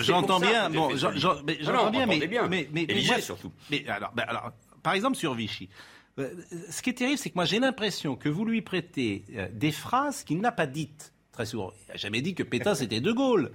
J'entends 0.00 0.40
bien, 0.40 0.70
bon, 0.70 0.96
j'entends 0.96 1.90
bien, 1.90 2.06
mais, 2.06 2.26
mais, 2.48 2.68
mais, 2.72 2.86
mais 2.88 3.20
surtout. 3.20 3.52
Mais 3.70 3.86
alors, 3.86 4.12
ben 4.14 4.24
alors, 4.26 4.50
par 4.82 4.94
exemple 4.94 5.16
sur 5.16 5.34
Vichy. 5.34 5.68
Euh, 6.18 6.30
ce 6.70 6.80
qui 6.80 6.90
est 6.90 6.94
terrible, 6.94 7.18
c'est 7.18 7.28
que 7.28 7.34
moi 7.34 7.44
j'ai 7.44 7.58
l'impression 7.58 8.14
que 8.14 8.28
vous 8.28 8.44
lui 8.44 8.62
prêtez 8.62 9.24
euh, 9.34 9.48
des 9.52 9.72
phrases 9.72 10.22
qu'il 10.22 10.40
n'a 10.40 10.52
pas 10.52 10.66
dites 10.66 11.12
très 11.32 11.44
souvent. 11.44 11.72
Il 11.88 11.90
n'a 11.90 11.96
jamais 11.96 12.22
dit 12.22 12.34
que 12.34 12.44
Pétain 12.44 12.74
c'était 12.76 13.00
De 13.00 13.12
Gaulle. 13.12 13.50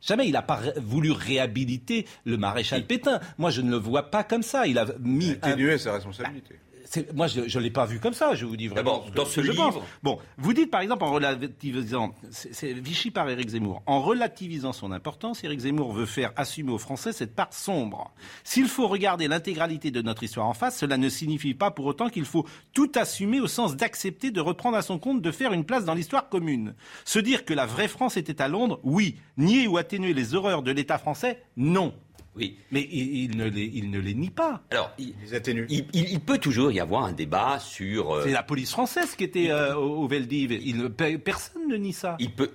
Jamais 0.00 0.26
il 0.26 0.32
n'a 0.32 0.42
pas 0.42 0.60
voulu 0.76 1.10
réhabiliter 1.10 2.06
le 2.24 2.36
maréchal 2.36 2.86
Pétain. 2.86 3.20
Moi, 3.36 3.50
je 3.50 3.60
ne 3.62 3.70
le 3.70 3.76
vois 3.76 4.10
pas 4.10 4.24
comme 4.24 4.42
ça. 4.42 4.66
Il 4.66 4.78
a 4.78 4.86
mis. 5.00 5.32
Atténuer 5.32 5.74
un... 5.74 5.78
sa 5.78 5.92
responsabilité 5.94 6.56
moi, 7.14 7.26
je 7.26 7.40
ne 7.40 7.62
l'ai 7.62 7.70
pas 7.70 7.86
vu 7.86 8.00
comme 8.00 8.14
ça, 8.14 8.34
je 8.34 8.46
vous 8.46 8.56
dis 8.56 8.68
vraiment. 8.68 8.98
D'abord, 8.98 9.10
dans 9.14 9.24
ce 9.24 9.40
livre. 9.40 9.82
Bon, 10.02 10.18
vous 10.36 10.52
dites 10.52 10.70
par 10.70 10.80
exemple 10.80 11.04
en 11.04 11.12
relativisant, 11.12 12.14
c'est 12.30 12.72
Vichy 12.72 13.10
par 13.10 13.28
Éric 13.28 13.50
Zemmour, 13.50 13.82
en 13.86 14.00
relativisant 14.00 14.72
son 14.72 14.92
importance, 14.92 15.44
Éric 15.44 15.60
Zemmour 15.60 15.92
veut 15.92 16.06
faire 16.06 16.32
assumer 16.36 16.72
aux 16.72 16.78
Français 16.78 17.12
cette 17.12 17.34
part 17.34 17.52
sombre. 17.52 18.12
S'il 18.44 18.68
faut 18.68 18.88
regarder 18.88 19.28
l'intégralité 19.28 19.90
de 19.90 20.02
notre 20.02 20.22
histoire 20.22 20.46
en 20.46 20.54
face, 20.54 20.78
cela 20.78 20.96
ne 20.96 21.08
signifie 21.08 21.54
pas 21.54 21.70
pour 21.70 21.86
autant 21.86 22.08
qu'il 22.08 22.24
faut 22.24 22.46
tout 22.72 22.90
assumer 22.94 23.40
au 23.40 23.46
sens 23.46 23.76
d'accepter 23.76 24.30
de 24.30 24.40
reprendre 24.40 24.76
à 24.76 24.82
son 24.82 24.98
compte 24.98 25.22
de 25.22 25.30
faire 25.30 25.52
une 25.52 25.64
place 25.64 25.84
dans 25.84 25.94
l'histoire 25.94 26.28
commune. 26.28 26.74
Se 27.04 27.18
dire 27.18 27.44
que 27.44 27.54
la 27.54 27.66
vraie 27.66 27.88
France 27.88 28.16
était 28.16 28.40
à 28.40 28.48
Londres, 28.48 28.80
oui. 28.82 29.16
Nier 29.36 29.66
ou 29.66 29.76
atténuer 29.76 30.14
les 30.14 30.34
horreurs 30.34 30.62
de 30.62 30.70
l'État 30.70 30.98
français, 30.98 31.42
non. 31.56 31.94
Oui. 32.38 32.56
Mais 32.70 32.88
il, 32.90 33.36
ne 33.36 33.48
les, 33.48 33.70
il 33.74 33.90
ne 33.90 33.98
les 33.98 34.14
nie 34.14 34.30
pas. 34.30 34.62
Alors, 34.70 34.92
il, 34.98 35.14
il, 35.68 35.86
il, 35.92 36.20
peut 36.20 36.38
toujours 36.38 36.70
y 36.72 36.80
avoir 36.80 37.04
un 37.04 37.12
débat 37.12 37.58
sur. 37.58 38.14
Euh, 38.14 38.22
C'est 38.24 38.32
la 38.32 38.42
police 38.42 38.70
française 38.70 39.14
qui 39.16 39.24
était 39.24 39.50
euh, 39.50 39.74
au 39.74 40.06
Veldiv. 40.06 40.90
personne 41.24 41.68
ne 41.68 41.76
nie 41.76 41.92
ça. 41.92 42.16
Il 42.18 42.30
peut. 42.32 42.50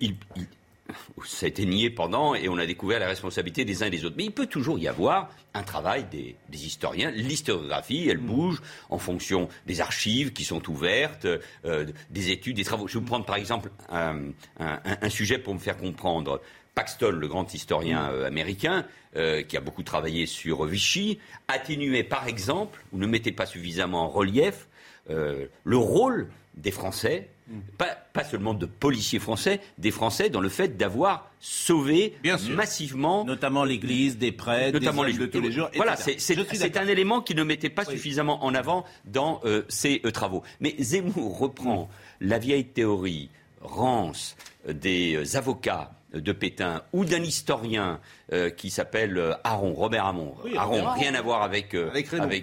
ça 1.25 1.45
a 1.45 1.49
été 1.49 1.65
nié 1.65 1.89
pendant 1.89 2.35
et 2.35 2.49
on 2.49 2.57
a 2.57 2.65
découvert 2.65 2.99
la 2.99 3.07
responsabilité 3.07 3.65
des 3.65 3.83
uns 3.83 3.87
et 3.87 3.89
des 3.89 4.05
autres. 4.05 4.15
Mais 4.17 4.25
il 4.25 4.31
peut 4.31 4.47
toujours 4.47 4.79
y 4.79 4.87
avoir 4.87 5.29
un 5.53 5.63
travail 5.63 6.05
des, 6.11 6.35
des 6.49 6.65
historiens. 6.65 7.11
L'historiographie, 7.11 8.07
elle 8.09 8.19
mm. 8.19 8.25
bouge 8.25 8.61
en 8.89 8.97
fonction 8.97 9.47
des 9.65 9.81
archives 9.81 10.33
qui 10.33 10.43
sont 10.43 10.69
ouvertes, 10.69 11.27
euh, 11.65 11.85
des 12.09 12.31
études, 12.31 12.57
des 12.57 12.63
travaux. 12.63 12.87
Je 12.87 12.95
vais 12.95 12.99
vous 12.99 13.05
prendre 13.05 13.25
par 13.25 13.35
exemple 13.35 13.69
un, 13.89 14.17
un, 14.59 14.79
un 15.01 15.09
sujet 15.09 15.37
pour 15.37 15.53
me 15.53 15.59
faire 15.59 15.77
comprendre. 15.77 16.41
Paxton, 16.75 17.11
le 17.11 17.27
grand 17.27 17.53
historien 17.53 18.07
mm. 18.07 18.11
euh, 18.11 18.27
américain, 18.27 18.85
euh, 19.15 19.43
qui 19.43 19.57
a 19.57 19.61
beaucoup 19.61 19.83
travaillé 19.83 20.25
sur 20.25 20.65
Vichy, 20.65 21.19
atténuait 21.47 22.03
par 22.03 22.27
exemple, 22.27 22.83
ou 22.91 22.97
ne 22.97 23.05
mettait 23.05 23.31
pas 23.31 23.45
suffisamment 23.45 24.05
en 24.05 24.09
relief, 24.09 24.67
euh, 25.11 25.45
le 25.63 25.77
rôle 25.77 26.29
des 26.55 26.71
Français, 26.71 27.29
mm. 27.47 27.59
pas, 27.77 28.23
seulement 28.23 28.55
de 28.55 28.65
policiers 28.65 29.19
français, 29.19 29.59
des 29.77 29.91
Français 29.91 30.31
dans 30.31 30.41
le 30.41 30.49
fait 30.49 30.77
d'avoir 30.77 31.29
sauvé 31.39 32.15
massivement. 32.55 33.23
Notamment 33.23 33.65
l'Église, 33.65 34.17
des 34.17 34.31
prêtres, 34.31 34.79
notamment 34.79 35.03
des 35.03 35.11
les 35.11 35.17
de 35.19 35.25
tous 35.27 35.41
les 35.41 35.51
jours. 35.51 35.69
Voilà, 35.75 35.95
c'est 35.95 36.77
un 36.77 36.87
élément 36.87 37.21
qui 37.21 37.35
ne 37.35 37.43
mettait 37.43 37.69
pas 37.69 37.85
suffisamment 37.85 38.43
en 38.43 38.55
avant 38.55 38.83
dans 39.05 39.41
ses 39.69 39.99
travaux. 40.11 40.41
Mais 40.59 40.75
Zemmour 40.79 41.37
reprend 41.37 41.83
mm. 42.21 42.27
la 42.27 42.39
vieille 42.39 42.65
théorie 42.65 43.29
rance 43.61 44.35
des 44.67 45.35
avocats 45.35 45.91
de 46.13 46.31
Pétain 46.31 46.83
ou 46.93 47.05
d'un 47.05 47.23
historien 47.23 47.99
euh, 48.31 48.49
qui 48.49 48.69
s'appelle 48.69 49.17
euh, 49.17 49.33
Aaron, 49.43 49.73
Robert 49.73 50.05
Aron, 50.05 50.35
Aaron, 50.55 50.91
rien 50.91 51.15
à 51.15 51.21
voir 51.21 51.43
avec, 51.43 51.73
euh, 51.73 51.89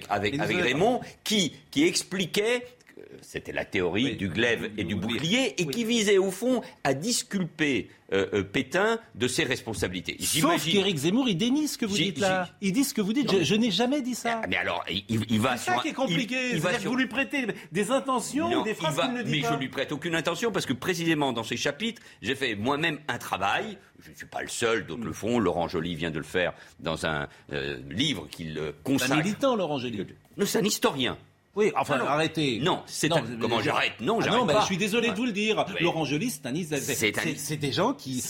avec 0.09 0.41
Raymond, 0.41 1.01
qui, 1.25 1.55
qui 1.71 1.85
expliquait 1.85 2.67
c'était 3.23 3.53
la 3.53 3.65
théorie 3.65 4.17
du 4.17 4.29
glaive 4.29 4.71
et 4.77 4.85
du 4.85 4.95
bouclier, 4.95 5.61
et 5.61 5.67
qui 5.67 5.85
visait 5.85 6.19
au 6.19 6.31
fond 6.31 6.63
à 6.85 6.95
disculper 6.95 7.89
euh, 8.13 8.27
euh, 8.35 8.43
Pétain 8.43 8.99
de 9.15 9.29
ses 9.29 9.45
responsabilités. 9.45 10.17
Sauf 10.21 10.65
qu'Éric 10.65 10.97
Zemmour, 10.97 11.29
il 11.29 11.37
dénie 11.37 11.69
ce 11.69 11.79
que 11.79 11.87
vous 11.87 11.97
dites 11.97 12.19
là. 12.19 12.49
Il 12.61 12.73
dit 12.73 12.83
ce 12.83 12.93
que 12.93 13.01
vous 13.01 13.13
dites. 13.13 13.45
Je, 13.45 13.55
n'ai 13.55 13.71
jamais 13.71 14.03
dit 14.03 14.17
ça. 14.17 14.41
Ah, 14.43 14.47
mais 14.49 14.57
alors, 14.57 14.85
il, 14.89 15.41
va 15.41 15.57
C'est 15.57 15.71
ça 15.71 15.79
qui 15.81 15.89
est 15.89 15.93
compliqué. 15.93 16.51
Il, 16.55 16.61
va 16.61 16.77
Vous 16.79 16.97
lui 16.97 17.07
prêtez 17.07 17.47
des 17.71 17.91
intentions 17.93 18.53
ou 18.53 18.65
des 18.65 18.75
phrases 18.75 18.97
qu'il 18.97 19.13
ne 19.13 19.23
dit 19.23 19.31
mais 19.31 19.41
pas. 19.43 19.51
Mais 19.51 19.55
je 19.55 19.61
lui 19.61 19.69
prête 19.69 19.93
aucune 19.93 20.17
intention 20.17 20.51
parce 20.51 20.67
que 20.67 20.73
précisément 20.73 21.33
dans 21.33 21.45
ces 21.45 21.57
chapitres, 21.57 22.03
j'ai 22.21 22.35
fait 22.35 22.57
moi-même 22.57 22.99
un 23.07 23.19
travail. 23.19 23.79
Je 24.03 24.11
ne 24.11 24.17
suis 24.17 24.27
pas 24.27 24.43
le 24.43 24.49
seul, 24.49 24.87
d'autres 24.87 25.05
le 25.05 25.13
font. 25.13 25.39
Laurent 25.39 25.69
Joly 25.69 25.95
vient 25.95 26.11
de 26.11 26.19
le 26.19 26.25
faire 26.25 26.53
dans 26.81 27.07
un 27.07 27.29
euh, 27.53 27.79
livre 27.91 28.27
qu'il 28.29 28.61
consacre. 28.83 29.13
Un 29.13 29.17
militant, 29.19 29.55
Laurent 29.55 29.79
Joly. 29.79 30.05
C'est 30.47 30.59
un 30.59 30.65
historien. 30.65 31.17
Oui, 31.57 31.73
enfin, 31.77 31.99
arrêtez. 32.07 32.61
Non, 32.61 32.83
c'est 32.87 33.09
comment 33.41 33.61
j'arrête 33.61 34.01
Non, 34.01 34.19
ah 34.21 34.25
j'arrête 34.25 34.41
non, 34.41 34.47
pas. 34.47 34.61
Je 34.61 34.67
suis 34.67 34.77
désolé 34.77 35.11
de 35.11 35.17
vous 35.17 35.27
le 35.27 35.33
dire. 35.33 35.65
Laurent 35.81 36.05
Joly, 36.05 36.31
c'est 36.31 36.47
un 36.47 36.55
C'est 36.55 37.57
des 37.57 37.73
gens 37.73 37.93
qui 37.93 38.23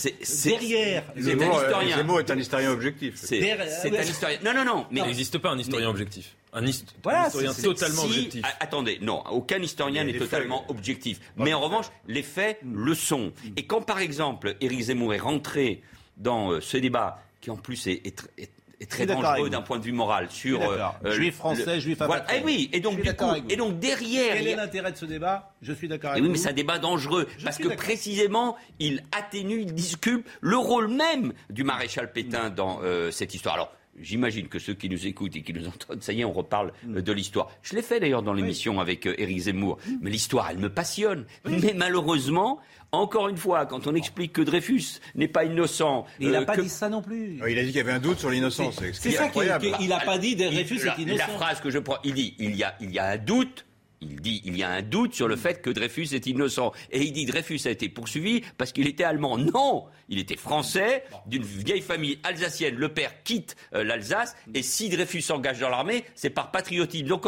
derrière. 0.45 1.03
C'est 1.15 1.43
un 1.43 1.51
historien. 1.51 1.97
Zemmour 1.97 2.19
est 2.19 2.31
un 2.31 2.39
historien 2.39 2.71
objectif. 2.71 3.13
C'est 3.15 3.51
un 3.51 4.01
historien. 4.01 4.39
Non, 4.43 4.53
non, 4.53 4.65
non. 4.65 4.85
Mais 4.91 5.01
il 5.01 5.07
n'existe 5.07 5.37
pas 5.37 5.51
un 5.51 5.59
historien 5.59 5.89
objectif. 5.89 6.35
Un, 6.53 6.65
historien 6.65 7.53
totalement 7.53 8.03
objectif. 8.03 8.43
Attendez, 8.59 8.99
non, 9.01 9.23
aucun 9.31 9.59
historien 9.61 10.03
n'est 10.03 10.17
totalement 10.17 10.65
objectif. 10.69 11.19
Mais 11.37 11.53
en 11.53 11.61
revanche, 11.61 11.85
les 12.07 12.23
faits 12.23 12.59
le 12.63 12.93
sont. 12.93 13.31
Et 13.55 13.65
quand, 13.65 13.81
par 13.81 13.99
exemple, 13.99 14.55
Éric 14.59 14.81
Zemmour 14.81 15.13
est 15.13 15.19
rentré 15.19 15.81
dans 16.17 16.51
euh, 16.51 16.61
ce 16.61 16.77
débat, 16.77 17.23
qui 17.39 17.49
en 17.49 17.55
plus 17.55 17.87
est, 17.87 18.05
est 18.05 18.21
est 18.37 18.51
très 18.89 19.05
dangereux 19.05 19.49
d'un 19.49 19.61
point 19.61 19.79
de 19.79 19.83
vue 19.83 19.91
moral 19.91 20.27
sur 20.29 20.61
euh, 20.61 20.79
euh, 21.05 21.11
juif 21.11 21.35
français, 21.35 21.79
juif 21.79 21.99
voilà. 21.99 22.25
Eh 22.35 22.41
oui, 22.43 22.69
et 22.73 22.79
donc 22.79 23.01
du 23.01 23.13
coup, 23.13 23.25
et 23.49 23.55
donc 23.55 23.79
derrière. 23.79 24.35
Quel 24.35 24.47
est 24.47 24.55
l'intérêt 24.55 24.91
de 24.91 24.97
ce 24.97 25.05
débat? 25.05 25.53
Je 25.61 25.73
suis 25.73 25.87
d'accord 25.87 26.11
avec 26.11 26.23
oui, 26.23 26.29
mais 26.29 26.37
c'est 26.37 26.49
un 26.49 26.53
débat 26.53 26.79
dangereux 26.79 27.27
parce 27.43 27.57
que 27.57 27.69
précisément 27.69 28.57
il 28.79 29.03
atténue, 29.11 29.61
il 29.61 29.73
discute 29.73 30.25
le 30.41 30.57
rôle 30.57 30.87
même 30.87 31.33
du 31.49 31.63
maréchal 31.63 32.11
Pétain 32.11 32.49
dans 32.49 32.79
euh, 32.83 33.11
cette 33.11 33.33
histoire. 33.33 33.55
Alors. 33.55 33.71
J'imagine 33.99 34.47
que 34.47 34.57
ceux 34.57 34.73
qui 34.73 34.87
nous 34.87 35.05
écoutent 35.05 35.35
et 35.35 35.41
qui 35.41 35.51
nous 35.51 35.67
entendent, 35.67 36.01
ça 36.01 36.13
y 36.13 36.21
est, 36.21 36.25
on 36.25 36.31
reparle 36.31 36.71
mm. 36.85 37.01
de 37.01 37.11
l'histoire. 37.11 37.51
Je 37.61 37.75
l'ai 37.75 37.81
fait 37.81 37.99
d'ailleurs 37.99 38.23
dans 38.23 38.31
l'émission 38.31 38.79
avec 38.79 39.05
Éric 39.05 39.37
Zemmour. 39.37 39.79
Mm. 39.85 39.91
Mais 40.01 40.09
l'histoire, 40.09 40.47
elle 40.49 40.59
me 40.59 40.69
passionne. 40.69 41.25
Mais 41.43 41.73
malheureusement, 41.75 42.61
encore 42.91 43.29
une 43.29 43.37
fois, 43.37 43.65
quand 43.65 43.87
on 43.87 43.95
explique 43.95 44.33
que 44.33 44.41
Dreyfus 44.41 44.99
n'est 45.15 45.27
pas 45.27 45.45
innocent. 45.45 46.05
il 46.19 46.31
n'a 46.31 46.41
euh, 46.41 46.45
pas 46.45 46.57
dit 46.57 46.69
ça 46.69 46.89
non 46.89 47.01
plus. 47.01 47.39
Il 47.47 47.57
a 47.57 47.61
dit 47.61 47.67
qu'il 47.67 47.77
y 47.77 47.79
avait 47.79 47.93
un 47.93 47.99
doute 47.99 48.19
sur 48.19 48.29
l'innocence. 48.29 48.81
C'est 48.93 49.11
ça 49.11 49.29
qu'il 49.29 49.43
n'a 49.43 49.99
pas 49.99 50.17
dit 50.17 50.35
Dreyfus 50.35 50.87
est 50.87 51.01
innocent. 51.01 51.17
La 51.17 51.27
phrase 51.27 51.61
que 51.61 51.69
je 51.69 51.79
prends, 51.79 51.97
il 52.03 52.13
dit 52.13 52.35
il 52.39 52.55
y 52.55 52.63
a, 52.63 52.75
il 52.81 52.91
y 52.91 52.99
a 52.99 53.05
un 53.05 53.17
doute. 53.17 53.65
Il 54.03 54.19
dit 54.19 54.41
il 54.45 54.57
y 54.57 54.63
a 54.63 54.69
un 54.69 54.81
doute 54.81 55.13
sur 55.13 55.27
le 55.27 55.35
fait 55.35 55.61
que 55.61 55.69
Dreyfus 55.69 56.07
est 56.13 56.25
innocent. 56.25 56.73
Et 56.91 57.03
il 57.03 57.13
dit 57.13 57.25
Dreyfus 57.25 57.61
a 57.65 57.69
été 57.69 57.87
poursuivi 57.87 58.41
parce 58.57 58.71
qu'il 58.71 58.87
était 58.87 59.03
allemand. 59.03 59.37
Non 59.37 59.85
Il 60.09 60.17
était 60.17 60.37
français, 60.37 61.03
d'une 61.27 61.43
vieille 61.43 61.81
famille 61.81 62.19
alsacienne. 62.23 62.75
Le 62.75 62.89
père 62.89 63.23
quitte 63.23 63.55
euh, 63.75 63.83
l'Alsace. 63.83 64.35
Et 64.53 64.63
si 64.63 64.89
Dreyfus 64.89 65.21
s'engage 65.21 65.59
dans 65.59 65.69
l'armée, 65.69 66.03
c'est 66.15 66.31
par 66.31 66.51
patriotisme. 66.51 67.05
Donc, 67.07 67.27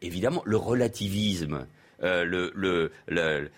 évidemment, 0.00 0.42
le 0.46 0.56
relativisme, 0.56 1.66
euh, 2.02 2.24
le, 2.24 2.52
le, 2.54 2.92
le 3.08 3.50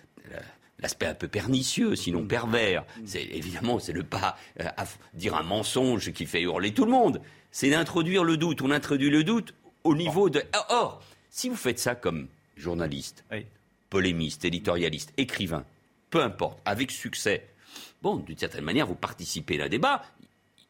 l'aspect 0.83 1.07
un 1.07 1.15
peu 1.15 1.27
pernicieux, 1.27 1.95
sinon 1.95 2.25
pervers. 2.25 2.85
C'est 3.05 3.23
évidemment, 3.23 3.79
c'est 3.79 3.93
le 3.93 4.03
pas 4.03 4.37
euh, 4.59 4.67
à 4.77 4.85
dire 5.15 5.35
un 5.35 5.43
mensonge 5.43 6.11
qui 6.11 6.25
fait 6.27 6.41
hurler 6.41 6.73
tout 6.73 6.85
le 6.85 6.91
monde. 6.91 7.21
C'est 7.51 7.71
d'introduire 7.71 8.23
le 8.23 8.37
doute. 8.37 8.61
On 8.61 8.69
introduit 8.69 9.09
le 9.09 9.23
doute 9.23 9.55
au 9.83 9.95
niveau 9.95 10.29
de. 10.29 10.43
Or, 10.69 11.01
si 11.29 11.49
vous 11.49 11.55
faites 11.55 11.79
ça 11.79 11.95
comme 11.95 12.27
journaliste, 12.57 13.25
polémiste, 13.89 14.45
éditorialiste, 14.45 15.13
écrivain, 15.17 15.65
peu 16.11 16.21
importe, 16.21 16.59
avec 16.65 16.91
succès, 16.91 17.47
Bon, 18.03 18.17
d'une 18.17 18.37
certaine 18.37 18.65
manière, 18.65 18.85
vous 18.85 18.95
participez 18.95 19.61
à 19.61 19.65
un 19.65 19.69
débat. 19.69 20.03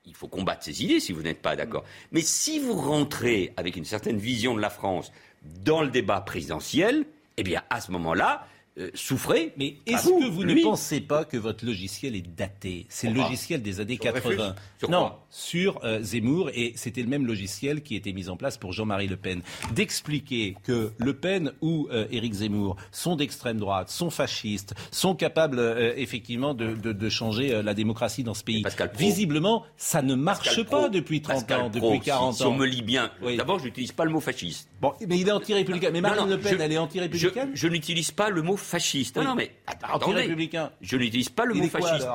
Il 0.05 0.13
faut 0.13 0.27
combattre 0.27 0.63
ces 0.63 0.83
idées 0.83 0.99
si 0.99 1.13
vous 1.13 1.23
n'êtes 1.23 1.41
pas 1.41 1.55
d'accord. 1.55 1.83
Mais 2.11 2.21
si 2.21 2.59
vous 2.59 2.73
rentrez 2.73 3.51
avec 3.57 3.75
une 3.75 3.85
certaine 3.85 4.17
vision 4.17 4.53
de 4.53 4.61
la 4.61 4.69
France 4.69 5.11
dans 5.41 5.81
le 5.81 5.89
débat 5.89 6.21
présidentiel, 6.21 7.07
eh 7.37 7.43
bien, 7.43 7.63
à 7.71 7.81
ce 7.81 7.91
moment-là, 7.91 8.47
euh, 8.79 8.89
souffrez. 8.95 9.53
Mais 9.57 9.75
est-ce 9.85 10.07
que 10.09 10.29
vous 10.29 10.43
ne 10.43 10.61
pensez 10.63 11.01
pas 11.01 11.25
que 11.25 11.37
votre 11.37 11.65
logiciel 11.65 12.15
est 12.15 12.27
daté? 12.35 12.85
C'est 12.89 13.07
le 13.09 13.15
logiciel 13.15 13.61
des 13.61 13.79
années 13.79 13.97
80. 13.97 14.55
Sur 14.79 14.89
non, 14.89 15.13
sur 15.29 15.79
euh, 15.83 16.01
Zemmour, 16.01 16.49
et 16.53 16.73
c'était 16.75 17.01
le 17.01 17.07
même 17.07 17.25
logiciel 17.25 17.81
qui 17.83 17.95
était 17.95 18.13
mis 18.13 18.29
en 18.29 18.35
place 18.37 18.57
pour 18.57 18.73
Jean-Marie 18.73 19.07
Le 19.07 19.17
Pen. 19.17 19.41
D'expliquer 19.73 20.55
que 20.63 20.91
Le 20.97 21.13
Pen 21.13 21.51
ou 21.61 21.87
euh, 21.91 22.07
Éric 22.11 22.33
Zemmour 22.33 22.77
sont 22.91 23.15
d'extrême 23.15 23.57
droite, 23.57 23.89
sont 23.89 24.09
fascistes, 24.09 24.73
sont 24.91 25.13
capables 25.15 25.59
effectivement 25.97 26.53
de, 26.53 26.73
de- 26.75 26.93
de 26.93 27.09
changer 27.09 27.61
la 27.61 27.73
démocratie 27.73 28.23
dans 28.23 28.33
ce 28.33 28.43
pays. 28.43 28.63
Visiblement, 28.97 29.63
ça 29.77 30.01
ne 30.01 30.15
marche 30.15 30.63
pas 30.63 30.79
Pro, 30.83 30.89
depuis 30.89 31.21
30 31.21 31.35
Pascal 31.35 31.61
ans, 31.61 31.69
Pro, 31.69 31.87
depuis 31.91 31.99
si- 31.99 32.05
40 32.05 32.35
si, 32.35 32.43
ans. 32.43 32.49
on 32.51 32.55
me 32.55 32.65
lit 32.65 32.81
bien. 32.81 33.11
Oui. 33.21 33.37
D'abord, 33.37 33.59
je 33.59 33.65
n'utilise 33.65 33.91
pas 33.91 34.05
le 34.05 34.11
mot 34.11 34.19
fasciste. 34.19 34.69
Bon, 34.81 34.93
mais 35.07 35.19
il 35.19 35.27
est 35.27 35.31
anti-républicain. 35.31 35.89
Mais 35.91 36.01
Marine 36.01 36.17
Non, 36.21 36.25
non, 36.25 36.31
Le 36.35 36.39
Pen, 36.39 36.57
je- 36.57 36.61
elle 36.61 36.71
est 36.71 36.77
anti-républicaine? 36.77 37.51
Je, 37.53 37.59
je 37.61 37.67
n'utilise 37.67 38.11
pas 38.11 38.29
le 38.29 38.41
mot 38.41 38.57
fasciste. 38.63 39.17
Non, 39.17 39.23
non, 39.23 39.35
mais 39.35 39.51
attendez. 39.67 40.35
Je 40.81 40.97
n'utilise 40.97 41.29
pas 41.29 41.45
le 41.45 41.53
mot 41.53 41.67
fasciste. 41.67 42.07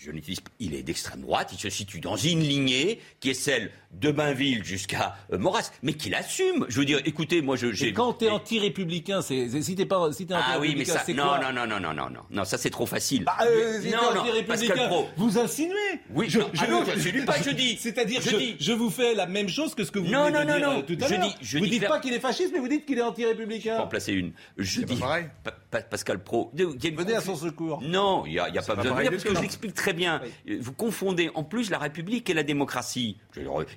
Je 0.00 0.10
n'utilise 0.12 0.40
pas. 0.40 0.50
Il 0.60 0.74
est 0.74 0.82
d'extrême 0.82 1.22
droite. 1.22 1.50
Il 1.52 1.58
se 1.58 1.68
situe 1.70 2.00
dans 2.00 2.16
une 2.16 2.40
lignée 2.40 3.00
qui 3.20 3.30
est 3.30 3.34
celle 3.34 3.70
de 3.92 4.10
Bainville 4.12 4.62
jusqu'à 4.64 5.16
euh, 5.32 5.38
Maurras, 5.38 5.70
mais 5.82 5.94
qu'il 5.94 6.14
assume. 6.14 6.66
Je 6.68 6.78
veux 6.78 6.84
dire, 6.84 7.00
écoutez, 7.04 7.40
moi, 7.42 7.56
je. 7.56 7.72
j'ai- 7.72 7.88
Et 7.88 7.92
quand 7.92 8.12
t'es 8.12 8.28
anti-républicain, 8.28 9.22
c'est, 9.22 9.48
c'est- 9.48 9.62
si 9.62 9.74
t'es 9.74 9.86
pas, 9.86 10.12
si 10.12 10.26
t'es 10.26 10.34
Ah 10.34 10.58
oui, 10.60 10.74
mais 10.76 10.82
anti-républicain, 10.82 10.92
ça, 10.92 11.02
c'est 11.04 11.14
non, 11.14 11.24
quoi 11.24 11.38
non, 11.38 11.52
non, 11.52 11.66
non, 11.66 11.80
non, 11.80 11.94
non, 11.94 12.10
non, 12.10 12.20
non, 12.30 12.44
ça 12.44 12.58
c'est 12.58 12.70
trop 12.70 12.86
facile. 12.86 13.24
Bah, 13.24 13.36
euh, 13.42 13.80
si 13.80 13.90
non, 13.90 13.98
t'es 13.98 14.14
non, 14.14 14.20
anti-républicain, 14.20 14.68
Pascal 14.68 14.88
Pro. 14.88 15.08
vous 15.16 15.38
insinuez. 15.38 15.74
Oui, 16.14 16.26
Je- 16.28 16.38
non, 16.38 16.50
ah 16.56 16.64
je- 16.66 16.70
non, 16.70 16.84
je 16.84 16.90
n'insinue 16.92 17.24
pas, 17.24 17.42
je 17.42 17.50
dis. 17.50 17.76
C'est-à 17.80 18.04
dire, 18.04 18.20
Je 18.20 18.30
je, 18.30 18.36
dis. 18.36 18.56
je 18.60 18.72
vous 18.72 18.90
fais 18.90 19.14
la 19.14 19.26
même 19.26 19.48
chose 19.48 19.74
que 19.74 19.84
ce 19.84 19.90
que 19.90 19.98
vous 19.98 20.06
Non, 20.06 20.26
venez 20.26 20.38
non, 20.38 20.44
de 20.44 20.50
non, 20.50 20.56
dire 20.58 20.68
non. 20.70 20.78
euh, 20.78 20.82
tout 20.82 20.96
à 21.02 21.08
Je 21.08 21.14
l'heure. 21.14 21.22
dis- 21.28 21.34
je 21.40 21.58
vous 21.58 21.64
dis 21.64 21.70
dites 21.70 21.78
clair- 21.80 21.90
pas 21.90 22.00
qu'il 22.00 22.12
est 22.12 22.20
fasciste, 22.20 22.50
mais 22.52 22.60
vous 22.60 22.68
dites 22.68 22.84
qu'il 22.86 22.98
est 22.98 23.02
anti-républicain. 23.02 23.78
en 23.80 23.86
placer 23.88 24.12
une. 24.12 24.32
Je 24.58 24.82
dis. 24.82 24.96
Pa- 24.96 25.52
Pa- 25.70 25.80
Pascal 25.82 26.22
Pro. 26.22 26.50
Venez 26.54 27.14
à 27.14 27.20
son 27.20 27.36
secours. 27.36 27.80
Non, 27.82 28.24
il 28.26 28.32
n'y 28.32 28.38
a, 28.38 28.48
il 28.48 28.54
y 28.54 28.58
a 28.58 28.62
pas 28.62 28.68
pas 28.68 28.74
besoin 28.76 28.84
de 28.84 28.88
pareil 28.90 29.06
venir 29.08 29.20
parce 29.22 29.30
que 29.32 29.36
je 29.36 29.42
l'explique 29.42 29.74
très 29.88 29.94
bien. 29.94 30.20
Vous 30.60 30.72
confondez 30.72 31.30
en 31.34 31.44
plus 31.44 31.70
la 31.70 31.78
République 31.78 32.28
et 32.30 32.34
la 32.34 32.42
démocratie. 32.42 33.16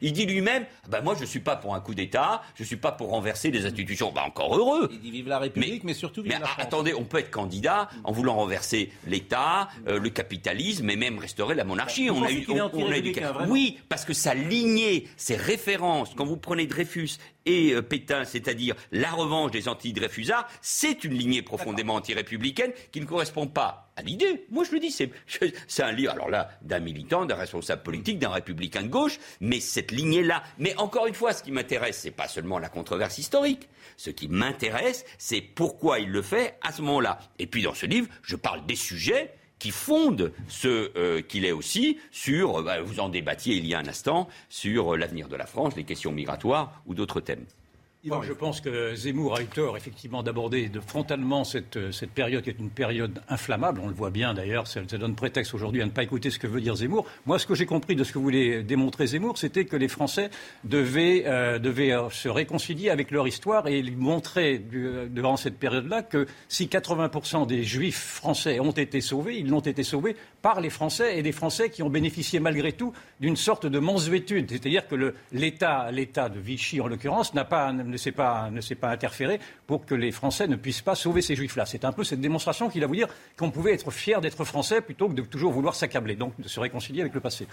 Il 0.01 0.13
dit 0.13 0.25
lui-même 0.25 0.65
bah, 0.89 1.01
Moi, 1.01 1.15
je 1.15 1.21
ne 1.21 1.25
suis 1.25 1.39
pas 1.39 1.55
pour 1.55 1.73
un 1.75 1.79
coup 1.79 1.95
d'État, 1.95 2.41
je 2.55 2.63
ne 2.63 2.67
suis 2.67 2.75
pas 2.77 2.91
pour 2.91 3.09
renverser 3.09 3.51
les 3.51 3.65
institutions. 3.65 4.11
Bah, 4.11 4.23
encore 4.25 4.55
heureux. 4.57 4.89
Il 4.91 4.99
dit 4.99 5.11
vive 5.11 5.27
la 5.29 5.39
République, 5.39 5.83
mais, 5.83 5.93
surtout 5.93 6.21
vive 6.21 6.33
Mais 6.33 6.39
la 6.39 6.45
a- 6.45 6.49
France. 6.49 6.65
attendez, 6.65 6.93
on 6.93 7.03
peut 7.05 7.19
être 7.19 7.31
candidat 7.31 7.89
en 8.03 8.11
voulant 8.11 8.35
renverser 8.35 8.91
l'État, 9.07 9.69
euh, 9.87 9.99
le 9.99 10.09
capitalisme 10.09 10.89
et 10.89 10.95
même 10.95 11.17
restaurer 11.19 11.55
la 11.55 11.63
monarchie. 11.63 12.09
Vous 12.09 12.15
on 12.21 12.23
a 12.23 12.31
eu, 12.31 12.45
on- 12.49 12.69
on 12.73 12.91
a 12.91 12.97
eu 12.97 13.13
Oui, 13.47 13.77
parce 13.89 14.03
que 14.05 14.13
sa 14.13 14.33
lignée, 14.33 15.07
ses 15.17 15.35
références, 15.35 16.13
quand 16.15 16.25
vous 16.25 16.37
prenez 16.37 16.65
Dreyfus 16.67 17.11
et 17.45 17.73
euh, 17.73 17.81
Pétain, 17.81 18.25
c'est-à-dire 18.25 18.75
la 18.91 19.11
revanche 19.11 19.51
des 19.51 19.67
anti-Dreyfusards, 19.67 20.47
c'est 20.61 21.03
une 21.03 21.13
lignée 21.13 21.41
profondément 21.41 21.95
anti-républicaine 21.95 22.71
qui 22.91 22.99
ne 23.01 23.05
correspond 23.05 23.47
pas 23.47 23.90
l'idée. 24.01 24.45
Moi, 24.49 24.63
je 24.63 24.71
le 24.71 24.79
dis, 24.79 24.91
c'est 24.91 25.83
un 25.83 25.91
livre, 25.91 26.11
alors 26.11 26.29
là, 26.29 26.49
d'un 26.61 26.79
militant, 26.79 27.25
d'un 27.25 27.35
responsable 27.35 27.83
politique, 27.83 28.19
d'un 28.19 28.29
républicain 28.29 28.83
de 28.83 28.87
gauche, 28.87 29.19
mais 29.39 29.59
cette 29.59 29.91
lignée-là. 29.91 30.43
Mais 30.57 30.75
encore 30.77 31.07
une 31.07 31.13
fois, 31.13 31.33
ce 31.33 31.43
qui 31.43 31.51
m'intéresse, 31.51 31.99
c'est 31.99 32.11
pas 32.11 32.27
seulement 32.27 32.59
la 32.59 32.69
controverse 32.69 33.17
historique. 33.17 33.69
Ce 33.97 34.09
qui 34.09 34.27
m'intéresse, 34.27 35.05
c'est 35.17 35.41
pourquoi 35.41 35.99
il 35.99 36.09
le 36.09 36.21
fait 36.21 36.57
à 36.61 36.71
ce 36.71 36.81
moment-là. 36.81 37.19
Et 37.39 37.47
puis, 37.47 37.61
dans 37.61 37.73
ce 37.73 37.85
livre, 37.85 38.07
je 38.23 38.35
parle 38.35 38.65
des 38.65 38.75
sujets 38.75 39.33
qui 39.61 39.69
fondent 39.69 40.33
ce 40.47 40.91
euh, 40.97 41.21
qu'il 41.21 41.45
est 41.45 41.51
aussi 41.51 41.99
sur, 42.09 42.59
euh, 42.59 42.63
bah, 42.63 42.81
vous 42.81 42.99
en 42.99 43.09
débattiez 43.09 43.55
il 43.57 43.67
y 43.67 43.75
a 43.75 43.79
un 43.79 43.87
instant, 43.87 44.27
sur 44.49 44.95
euh, 44.95 44.97
l'avenir 44.97 45.27
de 45.27 45.35
la 45.35 45.45
France, 45.45 45.75
les 45.75 45.83
questions 45.83 46.11
migratoires 46.11 46.81
ou 46.87 46.95
d'autres 46.95 47.21
thèmes. 47.21 47.45
Je 48.03 48.33
pense 48.33 48.61
que 48.61 48.95
Zemmour 48.95 49.37
a 49.37 49.43
eu 49.43 49.45
tort, 49.45 49.77
effectivement, 49.77 50.23
d'aborder 50.23 50.69
de 50.69 50.79
frontalement 50.79 51.43
cette, 51.43 51.77
euh, 51.77 51.91
cette 51.91 52.09
période 52.09 52.43
qui 52.43 52.49
est 52.49 52.57
une 52.57 52.71
période 52.71 53.21
inflammable. 53.29 53.79
On 53.83 53.87
le 53.89 53.93
voit 53.93 54.09
bien, 54.09 54.33
d'ailleurs. 54.33 54.65
Ça, 54.65 54.81
ça 54.87 54.97
donne 54.97 55.13
prétexte 55.13 55.53
aujourd'hui 55.53 55.83
à 55.83 55.85
ne 55.85 55.91
pas 55.91 56.01
écouter 56.01 56.31
ce 56.31 56.39
que 56.39 56.47
veut 56.47 56.61
dire 56.61 56.75
Zemmour. 56.75 57.05
Moi, 57.27 57.37
ce 57.37 57.45
que 57.45 57.53
j'ai 57.53 57.67
compris 57.67 57.95
de 57.95 58.03
ce 58.03 58.11
que 58.11 58.17
voulait 58.17 58.63
démontrer 58.63 59.05
Zemmour, 59.05 59.37
c'était 59.37 59.65
que 59.65 59.75
les 59.75 59.87
Français 59.87 60.31
devaient, 60.63 61.25
euh, 61.27 61.59
devaient 61.59 61.91
euh, 61.91 62.09
se 62.09 62.27
réconcilier 62.27 62.89
avec 62.89 63.11
leur 63.11 63.27
histoire 63.27 63.67
et 63.67 63.83
lui 63.83 63.95
montrer, 63.95 64.57
du- 64.57 65.07
durant 65.11 65.37
cette 65.37 65.59
période-là, 65.59 66.01
que 66.01 66.25
si 66.47 66.67
80% 66.69 67.45
des 67.45 67.63
Juifs 67.63 68.01
français 68.15 68.59
ont 68.59 68.71
été 68.71 68.99
sauvés, 69.01 69.37
ils 69.37 69.47
l'ont 69.47 69.59
été 69.59 69.83
sauvés 69.83 70.15
par 70.41 70.59
les 70.59 70.71
Français 70.71 71.19
et 71.19 71.21
des 71.21 71.31
Français 71.31 71.69
qui 71.69 71.83
ont 71.83 71.89
bénéficié 71.91 72.39
malgré 72.39 72.71
tout 72.71 72.93
d'une 73.19 73.35
sorte 73.35 73.67
de 73.67 73.77
mansuétude. 73.77 74.49
C'est-à-dire 74.49 74.87
que 74.87 74.95
le- 74.95 75.13
l'État, 75.31 75.91
l'État 75.91 76.29
de 76.29 76.39
Vichy, 76.39 76.81
en 76.81 76.87
l'occurrence, 76.87 77.35
n'a 77.35 77.45
pas, 77.45 77.71
ne 77.91 77.97
s'est 77.97 78.11
pas, 78.11 78.49
ne 78.49 78.61
s'est 78.61 78.75
pas 78.75 78.89
interféré 78.89 79.39
pour 79.67 79.85
que 79.85 79.93
les 79.93 80.11
Français 80.11 80.47
ne 80.47 80.55
puissent 80.55 80.81
pas 80.81 80.95
sauver 80.95 81.21
ces 81.21 81.35
Juifs-là. 81.35 81.65
C'est 81.65 81.85
un 81.85 81.91
peu 81.91 82.03
cette 82.03 82.21
démonstration 82.21 82.69
qu'il 82.69 82.83
a 82.83 82.87
voulu 82.87 82.99
dire 82.99 83.09
qu'on 83.37 83.51
pouvait 83.51 83.73
être 83.73 83.91
fier 83.91 84.21
d'être 84.21 84.43
Français 84.43 84.81
plutôt 84.81 85.07
que 85.07 85.13
de 85.13 85.21
toujours 85.21 85.51
vouloir 85.51 85.75
s'accabler, 85.75 86.15
donc 86.15 86.39
de 86.39 86.47
se 86.47 86.59
réconcilier 86.59 87.01
avec 87.01 87.13
le 87.13 87.19
passé. 87.19 87.47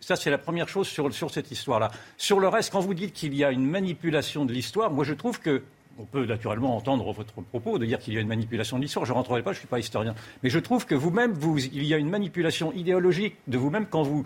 Ça, 0.00 0.16
c'est 0.16 0.30
la 0.30 0.38
première 0.38 0.68
chose 0.68 0.88
sur, 0.88 1.12
sur 1.14 1.30
cette 1.30 1.50
histoire-là. 1.50 1.90
Sur 2.18 2.40
le 2.40 2.48
reste, 2.48 2.72
quand 2.72 2.80
vous 2.80 2.94
dites 2.94 3.14
qu'il 3.14 3.34
y 3.34 3.44
a 3.44 3.50
une 3.50 3.66
manipulation 3.66 4.44
de 4.44 4.52
l'histoire, 4.52 4.90
moi 4.90 5.04
je 5.04 5.14
trouve 5.14 5.40
que 5.40 5.62
on 5.98 6.04
peut 6.04 6.24
naturellement 6.24 6.76
entendre 6.76 7.12
votre 7.12 7.40
propos 7.42 7.78
de 7.78 7.86
dire 7.86 7.98
qu'il 7.98 8.14
y 8.14 8.18
a 8.18 8.20
une 8.20 8.28
manipulation 8.28 8.78
de 8.78 8.82
l'histoire. 8.82 9.06
Je 9.06 9.12
ne 9.12 9.16
rentrerai 9.16 9.42
pas, 9.42 9.52
je 9.52 9.58
ne 9.58 9.60
suis 9.60 9.68
pas 9.68 9.78
historien. 9.78 10.14
Mais 10.42 10.50
je 10.50 10.58
trouve 10.58 10.86
que 10.86 10.94
vous-même, 10.94 11.32
vous, 11.32 11.58
il 11.58 11.84
y 11.84 11.94
a 11.94 11.98
une 11.98 12.10
manipulation 12.10 12.72
idéologique 12.72 13.36
de 13.46 13.58
vous-même 13.58 13.86
quand 13.86 14.02
vous 14.02 14.24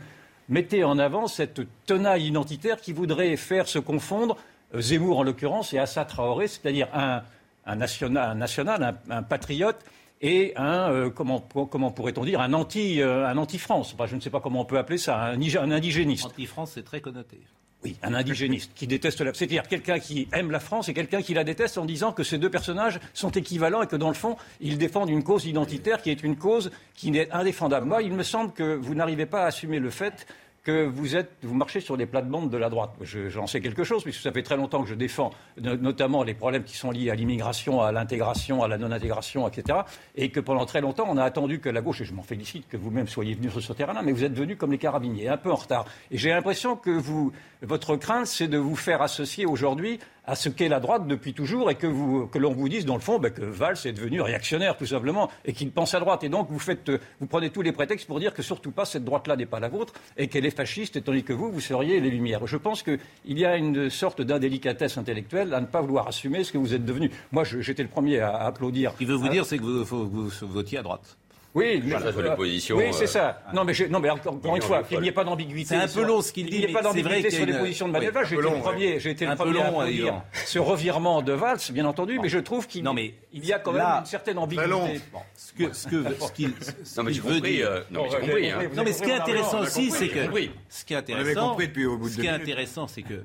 mettez 0.48 0.84
en 0.84 0.98
avant 0.98 1.26
cette 1.26 1.60
tenaille 1.86 2.26
identitaire 2.26 2.80
qui 2.80 2.92
voudrait 2.92 3.36
faire 3.36 3.68
se 3.68 3.78
confondre 3.78 4.36
Zemmour 4.74 5.18
en 5.18 5.22
l'occurrence 5.22 5.72
et 5.72 5.78
Assa 5.78 6.04
Traoré, 6.04 6.48
c'est-à-dire 6.48 6.88
un, 6.94 7.22
un 7.66 7.76
national, 7.76 8.30
un, 8.30 8.34
national, 8.34 8.82
un, 8.82 9.16
un 9.16 9.22
patriote 9.22 9.84
et 10.20 10.52
un, 10.56 10.90
euh, 10.90 11.10
comment, 11.10 11.40
comment 11.40 11.90
pourrait-on 11.90 12.24
dire, 12.24 12.40
un 12.40 12.52
anti, 12.52 13.00
euh, 13.00 13.32
anti-France. 13.32 13.92
Enfin, 13.94 14.06
je 14.06 14.16
ne 14.16 14.20
sais 14.20 14.30
pas 14.30 14.40
comment 14.40 14.60
on 14.62 14.64
peut 14.64 14.78
appeler 14.78 14.98
ça, 14.98 15.16
un, 15.18 15.40
un 15.40 15.70
indigéniste. 15.70 16.26
Anti-France, 16.26 16.72
c'est 16.74 16.84
très 16.84 17.00
connoté. 17.00 17.38
Oui, 17.84 17.96
un 18.02 18.12
indigéniste 18.12 18.72
qui 18.74 18.88
déteste 18.88 19.20
la. 19.20 19.32
C'est-à-dire 19.32 19.68
quelqu'un 19.68 20.00
qui 20.00 20.26
aime 20.32 20.50
la 20.50 20.58
France 20.58 20.88
et 20.88 20.94
quelqu'un 20.94 21.22
qui 21.22 21.32
la 21.32 21.44
déteste 21.44 21.78
en 21.78 21.84
disant 21.84 22.10
que 22.10 22.24
ces 22.24 22.36
deux 22.36 22.50
personnages 22.50 22.98
sont 23.14 23.30
équivalents 23.30 23.82
et 23.82 23.86
que 23.86 23.94
dans 23.94 24.08
le 24.08 24.14
fond, 24.14 24.36
ils 24.60 24.78
défendent 24.78 25.10
une 25.10 25.22
cause 25.22 25.46
identitaire 25.46 26.02
qui 26.02 26.10
est 26.10 26.24
une 26.24 26.34
cause 26.34 26.72
qui 26.94 27.12
n'est 27.12 27.30
indéfendable. 27.30 27.86
Moi, 27.86 28.02
il 28.02 28.12
me 28.12 28.24
semble 28.24 28.52
que 28.52 28.74
vous 28.74 28.96
n'arrivez 28.96 29.26
pas 29.26 29.44
à 29.44 29.46
assumer 29.46 29.78
le 29.78 29.90
fait 29.90 30.26
que 30.68 30.84
vous, 30.84 31.16
êtes, 31.16 31.30
vous 31.42 31.54
marchez 31.54 31.80
sur 31.80 31.96
les 31.96 32.04
plates-bandes 32.04 32.50
de 32.50 32.58
la 32.58 32.68
droite. 32.68 32.90
Je- 33.00 33.30
J'en 33.30 33.46
sais 33.46 33.62
quelque 33.62 33.84
chose, 33.84 34.02
puisque 34.02 34.20
ça 34.20 34.32
fait 34.32 34.42
très 34.42 34.58
longtemps 34.58 34.82
que 34.82 34.88
je 34.90 34.94
défends 34.94 35.30
no- 35.58 35.76
notamment 35.76 36.22
les 36.22 36.34
problèmes 36.34 36.62
qui 36.62 36.76
sont 36.76 36.90
liés 36.90 37.08
à 37.08 37.14
l'immigration, 37.14 37.80
à 37.80 37.90
l'intégration, 37.90 38.62
à 38.62 38.68
la 38.68 38.76
non-intégration, 38.76 39.48
etc. 39.48 39.78
Et 40.14 40.28
que 40.30 40.40
pendant 40.40 40.66
très 40.66 40.82
longtemps, 40.82 41.06
on 41.08 41.16
a 41.16 41.24
attendu 41.24 41.58
que 41.60 41.70
la 41.70 41.80
gauche, 41.80 42.02
et 42.02 42.04
je 42.04 42.12
m'en 42.12 42.22
félicite 42.22 42.68
que 42.68 42.76
vous-même 42.76 43.08
soyez 43.08 43.32
venu 43.32 43.50
sur 43.50 43.62
ce 43.62 43.72
terrain-là, 43.72 44.02
mais 44.02 44.12
vous 44.12 44.24
êtes 44.24 44.34
venu 44.34 44.56
comme 44.56 44.70
les 44.72 44.76
carabiniers, 44.78 45.28
un 45.28 45.38
peu 45.38 45.50
en 45.50 45.54
retard. 45.54 45.86
Et 46.10 46.18
j'ai 46.18 46.28
l'impression 46.28 46.76
que 46.76 46.90
vous, 46.90 47.32
votre 47.62 47.96
crainte, 47.96 48.26
c'est 48.26 48.48
de 48.48 48.58
vous 48.58 48.76
faire 48.76 49.00
associer 49.00 49.46
aujourd'hui 49.46 49.98
à 50.28 50.34
ce 50.34 50.50
qu'est 50.50 50.68
la 50.68 50.78
droite 50.78 51.06
depuis 51.06 51.32
toujours 51.32 51.70
et 51.70 51.74
que, 51.74 51.86
vous, 51.86 52.26
que 52.26 52.38
l'on 52.38 52.52
vous 52.52 52.68
dise, 52.68 52.84
dans 52.84 52.94
le 52.94 53.00
fond, 53.00 53.18
ben, 53.18 53.30
que 53.32 53.42
Valls 53.42 53.78
est 53.86 53.92
devenu 53.92 54.20
réactionnaire, 54.20 54.76
tout 54.76 54.84
simplement, 54.84 55.30
et 55.46 55.54
qu'il 55.54 55.70
pense 55.70 55.94
à 55.94 56.00
droite. 56.00 56.22
Et 56.22 56.28
donc, 56.28 56.48
vous, 56.50 56.58
faites, 56.58 56.90
euh, 56.90 56.98
vous 57.18 57.26
prenez 57.26 57.48
tous 57.48 57.62
les 57.62 57.72
prétextes 57.72 58.06
pour 58.06 58.20
dire 58.20 58.34
que 58.34 58.42
surtout 58.42 58.70
pas 58.70 58.84
cette 58.84 59.04
droite-là 59.04 59.36
n'est 59.36 59.46
pas 59.46 59.58
la 59.58 59.68
vôtre 59.68 59.94
et 60.18 60.28
qu'elle 60.28 60.44
est 60.44 60.54
fasciste, 60.54 60.96
et 60.96 61.02
tandis 61.02 61.24
que 61.24 61.32
vous, 61.32 61.50
vous 61.50 61.60
seriez 61.60 61.98
les 62.00 62.10
Lumières. 62.10 62.46
Je 62.46 62.58
pense 62.58 62.82
qu'il 62.82 62.98
y 63.24 63.46
a 63.46 63.56
une 63.56 63.88
sorte 63.88 64.20
d'indélicatesse 64.20 64.98
intellectuelle 64.98 65.54
à 65.54 65.60
ne 65.62 65.66
pas 65.66 65.80
vouloir 65.80 66.06
assumer 66.06 66.44
ce 66.44 66.52
que 66.52 66.58
vous 66.58 66.74
êtes 66.74 66.84
devenu. 66.84 67.10
Moi, 67.32 67.44
j'étais 67.44 67.82
le 67.82 67.88
premier 67.88 68.20
à, 68.20 68.28
à 68.28 68.46
applaudir. 68.48 68.92
Ce 68.92 68.98
qu'il 68.98 69.06
veut 69.06 69.14
vous 69.14 69.26
Ah, 69.28 69.32
dire, 69.32 69.46
c'est 69.46 69.56
que 69.56 69.62
vous, 69.62 69.84
faut 69.86 70.04
vous 70.04 70.28
votiez 70.42 70.76
à 70.78 70.82
droite. 70.82 71.16
Oui, 71.58 71.80
mais, 71.84 71.90
Voilà, 71.90 72.12
sur 72.12 72.22
les 72.22 72.30
positions, 72.36 72.76
oui, 72.76 72.84
c'est 72.92 73.04
euh, 73.04 73.06
ça. 73.06 73.42
Non, 73.52 73.64
mais, 73.64 73.74
je- 73.74 73.84
non, 73.84 74.00
mais 74.00 74.10
encore, 74.10 74.34
encore 74.34 74.56
une 74.56 74.62
fois, 74.62 74.82
qu'il 74.82 75.00
n'y 75.00 75.08
ait 75.08 75.12
pas 75.12 75.24
d'ambiguïté. 75.24 75.68
C'est 75.68 75.76
un 75.76 75.88
peu 75.88 76.04
long 76.04 76.20
ce 76.22 76.32
qu'il 76.32 76.46
dit, 76.46 76.52
Il 76.56 76.58
n'y 76.58 76.64
ait 76.64 76.72
pas 76.72 76.82
mais 76.82 76.88
c'est 76.92 77.02
vrai 77.02 77.10
d'ambiguïté 77.22 77.30
sur 77.30 77.46
les 77.46 77.52
une- 77.52 77.58
positions 77.58 77.86
de 77.88 77.92
oui, 77.92 78.06
Manuel 78.06 78.12
Valls. 78.12 78.24
un 78.24 78.28
J'ai 78.28 78.34
été 78.36 78.42
le 78.50 78.60
premier, 78.62 78.92
ouais. 78.94 79.00
j'ai 79.00 79.10
été 79.10 79.26
Un 79.26 79.30
le 79.30 79.36
peu 79.36 79.44
premier 79.44 79.60
à 79.60 79.70
long, 79.70 79.80
applaudir 79.80 80.04
Yvan. 80.06 80.24
ce 80.32 80.58
revirement 80.58 81.22
de 81.22 81.32
Valls, 81.32 81.58
bien 81.72 81.84
entendu, 81.84 82.18
mais 82.22 82.28
je 82.28 82.38
trouve 82.38 82.66
qu'il 82.66 82.82
Non, 82.84 82.94
mais 82.94 83.14
il 83.32 83.44
y 83.44 83.52
a 83.52 83.58
quand 83.58 83.72
même 83.72 83.82
là, 83.82 83.98
une 84.00 84.06
certaine 84.06 84.36
long. 84.36 84.42
ambiguïté. 84.42 85.00
Bon. 85.12 85.18
Ce 85.36 85.52
que, 85.52 85.72
ce 85.72 85.86
que, 85.88 86.04
ce 86.20 86.32
qu'il, 86.32 86.48
Non, 86.96 87.02
mais 87.04 87.12
veut 87.12 87.40
dire. 87.40 87.68
euh, 87.70 87.80
non, 87.90 88.02
mais 88.04 88.18
compris. 88.20 88.50
hein. 88.50 88.58
Non, 88.74 88.82
mais 88.84 88.92
ce 88.92 89.02
qui 89.02 89.10
est 89.10 89.14
intéressant 89.14 89.60
aussi, 89.60 89.90
c'est 89.90 90.08
que 90.08 90.24
compris. 90.26 90.50
ce 90.68 90.84
qui 90.84 90.94
est 90.94 90.96
intéressant, 90.96 91.50
compris 91.50 91.68
depuis 91.68 91.86
au 91.86 91.96
bout 91.98 92.08
de 92.08 92.14
ce 92.14 92.20
qui 92.20 92.26
est 92.26 92.30
intéressant, 92.30 92.86
c'est 92.86 93.02
que 93.02 93.22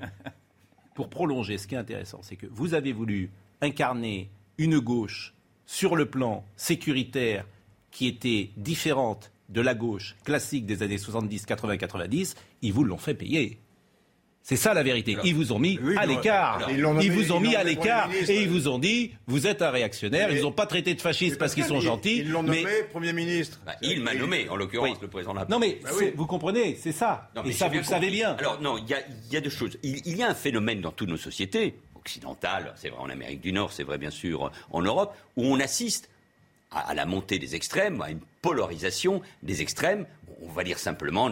pour 0.96 1.10
prolonger, 1.10 1.58
ce 1.58 1.68
qui 1.68 1.76
est 1.76 1.80
intéressant, 1.80 2.20
c'est 2.22 2.36
que 2.36 2.46
vous 2.52 2.74
avez 2.74 2.94
voulu 2.94 3.32
incarner 3.62 4.30
une 4.58 4.80
gauche 4.80 5.34
sur 5.66 5.96
le 5.96 6.06
plan 6.06 6.44
sécuritaire 6.56 7.46
qui 7.94 8.08
était 8.08 8.50
différente 8.58 9.32
de 9.50 9.62
la 9.62 9.76
gauche 9.76 10.16
classique 10.26 10.66
des 10.66 10.84
années 10.84 10.98
70, 10.98 11.46
80, 11.46 11.78
90. 11.78 12.36
Ils 12.64 12.74
vous 12.74 12.84
l'ont 12.84 12.98
fait 12.98 13.14
payer. 13.14 13.60
C'est 14.46 14.58
ça 14.58 14.74
la 14.74 14.84
vérité. 14.84 15.16
Ils 15.24 15.34
vous 15.34 15.54
ont 15.54 15.60
mis 15.60 15.80
Oui, 15.82 15.96
à 15.96 16.06
l'écart. 16.06 16.68
ils 16.70 16.82
vous 17.14 17.32
ont 17.32 17.40
ils 17.40 17.48
mis 17.48 17.56
à 17.56 17.64
l'écart 17.64 18.10
et 18.12 18.42
ils 18.42 18.50
vous 18.50 18.68
ont 18.68 18.78
dit 18.78 19.12
vous 19.26 19.48
êtes 19.48 19.62
un 19.62 19.70
réactionnaire. 19.70 20.28
Mais- 20.30 20.36
Ils 20.36 20.42
n'ont 20.42 20.52
pas 20.52 20.66
traité 20.66 20.94
de 20.96 21.00
fasciste 21.00 21.38
parce 21.38 21.54
qu'ils 21.56 21.64
sont 21.64 21.76
Ils- 21.80 21.82
gentils. 21.84 22.18
Ils 22.18 22.30
l'ont 22.30 22.44
mais- 22.44 22.62
nommé 22.62 22.84
Premier 22.92 23.14
ministre. 23.14 23.62
Bah, 23.66 23.76
il 23.82 24.02
m'a 24.02 24.14
nommé, 24.14 24.50
en 24.50 24.58
l'occurrence, 24.58 24.90
Oui. 24.90 24.98
le 25.02 25.08
président 25.08 25.34
de 25.34 25.40
la 25.40 25.46
Non 25.46 25.60
mais 25.60 25.80
Bah 25.82 25.92
oui. 25.98 26.12
vous 26.14 26.26
comprenez, 26.26 26.76
c'est 26.82 26.92
ça. 26.92 27.30
Non, 27.38 27.44
et 27.46 27.54
ça 27.54 27.70
vous 27.70 27.76
le 27.78 27.84
savez 27.84 28.10
bien. 28.10 28.36
Alors 28.38 28.60
non, 28.60 28.78
il 28.78 28.90
y 28.90 28.94
a, 28.94 29.00
il 29.28 29.34
y 29.34 29.38
a 29.38 29.42
deux 29.42 29.50
choses. 29.50 29.78
Il, 29.82 30.02
il 30.06 30.18
y 30.18 30.24
a 30.24 30.30
un 30.30 30.36
phénomène 30.36 30.82
dans 30.82 30.92
toutes 30.92 31.10
nos 31.10 31.16
sociétés, 31.16 31.76
occidentales, 31.96 32.74
c'est 32.76 32.90
vrai 32.90 33.00
en 33.00 33.10
Amérique 33.10 33.40
du 33.40 33.54
Nord, 33.54 33.72
c'est 33.72 33.84
vrai 33.84 33.98
bien 33.98 34.12
sûr 34.12 34.52
en 34.72 34.82
Europe, 34.82 35.16
où 35.38 35.46
on 35.46 35.58
assiste 35.62 36.10
à, 36.74 36.94
la 36.94 37.06
montée 37.06 37.40
des 37.40 37.56
extrêmes, 37.56 38.02
à 38.02 38.10
une 38.10 38.20
polarisation 38.42 39.22
des 39.42 39.62
extrêmes. 39.62 40.06
On 40.42 40.50
va 40.50 40.64
dire 40.64 40.80
simplement 40.80 41.30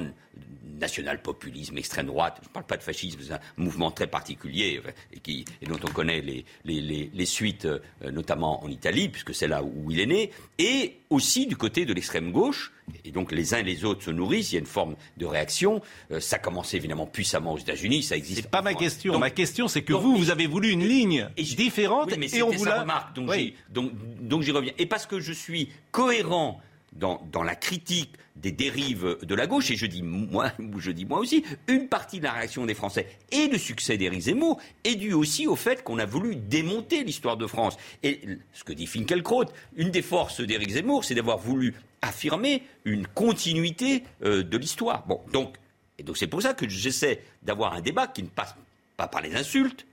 national-populisme, 0.82 1.78
extrême 1.78 2.08
droite. 2.08 2.38
Je 2.42 2.48
ne 2.48 2.54
parle 2.54 2.66
pas 2.66 2.78
de 2.78 2.84
fascisme, 2.84 3.20
c'est 3.26 3.34
un 3.34 3.40
mouvement 3.58 3.92
très 3.92 4.08
particulier 4.08 4.82
euh, 4.86 4.92
et, 5.14 5.20
qui, 5.20 5.46
et 5.62 5.66
dont 5.66 5.80
on 5.84 5.92
connaît 5.92 6.22
les, 6.22 6.46
les- 6.66 6.82
les- 6.82 7.12
les 7.14 7.26
suites, 7.26 7.66
euh, 7.66 7.80
notamment 8.12 8.64
en 8.64 8.70
Italie, 8.70 9.10
puisque 9.10 9.34
c'est 9.34 9.48
là 9.48 9.64
où 9.64 9.92
il 9.92 10.00
est 10.00 10.06
né, 10.06 10.32
et 10.58 10.98
aussi 11.10 11.46
du 11.48 11.56
côté 11.56 11.86
de 11.86 11.94
l'extrême 11.94 12.32
gauche. 12.32 12.72
Et 13.06 13.12
donc 13.12 13.32
les 13.32 13.54
uns 13.54 13.60
et 13.60 13.64
les 13.64 13.86
autres 13.86 14.04
se 14.04 14.12
nourrissent, 14.12 14.52
il 14.52 14.56
y 14.56 14.58
a 14.58 14.60
une 14.60 14.66
forme 14.66 14.96
de 15.18 15.26
réaction. 15.26 15.82
Euh, 16.12 16.20
ça 16.20 16.36
a 16.36 16.40
commencé 16.40 16.76
évidemment 16.78 17.06
puissamment 17.06 17.54
aux 17.54 17.58
États-Unis, 17.58 18.04
ça 18.04 18.18
existe. 18.18 18.42
C'est 18.44 18.50
pas 18.50 18.62
ma 18.62 18.74
question. 18.74 19.14
Donc- 19.14 19.22
ma 19.22 19.30
question, 19.30 19.68
c'est 19.70 19.82
que 19.84 19.94
donc, 19.94 20.02
vous, 20.02 20.18
vous 20.18 20.30
avez 20.30 20.48
voulu 20.48 20.70
une 20.72 20.86
ligne 20.86 21.30
et 21.38 21.44
je- 21.46 21.56
différente 21.56 22.10
oui, 22.12 22.18
mais 22.18 22.34
et 22.34 22.42
on 22.44 22.50
vous 22.50 22.66
l'a. 22.66 22.82
remarque, 22.82 23.18
Oui. 23.18 23.56
donc 23.70 24.42
j'y 24.42 24.52
reviens. 24.52 24.74
Et 24.78 24.86
parce 24.88 25.06
que 25.06 25.20
je 25.20 25.32
suis 25.32 25.70
cohérent 25.92 26.60
dans, 26.94 27.44
la 27.44 27.56
critique 27.56 28.16
des 28.36 28.52
dérives 28.52 29.18
de 29.22 29.36
la 29.36 29.48
gauche, 29.48 29.72
et 29.72 29.76
je 29.76 29.86
dis 29.86 30.04
moi, 30.04 30.52
je 30.78 30.92
dis 30.92 31.06
moi 31.06 31.20
aussi, 31.20 31.44
une 31.68 31.88
partie 31.88 32.20
de 32.20 32.26
la 32.26 32.34
réaction 32.34 32.66
des 32.66 32.74
Français 32.74 33.08
et 33.32 33.48
du 33.48 33.60
succès 33.60 33.98
d'Éric 33.98 34.22
Zemmour 34.22 34.60
est 34.84 34.96
due 34.96 35.14
aussi 35.14 35.48
au 35.48 35.56
fait 35.56 35.84
qu'on 35.84 36.00
a 36.00 36.06
voulu 36.06 36.36
démonter 36.36 37.04
l'histoire 37.04 37.38
de 37.38 37.48
France. 37.48 37.78
Et 38.04 38.22
ce 38.54 38.64
que 38.64 38.74
dit 38.74 38.88
Finkielkraut, 38.88 39.46
une 39.76 39.92
des 39.92 40.02
forces 40.02 40.42
d'Éric 40.42 40.72
Zemmour, 40.72 41.06
c'est 41.06 41.16
d'avoir 41.16 41.38
voulu 41.38 41.76
affirmer 42.02 42.64
une 42.86 43.08
continuité 43.08 44.04
euh, 44.24 44.44
de 44.44 44.58
l'histoire. 44.58 45.06
Bon, 45.08 45.22
donc 45.32 45.58
c'est 46.16 46.28
pour 46.28 46.42
ça 46.42 46.54
que 46.54 46.68
j'essaie 46.68 47.22
d'avoir 47.44 47.74
un 47.74 47.82
débat 47.82 48.08
qui 48.08 48.24
ne 48.24 48.28
passe 48.28 48.56
pas 48.98 49.08
par 49.08 49.22
les 49.22 49.36
insultes, 49.36 49.86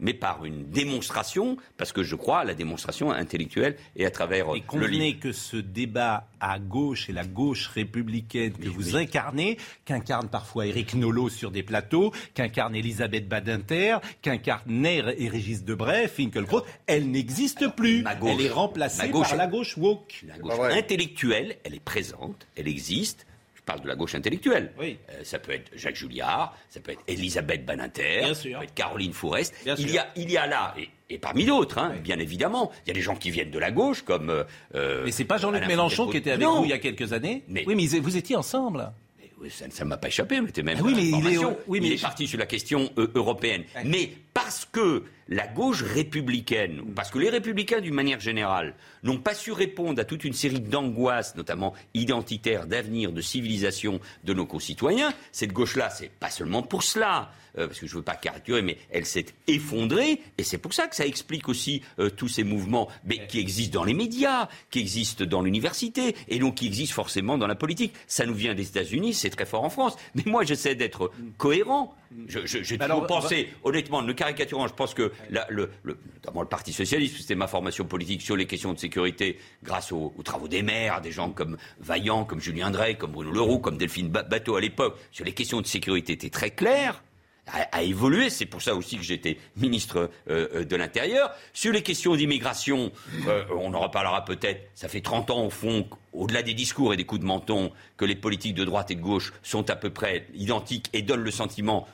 mais 0.00 0.14
par 0.14 0.44
une 0.44 0.70
démonstration, 0.70 1.56
parce 1.76 1.92
que 1.92 2.02
je 2.02 2.14
crois 2.16 2.40
à 2.40 2.44
la 2.44 2.54
démonstration 2.54 3.10
intellectuelle 3.10 3.76
et 3.96 4.06
à 4.06 4.10
travers 4.10 4.46
Et 4.54 4.60
le 4.60 4.66
convenez 4.66 4.98
livre. 5.12 5.20
que 5.20 5.32
ce 5.32 5.56
débat 5.56 6.28
à 6.40 6.58
gauche 6.58 7.08
et 7.08 7.12
la 7.12 7.24
gauche 7.24 7.68
républicaine 7.68 8.52
que 8.52 8.68
vous 8.68 8.96
incarnez, 8.96 9.56
qu'incarne 9.84 10.28
parfois 10.28 10.66
Éric 10.66 10.94
Nolot 10.94 11.28
sur 11.30 11.50
des 11.50 11.62
plateaux, 11.62 12.12
qu'incarne 12.34 12.74
Elisabeth 12.74 13.28
Badinter, 13.28 13.98
qu'incarne 14.22 14.62
Nair 14.66 15.08
et 15.16 15.28
Régis 15.28 15.64
Debray, 15.64 16.08
Finkielkraut, 16.08 16.62
elle 16.86 17.10
n'existe 17.10 17.68
plus. 17.74 18.02
Gauche- 18.02 18.30
elle 18.38 18.40
est 18.46 18.50
remplacée 18.50 19.08
gauche- 19.08 19.28
par 19.28 19.36
la 19.36 19.46
gauche 19.46 19.76
woke. 19.76 20.24
La 20.26 20.38
gauche 20.38 20.52
intellectuelle, 20.72 21.56
elle 21.64 21.74
est 21.74 21.80
présente, 21.80 22.46
elle 22.56 22.68
existe. 22.68 23.25
Parle 23.66 23.80
de 23.82 23.88
la 23.88 23.96
gauche 23.96 24.14
intellectuelle. 24.14 24.72
Oui. 24.78 24.96
Euh, 25.10 25.20
ça 25.24 25.38
peut 25.40 25.50
être 25.52 25.72
Jacques 25.74 25.96
Julliard, 25.96 26.56
ça 26.70 26.78
peut 26.80 26.92
être 26.92 27.02
Elisabeth 27.08 27.66
Badinter, 27.66 28.20
Bien 28.20 28.32
ça 28.34 28.42
peut 28.44 28.62
être 28.64 28.74
Caroline 28.74 29.12
Fourest. 29.12 29.52
Bien 29.64 29.74
il, 29.76 29.86
sûr. 29.86 29.94
y 29.96 29.98
a, 29.98 30.06
il 30.16 30.30
y 30.30 30.36
a 30.36 30.46
là, 30.46 30.72
et, 30.78 30.88
et 31.10 31.18
parmi 31.18 31.44
d'autres, 31.44 31.76
hein, 31.78 31.94
bien 32.02 32.18
évidemment, 32.20 32.70
il 32.84 32.88
y 32.88 32.90
a 32.92 32.94
des 32.94 33.00
gens 33.02 33.16
qui 33.16 33.30
viennent 33.32 33.50
de 33.50 33.58
la 33.58 33.72
gauche, 33.72 34.02
comme. 34.02 34.30
euh, 34.30 34.44
euh, 34.76 35.02
Mais 35.04 35.10
c'est 35.10 35.24
pas 35.24 35.36
Jean-Luc 35.36 35.66
Mélenchon 35.66 36.06
qui 36.08 36.16
était 36.18 36.30
avec 36.30 36.46
Non. 36.46 36.58
vous 36.60 36.64
il 36.64 36.70
y 36.70 36.74
a 36.74 36.78
quelques 36.78 37.12
années 37.12 37.42
Mais- 37.48 37.64
Oui, 37.66 37.74
mais 37.74 37.98
vous 37.98 38.16
étiez 38.16 38.36
ensemble. 38.36 38.92
Oui, 39.38 39.50
ça 39.50 39.66
ne 39.84 39.88
m'a 39.90 39.96
pas 39.98 40.08
échappé, 40.08 40.38
on 40.40 40.46
était 40.46 40.62
même 40.62 40.78
Ah 40.80 40.84
oui, 40.84 40.94
mais 40.96 41.02
il 41.08 41.34
est- 41.34 41.38
oui, 41.66 41.80
mais- 41.80 41.88
il 41.88 41.92
est 41.94 42.00
parti 42.00 42.26
sur 42.26 42.38
la 42.38 42.46
question 42.46 42.88
euh, 42.98 43.10
européenne. 43.16 43.64
Mais 43.84 44.12
parce 44.32 44.64
que 44.64 45.02
la 45.28 45.46
gauche 45.46 45.82
républicaine, 45.82 46.82
parce 46.94 47.10
que 47.10 47.18
les 47.18 47.30
républicains 47.30 47.80
d'une 47.80 47.94
manière 47.94 48.20
générale 48.20 48.74
n'ont 49.02 49.18
pas 49.18 49.34
su 49.34 49.52
répondre 49.52 50.00
à 50.00 50.04
toute 50.04 50.24
une 50.24 50.32
série 50.32 50.60
d'angoisses, 50.60 51.34
notamment 51.36 51.74
identitaires, 51.94 52.66
d'avenir, 52.66 53.12
de 53.12 53.20
civilisation 53.20 54.00
de 54.24 54.34
nos 54.34 54.46
concitoyens, 54.46 55.12
cette 55.32 55.52
gauche-là, 55.52 55.90
c'est 55.90 56.10
pas 56.10 56.30
seulement 56.30 56.62
pour 56.62 56.82
cela. 56.82 57.30
euh, 57.58 57.66
parce 57.66 57.80
que 57.80 57.86
je 57.86 57.92
ne 57.94 57.98
veux 57.98 58.04
pas 58.04 58.14
caricaturer, 58.16 58.62
mais 58.62 58.76
elle 58.90 59.06
s'est 59.06 59.26
effondrée, 59.46 60.20
et 60.38 60.42
c'est 60.42 60.58
pour 60.58 60.74
ça 60.74 60.86
que 60.88 60.96
ça 60.96 61.06
explique 61.06 61.48
aussi 61.48 61.82
euh, 61.98 62.10
tous 62.10 62.28
ces 62.28 62.44
mouvements, 62.44 62.88
mais 63.04 63.26
qui 63.26 63.38
existent 63.38 63.80
dans 63.80 63.84
les 63.84 63.94
médias, 63.94 64.48
qui 64.70 64.80
existent 64.80 65.24
dans 65.24 65.42
l'université, 65.42 66.14
et 66.28 66.38
donc 66.38 66.56
qui 66.56 66.66
existent 66.66 66.94
forcément 66.94 67.38
dans 67.38 67.46
la 67.46 67.54
politique. 67.54 67.94
Ça 68.06 68.26
nous 68.26 68.34
vient 68.34 68.54
des 68.54 68.68
États-Unis, 68.68 69.14
c'est 69.14 69.30
très 69.30 69.46
fort 69.46 69.64
en 69.64 69.70
France. 69.70 69.96
Mais 70.14 70.22
moi, 70.26 70.44
j'essaie 70.44 70.74
d'être 70.74 71.10
cohérent. 71.38 71.94
Je- 72.28 72.46
je- 72.46 72.62
J'ai 72.62 72.80
Alors, 72.80 73.02
toujours 73.06 73.20
pensé, 73.22 73.48
honnêtement, 73.64 74.02
ne 74.02 74.12
caricaturant, 74.12 74.66
je 74.68 74.74
pense 74.74 74.94
que 74.94 75.12
la- 75.30 75.46
le, 75.50 75.70
le- 75.82 75.98
notamment 76.14 76.42
le 76.42 76.48
Parti 76.48 76.72
socialiste, 76.72 77.16
c'était 77.18 77.34
ma 77.34 77.46
formation 77.46 77.84
politique 77.84 78.22
sur 78.22 78.36
les 78.36 78.46
questions 78.46 78.72
de 78.72 78.78
sécurité, 78.78 79.38
grâce 79.62 79.92
aux, 79.92 80.12
aux 80.16 80.22
travaux 80.22 80.48
des 80.48 80.62
maires, 80.62 81.00
des 81.00 81.12
gens 81.12 81.30
comme 81.30 81.56
Vaillant, 81.80 82.24
comme 82.24 82.40
Julien 82.40 82.70
Drey, 82.70 82.94
comme 82.96 83.12
Bruno 83.12 83.30
Leroux, 83.32 83.58
comme 83.58 83.76
Delphine 83.78 84.08
Ba- 84.08 84.22
Bateau 84.22 84.56
à 84.56 84.60
l'époque, 84.60 84.96
sur 85.12 85.24
les 85.24 85.32
questions 85.32 85.60
de 85.60 85.66
sécurité 85.66 86.12
était 86.14 86.30
très 86.30 86.50
clair 86.50 87.02
a, 87.46 87.62
a 87.72 87.82
évolué. 87.82 88.30
C'est 88.30 88.46
pour 88.46 88.62
ça 88.62 88.74
aussi 88.74 88.96
que 88.96 89.02
j'étais 89.02 89.38
ministre 89.56 90.10
euh, 90.30 90.64
de 90.64 90.76
l'Intérieur. 90.76 91.32
Sur 91.52 91.72
les 91.72 91.82
questions 91.82 92.16
d'immigration, 92.16 92.92
euh, 93.26 93.44
on 93.56 93.74
en 93.74 93.80
reparlera 93.80 94.24
peut-être. 94.24 94.68
Ça 94.74 94.88
fait 94.88 95.00
30 95.00 95.30
ans, 95.30 95.46
au 95.46 95.50
fond, 95.50 95.88
au-delà 96.12 96.42
des 96.42 96.54
discours 96.54 96.94
et 96.94 96.96
des 96.96 97.04
coups 97.04 97.20
de 97.20 97.26
menton, 97.26 97.72
que 97.96 98.04
les 98.04 98.16
politiques 98.16 98.54
de 98.54 98.64
droite 98.64 98.90
et 98.90 98.94
de 98.94 99.02
gauche 99.02 99.32
sont 99.42 99.68
à 99.70 99.76
peu 99.76 99.90
près 99.90 100.26
identiques 100.34 100.88
et 100.92 101.02
donnent 101.02 101.24
le 101.24 101.30
sentiment 101.30 101.86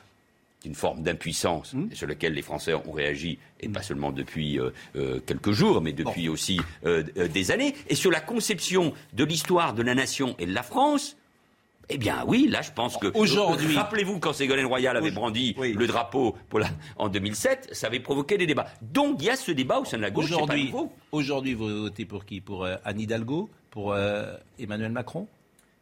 d'une 0.63 0.75
forme 0.75 1.03
d'impuissance 1.03 1.75
et 1.91 1.95
sur 1.95 2.07
laquelle 2.07 2.33
les 2.33 2.41
Français 2.41 2.73
ont 2.73 2.91
réagi, 2.91 3.37
et 3.59 3.67
pas 3.67 3.81
seulement 3.81 4.11
depuis 4.11 4.59
euh, 4.59 4.71
euh, 4.95 5.19
quelques 5.25 5.51
jours, 5.51 5.81
mais 5.81 5.91
depuis 5.91 6.29
aussi 6.29 6.59
euh, 6.85 7.03
des 7.03 7.51
années. 7.51 7.75
Et 7.89 7.95
sur 7.95 8.11
la 8.11 8.21
conception 8.21 8.93
de 9.13 9.23
l'histoire 9.25 9.73
de 9.73 9.83
la 9.83 9.93
nation 9.93 10.35
et 10.39 10.45
de 10.45 10.53
la 10.53 10.63
France, 10.63 11.17
eh 11.89 11.97
bien 11.97 12.23
oui, 12.27 12.47
là 12.49 12.61
je 12.61 12.71
pense 12.71 12.97
que... 12.97 13.07
Aujourd'hui- 13.15 13.75
Rappelez-vous 13.75 14.19
quand 14.19 14.33
Ségolène 14.33 14.65
Royal 14.65 14.95
avait 14.97 15.11
brandi 15.11 15.55
le 15.59 15.87
drapeau 15.87 16.35
pour 16.49 16.59
la- 16.59 16.69
en 16.97 17.09
2007, 17.09 17.69
ça 17.73 17.87
avait 17.87 17.99
provoqué 17.99 18.37
des 18.37 18.47
débats. 18.47 18.67
Donc 18.81 19.17
il 19.19 19.25
y 19.25 19.29
a 19.29 19.35
ce 19.35 19.51
débat 19.51 19.79
au 19.79 19.85
sein 19.85 19.97
de 19.97 20.01
la 20.03 20.11
gauche, 20.11 20.25
Aujourd'hui, 20.25 20.73
aujourd'hui, 21.11 21.53
vous 21.53 21.67
votez 21.83 22.05
pour 22.05 22.25
qui? 22.25 22.41
Pour 22.41 22.63
euh, 22.65 22.75
Anne 22.85 22.99
Hidalgo? 22.99 23.49
Pour 23.69 23.93
euh, 23.93 24.35
Emmanuel 24.59 24.91
Macron? 24.91 25.27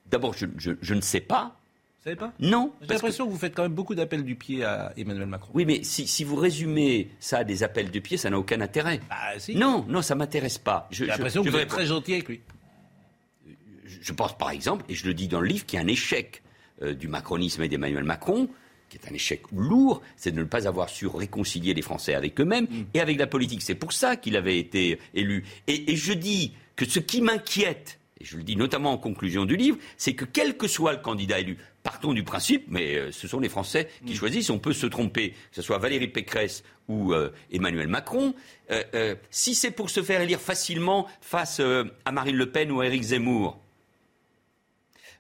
D'abord, 0.10 0.34
je, 0.34 0.46
je- 0.58 0.72
je 0.82 0.94
ne 0.94 1.02
sais 1.02 1.20
pas. 1.22 1.56
Vous 2.00 2.06
savez 2.06 2.16
pas? 2.16 2.32
Non. 2.40 2.72
J'ai 2.82 2.88
que- 2.88 2.94
l'impression 2.94 3.26
que... 3.28 3.32
vous 3.32 3.38
faites 3.38 3.54
quand 3.54 3.62
même 3.64 3.74
beaucoup 3.74 3.94
d'appels 3.96 4.24
du 4.24 4.36
pied 4.36 4.64
à 4.64 4.92
Emmanuel 4.98 5.28
Macron. 5.28 5.52
Oui, 5.54 5.66
mais 5.66 5.84
si, 5.84 6.08
si 6.08 6.24
vous 6.24 6.36
résumez 6.36 7.10
ça 7.20 7.40
à 7.40 7.44
des 7.44 7.64
appels 7.64 7.92
de 7.92 8.00
pied, 8.00 8.18
ça 8.18 8.30
n'a 8.30 8.40
aucun 8.40 8.60
intérêt. 8.62 9.02
Bah, 9.10 9.38
si. 9.38 9.56
Non, 9.56 9.86
non, 9.88 10.02
ça 10.02 10.16
m'intéresse 10.16 10.58
pas. 10.58 10.88
J'ai 10.90 11.06
l'impression 11.06 11.44
que 11.44 11.50
vous 11.50 11.58
êtes 11.58 11.68
très 11.68 11.86
gentil 11.86 12.14
avec 12.14 12.28
lui. 12.28 12.42
Je 14.02 14.12
pense 14.12 14.38
par 14.38 14.52
exemple, 14.52 14.84
et 14.90 14.96
je 14.96 15.06
le 15.06 15.14
dis 15.14 15.28
dans 15.28 15.40
le 15.40 15.48
livre, 15.48 15.66
qu'il 15.66 15.78
y 15.78 15.82
a 15.82 15.86
un 15.86 15.88
échec 15.88 16.42
euh, 16.82 16.94
du 16.94 17.08
macronisme 17.08 17.64
et 17.64 17.70
d'Emmanuel 17.70 18.04
Macron, 18.04 18.50
qui 18.90 18.98
est 18.98 19.10
un 19.10 19.14
échec 19.14 19.44
lourd, 19.56 20.02
c'est 20.18 20.32
de 20.32 20.40
ne 20.40 20.44
pas 20.44 20.68
avoir 20.68 20.90
su 20.90 21.08
réconcilier 21.08 21.74
les 21.74 21.82
Français 21.82 22.14
avec 22.14 22.40
eux-mêmes 22.42 22.68
et 22.94 23.00
avec 23.00 23.18
la 23.18 23.28
politique. 23.28 23.62
C'est 23.62 23.76
pour 23.76 23.94
ça 23.94 24.18
qu'il 24.18 24.36
avait 24.36 24.60
été 24.60 25.00
élu. 25.14 25.46
Et, 25.68 25.94
et 25.94 25.96
je 25.96 26.12
dis 26.12 26.54
que 26.76 26.86
ce 26.86 27.00
qui 27.00 27.22
m'inquiète, 27.22 28.00
et 28.20 28.26
je 28.26 28.36
le 28.36 28.44
dis 28.44 28.58
notamment 28.58 28.92
en 28.92 28.98
conclusion 28.98 29.46
du 29.46 29.56
livre, 29.56 29.78
c'est 29.96 30.14
que 30.14 30.26
quel 30.26 30.58
que 30.58 30.68
soit 30.68 30.92
le 30.92 31.00
candidat 31.00 31.40
élu, 31.40 31.58
partons 31.84 32.14
du 32.14 32.24
principe, 32.24 32.66
mais 32.68 32.98
euh, 32.98 33.12
ce 33.12 33.30
sont 33.30 33.40
les 33.40 33.48
Français 33.48 33.88
qui 34.06 34.14
choisissent, 34.14 34.50
on 34.50 34.60
peut 34.60 34.74
se 34.74 34.88
tromper, 34.88 35.30
que 35.30 35.56
ce 35.56 35.62
soit 35.62 35.78
Valérie 35.78 36.10
Pécresse 36.10 36.64
ou 36.90 37.14
euh, 37.14 37.32
Emmanuel 37.52 37.88
Macron, 37.88 38.36
euh, 38.72 38.84
euh, 38.94 39.16
si 39.30 39.56
c'est 39.56 39.72
pour 39.72 39.90
se 39.90 40.04
faire 40.04 40.22
élire 40.22 40.42
facilement 40.42 41.08
face 41.22 41.62
à 42.06 42.12
Marine 42.12 42.36
Le 42.36 42.52
Pen 42.52 42.72
ou 42.72 42.82
à 42.82 42.88
Éric 42.88 43.04
Zemmour, 43.04 43.61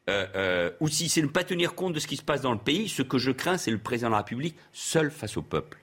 euh, 0.09 0.25
euh, 0.35 0.71
ou 0.79 0.87
si 0.87 1.09
c'est 1.09 1.21
ne 1.21 1.27
pas 1.27 1.43
tenir 1.43 1.75
compte 1.75 1.93
de 1.93 1.99
ce 1.99 2.07
qui 2.07 2.17
se 2.17 2.23
passe 2.23 2.41
dans 2.41 2.51
le 2.51 2.57
pays, 2.57 2.89
ce 2.89 3.03
que 3.03 3.17
je 3.17 3.31
crains, 3.31 3.57
c'est 3.57 3.71
le 3.71 3.77
président 3.77 4.07
de 4.07 4.13
la 4.13 4.19
République 4.19 4.55
seul 4.73 5.11
face 5.11 5.37
au 5.37 5.43
peuple. 5.43 5.77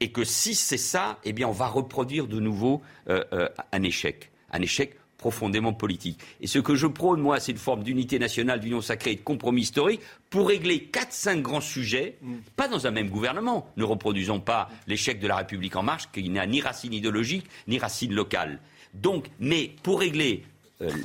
Et 0.00 0.12
que 0.12 0.24
si 0.24 0.54
c'est 0.54 0.76
ça, 0.76 1.18
eh 1.24 1.32
bien, 1.32 1.48
on 1.48 1.52
va 1.52 1.66
reproduire 1.66 2.26
de 2.26 2.38
nouveau 2.38 2.82
euh, 3.08 3.48
un 3.72 3.82
échec, 3.82 4.30
un 4.52 4.60
échec 4.60 4.96
profondément 5.16 5.74
politique. 5.74 6.18
Et 6.40 6.46
ce 6.46 6.58
que 6.58 6.74
je 6.74 6.86
prône, 6.86 7.20
moi, 7.20 7.40
c'est 7.40 7.52
une 7.52 7.58
forme 7.58 7.82
d'unité 7.82 8.18
nationale, 8.18 8.60
d'union 8.60 8.80
sacrée 8.80 9.12
et 9.12 9.16
de 9.16 9.20
compromis 9.20 9.62
historique 9.62 10.00
pour 10.30 10.48
régler 10.48 10.84
quatre, 10.84 11.12
cinq 11.12 11.42
grands 11.42 11.60
sujets, 11.60 12.16
pas 12.56 12.68
dans 12.68 12.86
un 12.86 12.90
même 12.90 13.10
gouvernement. 13.10 13.70
Ne 13.76 13.84
reproduisons 13.84 14.40
pas 14.40 14.70
l'échec 14.86 15.18
de 15.18 15.28
la 15.28 15.36
République 15.36 15.76
en 15.76 15.82
marche, 15.82 16.10
qui 16.12 16.26
n'a 16.30 16.46
ni 16.46 16.62
racine 16.62 16.94
idéologique, 16.94 17.46
ni 17.68 17.78
racine 17.78 18.14
locale. 18.14 18.60
Donc, 18.94 19.26
mais 19.38 19.72
pour 19.82 20.00
régler 20.00 20.44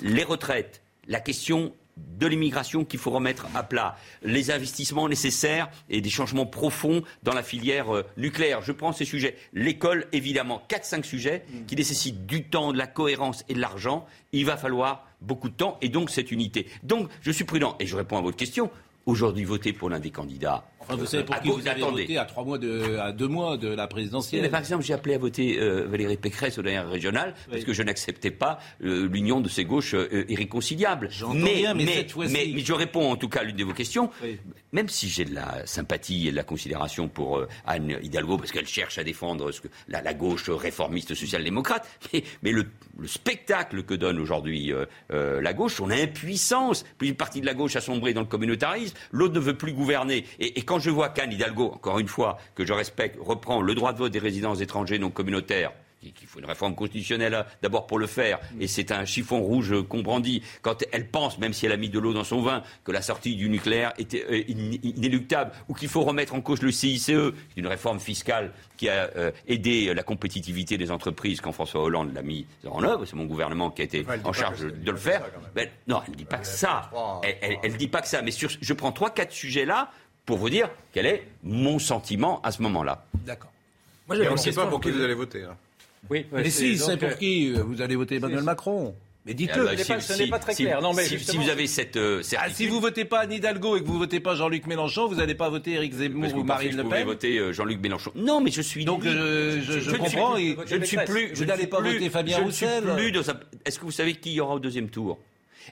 les 0.01 0.23
retraites, 0.23 0.81
la 1.07 1.19
question 1.19 1.73
de 1.97 2.27
l'immigration 2.27 2.83
qu'il 2.83 2.99
faut 2.99 3.11
remettre 3.11 3.47
à 3.55 3.63
plat, 3.63 3.95
les 4.21 4.51
investissements 4.51 5.07
nécessaires 5.07 5.69
et 5.89 6.01
des 6.01 6.09
changements 6.09 6.45
profonds 6.45 7.03
dans 7.23 7.33
la 7.33 7.43
filière 7.43 7.95
euh, 7.95 8.03
nucléaire. 8.17 8.61
Je 8.61 8.71
prends 8.71 8.91
ces 8.91 9.05
sujets. 9.05 9.37
L'école, 9.53 10.05
évidemment, 10.11 10.61
4-5 10.69 11.03
sujets 11.03 11.45
qui 11.67 11.75
nécessitent 11.75 12.25
du 12.25 12.43
temps, 12.43 12.73
de 12.73 12.77
la 12.77 12.87
cohérence 12.87 13.43
et 13.47 13.53
de 13.53 13.61
l'argent. 13.61 14.05
Il 14.33 14.45
va 14.45 14.57
falloir 14.57 15.07
beaucoup 15.21 15.49
de 15.49 15.55
temps 15.55 15.77
et 15.81 15.89
donc 15.89 16.09
cette 16.09 16.31
unité. 16.31 16.67
Donc 16.83 17.09
je 17.21 17.31
suis 17.31 17.45
prudent 17.45 17.75
et 17.79 17.85
je 17.85 17.95
réponds 17.95 18.17
à 18.17 18.21
votre 18.21 18.37
question. 18.37 18.69
Aujourd'hui, 19.05 19.43
voter 19.43 19.71
pour 19.71 19.89
l'un 19.89 19.99
des 19.99 20.09
candidats, 20.09 20.67
Enfin, 20.87 20.95
vous 20.97 21.05
savez 21.05 21.23
pour 21.23 21.35
à 21.35 21.39
qui 21.39 21.47
gauche- 21.49 21.61
vous 21.61 21.67
avez 21.67 21.81
attendez. 21.81 22.01
voté 22.03 22.17
à 22.17 22.25
trois 22.25 22.43
mois 22.43 22.57
de, 22.57 22.97
à 22.97 23.11
deux 23.11 23.27
mois 23.27 23.57
de 23.57 23.67
la 23.69 23.83
Oui, 23.83 23.89
présidentielle. 23.89 24.41
mais 24.41 24.49
par 24.49 24.59
exemple, 24.59 24.83
j'ai 24.83 24.93
appelé 24.93 25.15
à 25.15 25.17
voter 25.17 25.59
euh, 25.59 25.85
Valérie 25.87 26.17
Pécresse 26.17 26.57
aux 26.57 26.61
dernières 26.61 26.89
régionales 26.89 27.33
parce 27.49 27.63
que 27.63 27.73
je 27.73 27.83
n'acceptais 27.83 28.31
pas 28.31 28.59
euh, 28.83 29.07
l'union 29.11 29.41
de 29.41 29.49
ces 29.49 29.65
gauches 29.65 29.93
euh, 29.95 30.25
irréconciliables. 30.29 31.07
J'entends 31.11 31.33
bien, 31.35 31.73
mais 31.73 31.85
cette 31.85 32.15
mais- 32.15 32.51
mais 32.53 32.59
je 32.59 32.73
réponds 32.73 33.11
en 33.11 33.15
tout 33.15 33.29
cas 33.29 33.41
à 33.41 33.43
l'une 33.43 33.55
de 33.55 33.63
vos 33.63 33.73
questions. 33.73 34.09
Même 34.71 34.89
si 34.89 35.07
j'ai 35.09 35.25
de 35.25 35.33
la 35.33 35.65
sympathie 35.65 36.27
et 36.27 36.31
de 36.31 36.35
la 36.35 36.43
considération 36.43 37.07
pour 37.07 37.37
euh, 37.37 37.47
Anne 37.65 37.97
Hidalgo, 38.03 38.37
parce 38.37 38.51
qu'elle 38.51 38.67
cherche 38.67 38.97
à 38.97 39.03
défendre 39.03 39.51
ce 39.51 39.61
que, 39.61 39.67
la, 39.87 40.01
la 40.01 40.13
gauche 40.13 40.49
réformiste 40.49 41.15
social-démocrate, 41.15 41.87
mais, 42.13 42.23
mais 42.43 42.51
le, 42.51 42.65
le 42.99 43.07
spectacle 43.07 43.83
que 43.83 43.93
donne 43.93 44.19
aujourd'hui 44.19 44.73
euh, 44.73 44.85
euh, 45.11 45.41
la 45.41 45.53
gauche, 45.53 45.75
son 45.75 45.89
impuissance, 45.91 46.83
plus 46.97 47.07
une 47.09 47.15
partie 47.15 47.41
de 47.41 47.45
la 47.45 47.53
gauche 47.53 47.75
a 47.75 47.81
sombré 47.81 48.13
dans 48.13 48.21
le 48.21 48.27
communautarisme, 48.27 48.95
l'autre 49.11 49.33
ne 49.33 49.39
veut 49.39 49.55
plus 49.57 49.73
gouverner. 49.73 50.25
Et, 50.39 50.59
et 50.59 50.61
quand 50.63 50.74
je 50.79 50.89
vois 50.89 51.09
qu'Anne 51.09 51.31
Hidalgo, 51.31 51.71
encore 51.73 51.99
une 51.99 52.07
fois, 52.07 52.37
que 52.55 52.65
je 52.65 52.73
respecte, 52.73 53.17
reprend 53.19 53.61
le 53.61 53.75
droit 53.75 53.93
de 53.93 53.97
vote 53.99 54.11
des 54.11 54.19
résidents 54.19 54.55
étrangers 54.55 54.99
non 54.99 55.09
communautaires, 55.09 55.71
qu'il 56.13 56.27
faut 56.27 56.37
une 56.37 56.45
réforme 56.45 56.75
constitutionnelle 56.75 57.33
euh, 57.33 57.43
d'abord 57.63 57.87
pour 57.87 57.97
le 57.97 58.05
faire, 58.05 58.37
et 58.59 58.67
c'est 58.67 58.91
un 58.91 59.05
chiffon 59.05 59.39
rouge 59.41 59.73
euh, 59.73 59.81
qu'on 59.81 60.03
brandit, 60.03 60.43
quand 60.61 60.83
elle 60.91 61.07
pense, 61.07 61.39
même 61.39 61.51
si 61.51 61.65
elle 61.65 61.71
a 61.71 61.77
mis 61.77 61.89
de 61.89 61.97
l'eau 61.97 62.13
dans 62.13 62.23
son 62.23 62.43
vin, 62.43 62.61
que 62.83 62.91
la 62.91 63.01
sortie 63.01 63.35
du 63.35 63.49
nucléaire 63.49 63.91
était 63.97 64.23
euh, 64.29 64.43
in- 64.47 64.77
inéluctable, 64.83 65.51
ou 65.67 65.73
qu'il 65.73 65.87
faut 65.89 66.03
remettre 66.03 66.35
en 66.35 66.41
cause 66.41 66.61
le 66.61 66.71
CICE, 66.71 67.09
est 67.09 67.31
une 67.57 67.65
réforme 67.65 67.99
fiscale 67.99 68.51
qui 68.77 68.87
a 68.89 69.09
aidé 69.47 69.93
la 69.93 70.03
compétitivité 70.03 70.77
des 70.77 70.91
entreprises 70.91 71.39
quand 71.39 71.53
François 71.53 71.81
Hollande 71.81 72.13
l'a 72.13 72.21
mis 72.21 72.45
en 72.69 72.83
œuvre, 72.83 73.05
c'est 73.05 73.15
mon 73.15 73.23
gouvernement 73.23 73.71
qui 73.71 73.81
a 73.81 73.85
été 73.85 74.05
en 74.25 74.33
charge 74.33 74.59
de, 74.67 74.91
le 74.91 74.97
faire. 74.97 75.23
Ben, 75.55 75.69
non, 75.87 76.01
elle 76.05 76.11
ne 76.11 76.17
dit 76.17 76.25
pas 76.25 76.39
que 76.39 76.45
ça. 76.47 76.91
Elle 77.63 77.77
dit 77.77 77.87
pas 77.87 78.01
que 78.01 78.07
ça. 78.09 78.21
Mais 78.21 78.31
sur, 78.31 78.49
je 78.59 78.73
prends 78.73 78.91
trois, 78.91 79.11
quatre 79.11 79.31
sujets 79.31 79.63
là 79.65 79.89
pour 80.25 80.37
vous 80.37 80.49
dire 80.49 80.69
quel 80.93 81.05
est 81.05 81.23
mon 81.43 81.79
sentiment 81.79 82.41
à 82.43 82.51
ce 82.51 82.61
moment-là. 82.63 83.05
D'accord. 83.25 83.51
Moi, 84.07 84.15
Et 84.15 84.19
j'avais 84.19 84.29
on 84.29 84.31
une 84.33 84.37
ne 84.37 84.41
sait 84.43 84.51
pas 84.53 84.67
pour 84.67 84.81
qui 84.81 84.91
vous 84.91 84.97
vous 84.99 85.03
allez 85.03 85.13
voter. 85.13 85.43
hein. 85.43 85.55
Oui, 86.09 86.25
Mais 86.31 86.49
si, 86.51 86.77
c'est 86.77 86.97
pour 86.97 87.17
qui 87.17 87.51
euh, 87.51 87.63
vous 87.63 87.81
allez 87.81 87.95
voter 87.95 88.15
Emmanuel 88.17 88.43
Macron. 88.43 88.93
Mais 89.25 89.33
dites-le. 89.33 89.65
bah, 89.65 89.71
ce 89.75 89.81
n'est 89.81 89.95
pas- 89.97 90.01
ce 90.01 90.21
n'est 90.21 90.29
pas 90.29 90.37
très 90.37 90.53
clair. 90.53 90.79
Non, 90.83 90.93
mais 90.93 91.03
si, 91.03 91.35
vous 91.35 91.49
avez 91.49 91.65
cette 91.65 91.95
euh, 91.97 92.21
Ah, 92.37 92.47
si 92.51 92.67
vous 92.67 92.79
votez 92.79 93.05
pas 93.05 93.21
Anne 93.21 93.31
Hidalgo 93.33 93.75
et 93.75 93.81
que 93.81 93.87
vous 93.87 93.97
votez 93.97 94.19
pas 94.19 94.35
Jean-Luc 94.35 94.67
Mélenchon, 94.67 95.07
vous 95.07 95.15
n'allez 95.15 95.33
pas 95.33 95.49
voter 95.49 95.71
Éric 95.71 95.93
Zemmour 95.93 96.31
ou 96.31 96.37
vous 96.37 96.43
Marine 96.43 96.73
je 96.73 96.77
Le 96.77 96.83
Pen. 96.87 97.05
voter 97.05 97.39
euh, 97.39 97.51
Jean-Luc 97.51 97.81
Mélenchon. 97.81 98.11
Non, 98.13 98.39
mais 98.39 98.51
je 98.51 98.61
suis. 98.61 98.85
Donc 98.85 99.03
euh, 99.03 99.59
je, 99.63 99.79
je, 99.79 99.79
je 99.79 99.95
comprends. 99.95 100.35
suis, 100.35 100.49
et 100.51 100.57
je 100.67 100.75
ne 100.75 100.85
suis 100.85 100.97
plus. 100.97 101.29
Vous 101.29 101.35
je 101.37 101.41
ne 101.43 101.47
n'allez 101.47 101.61
suis 101.61 101.69
pas 101.71 101.79
plus- 101.79 101.93
voter 101.93 102.09
Fabien 102.11 102.37
je 102.37 102.43
ne 102.43 102.51
suis 102.51 102.65
Roussel. 102.67 103.23
Est-ce 103.65 103.79
que 103.79 103.85
vous 103.85 103.91
savez 103.91 104.13
qui 104.13 104.33
y 104.33 104.39
aura 104.39 104.53
au 104.53 104.59
deuxième 104.59 104.89
tour? 104.89 105.17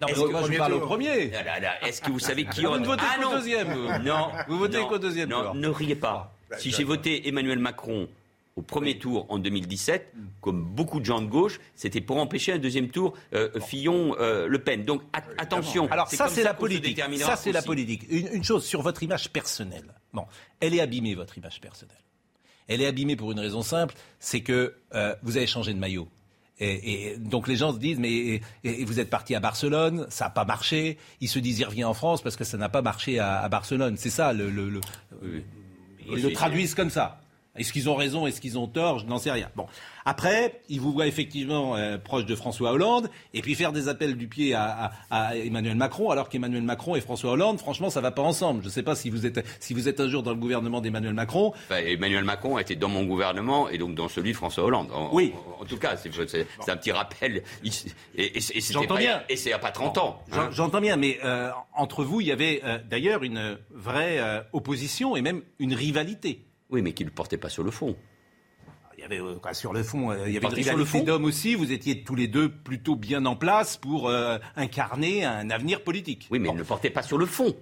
Non, 0.01 0.07
que- 0.07 0.31
moi, 0.31 0.43
je 0.51 0.57
parle 0.57 0.73
au 0.73 0.79
premier. 0.79 1.31
Ah 1.35 1.43
là 1.43 1.59
là, 1.59 1.87
Est-ce 1.87 2.01
que 2.01 2.11
vous 2.11 2.19
savez 2.19 2.45
qui 2.45 2.61
Ah, 2.63 2.69
aura 2.69 2.77
vous 2.77 2.83
ne 2.83 2.87
votez 2.87 3.03
Ah 3.05 3.21
qu'au 3.21 3.31
deuxième, 3.31 3.73
vous. 3.73 3.87
Non. 4.03 4.29
Vous 4.47 4.57
votez 4.59 4.81
qu'au 4.81 4.97
deuxième 4.99 5.29
non, 5.29 5.43
tour. 5.43 5.55
Ne 5.55 5.67
riez 5.67 5.95
pas. 5.95 6.33
Si 6.57 6.71
j'ai 6.71 6.83
voté 6.83 7.27
Emmanuel 7.27 7.59
Macron 7.59 8.07
au 8.55 8.61
premier 8.61 8.99
tour 8.99 9.25
en 9.29 9.39
2017, 9.39 10.13
comme 10.41 10.63
beaucoup 10.63 10.99
de 10.99 11.05
gens 11.05 11.21
de 11.21 11.25
gauche, 11.27 11.59
c'était 11.75 12.01
pour 12.01 12.17
empêcher 12.17 12.53
un 12.53 12.59
deuxième 12.59 12.89
tour 12.89 13.13
euh, 13.33 13.49
Fillon-Le 13.59 14.57
Pen. 14.59 14.85
Donc 14.85 15.01
attention. 15.37 15.87
Alors 15.89 16.07
ça, 16.09 16.27
c'est 16.27 16.43
la 16.43 16.53
politique. 16.53 17.01
Ça, 17.19 17.35
c'est 17.35 17.51
la 17.51 17.61
politique. 17.61 18.05
Une, 18.09 18.27
une 18.33 18.43
chose 18.43 18.63
sur 18.65 18.81
votre 18.81 19.01
image 19.03 19.29
personnelle. 19.31 19.93
Bon, 20.13 20.25
elle 20.59 20.75
est 20.75 20.81
abîmée, 20.81 21.15
votre 21.15 21.37
image 21.37 21.59
personnelle. 21.59 21.97
Elle 22.67 22.81
est 22.81 22.85
abîmée 22.85 23.15
pour 23.15 23.31
une 23.31 23.39
raison 23.39 23.61
simple, 23.61 23.95
c'est 24.19 24.41
que 24.41 24.75
euh, 24.93 25.15
vous 25.23 25.37
avez 25.37 25.47
changé 25.47 25.73
de 25.73 25.79
maillot. 25.79 26.07
Et, 26.63 27.11
et 27.13 27.17
donc 27.17 27.47
les 27.47 27.55
gens 27.55 27.73
se 27.73 27.77
disent, 27.79 27.99
mais 27.99 28.11
et- 28.11 28.41
et 28.63 28.85
vous 28.85 28.99
êtes 28.99 29.09
parti 29.09 29.35
à 29.35 29.39
Barcelone, 29.39 30.05
ça 30.09 30.25
n'a 30.25 30.29
pas 30.31 30.45
marché. 30.45 30.97
Ils 31.21 31.27
se 31.27 31.39
disent, 31.39 31.59
il 31.59 31.65
revient 31.65 31.83
en 31.83 31.93
France 31.93 32.21
parce 32.21 32.35
que 32.35 32.43
ça 32.43 32.57
n'a 32.57 32.69
pas 32.69 32.81
marché 32.81 33.19
à, 33.19 33.39
à 33.41 33.49
Barcelone. 33.49 33.95
C'est 33.97 34.09
ça, 34.09 34.31
le, 34.33 34.49
le- 34.49 34.69
le- 34.69 34.81
ils 35.21 36.21
le 36.21 36.29
traduisent 36.33 36.75
comme 36.75 36.89
ça. 36.89 37.19
Est-ce 37.55 37.71
qu'ils 37.71 37.87
ont 37.89 37.95
raison, 37.95 38.25
est-ce 38.27 38.41
qu'ils 38.41 38.57
ont 38.57 38.67
tort 38.67 38.99
Je 38.99 39.05
n'en 39.05 39.17
sais 39.19 39.31
rien. 39.31 39.49
Bon. 39.55 39.67
Après, 40.05 40.61
ils 40.69 40.79
vous 40.81 40.91
voient 40.91 41.07
effectivement 41.07 41.75
euh, 41.75 41.97
proche 41.97 42.25
de 42.25 42.35
François 42.35 42.71
Hollande, 42.71 43.09
et 43.33 43.41
puis 43.41 43.55
faire 43.55 43.71
des 43.71 43.87
appels 43.87 44.15
du 44.17 44.27
pied 44.27 44.53
à, 44.53 44.91
à- 45.09 45.27
à 45.29 45.35
Emmanuel 45.37 45.75
Macron, 45.75 46.09
alors 46.09 46.29
qu'Emmanuel 46.29 46.63
Macron 46.63 46.95
et 46.95 47.01
François 47.01 47.31
Hollande, 47.31 47.59
franchement, 47.59 47.89
ça 47.89 48.01
va 48.01 48.11
pas 48.11 48.21
ensemble. 48.21 48.61
Je 48.61 48.67
ne 48.67 48.71
sais 48.71 48.83
pas 48.83 48.95
si 48.95 49.09
vous 49.09 49.25
êtes 49.25 49.45
si 49.59 49.73
vous 49.73 49.87
êtes 49.87 49.99
un 49.99 50.07
jour 50.09 50.23
dans 50.23 50.31
le 50.31 50.37
gouvernement 50.37 50.81
d'Emmanuel 50.81 51.13
Macron. 51.13 51.53
Enfin, 51.69 51.77
Emmanuel 51.85 52.23
Macron 52.23 52.57
était 52.59 52.75
dans 52.75 52.89
mon 52.89 53.03
gouvernement 53.05 53.69
et 53.69 53.77
donc 53.77 53.95
dans 53.95 54.07
celui 54.09 54.31
de 54.31 54.37
François 54.37 54.63
Hollande. 54.65 54.89
En, 54.93 55.09
Oui. 55.13 55.33
En, 55.59 55.61
en 55.61 55.65
tout 55.65 55.77
cas, 55.77 55.95
c'est 55.97 56.09
un 56.69 56.77
petit 56.77 56.91
rappel. 56.91 57.43
Il- 57.63 57.71
et, 58.15 58.23
et, 58.25 58.37
et 58.37 58.41
c'était 58.41 58.73
J'entends 58.73 58.95
bien. 58.97 59.23
Et 59.29 59.35
c'est 59.37 59.49
il 59.49 59.53
n'y 59.53 59.55
a 59.55 59.59
pas 59.59 59.71
30 59.71 59.97
ans. 59.99 60.21
Hein. 60.31 60.49
J'entends 60.51 60.81
bien, 60.81 60.95
mais 60.97 61.19
euh, 61.23 61.49
entre 61.75 62.03
vous, 62.03 62.21
il 62.21 62.27
y 62.27 62.31
avait 62.31 62.61
euh, 62.63 62.77
d'ailleurs 62.89 63.23
une 63.23 63.57
vraie 63.71 64.19
opposition 64.53 65.15
et 65.15 65.21
même 65.21 65.41
une 65.59 65.73
rivalité. 65.73 66.45
Oui, 66.69 66.81
mais 66.81 66.93
qui 66.93 67.05
ne 67.05 67.09
portait 67.09 67.37
pas 67.37 67.49
sur 67.49 67.63
le 67.63 67.71
fond. 67.71 67.95
Il 68.97 69.01
y 69.01 69.05
avait 69.05 69.19
euh, 69.19 69.35
quoi, 69.41 69.53
sur 69.53 69.73
le 69.73 69.83
fond, 69.83 70.11
euh, 70.11 70.23
il 70.27 70.33
y 70.33 70.37
avait 70.37 70.47
une 70.47 70.53
rivalité 70.53 71.01
d'hommes 71.01 71.25
aussi. 71.25 71.55
Vous 71.55 71.71
étiez 71.71 72.03
tous 72.03 72.15
les 72.15 72.27
deux 72.27 72.49
plutôt 72.49 72.95
bien 72.95 73.25
en 73.25 73.35
place 73.35 73.77
pour 73.77 74.07
euh, 74.09 74.37
incarner 74.55 75.25
un 75.25 75.49
avenir 75.49 75.81
politique. 75.83 76.27
Oui, 76.31 76.39
mais 76.39 76.49
elle 76.49 76.57
ne 76.57 76.63
portait 76.63 76.89
pas 76.89 77.01
sur 77.03 77.17
le 77.17 77.25
fond. 77.25 77.55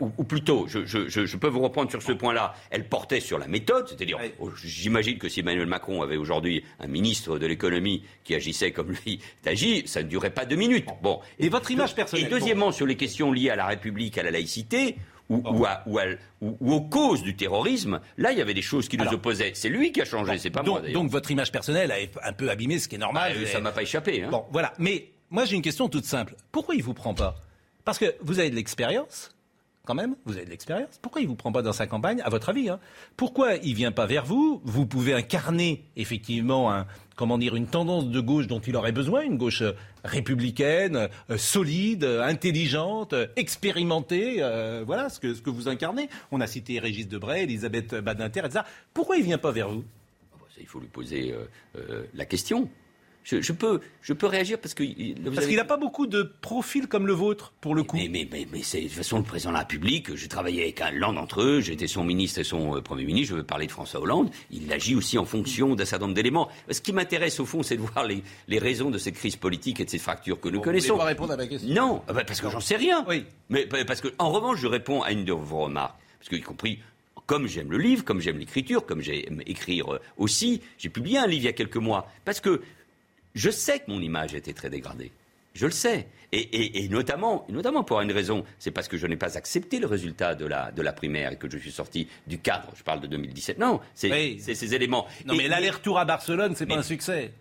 Ou, 0.00 0.12
ou 0.18 0.22
plutôt, 0.22 0.66
je, 0.68 0.84
je- 0.86 1.08
je- 1.08 1.26
je 1.26 1.36
peux 1.36 1.48
vous 1.48 1.58
reprendre 1.60 1.90
sur 1.90 2.00
ce 2.00 2.12
point-là, 2.12 2.54
elle 2.70 2.88
portait 2.88 3.18
sur 3.18 3.36
la 3.36 3.48
méthode, 3.48 3.88
c'est-à-dire, 3.88 4.16
j'imagine 4.62 5.18
que 5.18 5.28
si 5.28 5.40
Emmanuel 5.40 5.66
Macron 5.66 6.02
avait 6.02 6.16
aujourd'hui 6.16 6.62
un 6.78 6.86
ministre 6.86 7.40
de 7.40 7.46
l'économie 7.48 8.04
qui 8.22 8.36
agissait 8.36 8.70
comme 8.70 8.92
lui 8.92 9.18
agit, 9.46 9.82
ça 9.88 10.04
ne 10.04 10.08
durait 10.08 10.30
pas 10.30 10.44
deux 10.44 10.54
minutes. 10.54 10.86
Bon. 11.02 11.18
Et 11.40 11.48
votre 11.48 11.72
image 11.72 11.96
personnelle 11.96 12.26
Et 12.26 12.30
deuxièmement, 12.30 12.70
sur 12.70 12.86
les 12.86 12.94
questions 12.96 13.32
liées 13.32 13.50
à 13.50 13.56
la 13.56 13.66
République, 13.66 14.18
à 14.18 14.22
la 14.22 14.30
laïcité, 14.30 14.98
ou, 15.28 15.36
ou 15.44 15.64
à- 15.66 15.82
ou 15.86 15.98
à- 15.98 16.04
ou- 16.40 16.56
ou 16.60 16.72
aux 16.74 16.80
causes 16.82 17.22
du 17.22 17.34
terrorisme, 17.36 18.00
là, 18.16 18.32
il 18.32 18.38
y 18.38 18.42
avait 18.42 18.54
des 18.54 18.62
choses 18.62 18.88
qui 18.88 18.96
nous 18.96 19.02
Alors- 19.02 19.14
opposaient. 19.14 19.52
C'est 19.54 19.68
lui 19.68 19.92
qui 19.92 20.00
a 20.00 20.04
changé, 20.04 20.38
c'est 20.38 20.50
pas 20.50 20.62
moi 20.62 20.74
donc, 20.74 20.82
d'ailleurs. 20.82 21.02
donc 21.02 21.10
votre 21.10 21.30
image 21.30 21.50
personnelle 21.52 21.90
a 21.92 22.28
un 22.28 22.32
peu 22.32 22.48
abîmé, 22.50 22.78
ce 22.78 22.88
qui 22.88 22.94
est 22.94 22.98
normal. 22.98 23.32
Ah, 23.36 23.40
Et- 23.42 23.46
ça 23.46 23.60
m'a 23.60 23.72
pas 23.72 23.82
échappé. 23.82 24.22
Hein. 24.22 24.28
Bon, 24.30 24.44
voilà. 24.52 24.72
Mais 24.78 25.08
moi, 25.30 25.44
j'ai 25.44 25.56
une 25.56 25.62
question 25.62 25.88
toute 25.88 26.04
simple. 26.04 26.34
Pourquoi 26.52 26.74
il 26.74 26.82
vous 26.82 26.94
prend 26.94 27.14
pas? 27.14 27.34
Parce 27.84 27.98
que 27.98 28.14
vous 28.20 28.38
avez 28.38 28.50
de 28.50 28.56
l'expérience, 28.56 29.30
quand 29.86 29.94
même. 29.94 30.16
Vous 30.26 30.36
avez 30.36 30.44
de 30.44 30.50
l'expérience. 30.50 30.98
Pourquoi 31.00 31.22
il 31.22 31.28
vous 31.28 31.36
prend 31.36 31.52
pas 31.52 31.62
dans 31.62 31.72
sa 31.72 31.86
campagne, 31.86 32.20
à 32.22 32.28
votre 32.28 32.50
avis 32.50 32.68
hein? 32.68 32.78
Pourquoi 33.16 33.54
il 33.56 33.74
vient 33.74 33.92
pas 33.92 34.04
vers 34.04 34.26
vous? 34.26 34.60
Vous 34.64 34.84
pouvez 34.84 35.14
incarner 35.14 35.84
effectivement 35.96 36.70
un, 36.70 36.86
comment 37.14 37.38
dire, 37.38 37.56
une 37.56 37.66
tendance 37.66 38.08
de 38.08 38.20
gauche 38.20 38.46
dont 38.46 38.60
il 38.60 38.76
aurait 38.76 38.92
besoin, 38.92 39.22
une 39.22 39.38
gauche 39.38 39.62
euh, 39.62 39.72
républicaine, 40.04 41.08
euh, 41.30 41.38
solide, 41.38 42.04
euh, 42.04 42.22
intelligente, 42.22 43.14
expérimentée. 43.36 44.36
voilà 44.84 45.08
ce 45.08 45.20
que, 45.20 45.34
ce 45.34 45.40
que 45.40 45.50
vous 45.50 45.68
incarnez. 45.68 46.08
On 46.30 46.40
a 46.40 46.46
cité 46.46 46.78
Régis 46.78 47.08
Debray, 47.08 47.44
Elisabeth 47.44 47.94
Badinter, 47.94 48.40
etc. 48.40 48.64
Pourquoi 48.92 49.16
il 49.16 49.24
vient 49.24 49.38
pas 49.38 49.52
vers 49.52 49.68
vous? 49.68 49.84
Ça, 50.54 50.60
Il 50.60 50.66
faut 50.66 50.80
lui 50.80 50.88
poser 50.88 51.34
la 52.14 52.24
question. 52.24 52.68
Je, 53.28 53.40
je 53.42 53.52
peux, 53.52 53.80
je 54.02 54.12
peux 54.12 54.26
réagir 54.26 54.56
parce 54.60 54.72
que. 54.72 54.84
il- 54.84 55.16
vous 55.18 55.24
Parce 55.24 55.38
avez- 55.38 55.46
qu'il 55.48 55.56
n'a 55.56 55.64
pas 55.64 55.76
beaucoup 55.76 56.06
de 56.06 56.22
profils 56.42 56.86
comme 56.86 57.08
le 57.08 57.12
vôtre, 57.12 57.52
pour 57.60 57.74
le 57.74 57.82
coup. 57.82 57.96
Mais, 57.96 58.06
mais, 58.08 58.28
mais, 58.30 58.46
mais 58.52 58.62
c'est 58.62 58.82
de 58.82 58.84
toute 58.86 58.92
façon 58.92 59.16
le 59.18 59.24
président 59.24 59.50
de 59.50 59.54
la 59.54 59.60
République. 59.62 60.14
J'ai 60.14 60.28
travaillé 60.28 60.62
avec 60.62 60.80
un 60.80 60.92
l'un 60.92 61.12
d'entre 61.12 61.42
eux. 61.42 61.60
J'étais 61.60 61.88
son 61.88 62.04
ministre 62.04 62.38
et 62.38 62.44
son 62.44 62.76
euh, 62.76 62.80
Premier 62.80 63.04
ministre. 63.04 63.30
Je 63.34 63.38
veux 63.38 63.42
parler 63.42 63.66
de 63.66 63.72
François 63.72 64.00
Hollande. 64.00 64.30
Il 64.52 64.72
agit 64.72 64.94
aussi 64.94 65.18
en 65.18 65.24
fonction 65.24 65.74
d'un 65.74 65.84
certain 65.84 66.04
nombre 66.04 66.14
d'éléments. 66.14 66.48
Ce 66.70 66.80
qui 66.80 66.92
m'intéresse 66.92 67.40
au 67.40 67.46
fond, 67.46 67.64
c'est 67.64 67.76
de 67.76 67.80
voir 67.82 68.04
les, 68.06 68.22
les 68.46 68.58
raisons 68.60 68.90
de 68.90 68.98
cette 68.98 69.16
crise 69.16 69.34
politique 69.34 69.80
et 69.80 69.84
de 69.84 69.90
ces 69.90 69.98
fractures 69.98 70.38
que 70.40 70.48
nous 70.48 70.58
Vous 70.58 70.62
connaissons. 70.62 70.92
voulez 70.94 70.98
pas 71.00 71.04
répondre 71.06 71.32
à 71.32 71.36
ma 71.36 71.48
question 71.48 71.74
Non, 71.74 72.02
ah 72.06 72.12
bah, 72.12 72.22
parce 72.24 72.40
que 72.40 72.48
j'en 72.48 72.60
sais 72.60 72.76
rien. 72.76 73.04
Oui. 73.08 73.24
Mais 73.48 73.66
pa- 73.66 73.84
parce 73.84 74.00
que, 74.00 74.08
en 74.20 74.30
revanche, 74.30 74.60
je 74.60 74.68
réponds 74.68 75.02
à 75.02 75.10
une 75.10 75.24
de 75.24 75.32
vos 75.32 75.62
remarques. 75.64 75.96
Parce 76.20 76.28
que, 76.28 76.36
y 76.36 76.42
compris, 76.42 76.78
comme 77.26 77.48
j'aime 77.48 77.72
le 77.72 77.78
livre, 77.78 78.04
comme 78.04 78.20
j'aime 78.20 78.38
l'écriture, 78.38 78.86
comme 78.86 79.00
j'aime 79.00 79.42
écrire 79.46 79.94
euh, 79.94 79.98
aussi, 80.16 80.60
j'ai 80.78 80.90
publié 80.90 81.18
un 81.18 81.26
livre 81.26 81.42
il 81.42 81.46
y 81.46 81.48
a 81.48 81.52
quelques 81.52 81.76
mois. 81.76 82.08
Parce 82.24 82.40
que 82.40 82.62
je 83.36 83.50
sais 83.50 83.78
que 83.78 83.84
mon 83.90 84.00
image 84.00 84.34
était 84.34 84.52
très 84.52 84.68
dégradée. 84.70 85.12
Je 85.54 85.66
le 85.66 85.72
sais. 85.72 86.08
Et, 86.32 86.38
et- 86.40 86.84
et 86.84 86.88
notamment, 86.88 87.46
notamment 87.48 87.84
pour 87.84 88.00
une 88.00 88.10
raison, 88.12 88.44
c'est 88.58 88.72
parce 88.72 88.88
que 88.88 88.96
je 88.98 89.06
n'ai 89.06 89.16
pas 89.16 89.38
accepté 89.38 89.78
le 89.78 89.86
résultat 89.86 90.34
de 90.34 90.44
la, 90.44 90.72
de 90.72 90.82
la 90.82 90.92
primaire 90.92 91.32
et 91.32 91.36
que 91.38 91.48
je 91.50 91.56
suis 91.56 91.70
sorti 91.70 92.08
du 92.26 92.38
cadre. 92.40 92.72
Je 92.76 92.82
parle 92.82 93.00
de 93.00 93.06
2017. 93.06 93.58
Non, 93.58 93.80
c'est 93.94 94.10
Oui. 94.10 94.40
ces 94.40 94.74
éléments. 94.74 95.06
Non, 95.24 95.32
Et- 95.34 95.36
mais 95.38 95.48
l'aller-retour 95.48 95.98
à 95.98 96.04
Barcelone, 96.04 96.54
c'est 96.56 96.66
pas 96.66 96.76
un 96.76 96.82
succès. 96.82 97.32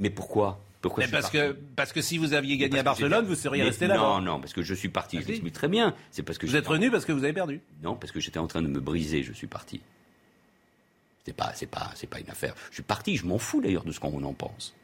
Mais 0.00 0.10
pourquoi? 0.10 0.60
Mais 0.98 1.06
parce 1.06 1.30
que, 1.30 1.52
parce 1.76 1.92
que 1.92 2.00
si 2.02 2.18
vous 2.18 2.32
aviez 2.34 2.56
gagné 2.56 2.80
à 2.80 2.82
Barcelone, 2.82 3.24
vous 3.24 3.36
seriez 3.36 3.62
Mais 3.62 3.68
resté 3.68 3.86
là. 3.86 3.96
Non, 3.96 4.20
non, 4.20 4.40
parce 4.40 4.52
que 4.52 4.62
je 4.62 4.74
suis 4.74 4.88
parti. 4.88 5.20
Je 5.22 5.28
l'explique 5.28 5.54
très 5.54 5.68
bien. 5.68 5.94
C'est 6.10 6.24
parce 6.24 6.38
que 6.38 6.46
Vous 6.46 6.56
êtes 6.56 6.66
revenu 6.66 6.90
parce 6.90 7.04
que 7.04 7.12
vous 7.12 7.22
avez 7.22 7.32
perdu. 7.32 7.60
Non, 7.84 7.94
parce 7.94 8.10
que 8.10 8.18
j'étais 8.18 8.40
en 8.40 8.48
train 8.48 8.62
de 8.62 8.66
me 8.68 8.80
briser. 8.80 9.22
Je 9.22 9.32
suis 9.32 9.46
parti. 9.46 9.80
C'est 11.24 11.36
pas, 11.36 11.52
c'est 11.54 11.66
pas, 11.68 11.90
c'est 11.94 12.08
pas 12.08 12.18
une 12.18 12.28
affaire. 12.30 12.54
Je 12.70 12.74
suis 12.74 12.82
parti. 12.82 13.16
Je 13.16 13.24
m'en 13.24 13.38
fous 13.38 13.60
d'ailleurs 13.60 13.84
de 13.84 13.92
ce 13.92 14.00
qu'on 14.00 14.22
en 14.24 14.32
pense. 14.34 14.74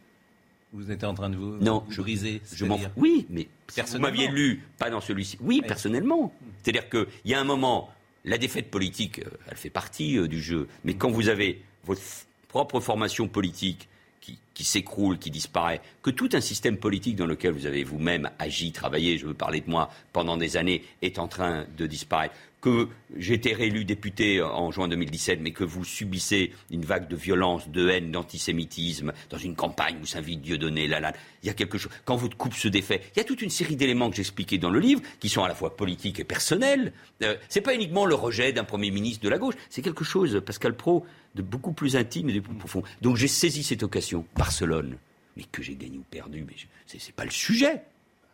Vous 0.72 0.90
étiez 0.90 1.06
en 1.08 1.14
train 1.14 1.30
de 1.30 1.36
vous, 1.36 1.56
Non, 1.58 1.82
vous 1.86 1.92
je- 1.92 2.00
briser. 2.02 2.42
Je 2.52 2.64
m'en 2.66 2.76
c'est-à-dire- 2.76 2.94
fous. 2.94 3.00
Oui, 3.00 3.26
mais 3.30 3.48
si 3.68 3.80
vous 3.80 3.98
m'aviez 3.98 4.28
lu, 4.28 4.62
pas 4.78 4.90
dans 4.90 5.00
celui-ci. 5.00 5.38
Oui, 5.40 5.62
personnellement. 5.66 6.32
C'est-à-dire 6.62 6.88
qu'il 6.90 7.06
y 7.24 7.34
a 7.34 7.40
un 7.40 7.44
moment, 7.44 7.90
la 8.24 8.36
défaite 8.36 8.70
politique, 8.70 9.20
euh, 9.20 9.30
elle 9.50 9.56
fait 9.56 9.70
partie 9.70 10.18
euh, 10.18 10.28
du 10.28 10.42
jeu. 10.42 10.68
Mais 10.84 10.94
quand 10.94 11.10
vous 11.10 11.28
avez 11.28 11.62
votre 11.84 12.02
propre 12.48 12.80
formation 12.80 13.28
politique 13.28 13.88
qui, 14.20 14.38
qui 14.52 14.64
s'écroule, 14.64 15.18
qui 15.18 15.30
disparaît, 15.30 15.80
que 16.02 16.10
tout 16.10 16.28
un 16.34 16.40
système 16.42 16.76
politique 16.76 17.16
dans 17.16 17.26
lequel 17.26 17.52
vous 17.52 17.64
avez 17.64 17.82
vous-même 17.84 18.30
agi, 18.38 18.72
travaillé, 18.72 19.16
je 19.16 19.26
veux 19.26 19.34
parler 19.34 19.62
de 19.62 19.70
moi, 19.70 19.88
pendant 20.12 20.36
des 20.36 20.58
années, 20.58 20.84
est 21.00 21.18
en 21.18 21.28
train 21.28 21.64
de 21.78 21.86
disparaître, 21.86 22.34
que 22.60 22.88
j'ai 23.16 23.34
été 23.34 23.54
réélu 23.54 23.84
député 23.84 24.42
en 24.42 24.70
juin 24.70 24.88
2017, 24.88 25.40
mais 25.40 25.52
que 25.52 25.64
vous 25.64 25.84
subissez 25.84 26.52
une 26.70 26.84
vague 26.84 27.08
de 27.08 27.16
violence, 27.16 27.68
de 27.68 27.88
haine, 27.88 28.10
d'antisémitisme 28.10 29.12
dans 29.30 29.38
une 29.38 29.54
campagne 29.54 29.96
où 30.02 30.06
s'invite 30.06 30.42
Dieudonné, 30.42 30.88
là, 30.88 31.00
là, 31.00 31.12
il 31.42 31.46
y 31.46 31.50
a 31.50 31.54
quelque 31.54 31.78
chose. 31.78 31.92
Quand 32.04 32.16
votre 32.16 32.36
couple 32.36 32.56
se 32.56 32.68
défait, 32.68 33.02
il 33.14 33.18
y 33.18 33.20
a 33.20 33.24
toute 33.24 33.42
une 33.42 33.50
série 33.50 33.76
d'éléments 33.76 34.10
que 34.10 34.16
j'expliquais 34.16 34.58
dans 34.58 34.70
le 34.70 34.80
livre 34.80 35.00
qui 35.20 35.28
sont 35.28 35.44
à 35.44 35.48
la 35.48 35.54
fois 35.54 35.76
politiques 35.76 36.20
et 36.20 36.24
personnels. 36.24 36.92
Euh, 37.22 37.36
c'est 37.48 37.60
pas 37.60 37.74
uniquement 37.74 38.06
le 38.06 38.14
rejet 38.14 38.52
d'un 38.52 38.64
premier 38.64 38.90
ministre 38.90 39.22
de 39.22 39.28
la 39.28 39.38
gauche, 39.38 39.54
c'est 39.70 39.82
quelque 39.82 40.04
chose, 40.04 40.40
Pascal 40.44 40.76
Pro, 40.76 41.06
de 41.34 41.42
beaucoup 41.42 41.72
plus 41.72 41.96
intime 41.96 42.30
et 42.30 42.32
de 42.32 42.40
plus 42.40 42.54
profond. 42.54 42.82
Donc 43.02 43.16
j'ai 43.16 43.28
saisi 43.28 43.62
cette 43.62 43.82
occasion, 43.82 44.24
Barcelone, 44.36 44.96
mais 45.36 45.44
que 45.44 45.62
j'ai 45.62 45.76
gagné 45.76 45.98
ou 45.98 46.04
perdu, 46.10 46.44
mais 46.46 46.54
c'est, 46.86 47.14
pas 47.14 47.24
le 47.24 47.30
sujet. 47.30 47.82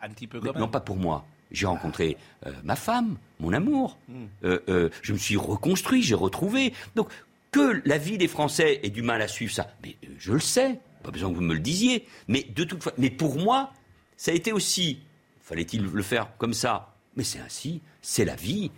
Un 0.00 0.10
petit 0.10 0.26
peu 0.26 0.38
Mais 0.38 0.48
quand 0.48 0.54
même. 0.54 0.62
non, 0.62 0.68
pas 0.68 0.80
pour 0.80 0.96
moi. 0.96 1.26
J'ai 1.50 1.66
rencontré 1.66 2.16
euh, 2.46 2.52
ma 2.64 2.76
femme, 2.76 3.16
mon 3.40 3.52
amour. 3.52 3.98
Euh, 4.44 4.58
euh, 4.68 4.90
je 5.02 5.12
me 5.12 5.18
suis 5.18 5.36
reconstruit, 5.36 6.02
j'ai 6.02 6.14
retrouvé. 6.14 6.72
Donc, 6.96 7.08
que 7.52 7.80
la 7.84 7.98
vie 7.98 8.18
des 8.18 8.28
Français 8.28 8.80
ait 8.82 8.90
du 8.90 9.02
mal 9.02 9.22
à 9.22 9.28
suivre 9.28 9.52
ça, 9.52 9.70
mais 9.82 9.96
je 10.18 10.32
le 10.32 10.40
sais. 10.40 10.80
Pas 11.02 11.10
besoin 11.10 11.30
que 11.30 11.36
vous 11.36 11.42
me 11.42 11.54
le 11.54 11.60
disiez. 11.60 12.06
Mais 12.28 12.44
de 12.54 12.64
toute 12.64 12.82
façon, 12.82 12.96
mais 12.98 13.10
pour 13.10 13.36
moi, 13.36 13.72
ça 14.16 14.32
a 14.32 14.34
été 14.34 14.52
aussi. 14.52 14.98
Fallait-il 15.42 15.84
le 15.84 16.02
faire 16.02 16.28
comme 16.38 16.54
ça? 16.54 16.94
Mais 17.16 17.24
c'est 17.24 17.38
ainsi. 17.38 17.80
C'est 18.02 18.24
la 18.24 18.34
vie. 18.34 18.70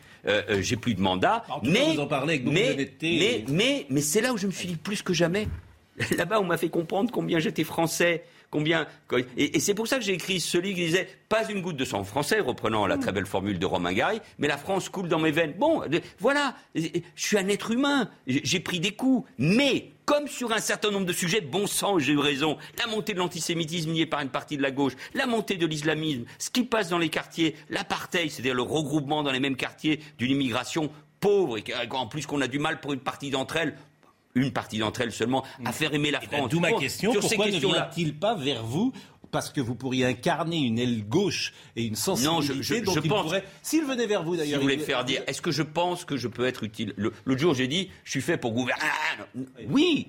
J'ai 0.58 0.76
plus 0.76 0.94
de 0.94 1.00
mandat. 1.00 1.44
En 1.48 1.60
tout 1.60 1.66
cas, 1.66 1.72
mais, 1.72 1.94
vous 1.94 2.00
en 2.00 2.06
parlez 2.08 2.34
avec 2.34 2.44
beaucoup 2.44 2.56
mais, 2.56 2.70
d'honnêteté. 2.70 3.44
mais, 3.48 3.54
mais, 3.54 3.86
mais 3.88 4.00
c'est 4.00 4.20
là 4.20 4.32
où 4.32 4.36
je 4.36 4.48
me 4.48 4.52
suis 4.52 4.66
dit 4.66 4.76
plus 4.76 5.02
que 5.02 5.14
jamais. 5.14 5.46
Là-bas, 6.16 6.40
on 6.40 6.44
m'a 6.44 6.56
fait 6.56 6.68
comprendre 6.68 7.10
combien 7.10 7.38
j'étais 7.38 7.64
français, 7.64 8.24
combien. 8.50 8.86
Et, 9.36 9.56
et 9.56 9.60
c'est 9.60 9.74
pour 9.74 9.86
ça 9.88 9.96
que 9.98 10.04
j'ai 10.04 10.14
écrit 10.14 10.40
ce 10.40 10.58
livre 10.58 10.76
qui 10.76 10.86
disait 10.86 11.08
pas 11.28 11.48
une 11.50 11.60
goutte 11.62 11.76
de 11.76 11.84
sang 11.84 12.04
français, 12.04 12.40
reprenant 12.40 12.86
la 12.86 12.98
très 12.98 13.12
belle 13.12 13.26
formule 13.26 13.58
de 13.58 13.66
Romain 13.66 13.92
Gary, 13.92 14.20
mais 14.38 14.48
la 14.48 14.56
France 14.58 14.88
coule 14.88 15.08
dans 15.08 15.18
mes 15.18 15.30
veines. 15.30 15.54
Bon, 15.58 15.86
de- 15.88 16.00
voilà, 16.18 16.54
je 16.74 16.88
suis 17.14 17.38
un 17.38 17.48
être 17.48 17.70
humain, 17.70 18.08
j'ai 18.26 18.60
pris 18.60 18.80
des 18.80 18.92
coups, 18.92 19.28
mais 19.38 19.90
comme 20.04 20.28
sur 20.28 20.52
un 20.52 20.60
certain 20.60 20.90
nombre 20.92 21.06
de 21.06 21.12
sujets, 21.12 21.40
bon 21.40 21.66
sang, 21.66 21.98
j'ai 21.98 22.12
eu 22.12 22.18
raison. 22.18 22.58
La 22.78 22.86
montée 22.86 23.12
de 23.12 23.18
l'antisémitisme 23.18 23.90
niée 23.90 24.06
par 24.06 24.20
une 24.20 24.28
partie 24.28 24.56
de 24.56 24.62
la 24.62 24.70
gauche, 24.70 24.92
la 25.14 25.26
montée 25.26 25.56
de 25.56 25.66
l'islamisme, 25.66 26.24
ce 26.38 26.48
qui 26.50 26.62
passe 26.62 26.88
dans 26.88 26.98
les 26.98 27.08
quartiers, 27.08 27.56
l'apartheid, 27.70 28.30
c'est-à-dire 28.30 28.54
le 28.54 28.62
regroupement 28.62 29.22
dans 29.24 29.32
les 29.32 29.40
mêmes 29.40 29.56
quartiers 29.56 30.00
d'une 30.18 30.30
immigration 30.30 30.90
pauvre, 31.18 31.58
et 31.58 31.64
qu'en 31.88 32.06
plus 32.06 32.26
qu'on 32.26 32.40
a 32.40 32.46
du 32.46 32.58
mal 32.60 32.78
pour 32.80 32.92
une 32.92 33.00
partie 33.00 33.30
d'entre 33.30 33.56
elles, 33.56 33.74
une 34.36 34.52
partie 34.52 34.78
d'entre 34.78 35.00
elles 35.00 35.10
seulement, 35.12 35.44
à 35.64 35.72
faire 35.72 35.92
aimer 35.92 36.12
la 36.12 36.20
Eh 36.22 36.26
ben, 36.28 36.36
France. 36.38 36.50
D'où 36.50 36.60
ma 36.60 36.72
question, 36.72 37.10
sur 37.12 37.22
ces 37.22 37.30
pourquoi 37.30 37.46
ne 37.46 37.50
questions-là- 37.52 37.90
vient-il 37.94 38.14
pas 38.14 38.34
vers 38.36 38.62
vous 38.64 38.92
parce 39.32 39.50
que 39.50 39.60
vous 39.60 39.74
pourriez 39.74 40.04
incarner 40.04 40.58
une 40.58 40.78
aile 40.78 41.04
gauche 41.06 41.52
et 41.74 41.84
une 41.84 41.96
sensibilité 41.96 42.34
Non, 42.36 42.40
je- 42.42 42.62
je- 42.62 42.84
dont 42.84 42.92
je 42.94 43.00
il 43.02 43.08
pense- 43.08 43.22
pourrait... 43.22 43.44
S'il 43.62 43.84
venait 43.84 44.06
vers 44.06 44.22
vous 44.22 44.34
Si 44.34 44.38
d'ailleurs... 44.38 44.58
vous 44.60 44.62
voulez 44.62 44.74
il- 44.76 44.80
faire 44.80 45.04
dire, 45.04 45.22
est-ce 45.26 45.42
que 45.42 45.50
je 45.50 45.62
pense 45.64 46.04
que 46.04 46.16
je 46.16 46.28
peux 46.28 46.46
être 46.46 46.62
utile? 46.62 46.94
Le- 46.96 47.12
L'autre 47.24 47.40
jour, 47.40 47.52
j'ai 47.54 47.66
dit, 47.66 47.90
je 48.04 48.10
suis 48.12 48.20
fait 48.22 48.36
pour 48.36 48.52
gouverner. 48.52 48.84
Oui 49.68 50.08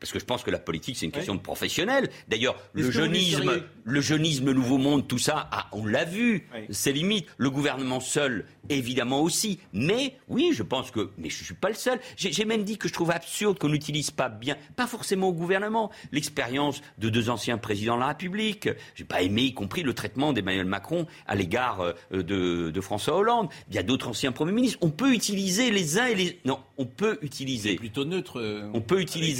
parce 0.00 0.12
que 0.12 0.18
je 0.18 0.24
pense 0.24 0.42
que 0.42 0.50
la 0.50 0.58
politique, 0.58 0.96
c'est 0.96 1.06
une 1.06 1.12
question 1.12 1.34
de 1.34 1.40
professionnel. 1.40 2.08
D'ailleurs, 2.28 2.56
le 2.72 2.90
jeunisme, 2.90 3.62
le 3.84 4.00
jeunisme, 4.00 4.52
nouveau 4.52 4.78
monde, 4.78 5.06
tout 5.08 5.18
ça, 5.18 5.48
ah, 5.52 5.68
on 5.72 5.86
l'a 5.86 6.04
vu. 6.04 6.48
Oui. 6.54 6.60
C'est 6.70 6.92
limite. 6.92 7.26
Le 7.38 7.50
gouvernement 7.50 8.00
seul, 8.00 8.46
évidemment 8.68 9.20
aussi. 9.22 9.58
Mais 9.72 10.16
oui, 10.28 10.50
je 10.52 10.62
pense 10.62 10.90
que. 10.90 11.10
Mais 11.18 11.30
je 11.30 11.44
suis 11.44 11.54
pas 11.54 11.68
le 11.68 11.74
seul. 11.74 11.98
J'ai 12.16 12.44
même 12.44 12.64
dit 12.64 12.78
que 12.78 12.88
je 12.88 12.92
trouve 12.92 13.10
absurde 13.10 13.58
qu'on 13.58 13.68
n'utilise 13.68 14.10
pas 14.10 14.28
bien, 14.28 14.56
pas 14.76 14.86
forcément 14.86 15.28
au 15.28 15.32
gouvernement, 15.32 15.90
l'expérience 16.12 16.80
de 16.98 17.08
deux 17.08 17.30
anciens 17.30 17.58
présidents 17.58 17.96
de 17.96 18.00
la 18.00 18.08
République. 18.08 18.68
J'ai 18.94 19.04
pas 19.04 19.22
aimé, 19.22 19.42
y 19.42 19.54
compris 19.54 19.82
le 19.82 19.94
traitement 19.94 20.32
d'Emmanuel 20.32 20.66
Macron 20.66 21.06
à 21.26 21.34
l'égard 21.34 21.80
euh, 21.80 22.22
de, 22.22 22.70
de 22.70 22.80
François 22.80 23.16
Hollande. 23.16 23.48
Il 23.70 23.76
y 23.76 23.78
a 23.78 23.82
d'autres 23.82 24.08
anciens 24.08 24.32
premiers 24.32 24.52
ministres. 24.52 24.78
On 24.80 24.90
peut 24.90 25.12
utiliser 25.12 25.70
les 25.70 25.98
uns 25.98 26.06
et 26.06 26.14
les. 26.14 26.40
Non, 26.44 26.58
on 26.78 26.86
peut 26.86 27.18
utiliser. 27.22 27.76
plutôt 27.76 28.04
neutre. 28.04 28.40
euh, 28.40 28.70
On 28.74 28.80
peut 28.80 29.00
utiliser. 29.00 29.35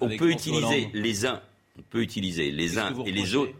On 0.00 0.08
peut 0.08 0.30
utiliser 0.30 0.90
les 0.92 1.26
uns. 1.26 1.40
On 1.78 1.82
peut 1.82 2.02
utiliser 2.02 2.50
les 2.50 2.78
uns 2.78 2.92
et 3.06 3.12
les 3.12 3.34
autres. 3.34 3.52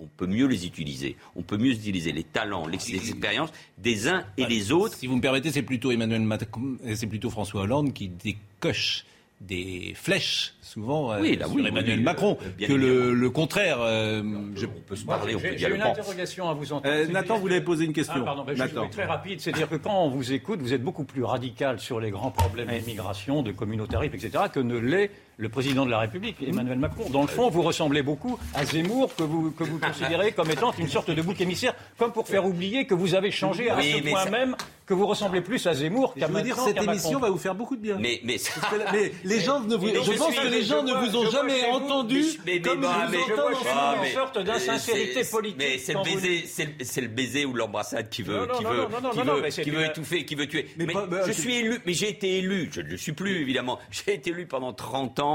On, 0.00 0.06
peut 0.06 0.26
mieux 0.26 0.46
les 0.46 0.66
utiliser. 0.66 1.16
On 1.36 1.42
peut 1.42 1.56
mieux 1.56 1.70
utiliser 1.70 2.10
les 2.10 2.24
talents, 2.24 2.66
les 2.66 2.94
expériences 2.94 3.50
des 3.78 4.08
uns 4.08 4.24
et 4.36 4.46
les 4.46 4.72
autres. 4.72 4.96
Si 4.96 5.06
vous 5.06 5.16
me 5.16 5.20
permettez, 5.20 5.52
c'est 5.52 5.62
plutôt 5.62 5.92
Emmanuel 5.92 6.22
Macron, 6.22 6.76
et 6.84 6.96
c'est 6.96 7.06
plutôt 7.06 7.30
François 7.30 7.62
Hollande 7.62 7.92
qui 7.92 8.08
décoche 8.08 9.04
des 9.40 9.92
flèches, 9.96 10.52
souvent, 10.60 11.12
euh, 11.12 11.20
Oui, 11.20 11.34
là, 11.36 11.46
sur 11.46 11.54
oui, 11.54 11.66
Emmanuel 11.66 11.98
oui, 11.98 12.04
Macron, 12.04 12.36
euh, 12.42 12.48
bien 12.58 12.68
que 12.68 12.72
le, 12.74 13.30
contraire. 13.30 13.78
euh, 13.80 14.22
je- 14.54 14.66
On 14.66 14.80
peut 14.86 14.96
se 14.96 15.04
parler, 15.06 15.34
on 15.34 15.38
peut 15.40 15.48
J'ai 15.52 15.58
j'ai 15.58 15.74
une 15.74 15.80
interrogation 15.80 16.48
à 16.50 16.52
vous 16.54 16.72
entendre. 16.72 16.92
Euh, 16.94 17.06
Nathan 17.06 17.34
dire- 17.34 17.40
voulait 17.40 17.60
poser 17.62 17.86
une 17.86 17.94
question. 17.94 18.16
Ah, 18.18 18.24
pardon, 18.24 18.44
ben, 18.44 18.54
je 18.54 18.58
Nathan. 18.58 18.82
suis 18.82 18.90
très 18.90 19.06
rapide. 19.06 19.40
C'est-à-dire 19.40 19.68
que 19.68 19.76
quand 19.76 20.04
on 20.04 20.10
vous 20.10 20.32
écoute, 20.32 20.60
vous 20.60 20.74
êtes 20.74 20.82
beaucoup 20.82 21.04
plus 21.04 21.24
radical 21.24 21.80
sur 21.80 22.00
les 22.00 22.10
grands 22.10 22.30
problèmes 22.30 22.68
d'immigration, 22.68 23.42
de 23.42 23.52
communautarisme, 23.52 24.14
etc., 24.14 24.44
que 24.52 24.60
ne 24.60 24.76
l'est 24.76 25.10
le 25.40 25.48
président 25.48 25.86
de 25.86 25.90
la 25.90 25.98
République, 26.00 26.36
Emmanuel 26.46 26.78
Macron. 26.78 27.08
Dans 27.10 27.22
le 27.22 27.26
fond, 27.28 27.48
vous 27.48 27.62
ressemblez 27.62 28.02
beaucoup 28.02 28.38
à 28.54 28.64
Zemmour, 28.64 29.14
que 29.16 29.22
vous, 29.22 29.50
que 29.52 29.64
vous 29.64 29.78
considérez 29.86 30.32
comme 30.32 30.50
étant 30.50 30.72
une 30.78 30.88
sorte 30.88 31.10
de 31.10 31.22
bouc 31.22 31.40
émissaire, 31.40 31.74
comme 31.98 32.12
pour 32.12 32.28
faire 32.28 32.44
oublier 32.44 32.86
que 32.86 32.94
vous 32.94 33.14
avez 33.14 33.30
changé 33.30 33.70
à 33.70 33.76
Oui, 33.76 33.94
ce 34.04 34.08
point 34.10 34.24
ça- 34.24 34.30
même 34.30 34.54
que 34.86 34.92
vous 34.94 35.06
ressemblez 35.06 35.40
plus 35.40 35.64
à 35.68 35.72
Zemmour 35.74 36.12
Je 36.16 36.20
qu'à 36.20 36.26
veux 36.26 36.42
dire, 36.42 36.56
cette 36.58 36.76
émission 36.82 37.12
Macron. 37.12 37.26
va 37.26 37.30
vous 37.30 37.38
faire 37.38 37.54
beaucoup 37.54 37.76
de 37.76 37.80
bien. 37.80 37.96
Mais, 37.98 38.20
mais, 38.24 38.36
Parce 38.38 38.72
que 38.74 38.76
la- 38.78 38.92
mais 38.92 39.12
les 39.24 39.40
gens 39.40 39.60
ne 39.60 39.76
vous, 39.76 39.86
je 39.88 39.94
je 40.12 40.18
pense 40.18 40.32
suis- 40.34 40.42
que 40.42 40.48
les 40.48 40.62
gens 40.64 40.80
je 40.80 40.86
ne 40.86 40.90
vois- 40.98 41.00
vous 41.08 41.16
ont 41.16 41.24
je 41.26 41.30
jamais 41.30 41.64
entendu 41.70 42.24
mais- 42.44 42.60
comme 42.60 42.82
ils 42.82 43.06
vous 43.18 43.24
je 43.28 43.32
entendent 43.32 43.54
chez 43.54 43.54
en 43.54 43.60
ce 43.60 43.68
vous 43.68 43.74
moment. 43.92 44.04
une 44.04 44.12
sorte 44.12 44.38
d'insincérité 44.42 45.24
politique 45.30 45.58
Mais 45.58 45.78
c'est 45.78 45.92
le 45.92 45.98
vous 46.00 46.04
baiser, 46.04 46.44
c'est 46.46 46.64
le, 46.64 46.72
c'est 46.84 47.00
le 47.00 47.08
baiser 47.08 47.44
ou 47.46 47.54
l'embrassade 47.54 48.08
qui 48.10 48.22
veut, 48.22 48.48
qui 48.58 48.64
veut, 48.64 49.48
qui 49.62 49.70
veut, 49.70 49.84
étouffer, 49.86 50.24
qui 50.24 50.34
veut 50.34 50.46
tuer. 50.48 50.66
Mais 50.76 50.86
je 51.26 51.32
c'est- 51.32 51.40
suis 51.40 51.54
élu, 51.56 51.78
mais 51.86 51.92
j'ai 51.94 52.10
été 52.10 52.38
élu. 52.38 52.68
Je 52.72 52.80
ne 52.80 52.88
le 52.88 52.96
suis 52.96 53.12
plus 53.12 53.40
évidemment. 53.40 53.78
J'ai 53.90 54.14
été 54.14 54.30
élu 54.30 54.46
pendant 54.46 54.72
30 54.72 55.20
ans, 55.20 55.29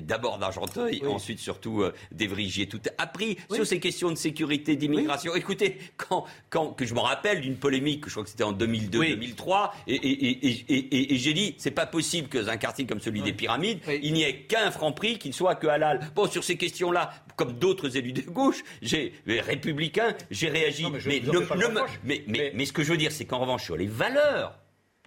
d'abord 0.00 0.38
d'Argenteuil, 0.38 1.02
ensuite 1.06 1.38
surtout 1.38 1.82
euh, 1.82 1.92
d'Evry. 2.12 2.50
Tout 2.68 2.80
appris 2.98 3.36
sur 3.52 3.66
ces 3.66 3.78
questions 3.80 4.10
de 4.10 4.16
sécurité, 4.16 4.76
d'immigration. 4.76 5.34
Écoutez, 5.34 5.78
quand, 5.96 6.24
quand 6.48 6.72
que 6.72 6.84
je 6.84 6.94
me 6.94 7.00
rappelle 7.00 7.40
d'une 7.40 7.56
polémique, 7.56 8.04
je 8.06 8.10
crois 8.12 8.24
que 8.24 8.30
c'était 8.30 8.44
en 8.44 8.52
2002-2003, 8.52 9.70
et, 9.86 9.94
et, 9.94 10.74
et, 10.74 11.14
et, 11.14 11.18
j'ai 11.18 11.32
dit, 11.32 11.54
c'est 11.58 11.70
pas 11.70 11.86
possible 11.86 12.28
que 12.28 12.38
dans 12.38 12.48
un 12.48 12.56
quartier 12.56 12.86
comme 12.86 13.00
celui 13.00 13.22
des 13.22 13.32
Pyramides, 13.32 13.80
il 14.02 14.12
n'y 14.12 14.22
ait 14.22 14.42
qu'un 14.42 14.70
franc 14.70 14.92
prix 14.92 15.18
qui 15.18 15.28
ne 15.28 15.34
soit 15.34 15.54
que 15.54 15.66
halal. 15.66 16.00
Bon, 16.14 16.26
sur 16.28 16.44
ces 16.44 16.56
questions-là, 16.56 17.12
comme 17.36 17.52
d'autres 17.52 17.96
élus 17.96 18.12
de 18.12 18.22
gauche, 18.22 18.62
j'ai 18.82 19.12
républicain, 19.26 20.14
j'ai 20.30 20.48
réagi. 20.48 20.84
Non, 20.84 20.90
ne- 20.90 22.14
ne 22.14 22.50
mais 22.54 22.64
ce 22.64 22.72
que 22.72 22.82
je 22.82 22.90
veux 22.90 22.98
dire, 22.98 23.12
c'est 23.12 23.24
qu'en 23.24 23.38
revanche, 23.38 23.64
sur 23.64 23.76
les 23.76 23.86
valeurs, 23.86 24.58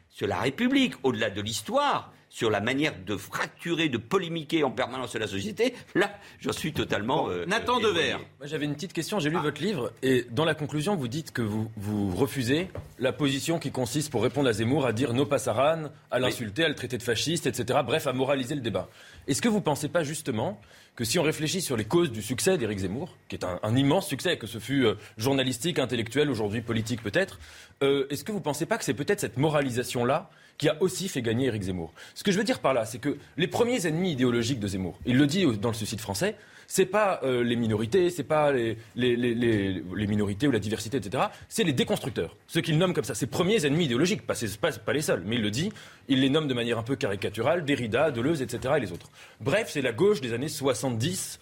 sur 0.10 0.28
la 0.28 0.40
République, 0.40 0.94
au-delà 1.03 1.30
de 1.30 1.41
l'histoire, 1.41 2.14
sur 2.34 2.49
la 2.49 2.61
manière 2.61 2.93
de 3.05 3.15
fracturer, 3.15 3.89
de 3.89 3.99
polémiquer 3.99 4.64
en 4.64 4.72
permanence 4.72 5.11
sur 5.11 5.19
la 5.19 5.27
société, 5.27 5.76
là, 5.93 6.11
j'en 6.39 6.51
suis 6.51 6.73
totalement. 6.73 7.30
euh, 7.30 7.45
Nathan 7.45 7.77
éloigné. 7.77 7.95
Devers. 7.99 8.18
Moi, 8.39 8.47
j'avais 8.47 8.65
une 8.65 8.73
petite 8.73 8.91
question. 8.91 9.19
J'ai 9.19 9.30
lu 9.30 9.38
votre 9.38 9.61
livre 9.61 9.91
et 10.01 10.26
dans 10.31 10.43
la 10.43 10.55
conclusion, 10.55 10.95
vous 10.95 11.07
dites 11.07 11.31
que 11.31 11.43
vous, 11.43 11.69
vous 11.77 12.15
refusez 12.15 12.69
la 12.97 13.14
position 13.14 13.60
qui 13.60 13.69
consiste, 13.69 14.10
pour 14.10 14.23
répondre 14.23 14.49
à 14.49 14.53
Zemmour, 14.53 14.88
à 14.88 14.93
dire 14.93 15.14
no 15.14 15.27
passaran, 15.27 15.91
à 16.10 16.18
l'insulter, 16.19 16.64
à 16.64 16.69
le 16.69 16.73
traiter 16.73 16.97
de 16.97 17.03
fasciste, 17.03 17.45
etc. 17.45 17.81
Bref, 17.85 18.07
à 18.07 18.14
moraliser 18.14 18.55
le 18.55 18.61
débat. 18.61 18.89
Est-ce 19.27 19.39
que 19.43 19.47
vous 19.47 19.57
ne 19.57 19.64
pensez 19.64 19.88
pas 19.88 20.03
justement 20.03 20.60
que 20.95 21.03
si 21.05 21.19
on 21.19 21.23
réfléchit 21.23 21.61
sur 21.61 21.77
les 21.77 21.85
causes 21.85 22.11
du 22.11 22.23
succès 22.23 22.57
d'Éric 22.57 22.80
Zemmour, 22.80 23.15
qui 23.30 23.35
est 23.35 23.43
un, 23.45 23.60
un 23.61 23.76
immense 23.76 24.07
succès, 24.07 24.38
que 24.38 24.47
ce 24.47 24.57
fut 24.57 24.85
euh, 24.85 24.95
journalistique, 25.18 25.77
intellectuel, 25.77 26.31
aujourd'hui 26.31 26.61
politique 26.61 27.03
peut-être, 27.03 27.39
euh, 27.84 28.07
est-ce 28.10 28.23
que 28.23 28.31
vous 28.31 28.39
ne 28.39 28.43
pensez 28.43 28.65
pas 28.65 28.80
que 28.80 28.84
c'est 28.84 28.95
peut-être 28.95 29.19
cette 29.19 29.38
moralisation-là 29.38 30.31
qui 30.57 30.69
a 30.69 30.81
aussi 30.81 31.07
fait 31.07 31.21
gagner 31.21 31.47
Éric 31.47 31.63
Zemmour 31.63 31.93
Ce 32.15 32.23
que 32.23 32.31
je 32.31 32.38
veux 32.38 32.43
dire 32.43 32.59
par 32.59 32.73
là, 32.73 32.85
c'est 32.85 32.99
que 32.99 33.17
les 33.38 33.47
premiers 33.47 33.85
ennemis 33.88 34.11
idéologiques 34.11 34.59
de 34.59 34.67
Zemmour, 34.67 34.99
il 35.05 35.17
le 35.17 35.27
dit 35.27 35.45
dans 35.57 35.69
le 35.69 35.75
suicide 35.75 35.99
français, 35.99 36.35
c'est 36.67 36.85
pas 36.85 37.19
euh, 37.23 37.43
les 37.43 37.55
minorités, 37.55 38.09
c'est 38.09 38.23
pas 38.23 38.51
les, 38.51 38.77
les, 38.95 40.07
minorités 40.07 40.47
ou 40.47 40.51
la 40.51 40.59
diversité, 40.59 40.97
etc. 40.97 41.25
C'est 41.49 41.63
les 41.63 41.73
déconstructeurs, 41.73 42.35
ceux 42.47 42.61
qu'il 42.61 42.77
nomme 42.77 42.93
comme 42.93 43.03
ça, 43.03 43.15
ses 43.15 43.27
premiers 43.27 43.65
ennemis 43.65 43.85
idéologiques, 43.85 44.25
pas, 44.25 44.35
pas, 44.61 44.71
pas 44.71 44.93
les 44.93 45.01
seuls, 45.01 45.23
mais 45.25 45.35
il 45.35 45.41
le 45.41 45.51
dit, 45.51 45.71
il 46.07 46.21
les 46.21 46.30
nomme 46.30 46.47
de 46.47 46.53
manière 46.53 46.77
un 46.77 46.84
peu 46.84 46.95
caricaturale, 46.95 47.65
Derrida, 47.65 48.11
Deleuze, 48.11 48.41
etc. 48.41 48.75
et 48.77 48.80
les 48.80 48.91
autres. 48.91 49.09
Bref, 49.41 49.69
c'est 49.69 49.81
la 49.81 49.91
gauche 49.91 50.21
des 50.21 50.34
années 50.34 50.47
70 50.47 51.39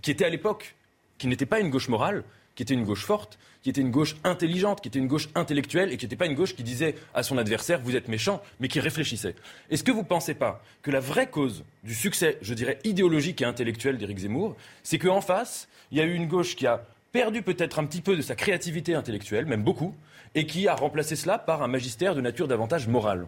qui 0.00 0.10
était 0.10 0.24
à 0.24 0.30
l'époque, 0.30 0.74
qui 1.18 1.26
n'était 1.26 1.46
pas 1.46 1.60
une 1.60 1.70
gauche 1.70 1.88
morale, 1.88 2.24
qui 2.54 2.62
était 2.62 2.74
une 2.74 2.84
gauche 2.84 3.04
forte, 3.04 3.38
qui 3.62 3.70
était 3.70 3.80
une 3.80 3.90
gauche 3.90 4.16
intelligente, 4.24 4.80
qui 4.80 4.88
était 4.88 4.98
une 4.98 5.06
gauche 5.06 5.28
intellectuelle 5.34 5.92
et 5.92 5.96
qui 5.96 6.04
n'était 6.04 6.16
pas 6.16 6.26
une 6.26 6.34
gauche 6.34 6.54
qui 6.54 6.62
disait 6.62 6.96
à 7.14 7.22
son 7.22 7.38
adversaire 7.38 7.80
vous 7.80 7.96
êtes 7.96 8.08
méchant, 8.08 8.42
mais 8.60 8.68
qui 8.68 8.80
réfléchissait. 8.80 9.34
Est-ce 9.70 9.84
que 9.84 9.92
vous 9.92 10.00
ne 10.00 10.06
pensez 10.06 10.34
pas 10.34 10.62
que 10.82 10.90
la 10.90 11.00
vraie 11.00 11.30
cause 11.30 11.64
du 11.84 11.94
succès, 11.94 12.38
je 12.42 12.54
dirais 12.54 12.78
idéologique 12.84 13.40
et 13.40 13.44
intellectuel 13.44 13.98
d'Éric 13.98 14.18
Zemmour, 14.18 14.56
c'est 14.82 14.98
qu'en 14.98 15.20
face, 15.20 15.68
il 15.90 15.98
y 15.98 16.00
a 16.00 16.04
eu 16.04 16.14
une 16.14 16.26
gauche 16.26 16.56
qui 16.56 16.66
a 16.66 16.84
perdu 17.12 17.42
peut-être 17.42 17.78
un 17.78 17.84
petit 17.84 18.00
peu 18.00 18.16
de 18.16 18.22
sa 18.22 18.34
créativité 18.34 18.94
intellectuelle, 18.94 19.46
même 19.46 19.62
beaucoup, 19.62 19.94
et 20.34 20.46
qui 20.46 20.66
a 20.66 20.74
remplacé 20.74 21.14
cela 21.14 21.38
par 21.38 21.62
un 21.62 21.68
magistère 21.68 22.14
de 22.14 22.20
nature 22.20 22.48
davantage 22.48 22.88
morale? 22.88 23.26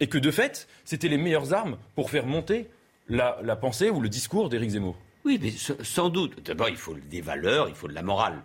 Et 0.00 0.08
que 0.08 0.18
de 0.18 0.30
fait, 0.30 0.68
c'était 0.84 1.08
les 1.08 1.18
meilleures 1.18 1.52
armes 1.52 1.76
pour 1.94 2.10
faire 2.10 2.26
monter 2.26 2.66
la, 3.08 3.38
la 3.42 3.56
pensée 3.56 3.90
ou 3.90 4.00
le 4.00 4.08
discours 4.08 4.48
d'Éric 4.48 4.70
Zemmour? 4.70 4.96
Oui, 5.24 5.38
mais 5.40 5.50
sans 5.84 6.08
doute. 6.08 6.44
D'abord, 6.44 6.68
il 6.68 6.76
faut 6.76 6.94
des 7.10 7.20
valeurs, 7.20 7.68
il 7.68 7.74
faut 7.74 7.88
de 7.88 7.94
la 7.94 8.02
morale. 8.02 8.42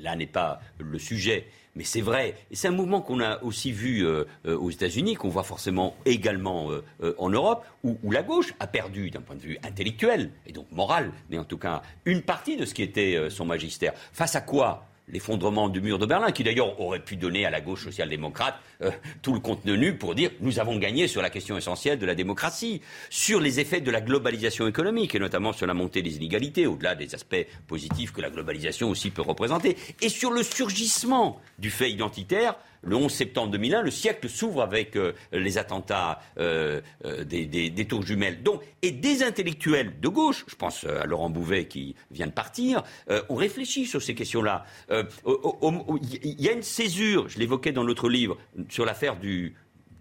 Là 0.00 0.16
n'est 0.16 0.26
pas 0.26 0.60
le 0.78 0.98
sujet. 0.98 1.46
Mais 1.76 1.84
c'est 1.84 2.00
vrai, 2.00 2.36
et 2.50 2.56
c'est 2.56 2.68
un 2.68 2.72
mouvement 2.72 3.00
qu'on 3.00 3.20
a 3.20 3.42
aussi 3.42 3.72
vu 3.72 4.06
euh, 4.06 4.24
euh, 4.46 4.56
aux 4.56 4.70
États-Unis, 4.70 5.14
qu'on 5.14 5.28
voit 5.28 5.42
forcément 5.42 5.96
également 6.04 6.70
euh, 6.70 7.14
en 7.18 7.30
Europe, 7.30 7.66
où, 7.82 7.98
où, 8.04 8.12
la 8.12 8.22
gauche 8.22 8.54
a 8.60 8.68
perdu 8.68 9.10
d'un 9.10 9.20
point 9.20 9.34
de 9.34 9.40
vue 9.40 9.58
intellectuel 9.64 10.30
et 10.46 10.52
donc 10.52 10.70
moral, 10.70 11.12
mais 11.30 11.38
en 11.38 11.44
tout 11.44 11.58
cas 11.58 11.82
une 12.04 12.22
partie 12.22 12.56
de 12.56 12.64
ce 12.64 12.74
qui 12.74 12.82
était 12.82 13.28
son 13.28 13.44
magistère. 13.44 13.92
Face 14.12 14.36
à 14.36 14.40
quoi 14.40 14.86
l'effondrement 15.08 15.68
du 15.68 15.80
mur 15.80 15.98
de 15.98 16.06
Berlin, 16.06 16.32
qui 16.32 16.44
d'ailleurs 16.44 16.80
aurait 16.80 17.02
pu 17.04 17.16
donner 17.16 17.44
à 17.44 17.50
la 17.50 17.60
gauche 17.60 17.84
social-démocrate 17.84 18.54
euh, 18.82 18.90
tout 19.22 19.32
le 19.32 19.40
contenu 19.40 19.96
pour 19.96 20.14
dire 20.14 20.30
nous 20.40 20.58
avons 20.58 20.78
gagné 20.78 21.08
sur 21.08 21.22
la 21.22 21.30
question 21.30 21.56
essentielle 21.56 21.98
de 21.98 22.06
la 22.06 22.14
démocratie, 22.14 22.80
sur 23.10 23.40
les 23.40 23.60
effets 23.60 23.80
de 23.80 23.90
la 23.90 24.00
globalisation 24.00 24.66
économique 24.66 25.14
et 25.14 25.18
notamment 25.18 25.52
sur 25.52 25.66
la 25.66 25.74
montée 25.74 26.02
des 26.02 26.16
inégalités, 26.16 26.66
au-delà 26.66 26.94
des 26.94 27.14
aspects 27.14 27.46
positifs 27.66 28.12
que 28.12 28.20
la 28.20 28.30
globalisation 28.30 28.88
aussi 28.88 29.10
peut 29.10 29.22
représenter, 29.22 29.76
et 30.00 30.08
sur 30.08 30.30
le 30.30 30.42
surgissement 30.42 31.40
du 31.58 31.70
fait 31.70 31.90
identitaire 31.90 32.56
le 32.86 32.96
11 32.96 33.12
septembre 33.12 33.50
2001, 33.52 33.82
le 33.82 33.90
siècle 33.90 34.28
s'ouvre 34.28 34.62
avec 34.62 34.96
euh, 34.96 35.12
les 35.32 35.58
attentats 35.58 36.20
euh, 36.38 36.80
euh, 37.04 37.24
des, 37.24 37.86
tours 37.86 38.02
jumelles. 38.02 38.42
Donc, 38.42 38.62
et 38.82 38.90
des 38.90 39.22
intellectuels 39.22 40.00
de 40.00 40.08
gauche, 40.08 40.44
je 40.48 40.56
pense 40.56 40.84
à 40.84 41.04
Laurent 41.06 41.30
Bouvet 41.30 41.66
qui 41.66 41.94
vient 42.10 42.26
de 42.26 42.32
partir, 42.32 42.82
ont 43.28 43.34
réfléchi 43.34 43.86
sur 43.86 44.02
ces 44.02 44.14
questions-là. 44.14 44.64
Il 44.90 46.40
y 46.40 46.48
a 46.48 46.52
une 46.52 46.62
césure, 46.62 47.28
je 47.28 47.38
l'évoquais 47.38 47.72
dans 47.72 47.84
notre 47.84 48.08
livre, 48.08 48.38
sur 48.68 48.84
l'affaire 48.84 49.16
du, 49.16 49.54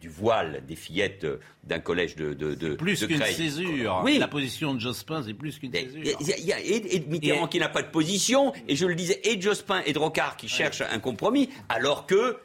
voile 0.06 0.64
des 0.68 0.76
fillettes 0.76 1.26
d'un 1.64 1.80
collège 1.80 2.16
de, 2.18 2.34
de, 2.34 2.76
plus 2.76 3.06
qu'une 3.06 3.24
césure. 3.24 4.02
Oui. 4.04 4.18
La 4.18 4.28
position 4.28 4.74
de 4.74 4.80
Jospin, 4.80 5.24
c'est 5.24 5.34
plus 5.34 5.60
qu'une 5.60 5.72
césure. 5.72 6.04
Il 6.20 6.46
y 6.46 6.54
a, 6.54 6.60
et, 6.60 7.04
Mitterrand 7.08 7.48
qui 7.48 7.60
n'a 7.60 7.70
pas 7.70 7.82
de 7.82 7.90
position, 7.90 8.54
et 8.68 8.76
je 8.76 8.86
le 8.86 8.96
disais, 8.96 9.22
et 9.24 9.40
Jospin 9.40 9.82
et 9.86 9.94
Drocard 9.94 10.36
qui 10.36 10.50
cherchent 10.50 10.82
un 10.82 11.00
compromis, 11.00 11.50
alors 11.70 12.06
que 12.06 12.38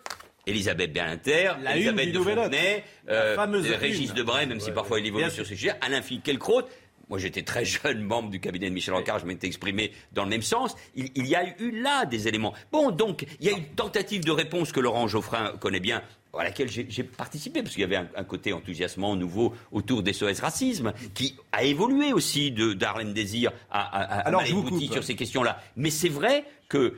Elisabeth 0.49 0.93
Berlinter, 0.93 1.53
Elisabeth 1.75 2.13
de 2.13 2.19
Fontenay, 2.19 2.85
euh, 3.09 3.37
Régis 3.79 4.15
Debray, 4.15 4.47
même 4.47 4.61
si 4.61 4.73
parfois 4.73 4.99
il 4.99 5.07
évolue 5.07 5.31
sur 5.31 5.45
ce 5.45 5.55
sujet, 5.55 5.73
Alain 5.81 6.03
Finkielkraut. 6.03 6.63
Moi, 7.11 7.19
j'étais 7.19 7.43
très 7.43 7.65
jeune 7.65 8.03
membre 8.03 8.31
du 8.31 8.41
cabinet 8.41 8.69
de 8.69 8.75
Michel 8.75 8.95
Rocard, 8.95 9.19
je 9.19 9.27
m'étais 9.27 9.47
exprimé 9.47 9.93
dans 10.13 10.25
le 10.25 10.31
même 10.31 10.43
sens. 10.43 10.75
Il, 10.95 11.27
y 11.27 11.35
a 11.35 11.45
eu 11.59 11.83
là 11.83 12.05
des 12.05 12.29
éléments. 12.29 12.55
Bon, 12.73 12.91
donc, 12.91 13.27
il 13.41 13.47
y 13.47 13.49
a 13.51 13.57
une 13.57 13.65
tentative 13.65 14.25
de 14.25 14.31
réponse 14.31 14.73
que 14.73 14.81
Laurent 14.81 15.09
Geoffrin 15.09 15.55
connaît 15.61 15.81
bien, 15.81 16.03
à 16.39 16.45
laquelle 16.45 16.69
j'ai 16.71 17.03
participé, 17.03 17.63
parce 17.63 17.75
qu'il 17.75 17.81
y 17.81 17.85
avait 17.85 17.97
un, 17.97 18.25
côté 18.25 18.53
enthousiasmant 18.53 19.17
nouveau 19.17 19.55
autour 19.73 20.03
des 20.03 20.13
SOS 20.13 20.41
Racisme, 20.41 20.93
qui 21.15 21.35
a 21.53 21.65
évolué 21.65 22.13
aussi 22.13 22.53
d'Arlène 22.53 23.13
Désir 23.13 23.53
à, 23.71 23.81
à, 23.81 24.39
à, 24.39 24.45
sur 24.93 25.03
ces 25.03 25.17
questions-là. 25.17 25.61
Mais 25.77 25.91
c'est 25.91 26.11
vrai 26.11 26.45
que 26.69 26.95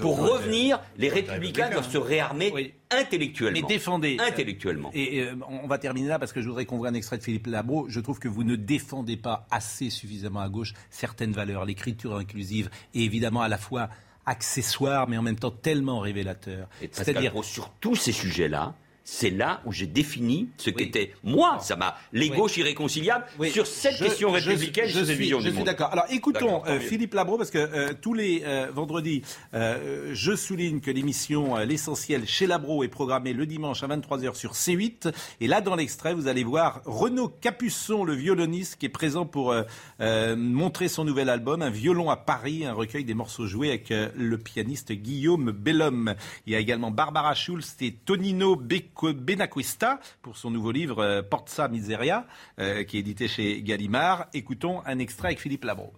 pour 0.00 0.18
revenir, 0.18 0.80
les 0.96 1.08
républicains 1.08 1.70
doivent 1.70 1.90
se 1.90 1.98
réarmer 1.98 2.74
intellectuellement. 2.90 3.60
Mais 3.60 3.74
défendez. 3.74 4.16
Intellectuellement. 4.20 4.90
Et, 4.94 5.20
euh, 5.20 5.34
on 5.48 5.66
va 5.66 5.78
terminer 5.78 6.08
là 6.08 6.18
parce 6.18 6.32
que 6.32 6.40
je 6.40 6.48
voudrais 6.48 6.66
qu'on 6.66 6.78
voit 6.78 6.88
un 6.88 6.94
extrait 6.94 7.18
de 7.18 7.22
Philippe 7.22 7.46
Labro. 7.46 7.86
Je 7.88 8.00
trouve 8.00 8.18
que 8.18 8.28
vous 8.28 8.44
ne 8.44 8.56
défendez 8.56 9.16
pas 9.16 9.46
assez 9.50 9.90
suffisamment 9.90 10.40
à 10.40 10.48
gauche 10.48 10.74
certaines 10.90 11.32
valeurs, 11.32 11.64
l'écriture 11.64 12.16
inclusive 12.16 12.70
et 12.94 13.04
évidemment 13.04 13.42
à 13.42 13.48
la 13.48 13.58
fois 13.58 13.88
accessoire 14.24 15.08
mais 15.08 15.18
en 15.18 15.22
même 15.22 15.38
temps 15.38 15.50
tellement 15.50 16.00
révélateur. 16.00 16.68
C'est-à-dire 16.92 17.32
sur 17.42 17.70
tous 17.80 17.96
ces 17.96 18.12
sujets-là, 18.12 18.74
c'est 19.04 19.30
là 19.30 19.60
où 19.64 19.72
j'ai 19.72 19.86
défini 19.86 20.48
ce 20.56 20.70
qu'était 20.70 21.14
moi, 21.24 21.58
ça 21.60 21.76
m'a 21.76 21.96
les 22.12 22.28
gauches 22.28 22.56
irréconciliables 22.56 23.24
sur 23.50 23.66
cette 23.66 23.98
question 23.98 24.30
républicaine, 24.30 24.88
je, 24.88 25.04
suis, 25.04 25.28
je 25.28 25.50
suis 25.50 25.64
d'accord. 25.64 25.90
Alors 25.92 26.04
écoutons 26.10 26.62
euh, 26.66 26.78
Philippe 26.78 27.14
Labro 27.14 27.36
parce 27.36 27.50
que 27.50 27.58
euh, 27.58 27.92
tous 28.00 28.14
les 28.14 28.42
euh, 28.44 28.68
vendredis, 28.72 29.22
je 29.52 30.36
souligne 30.36 30.80
que 30.80 30.90
l'émission 30.90 31.56
L'essentiel 31.58 32.26
chez 32.26 32.46
Labro 32.46 32.84
est 32.84 32.88
programmée 32.88 33.32
le 33.32 33.46
dimanche 33.46 33.82
à 33.82 33.88
23h 33.88 34.34
sur 34.34 34.52
C8 34.52 35.12
et 35.40 35.46
là 35.46 35.60
dans 35.60 35.74
l'extrait, 35.74 36.14
vous 36.14 36.28
allez 36.28 36.44
voir 36.44 36.80
Renaud 36.84 37.28
Capuçon, 37.28 38.04
le 38.04 38.14
violoniste 38.14 38.76
qui 38.76 38.86
est 38.86 38.90
présent 38.90 39.26
pour 39.26 39.54
montrer 40.00 40.88
son 40.88 41.04
nouvel 41.04 41.28
album, 41.28 41.62
un 41.62 41.70
violon 41.70 42.10
à 42.10 42.16
Paris, 42.16 42.64
un 42.64 42.72
recueil 42.72 43.04
des 43.04 43.14
morceaux 43.14 43.46
joués 43.46 43.68
avec 43.68 43.90
le 43.90 44.38
pianiste 44.38 44.92
Guillaume 44.92 45.50
Bellhomme. 45.50 46.14
Il 46.46 46.52
y 46.52 46.56
a 46.56 46.58
également 46.58 46.90
Barbara 46.90 47.34
Schulz 47.34 47.76
et 47.80 47.92
Tonino 47.92 48.56
Becco 48.56 48.91
Benacquista 49.14 50.00
pour 50.22 50.36
son 50.36 50.50
nouveau 50.50 50.72
livre 50.72 51.02
euh, 51.02 51.22
Porza 51.22 51.68
Miseria, 51.68 52.26
euh, 52.58 52.84
qui 52.84 52.96
est 52.96 53.00
édité 53.00 53.28
chez 53.28 53.62
Gallimard. 53.62 54.26
Écoutons 54.34 54.82
un 54.86 54.98
extrait 54.98 55.28
avec 55.28 55.40
Philippe 55.40 55.64
Labro. 55.64 55.92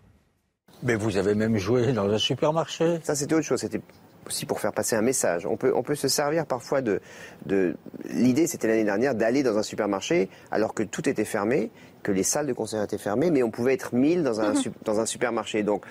Mais 0.82 0.94
vous 0.96 1.16
avez 1.16 1.34
même 1.34 1.56
joué 1.56 1.92
dans 1.92 2.08
un 2.08 2.18
supermarché. 2.18 3.00
Ça, 3.02 3.14
c'était 3.14 3.34
autre 3.34 3.46
chose. 3.46 3.60
C'était 3.60 3.80
aussi 4.26 4.46
pour 4.46 4.60
faire 4.60 4.72
passer 4.72 4.96
un 4.96 5.02
message. 5.02 5.46
On 5.46 5.56
peut, 5.56 5.72
on 5.74 5.82
peut 5.82 5.94
se 5.94 6.08
servir 6.08 6.46
parfois 6.46 6.82
de. 6.82 7.00
de... 7.46 7.76
L'idée, 8.10 8.46
c'était 8.46 8.68
l'année 8.68 8.84
dernière 8.84 9.14
d'aller 9.14 9.42
dans 9.42 9.58
un 9.58 9.62
supermarché 9.62 10.28
alors 10.50 10.74
que 10.74 10.82
tout 10.82 11.08
était 11.08 11.24
fermé, 11.24 11.70
que 12.02 12.12
les 12.12 12.22
salles 12.22 12.46
de 12.46 12.52
concert 12.52 12.82
étaient 12.82 12.98
fermées, 12.98 13.30
mais 13.30 13.42
on 13.42 13.50
pouvait 13.50 13.74
être 13.74 13.94
mille 13.94 14.22
dans 14.22 14.40
un, 14.40 14.54
mhm. 14.54 14.72
dans 14.84 15.00
un 15.00 15.06
supermarché. 15.06 15.62
Donc, 15.62 15.84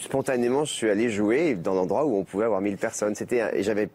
spontanément, 0.00 0.64
je 0.64 0.72
suis 0.72 0.90
allé 0.90 1.10
jouer 1.10 1.54
dans 1.54 1.74
l'endroit 1.74 2.06
où 2.06 2.16
on 2.16 2.24
pouvait 2.24 2.44
avoir 2.44 2.60
1000 2.60 2.76
personnes. 2.76 3.14
C'était, 3.14 3.42
et 3.52 3.62
j'avais 3.62 3.88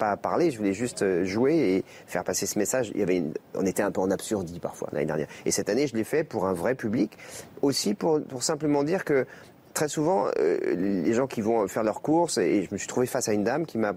pas 0.00 0.16
parlé, 0.16 0.50
je 0.50 0.56
voulais 0.56 0.72
juste 0.72 1.02
euh, 1.02 1.24
jouer 1.24 1.54
et 1.54 1.84
faire 2.06 2.24
passer 2.24 2.46
ce 2.46 2.58
message. 2.58 2.90
Il 2.94 3.00
y 3.00 3.02
avait 3.02 3.22
on 3.54 3.66
était 3.66 3.82
un 3.82 3.92
peu 3.92 4.00
en 4.00 4.10
absurdie 4.10 4.58
parfois 4.58 4.88
l'année 4.92 5.06
dernière. 5.06 5.28
Et 5.44 5.50
cette 5.50 5.68
année, 5.68 5.86
je 5.86 5.94
l'ai 5.94 6.04
fait 6.04 6.24
pour 6.24 6.46
un 6.46 6.54
vrai 6.54 6.74
public, 6.74 7.16
aussi 7.60 7.94
pour, 7.94 8.20
pour 8.22 8.42
simplement 8.42 8.82
dire 8.82 9.04
que 9.04 9.26
très 9.74 9.88
souvent, 9.88 10.26
euh, 10.38 10.58
les 10.74 11.12
gens 11.12 11.26
qui 11.26 11.42
vont 11.42 11.68
faire 11.68 11.84
leurs 11.84 12.00
courses, 12.00 12.38
et 12.38 12.64
je 12.64 12.68
me 12.72 12.78
suis 12.78 12.88
trouvé 12.88 13.06
face 13.06 13.28
à 13.28 13.34
une 13.34 13.44
dame 13.44 13.66
qui 13.66 13.78
m'a 13.78 13.92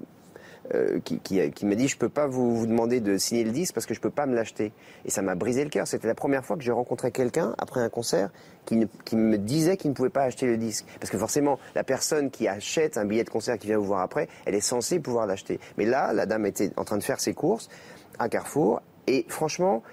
euh, 0.74 1.00
qui, 1.02 1.20
qui, 1.20 1.66
m'a 1.66 1.76
dit 1.76 1.88
je 1.88 1.98
peux 1.98 2.10
pas 2.10 2.26
vous, 2.26 2.66
demander 2.66 3.02
de 3.02 3.18
signer 3.18 3.44
le 3.44 3.52
disque 3.52 3.74
parce 3.74 3.86
que 3.86 3.94
je 3.94 4.00
peux 4.00 4.10
pas 4.10 4.26
me 4.26 4.34
l'acheter. 4.34 4.72
Et 5.06 5.12
ça 5.12 5.22
m'a 5.22 5.36
brisé 5.36 5.64
le 5.64 5.70
cœur. 5.70 5.88
C'était 5.88 6.08
la 6.08 6.16
première 6.16 6.46
fois 6.46 6.56
que 6.56 6.64
j'ai 6.64 6.72
rencontré 6.72 7.12
quelqu'un 7.12 7.54
après 7.58 7.82
un 7.82 7.90
concert 7.90 8.30
qui, 8.66 8.88
qui 9.04 9.18
me 9.18 9.38
disait 9.38 9.76
qu'il 9.76 9.90
ne 9.90 9.96
pouvait 9.96 10.10
pas 10.10 10.24
acheter 10.24 10.46
le 10.46 10.58
disque. 10.58 10.86
Parce 11.00 11.10
que 11.10 11.18
forcément, 11.18 11.60
la 11.76 11.84
personne 11.84 12.32
qui 12.32 12.48
achète 12.48 12.98
un 12.98 13.06
billet 13.06 13.24
de 13.24 13.30
concert 13.30 13.58
qui 13.58 13.68
vient 13.68 13.78
vous 13.78 13.86
voir 13.86 14.02
après, 14.02 14.30
elle 14.46 14.56
est 14.56 14.62
censée 14.62 15.00
pouvoir 15.00 15.28
l'acheter. 15.28 15.60
Mais 15.78 15.86
là, 15.86 16.14
la 16.14 16.26
dame 16.26 16.46
était 16.46 16.72
en 16.78 16.86
train 16.86 16.98
de 16.98 17.04
faire 17.04 17.20
ses 17.20 17.34
courses 17.34 17.70
à 18.18 18.30
Carrefour 18.30 18.82
et 19.08 19.26
franchement, 19.28 19.84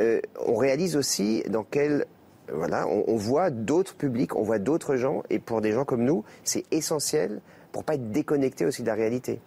euh, 0.00 0.20
on 0.46 0.54
réalise 0.54 0.96
aussi 0.96 1.42
dans 1.48 1.64
quel 1.64 2.06
voilà, 2.52 2.86
on, 2.86 3.04
on 3.06 3.16
voit 3.16 3.50
d'autres 3.50 3.94
publics, 3.94 4.34
on 4.36 4.42
voit 4.42 4.58
d'autres 4.58 4.96
gens, 4.96 5.22
et 5.30 5.38
pour 5.38 5.60
des 5.60 5.72
gens 5.72 5.84
comme 5.84 6.04
nous, 6.04 6.24
c'est 6.42 6.64
essentiel 6.72 7.40
pour 7.72 7.84
pas 7.84 7.94
être 7.94 8.10
déconnecté 8.10 8.66
aussi 8.66 8.82
de 8.82 8.88
la 8.88 8.94
réalité. 8.94 9.40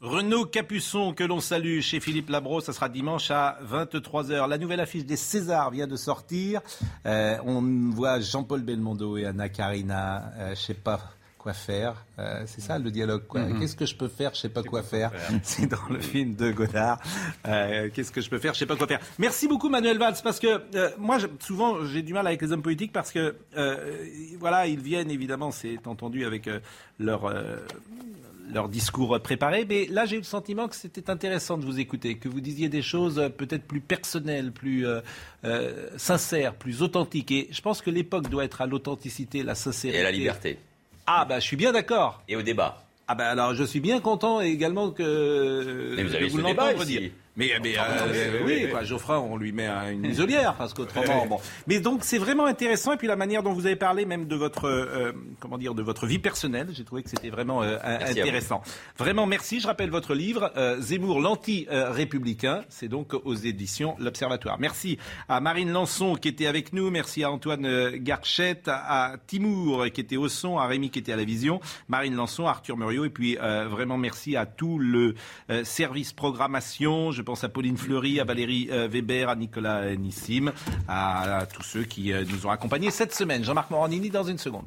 Renaud 0.00 0.46
Capuçon, 0.46 1.12
que 1.12 1.24
l'on 1.24 1.40
salue 1.40 1.80
chez 1.80 2.00
Philippe 2.00 2.30
Labro, 2.30 2.60
ça 2.60 2.72
sera 2.72 2.88
dimanche 2.88 3.30
à 3.30 3.58
23h. 3.70 4.48
La 4.48 4.56
nouvelle 4.56 4.80
affiche 4.80 5.04
des 5.04 5.16
Césars 5.16 5.70
vient 5.70 5.86
de 5.86 5.96
sortir. 5.96 6.62
Euh, 7.04 7.36
on 7.44 7.90
voit 7.90 8.20
Jean-Paul 8.20 8.62
Belmondo 8.62 9.16
et 9.16 9.26
Anna 9.26 9.48
Karina, 9.48 10.32
euh, 10.38 10.50
je 10.54 10.60
sais 10.60 10.74
pas 10.74 11.15
quoi 11.46 11.52
faire. 11.52 12.04
Euh, 12.18 12.42
c'est 12.46 12.60
ça 12.60 12.76
le 12.76 12.90
dialogue. 12.90 13.22
Mhm. 13.32 13.60
Qu'est-ce 13.60 13.76
que 13.76 13.86
je 13.86 13.94
peux 13.94 14.08
faire 14.08 14.34
Je 14.34 14.40
sais 14.40 14.48
pas 14.48 14.64
quoi 14.64 14.82
faire. 14.82 15.12
C'est 15.44 15.68
dans 15.68 15.88
le 15.88 16.00
film 16.00 16.34
de 16.34 16.50
Godard. 16.50 16.98
Qu'est-ce 17.44 18.10
que 18.10 18.20
je 18.20 18.28
peux 18.28 18.38
faire 18.38 18.52
Je 18.54 18.58
sais 18.58 18.66
pas 18.66 18.74
quoi 18.74 18.88
faire. 18.88 18.98
Merci 19.20 19.46
beaucoup 19.46 19.68
Manuel 19.68 19.96
Valls 19.96 20.16
parce 20.24 20.40
que 20.40 20.60
moi 20.98 21.18
souvent 21.38 21.84
j'ai 21.84 22.02
du 22.02 22.12
mal 22.14 22.26
avec 22.26 22.42
les 22.42 22.50
hommes 22.50 22.62
politiques 22.62 22.92
parce 22.92 23.12
que 23.12 23.36
voilà 24.40 24.66
ils 24.66 24.80
viennent 24.80 25.10
évidemment 25.10 25.52
c'est 25.52 25.86
entendu 25.86 26.24
avec 26.24 26.50
leur 26.98 27.32
leur 28.52 28.68
discours 28.68 29.18
préparé, 29.20 29.64
mais 29.68 29.86
là 29.86 30.04
j'ai 30.04 30.16
eu 30.16 30.20
le 30.20 30.24
sentiment 30.24 30.68
que 30.68 30.76
c'était 30.76 31.10
intéressant 31.10 31.58
de 31.58 31.64
vous 31.64 31.78
écouter, 31.78 32.16
que 32.16 32.28
vous 32.28 32.40
disiez 32.40 32.68
des 32.68 32.82
choses 32.82 33.18
euh, 33.18 33.28
peut-être 33.28 33.64
plus 33.64 33.80
personnelles, 33.80 34.52
plus 34.52 34.86
euh, 34.86 35.00
euh, 35.44 35.88
sincères, 35.96 36.54
plus 36.54 36.82
authentiques. 36.82 37.30
Et 37.30 37.48
je 37.50 37.60
pense 37.60 37.82
que 37.82 37.90
l'époque 37.90 38.28
doit 38.28 38.44
être 38.44 38.60
à 38.60 38.66
l'authenticité, 38.66 39.42
la 39.42 39.54
sincérité. 39.54 39.98
Et 39.98 40.00
à 40.00 40.04
la 40.04 40.12
liberté. 40.12 40.58
Ah 41.06 41.24
bah 41.24 41.38
je 41.38 41.44
suis 41.44 41.56
bien 41.56 41.72
d'accord. 41.72 42.22
Et 42.28 42.36
au 42.36 42.42
débat. 42.42 42.82
Ah 43.08 43.14
ben 43.14 43.24
alors 43.26 43.54
je 43.54 43.62
suis 43.62 43.80
bien 43.80 44.00
content 44.00 44.40
également 44.40 44.90
que 44.90 45.94
mais 45.96 46.02
vous 46.02 46.14
avez 46.14 46.28
vous 46.28 46.84
dire. 46.84 47.10
Mais, 47.36 47.52
mais 47.62 47.74
euh, 47.78 48.44
oui, 48.46 48.68
quoi, 48.70 48.82
Geoffrin, 48.82 49.18
on 49.18 49.36
lui 49.36 49.52
met 49.52 49.68
une 49.92 50.00
muselière 50.08 50.54
parce 50.54 50.72
qu'autrement. 50.72 51.26
bon. 51.26 51.38
Mais 51.66 51.80
donc 51.80 52.02
c'est 52.02 52.18
vraiment 52.18 52.46
intéressant 52.46 52.92
et 52.92 52.96
puis 52.96 53.06
la 53.06 53.16
manière 53.16 53.42
dont 53.42 53.52
vous 53.52 53.66
avez 53.66 53.76
parlé 53.76 54.06
même 54.06 54.26
de 54.26 54.36
votre 54.36 54.64
euh, 54.66 55.12
comment 55.38 55.58
dire 55.58 55.74
de 55.74 55.82
votre 55.82 56.06
vie 56.06 56.18
personnelle, 56.18 56.68
j'ai 56.72 56.84
trouvé 56.84 57.02
que 57.02 57.10
c'était 57.10 57.28
vraiment 57.28 57.62
euh, 57.62 57.76
intéressant. 57.82 58.62
Vraiment 58.96 59.26
merci. 59.26 59.60
Je 59.60 59.66
rappelle 59.66 59.90
votre 59.90 60.14
livre 60.14 60.50
Zemmour 60.78 61.20
l'anti-républicain, 61.20 62.64
c'est 62.68 62.88
donc 62.88 63.12
aux 63.12 63.34
éditions 63.34 63.96
L'Observatoire. 63.98 64.58
Merci 64.58 64.98
à 65.28 65.40
Marine 65.40 65.70
Lançon 65.70 66.14
qui 66.14 66.28
était 66.28 66.46
avec 66.46 66.72
nous, 66.72 66.90
merci 66.90 67.22
à 67.22 67.30
Antoine 67.30 67.96
Garchette, 67.96 68.68
à, 68.68 69.16
Timour 69.26 69.86
qui 69.92 70.00
était 70.00 70.16
au 70.16 70.28
son, 70.28 70.58
à 70.58 70.66
Rémi 70.66 70.90
qui 70.90 70.98
était 70.98 71.12
à 71.12 71.16
la 71.16 71.24
vision, 71.24 71.60
Marine 71.88 72.14
Lançon, 72.14 72.46
Arthur 72.46 72.78
Muriot 72.78 73.04
et 73.04 73.10
puis 73.10 73.36
vraiment 73.36 73.98
merci 73.98 74.36
à 74.36 74.46
tout 74.46 74.78
le 74.78 75.14
service 75.64 76.14
programmation. 76.14 77.12
Je 77.12 77.22
pense 77.26 77.44
à 77.44 77.50
Pauline 77.50 77.76
Fleury, 77.76 78.20
à 78.20 78.24
Valérie 78.24 78.68
euh, 78.70 78.88
Weber, 78.88 79.28
à 79.28 79.36
Nicolas 79.36 79.94
Nissim, 79.96 80.52
à, 80.88 81.38
à 81.38 81.46
tous 81.46 81.62
ceux 81.62 81.82
qui 81.82 82.12
euh, 82.12 82.24
nous 82.24 82.46
ont 82.46 82.50
accompagnés 82.50 82.90
cette 82.90 83.12
semaine. 83.12 83.44
Jean-Marc 83.44 83.70
Morandini 83.70 84.08
dans 84.08 84.24
une 84.24 84.38
seconde. 84.38 84.64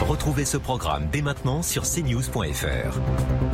Retrouvez 0.00 0.44
ce 0.44 0.56
programme 0.56 1.08
dès 1.12 1.22
maintenant 1.22 1.62
sur 1.62 1.84
cnews.fr. 1.84 3.51